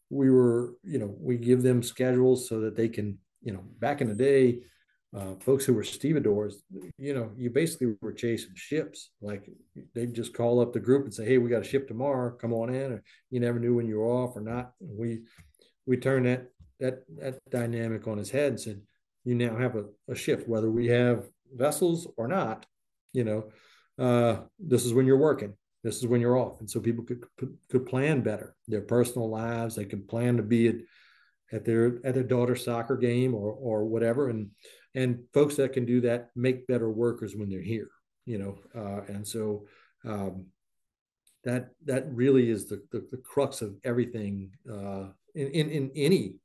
we 0.09 0.29
were 0.29 0.75
you 0.83 0.99
know 0.99 1.15
we 1.19 1.37
give 1.37 1.63
them 1.63 1.81
schedules 1.81 2.47
so 2.47 2.61
that 2.61 2.75
they 2.75 2.89
can 2.89 3.17
you 3.41 3.53
know 3.53 3.63
back 3.79 4.01
in 4.01 4.07
the 4.07 4.13
day 4.13 4.59
uh, 5.15 5.35
folks 5.39 5.63
who 5.63 5.73
were 5.73 5.83
stevedores, 5.83 6.63
you 6.97 7.13
know, 7.13 7.29
you 7.37 7.51
basically 7.51 7.93
were 8.01 8.13
chasing 8.13 8.53
ships. 8.55 9.11
Like 9.21 9.47
they'd 9.93 10.13
just 10.13 10.33
call 10.33 10.59
up 10.59 10.73
the 10.73 10.79
group 10.79 11.03
and 11.03 11.13
say, 11.13 11.25
"Hey, 11.25 11.37
we 11.37 11.49
got 11.51 11.61
a 11.61 11.67
ship 11.67 11.87
tomorrow. 11.87 12.35
Come 12.35 12.51
on 12.51 12.73
in." 12.73 12.93
Or 12.93 13.03
you 13.29 13.39
never 13.39 13.59
knew 13.59 13.75
when 13.75 13.85
you 13.85 13.99
were 13.99 14.07
off 14.07 14.35
or 14.35 14.41
not. 14.41 14.71
We 14.79 15.21
we 15.85 15.97
turned 15.97 16.25
that 16.25 16.47
that 16.79 17.03
that 17.19 17.39
dynamic 17.51 18.07
on 18.07 18.17
his 18.17 18.31
head 18.31 18.53
and 18.53 18.59
said, 18.59 18.81
"You 19.23 19.35
now 19.35 19.57
have 19.57 19.75
a, 19.75 19.85
a 20.09 20.15
shift, 20.15 20.47
whether 20.47 20.69
we 20.69 20.87
have 20.87 21.25
vessels 21.53 22.07
or 22.17 22.27
not. 22.27 22.65
You 23.13 23.23
know, 23.23 23.51
uh, 23.97 24.41
this 24.59 24.85
is 24.85 24.93
when 24.93 25.05
you're 25.05 25.17
working. 25.17 25.53
This 25.83 25.97
is 25.97 26.07
when 26.07 26.21
you're 26.21 26.37
off." 26.37 26.59
And 26.59 26.69
so 26.69 26.79
people 26.79 27.03
could 27.03 27.23
could 27.69 27.85
plan 27.85 28.21
better 28.21 28.55
their 28.67 28.81
personal 28.81 29.29
lives. 29.29 29.75
They 29.75 29.85
could 29.85 30.07
plan 30.07 30.37
to 30.37 30.43
be 30.43 30.67
at 30.67 30.75
at 31.53 31.63
their 31.65 31.99
at 32.03 32.15
their 32.15 32.23
daughter's 32.23 32.65
soccer 32.65 32.97
game 32.97 33.33
or 33.33 33.51
or 33.53 33.85
whatever 33.85 34.29
and 34.29 34.49
and 34.95 35.19
folks 35.33 35.55
that 35.55 35.73
can 35.73 35.85
do 35.85 36.01
that 36.01 36.29
make 36.35 36.67
better 36.67 36.89
workers 36.89 37.35
when 37.35 37.49
they're 37.49 37.61
here 37.61 37.89
you 38.25 38.37
know 38.37 38.57
uh, 38.75 39.01
and 39.07 39.25
so 39.25 39.65
um, 40.05 40.47
that 41.43 41.69
that 41.85 42.11
really 42.11 42.49
is 42.49 42.67
the, 42.67 42.81
the, 42.91 43.07
the 43.11 43.17
crux 43.17 43.61
of 43.61 43.75
everything 43.83 44.49
uh, 44.69 45.07
in, 45.35 45.47
in, 45.47 45.69
in 45.69 45.91
any 45.95 46.35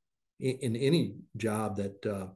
in 0.41 0.77
any 0.77 1.17
job 1.37 1.77
that 1.77 2.07
uh, 2.07 2.27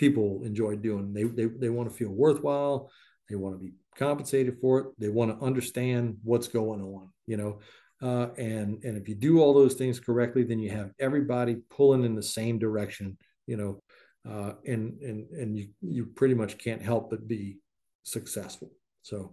people 0.00 0.40
enjoy 0.44 0.74
doing 0.74 1.12
they, 1.12 1.24
they 1.24 1.44
they 1.44 1.68
want 1.68 1.88
to 1.88 1.94
feel 1.94 2.10
worthwhile 2.10 2.90
they 3.28 3.36
want 3.36 3.54
to 3.54 3.64
be 3.64 3.72
compensated 3.96 4.56
for 4.60 4.78
it 4.80 4.86
they 4.98 5.08
want 5.08 5.30
to 5.30 5.44
understand 5.44 6.16
what's 6.24 6.48
going 6.48 6.80
on 6.80 7.08
you 7.26 7.36
know 7.36 7.60
uh, 8.02 8.28
and 8.38 8.82
and 8.82 8.96
if 8.96 9.08
you 9.08 9.14
do 9.14 9.40
all 9.40 9.52
those 9.52 9.74
things 9.74 10.00
correctly 10.00 10.42
then 10.42 10.58
you 10.58 10.70
have 10.70 10.90
everybody 10.98 11.56
pulling 11.68 12.02
in 12.02 12.14
the 12.14 12.22
same 12.22 12.58
direction 12.58 13.16
you 13.46 13.56
know 13.56 13.80
uh, 14.28 14.52
and 14.66 15.00
and 15.00 15.30
and 15.30 15.56
you 15.56 15.68
you 15.80 16.06
pretty 16.06 16.34
much 16.34 16.58
can't 16.58 16.82
help 16.82 17.10
but 17.10 17.26
be 17.26 17.58
successful. 18.02 18.70
So, 19.02 19.32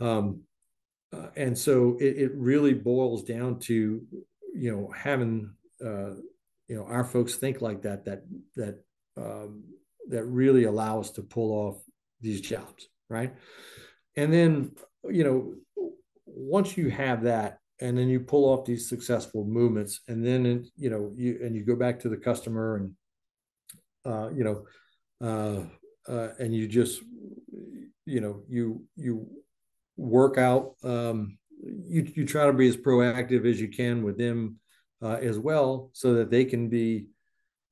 um, 0.00 0.42
uh, 1.12 1.28
and 1.36 1.56
so 1.56 1.96
it, 2.00 2.16
it 2.16 2.32
really 2.34 2.74
boils 2.74 3.24
down 3.24 3.58
to 3.60 4.02
you 4.54 4.72
know 4.72 4.92
having 4.96 5.52
uh, 5.84 6.14
you 6.68 6.76
know 6.76 6.84
our 6.84 7.04
folks 7.04 7.36
think 7.36 7.60
like 7.60 7.82
that 7.82 8.04
that 8.04 8.22
that 8.56 8.84
um, 9.18 9.64
that 10.08 10.24
really 10.24 10.64
allow 10.64 11.00
us 11.00 11.10
to 11.12 11.22
pull 11.22 11.52
off 11.52 11.82
these 12.20 12.40
jobs, 12.40 12.88
right? 13.10 13.34
And 14.16 14.32
then 14.32 14.72
you 15.08 15.24
know 15.24 15.54
once 16.26 16.76
you 16.76 16.90
have 16.90 17.24
that 17.24 17.58
and 17.80 17.96
then 17.96 18.08
you 18.08 18.20
pull 18.20 18.44
off 18.44 18.64
these 18.64 18.88
successful 18.88 19.44
movements 19.44 20.00
and 20.08 20.24
then 20.24 20.64
you 20.76 20.90
know 20.90 21.12
you 21.16 21.38
and 21.42 21.54
you 21.56 21.64
go 21.64 21.76
back 21.76 22.00
to 22.00 22.08
the 22.08 22.16
customer 22.16 22.76
and 22.76 22.94
uh, 24.08 24.30
you 24.30 24.44
know, 24.44 24.64
uh, 25.20 26.10
uh, 26.10 26.28
and 26.38 26.54
you 26.54 26.66
just, 26.66 27.02
you 28.06 28.20
know, 28.20 28.42
you 28.48 28.84
you 28.96 29.28
work 29.96 30.38
out. 30.38 30.74
Um, 30.82 31.38
you 31.60 32.10
you 32.14 32.26
try 32.26 32.46
to 32.46 32.52
be 32.52 32.68
as 32.68 32.76
proactive 32.76 33.46
as 33.46 33.60
you 33.60 33.68
can 33.68 34.02
with 34.02 34.16
them 34.16 34.60
uh, 35.02 35.18
as 35.20 35.38
well, 35.38 35.90
so 35.92 36.14
that 36.14 36.30
they 36.30 36.44
can 36.44 36.68
be 36.68 37.08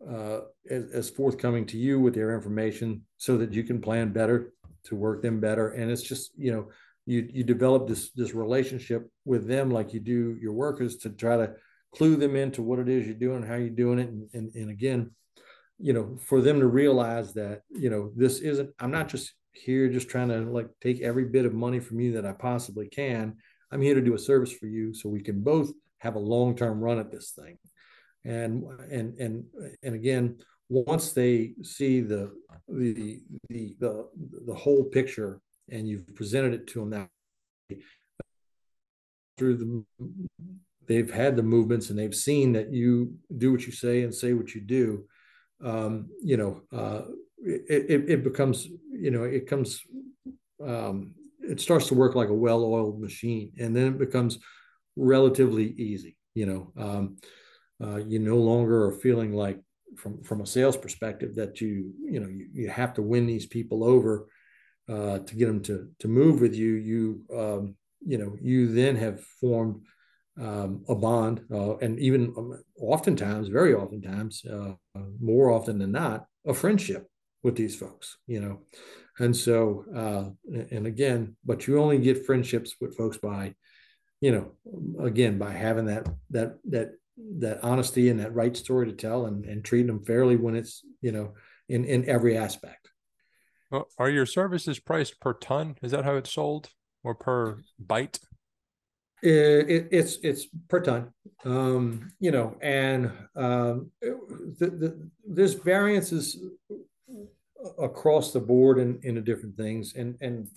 uh, 0.09 0.41
as, 0.71 0.91
as 0.93 1.11
forthcoming 1.11 1.67
to 1.67 1.79
you 1.79 2.01
with 2.01 2.15
their 2.15 2.35
information, 2.35 3.03
so 3.17 3.37
that 3.39 3.53
you 3.53 3.63
can 3.63 3.81
plan 3.81 4.13
better 4.13 4.53
to 4.85 4.97
work 4.97 5.23
them 5.23 5.41
better. 5.41 5.71
And 5.71 5.91
it's 5.91 6.03
just 6.03 6.33
you 6.37 6.53
know 6.53 6.69
you 7.07 7.29
you 7.33 7.45
develop 7.45 7.89
this 7.89 8.11
this 8.13 8.35
relationship 8.35 9.09
with 9.25 9.47
them 9.47 9.71
like 9.71 9.95
you 9.95 10.01
do 10.01 10.37
your 10.41 10.53
workers 10.53 10.97
to 10.99 11.11
try 11.11 11.37
to 11.37 11.55
clue 11.95 12.17
them 12.17 12.37
into 12.37 12.63
what 12.63 12.79
it 12.79 12.89
is 12.89 13.07
you're 13.07 13.15
doing, 13.15 13.43
how 13.43 13.55
you're 13.55 13.71
doing 13.71 13.99
it, 13.99 14.09
and 14.09 14.29
and, 14.35 14.55
and 14.55 14.71
again, 14.71 15.11
you 15.79 15.93
know, 15.93 16.17
for 16.21 16.41
them 16.41 16.61
to 16.61 16.67
realize 16.67 17.35
that, 17.35 17.63
you 17.71 17.91
know, 17.91 18.11
this 18.17 18.41
isn't, 18.41 18.71
I'm 18.79 18.91
not 18.91 19.09
just 19.09 19.33
here 19.53 19.89
just 19.89 20.09
trying 20.09 20.29
to 20.29 20.41
like 20.41 20.69
take 20.81 21.01
every 21.01 21.25
bit 21.25 21.47
of 21.47 21.55
money 21.55 21.81
from 21.81 22.01
you 22.01 22.13
that 22.13 22.27
I 22.27 22.33
possibly 22.33 22.89
can. 22.89 23.37
I'm 23.71 23.83
here 23.83 23.95
to 23.95 24.01
do 24.01 24.15
a 24.15 24.19
service 24.19 24.53
for 24.53 24.67
you 24.67 24.95
so 24.95 25.09
we 25.09 25.23
can 25.23 25.41
both 25.41 25.71
have 25.99 26.15
a 26.15 26.21
long-term 26.21 26.81
run 26.81 26.99
at 26.99 27.11
this 27.11 27.31
thing. 27.31 27.59
And 28.27 28.65
and 28.91 29.19
and 29.19 29.45
and 29.83 29.95
again, 29.95 30.39
once 30.69 31.13
they 31.13 31.55
see 31.63 32.01
the 32.01 32.33
the 32.69 33.21
the 33.49 33.77
the, 33.79 34.09
the 34.47 34.55
whole 34.55 34.85
picture 34.85 35.41
and 35.71 35.89
you've 35.89 36.15
presented 36.15 36.55
it 36.55 36.67
to 36.69 36.81
them 36.81 36.91
that 36.91 37.09
through 39.39 39.57
the 39.57 39.85
they've 40.87 41.13
had 41.13 41.37
the 41.37 41.43
movements 41.43 41.91
and 41.91 41.99
they've 41.99 42.15
seen 42.15 42.53
that 42.53 42.73
you 42.73 43.15
do 43.39 43.53
what 43.53 43.67
you 43.67 43.73
say 43.73 44.03
and 44.03 44.15
say 44.15 44.33
what 44.33 44.55
you 44.55 44.61
do 44.61 45.05
um, 45.65 46.09
you 46.23 46.37
know, 46.37 46.63
uh, 46.73 47.03
it, 47.39 48.09
it, 48.09 48.25
becomes, 48.25 48.69
you 48.91 49.11
know, 49.11 49.25
it 49.25 49.47
comes, 49.47 49.81
um, 50.65 51.15
it 51.41 51.61
starts 51.61 51.89
to 51.89 51.95
work 51.95 52.15
like 52.15 52.29
a 52.29 52.35
well-oiled 52.35 53.01
machine, 53.01 53.53
and 53.59 53.75
then 53.75 53.89
it 53.89 53.99
becomes 53.99 54.39
relatively 54.97 55.73
easy. 55.79 56.17
You 56.35 56.47
know, 56.47 56.73
um, 56.77 57.17
uh, 57.83 57.97
you 57.97 58.19
no 58.19 58.37
longer 58.37 58.87
are 58.87 58.93
feeling 58.93 59.33
like, 59.33 59.61
from 59.97 60.23
from 60.23 60.41
a 60.41 60.47
sales 60.47 60.77
perspective, 60.77 61.37
that 61.37 61.61
you 61.61 61.93
you 62.03 62.21
know 62.21 62.29
you, 62.29 62.49
you 62.53 62.69
have 62.69 62.95
to 62.95 63.03
win 63.03 63.27
these 63.27 63.47
people 63.47 63.85
over 63.85 64.29
uh, 64.89 65.19
to 65.21 65.35
get 65.35 65.47
them 65.47 65.63
to 65.63 65.89
to 66.01 66.09
move 66.09 66.41
with 66.41 66.55
you. 66.55 66.73
You 66.73 67.23
um, 67.35 67.77
you 68.05 68.19
know 68.19 68.37
you 68.41 68.73
then 68.73 68.97
have 68.97 69.23
formed 69.41 69.83
um, 70.41 70.85
a 70.89 70.95
bond, 70.95 71.41
uh, 71.51 71.77
and 71.79 71.99
even 71.99 72.35
um, 72.37 72.63
oftentimes, 72.81 73.49
very 73.49 73.75
oftentimes, 73.75 74.45
uh, 74.45 74.73
more 75.21 75.51
often 75.51 75.79
than 75.79 75.93
not, 75.93 76.27
a 76.47 76.53
friendship 76.53 77.09
with 77.43 77.57
these 77.57 77.77
folks. 77.77 78.19
You 78.27 78.41
know, 78.41 78.61
and 79.19 79.35
so, 79.35 79.85
uh, 79.95 80.25
and 80.71 80.87
again, 80.87 81.37
but 81.45 81.67
you 81.67 81.81
only 81.81 81.99
get 81.99 82.27
friendships 82.27 82.75
with 82.81 82.97
folks 82.97 83.17
by, 83.17 83.55
you 84.21 84.33
know, 84.33 85.05
again 85.05 85.39
by 85.39 85.53
having 85.53 85.87
that 85.87 86.07
that 86.31 86.59
that 86.69 86.91
that 87.39 87.63
honesty 87.63 88.09
and 88.09 88.21
that 88.21 88.35
right 88.35 88.57
story 88.57 88.87
to 88.87 88.93
tell, 88.93 89.27
and 89.27 89.45
and 89.45 89.65
treating 89.65 89.87
them 89.89 90.05
fairly 90.05 90.37
when 90.37 90.55
it's 90.55 90.83
you 91.01 91.13
know 91.13 91.35
in 91.69 91.85
in 91.85 92.09
every 92.09 92.37
aspect. 92.37 92.91
Well, 93.71 93.89
are 93.99 94.11
your 94.11 94.27
services 94.27 94.79
priced 94.79 95.21
per 95.21 95.33
ton? 95.35 95.77
Is 95.83 95.93
that 95.93 96.05
how 96.05 96.15
it's 96.17 96.33
sold, 96.33 96.71
or 97.03 97.15
per 97.15 97.59
bite? 97.79 98.21
It, 99.23 99.89
it's 99.91 100.19
it's 100.23 100.47
per 100.69 100.81
ton, 100.81 101.13
um, 101.45 102.13
you 102.21 102.31
know, 102.31 102.57
and 102.61 103.11
um, 103.35 103.91
the, 104.01 104.67
the, 104.69 105.11
there's 105.27 105.55
variances 105.55 106.39
across 107.79 108.33
the 108.33 108.41
board 108.41 108.79
in 108.79 109.01
in 109.03 109.15
the 109.15 109.21
different 109.23 109.57
things, 109.57 109.95
and 109.97 110.17
and 110.21 110.49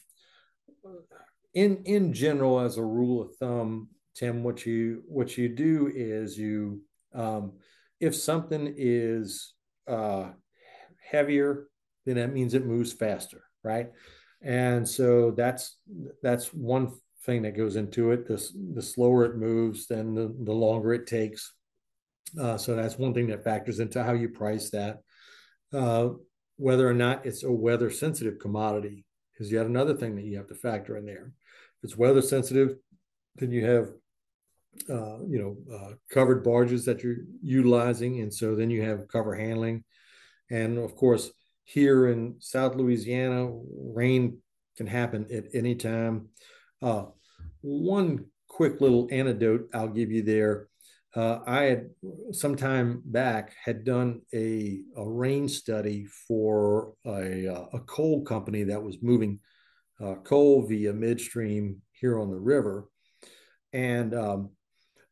in 1.53 1.83
in 1.85 2.13
general, 2.13 2.59
as 2.59 2.77
a 2.77 2.83
rule 2.83 3.21
of 3.21 3.35
thumb, 3.37 3.89
Tim, 4.19 4.43
what 4.43 4.65
you 4.65 5.03
what 5.07 5.37
you 5.37 5.47
do 5.47 5.89
is 5.95 6.37
you 6.37 6.81
um, 7.15 7.53
if 8.01 8.13
something 8.13 8.73
is 8.77 9.53
uh, 9.87 10.31
heavier, 11.01 11.69
then 12.05 12.15
that 12.15 12.33
means 12.33 12.53
it 12.53 12.65
moves 12.65 12.91
faster, 12.91 13.43
right? 13.63 13.87
And 14.41 14.87
so 14.87 15.31
that's 15.31 15.77
that's 16.21 16.53
one 16.53 16.91
thing 17.25 17.43
that 17.43 17.55
goes 17.55 17.77
into 17.77 18.11
it. 18.11 18.27
The, 18.27 18.45
the 18.73 18.81
slower 18.81 19.23
it 19.23 19.37
moves, 19.37 19.87
then 19.87 20.13
the, 20.15 20.35
the 20.43 20.51
longer 20.53 20.93
it 20.93 21.07
takes. 21.07 21.53
Uh, 22.39 22.57
so 22.57 22.75
that's 22.75 22.97
one 22.97 23.13
thing 23.13 23.27
that 23.27 23.45
factors 23.45 23.79
into 23.79 24.03
how 24.03 24.13
you 24.13 24.27
price 24.27 24.69
that. 24.71 24.99
Uh, 25.73 26.09
whether 26.57 26.89
or 26.89 26.93
not 26.93 27.25
it's 27.25 27.43
a 27.43 27.51
weather 27.51 27.89
sensitive 27.89 28.37
commodity 28.37 29.05
is 29.39 29.49
yet 29.49 29.65
another 29.65 29.95
thing 29.95 30.17
that 30.17 30.25
you 30.25 30.35
have 30.35 30.47
to 30.47 30.55
factor 30.55 30.97
in 30.97 31.05
there. 31.05 31.31
If 31.77 31.83
it's 31.83 31.97
weather 31.97 32.21
sensitive, 32.21 32.75
then 33.37 33.51
you 33.51 33.65
have 33.65 33.89
uh, 34.89 35.19
you 35.27 35.39
know 35.39 35.75
uh, 35.75 35.93
covered 36.11 36.43
barges 36.43 36.85
that 36.85 37.03
you're 37.03 37.23
utilizing, 37.41 38.21
and 38.21 38.33
so 38.33 38.55
then 38.55 38.69
you 38.69 38.81
have 38.81 39.07
cover 39.07 39.35
handling, 39.35 39.83
and 40.49 40.77
of 40.77 40.95
course 40.95 41.31
here 41.63 42.07
in 42.07 42.35
South 42.39 42.75
Louisiana, 42.75 43.47
rain 43.71 44.39
can 44.75 44.87
happen 44.87 45.27
at 45.31 45.43
any 45.53 45.75
time. 45.75 46.29
Uh, 46.81 47.05
one 47.61 48.25
quick 48.47 48.81
little 48.81 49.07
anecdote 49.11 49.69
I'll 49.73 49.87
give 49.87 50.11
you 50.11 50.23
there. 50.23 50.67
Uh, 51.15 51.39
I 51.45 51.63
had 51.63 51.89
some 52.31 52.55
time 52.55 53.01
back 53.05 53.53
had 53.63 53.83
done 53.83 54.21
a, 54.33 54.81
a 54.95 55.07
rain 55.07 55.47
study 55.47 56.07
for 56.27 56.93
a, 57.05 57.47
uh, 57.47 57.65
a 57.73 57.79
coal 57.81 58.23
company 58.23 58.63
that 58.63 58.81
was 58.81 58.97
moving 59.01 59.39
uh, 60.01 60.15
coal 60.23 60.65
via 60.67 60.93
midstream 60.93 61.81
here 61.91 62.19
on 62.19 62.29
the 62.29 62.37
river, 62.37 62.87
and 63.73 64.15
um, 64.15 64.49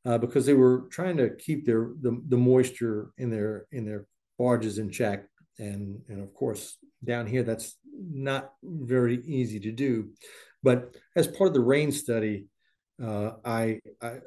uh, 0.07 0.17
because 0.17 0.45
they 0.45 0.53
were 0.53 0.87
trying 0.89 1.17
to 1.17 1.35
keep 1.35 1.65
their 1.65 1.91
the, 2.01 2.19
the 2.29 2.37
moisture 2.37 3.11
in 3.17 3.29
their 3.29 3.67
in 3.71 3.85
their 3.85 4.05
barges 4.39 4.77
in 4.77 4.89
check, 4.89 5.25
and 5.59 5.99
and 6.07 6.21
of 6.23 6.33
course 6.33 6.77
down 7.03 7.27
here, 7.27 7.43
that's 7.43 7.75
not 7.93 8.53
very 8.63 9.21
easy 9.25 9.59
to 9.59 9.71
do. 9.71 10.09
But 10.63 10.95
as 11.15 11.27
part 11.27 11.49
of 11.49 11.53
the 11.53 11.61
rain 11.61 11.91
study, 11.91 12.45
uh, 13.03 13.31
I, 13.43 13.79
I 14.01 14.19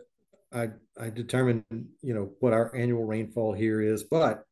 I 0.52 0.69
I 1.01 1.11
determined 1.11 1.65
you 2.02 2.15
know 2.15 2.32
what 2.40 2.52
our 2.52 2.74
annual 2.77 3.05
rainfall 3.05 3.55
here 3.55 3.81
is. 3.81 4.05
But 4.05 4.43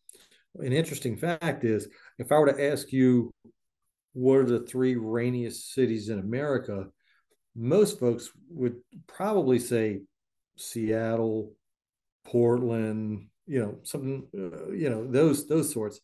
an 0.56 0.72
interesting 0.72 1.16
fact 1.16 1.64
is, 1.64 1.88
if 2.18 2.32
I 2.32 2.38
were 2.38 2.52
to 2.52 2.70
ask 2.72 2.90
you 2.90 3.30
what 4.14 4.38
are 4.38 4.46
the 4.46 4.66
three 4.66 4.96
rainiest 4.96 5.74
cities 5.74 6.08
in 6.08 6.18
America, 6.18 6.86
most 7.54 8.00
folks 8.00 8.30
would 8.48 8.76
probably 9.06 9.58
say 9.58 10.00
Seattle, 10.58 11.54
Portland, 12.24 13.28
you 13.46 13.60
know, 13.60 13.78
something, 13.82 14.26
uh, 14.36 14.70
you 14.72 14.90
know, 14.90 15.10
those 15.10 15.46
those 15.46 15.72
sorts. 15.72 16.00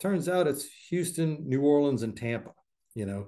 Turns 0.00 0.28
out 0.28 0.46
it's 0.46 0.66
Houston, 0.88 1.44
New 1.46 1.62
Orleans, 1.62 2.02
and 2.02 2.16
Tampa. 2.16 2.52
You 2.94 3.06
know, 3.06 3.26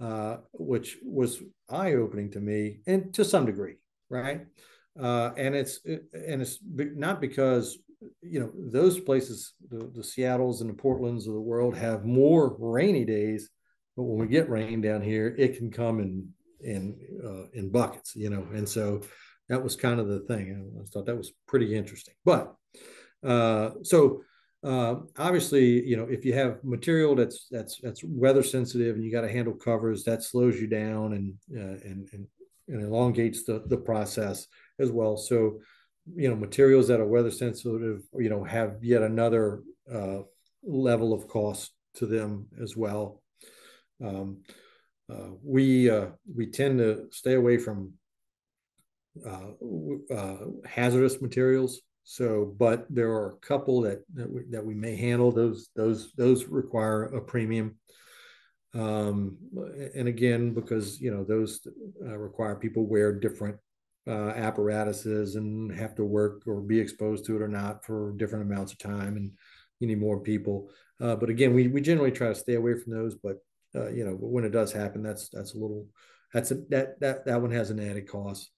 uh, 0.00 0.38
which 0.52 0.98
was 1.04 1.42
eye 1.70 1.94
opening 1.94 2.30
to 2.32 2.40
me, 2.40 2.80
and 2.86 3.14
to 3.14 3.24
some 3.24 3.46
degree, 3.46 3.76
right? 4.10 4.46
Uh, 5.00 5.30
and 5.36 5.54
it's 5.54 5.80
and 5.84 6.42
it's 6.42 6.58
not 6.64 7.20
because 7.20 7.78
you 8.22 8.40
know 8.40 8.50
those 8.56 8.98
places, 8.98 9.54
the, 9.68 9.90
the 9.94 10.02
Seattles 10.02 10.60
and 10.60 10.70
the 10.70 10.74
Portlands 10.74 11.26
of 11.26 11.34
the 11.34 11.40
world 11.40 11.76
have 11.76 12.04
more 12.04 12.56
rainy 12.58 13.04
days, 13.04 13.50
but 13.96 14.04
when 14.04 14.18
we 14.18 14.26
get 14.26 14.50
rain 14.50 14.80
down 14.80 15.02
here, 15.02 15.34
it 15.38 15.56
can 15.56 15.70
come 15.70 16.00
in 16.00 16.28
in 16.60 16.98
uh, 17.24 17.48
in 17.52 17.70
buckets, 17.70 18.16
you 18.16 18.30
know, 18.30 18.46
and 18.54 18.68
so 18.68 19.02
that 19.48 19.62
was 19.62 19.76
kind 19.76 20.00
of 20.00 20.08
the 20.08 20.20
thing. 20.20 20.72
I 20.80 20.84
thought 20.86 21.06
that 21.06 21.16
was 21.16 21.32
pretty 21.46 21.76
interesting. 21.76 22.14
But 22.24 22.54
uh, 23.24 23.70
so 23.82 24.22
uh, 24.64 24.96
obviously, 25.18 25.86
you 25.86 25.96
know, 25.96 26.06
if 26.10 26.24
you 26.24 26.32
have 26.32 26.62
material 26.64 27.14
that's 27.14 27.46
that's 27.50 27.78
that's 27.80 28.02
weather 28.04 28.42
sensitive 28.42 28.96
and 28.96 29.04
you 29.04 29.12
got 29.12 29.20
to 29.20 29.30
handle 29.32 29.54
covers, 29.54 30.04
that 30.04 30.22
slows 30.22 30.60
you 30.60 30.66
down 30.66 31.12
and 31.12 31.34
uh, 31.56 31.78
and, 31.88 32.08
and 32.12 32.26
and 32.68 32.82
elongates 32.82 33.44
the 33.44 33.62
the 33.66 33.76
process 33.76 34.46
as 34.78 34.90
well. 34.90 35.16
So, 35.16 35.60
you 36.14 36.28
know, 36.28 36.36
materials 36.36 36.88
that 36.88 37.00
are 37.00 37.06
weather 37.06 37.30
sensitive, 37.30 38.02
you 38.18 38.28
know, 38.28 38.42
have 38.44 38.82
yet 38.82 39.02
another 39.02 39.62
uh, 39.92 40.20
level 40.64 41.12
of 41.12 41.28
cost 41.28 41.72
to 41.94 42.06
them 42.06 42.46
as 42.60 42.76
well. 42.76 43.22
Um, 44.04 44.42
uh, 45.08 45.30
we 45.44 45.88
uh, 45.88 46.06
we 46.34 46.46
tend 46.46 46.78
to 46.78 47.06
stay 47.12 47.34
away 47.34 47.58
from 47.58 47.92
hazardous 50.66 51.20
materials. 51.20 51.80
So, 52.08 52.54
but 52.56 52.86
there 52.88 53.10
are 53.10 53.32
a 53.32 53.36
couple 53.38 53.80
that 53.82 54.04
that 54.14 54.30
we, 54.30 54.42
that 54.50 54.64
we 54.64 54.74
may 54.74 54.94
handle. 54.94 55.32
Those 55.32 55.70
those 55.74 56.12
those 56.16 56.44
require 56.44 57.04
a 57.04 57.20
premium. 57.20 57.78
Um, 58.74 59.38
and 59.94 60.06
again, 60.06 60.54
because 60.54 61.00
you 61.00 61.10
know 61.10 61.24
those 61.24 61.66
uh, 62.04 62.16
require 62.16 62.54
people 62.54 62.86
wear 62.86 63.12
different 63.12 63.56
uh, 64.06 64.30
apparatuses 64.36 65.34
and 65.34 65.76
have 65.76 65.96
to 65.96 66.04
work 66.04 66.42
or 66.46 66.60
be 66.60 66.78
exposed 66.78 67.24
to 67.26 67.36
it 67.36 67.42
or 67.42 67.48
not 67.48 67.84
for 67.84 68.14
different 68.16 68.44
amounts 68.44 68.70
of 68.72 68.78
time, 68.78 69.16
and 69.16 69.32
you 69.80 69.88
need 69.88 69.98
more 69.98 70.20
people. 70.20 70.70
Uh, 71.00 71.16
but 71.16 71.28
again, 71.28 71.54
we 71.54 71.66
we 71.66 71.80
generally 71.80 72.12
try 72.12 72.28
to 72.28 72.34
stay 72.36 72.54
away 72.54 72.74
from 72.78 72.92
those. 72.92 73.16
But 73.16 73.38
uh, 73.74 73.88
you 73.88 74.04
know, 74.04 74.12
when 74.12 74.44
it 74.44 74.52
does 74.52 74.72
happen, 74.72 75.02
that's 75.02 75.28
that's 75.30 75.54
a 75.54 75.58
little 75.58 75.88
that's 76.32 76.52
a 76.52 76.54
that 76.68 77.00
that 77.00 77.26
that 77.26 77.42
one 77.42 77.50
has 77.50 77.70
an 77.70 77.80
added 77.80 78.08
cost 78.08 78.50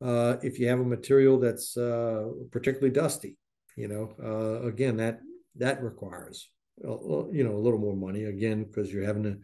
uh, 0.00 0.36
if 0.42 0.58
you 0.58 0.68
have 0.68 0.80
a 0.80 0.84
material 0.84 1.38
that's 1.38 1.76
uh, 1.76 2.28
particularly 2.50 2.90
dusty, 2.90 3.36
you 3.76 3.88
know, 3.88 4.14
uh, 4.22 4.66
again, 4.66 4.96
that 4.98 5.20
that 5.56 5.82
requires 5.82 6.48
you 6.82 7.44
know 7.44 7.54
a 7.54 7.62
little 7.62 7.78
more 7.78 7.96
money 7.96 8.24
again 8.24 8.64
because 8.64 8.92
you're 8.92 9.06
having 9.06 9.22
to, 9.22 9.38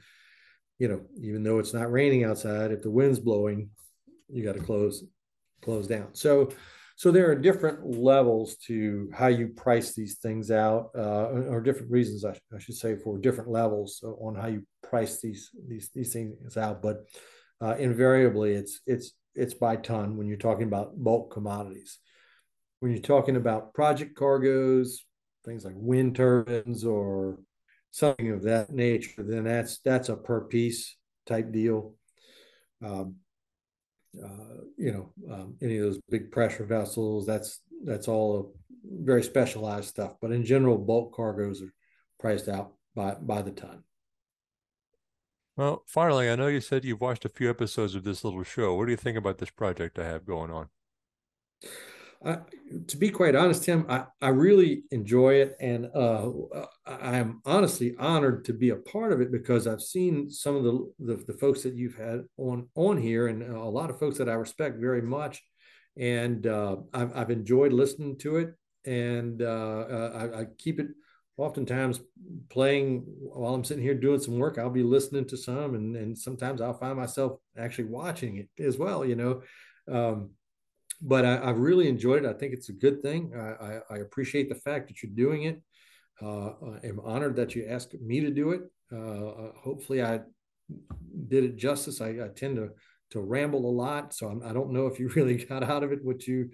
you 0.78 0.88
know, 0.88 1.02
even 1.20 1.42
though 1.42 1.58
it's 1.58 1.74
not 1.74 1.92
raining 1.92 2.24
outside, 2.24 2.70
if 2.70 2.82
the 2.82 2.90
wind's 2.90 3.20
blowing, 3.20 3.70
you 4.28 4.44
got 4.44 4.54
to 4.54 4.62
close 4.62 5.04
close 5.62 5.86
down. 5.86 6.14
So 6.14 6.50
so 6.98 7.10
there 7.10 7.30
are 7.30 7.34
different 7.34 7.84
levels 7.84 8.56
to 8.68 9.10
how 9.12 9.26
you 9.26 9.48
price 9.48 9.94
these 9.94 10.16
things 10.16 10.50
out, 10.50 10.90
uh, 10.96 11.28
or 11.50 11.60
different 11.60 11.92
reasons 11.92 12.24
I, 12.24 12.38
I, 12.54 12.58
should 12.58 12.76
say 12.76 12.96
for 12.96 13.18
different 13.18 13.50
levels 13.50 14.02
on 14.02 14.34
how 14.34 14.46
you 14.46 14.66
price 14.82 15.20
these 15.20 15.50
these 15.68 15.90
these 15.94 16.14
things 16.14 16.56
out. 16.56 16.80
But 16.80 17.04
uh, 17.60 17.76
invariably, 17.78 18.54
it's 18.54 18.80
it's 18.86 19.12
it's 19.36 19.54
by 19.54 19.76
ton 19.76 20.16
when 20.16 20.26
you're 20.26 20.36
talking 20.36 20.66
about 20.66 20.92
bulk 20.96 21.32
commodities. 21.32 21.98
When 22.80 22.92
you're 22.92 23.00
talking 23.00 23.36
about 23.36 23.74
project 23.74 24.16
cargoes, 24.16 25.04
things 25.44 25.64
like 25.64 25.74
wind 25.76 26.16
turbines 26.16 26.84
or 26.84 27.38
something 27.90 28.30
of 28.30 28.42
that 28.42 28.70
nature, 28.70 29.22
then 29.22 29.44
that's 29.44 29.78
that's 29.78 30.08
a 30.08 30.16
per 30.16 30.42
piece 30.42 30.96
type 31.26 31.52
deal. 31.52 31.94
Um, 32.84 33.16
uh, 34.22 34.64
you 34.76 34.92
know, 34.92 35.12
um, 35.32 35.56
any 35.62 35.76
of 35.76 35.84
those 35.84 36.00
big 36.10 36.30
pressure 36.30 36.64
vessels, 36.64 37.26
that's 37.26 37.60
that's 37.84 38.08
all 38.08 38.54
very 38.84 39.22
specialized 39.22 39.88
stuff. 39.88 40.14
But 40.20 40.32
in 40.32 40.44
general, 40.44 40.78
bulk 40.78 41.14
cargoes 41.14 41.62
are 41.62 41.72
priced 42.18 42.48
out 42.48 42.72
by 42.94 43.14
by 43.14 43.42
the 43.42 43.52
ton. 43.52 43.82
Well, 45.56 45.84
finally, 45.86 46.28
I 46.28 46.36
know 46.36 46.48
you 46.48 46.60
said 46.60 46.84
you've 46.84 47.00
watched 47.00 47.24
a 47.24 47.30
few 47.30 47.48
episodes 47.48 47.94
of 47.94 48.04
this 48.04 48.24
little 48.24 48.42
show. 48.42 48.74
What 48.74 48.84
do 48.84 48.90
you 48.90 48.96
think 48.96 49.16
about 49.16 49.38
this 49.38 49.50
project 49.50 49.98
I 49.98 50.04
have 50.04 50.26
going 50.26 50.50
on? 50.50 50.68
Uh, 52.22 52.36
to 52.88 52.96
be 52.98 53.08
quite 53.08 53.34
honest, 53.34 53.64
Tim, 53.64 53.86
I, 53.88 54.04
I 54.20 54.28
really 54.28 54.84
enjoy 54.90 55.34
it. 55.34 55.56
And 55.58 55.88
uh, 55.94 56.30
I'm 56.86 57.40
honestly 57.46 57.94
honored 57.98 58.44
to 58.46 58.52
be 58.52 58.70
a 58.70 58.76
part 58.76 59.12
of 59.12 59.22
it 59.22 59.32
because 59.32 59.66
I've 59.66 59.80
seen 59.80 60.28
some 60.30 60.56
of 60.56 60.64
the, 60.64 60.92
the, 60.98 61.24
the, 61.26 61.32
folks 61.34 61.62
that 61.62 61.74
you've 61.74 61.96
had 61.96 62.24
on, 62.36 62.68
on 62.74 62.98
here 62.98 63.28
and 63.28 63.42
a 63.42 63.64
lot 63.64 63.90
of 63.90 63.98
folks 63.98 64.18
that 64.18 64.28
I 64.28 64.34
respect 64.34 64.78
very 64.78 65.02
much. 65.02 65.42
And 65.96 66.46
uh, 66.46 66.76
I've, 66.92 67.16
I've 67.16 67.30
enjoyed 67.30 67.72
listening 67.72 68.18
to 68.18 68.36
it. 68.36 68.54
And 68.84 69.40
uh, 69.40 69.46
uh, 69.46 70.30
I, 70.34 70.40
I 70.40 70.44
keep 70.58 70.80
it 70.80 70.88
oftentimes 71.36 72.00
playing 72.48 73.04
while 73.18 73.54
I'm 73.54 73.64
sitting 73.64 73.82
here 73.82 73.94
doing 73.94 74.20
some 74.20 74.38
work, 74.38 74.58
I'll 74.58 74.70
be 74.70 74.82
listening 74.82 75.26
to 75.26 75.36
some, 75.36 75.74
and 75.74 75.96
and 75.96 76.16
sometimes 76.16 76.60
I'll 76.60 76.78
find 76.78 76.96
myself 76.96 77.38
actually 77.56 77.84
watching 77.84 78.38
it 78.38 78.62
as 78.62 78.78
well. 78.78 79.04
You 79.04 79.16
know, 79.16 79.42
um, 79.90 80.30
but 81.00 81.24
I, 81.24 81.46
have 81.46 81.58
really 81.58 81.88
enjoyed 81.88 82.24
it. 82.24 82.28
I 82.28 82.32
think 82.32 82.52
it's 82.52 82.68
a 82.68 82.72
good 82.74 83.02
thing. 83.02 83.32
I, 83.36 83.64
I, 83.64 83.80
I 83.90 83.98
appreciate 83.98 84.48
the 84.48 84.54
fact 84.54 84.88
that 84.88 85.02
you're 85.02 85.12
doing 85.12 85.44
it. 85.44 85.62
Uh, 86.22 86.52
I'm 86.82 87.00
honored 87.04 87.36
that 87.36 87.54
you 87.54 87.66
asked 87.68 87.94
me 88.00 88.20
to 88.20 88.30
do 88.30 88.52
it. 88.52 88.62
Uh, 88.90 89.26
uh 89.26 89.52
hopefully, 89.62 90.02
I 90.02 90.20
did 91.28 91.44
it 91.44 91.56
justice. 91.56 92.00
I, 92.00 92.08
I, 92.08 92.28
tend 92.34 92.56
to 92.56 92.70
to 93.10 93.20
ramble 93.20 93.68
a 93.68 93.70
lot, 93.70 94.14
so 94.14 94.28
I'm, 94.28 94.42
I 94.42 94.48
do 94.48 94.60
not 94.60 94.70
know 94.70 94.86
if 94.86 94.98
you 94.98 95.08
really 95.16 95.36
got 95.36 95.62
out 95.62 95.84
of 95.84 95.92
it 95.92 96.04
what 96.04 96.26
you 96.26 96.50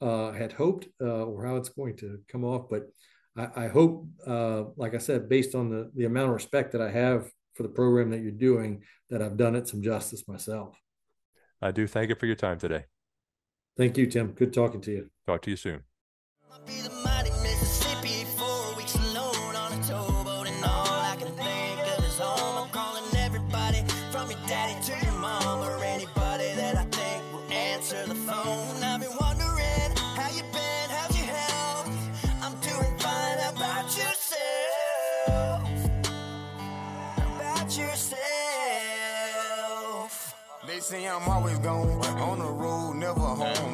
uh, 0.00 0.32
had 0.32 0.52
hoped 0.52 0.88
uh, 1.00 1.24
or 1.24 1.46
how 1.46 1.56
it's 1.56 1.68
going 1.68 1.96
to 1.96 2.18
come 2.28 2.44
off, 2.44 2.68
but 2.68 2.88
I, 3.36 3.64
I 3.64 3.68
hope, 3.68 4.06
uh, 4.26 4.64
like 4.76 4.94
I 4.94 4.98
said, 4.98 5.28
based 5.28 5.54
on 5.54 5.70
the, 5.70 5.90
the 5.94 6.04
amount 6.04 6.28
of 6.28 6.34
respect 6.34 6.72
that 6.72 6.80
I 6.82 6.90
have 6.90 7.30
for 7.54 7.62
the 7.62 7.68
program 7.68 8.10
that 8.10 8.22
you're 8.22 8.32
doing, 8.32 8.82
that 9.10 9.22
I've 9.22 9.36
done 9.36 9.56
it 9.56 9.68
some 9.68 9.82
justice 9.82 10.26
myself. 10.28 10.76
I 11.60 11.70
do 11.70 11.86
thank 11.86 12.08
you 12.08 12.14
for 12.16 12.26
your 12.26 12.36
time 12.36 12.58
today. 12.58 12.84
Thank 13.76 13.96
you, 13.96 14.06
Tim. 14.06 14.32
Good 14.32 14.52
talking 14.52 14.80
to 14.82 14.90
you. 14.90 15.10
Talk 15.26 15.42
to 15.42 15.50
you 15.50 15.56
soon. 15.56 15.82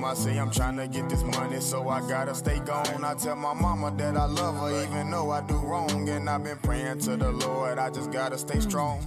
I 0.08 0.14
say 0.14 0.38
I'm 0.38 0.50
trying 0.50 0.78
to 0.78 0.88
get 0.88 1.06
this 1.10 1.22
money, 1.22 1.60
so 1.60 1.86
I 1.90 2.00
gotta 2.00 2.34
stay 2.34 2.60
gone. 2.60 3.04
I 3.04 3.12
tell 3.12 3.36
my 3.36 3.52
mama 3.52 3.94
that 3.98 4.16
I 4.16 4.24
love 4.24 4.56
her, 4.56 4.82
even 4.82 5.10
though 5.10 5.30
I 5.30 5.42
do 5.42 5.54
wrong. 5.56 6.08
And 6.08 6.30
I've 6.30 6.42
been 6.42 6.56
praying 6.56 7.00
to 7.00 7.18
the 7.18 7.30
Lord, 7.30 7.78
I 7.78 7.90
just 7.90 8.10
gotta 8.10 8.38
stay 8.38 8.58
strong. 8.60 9.06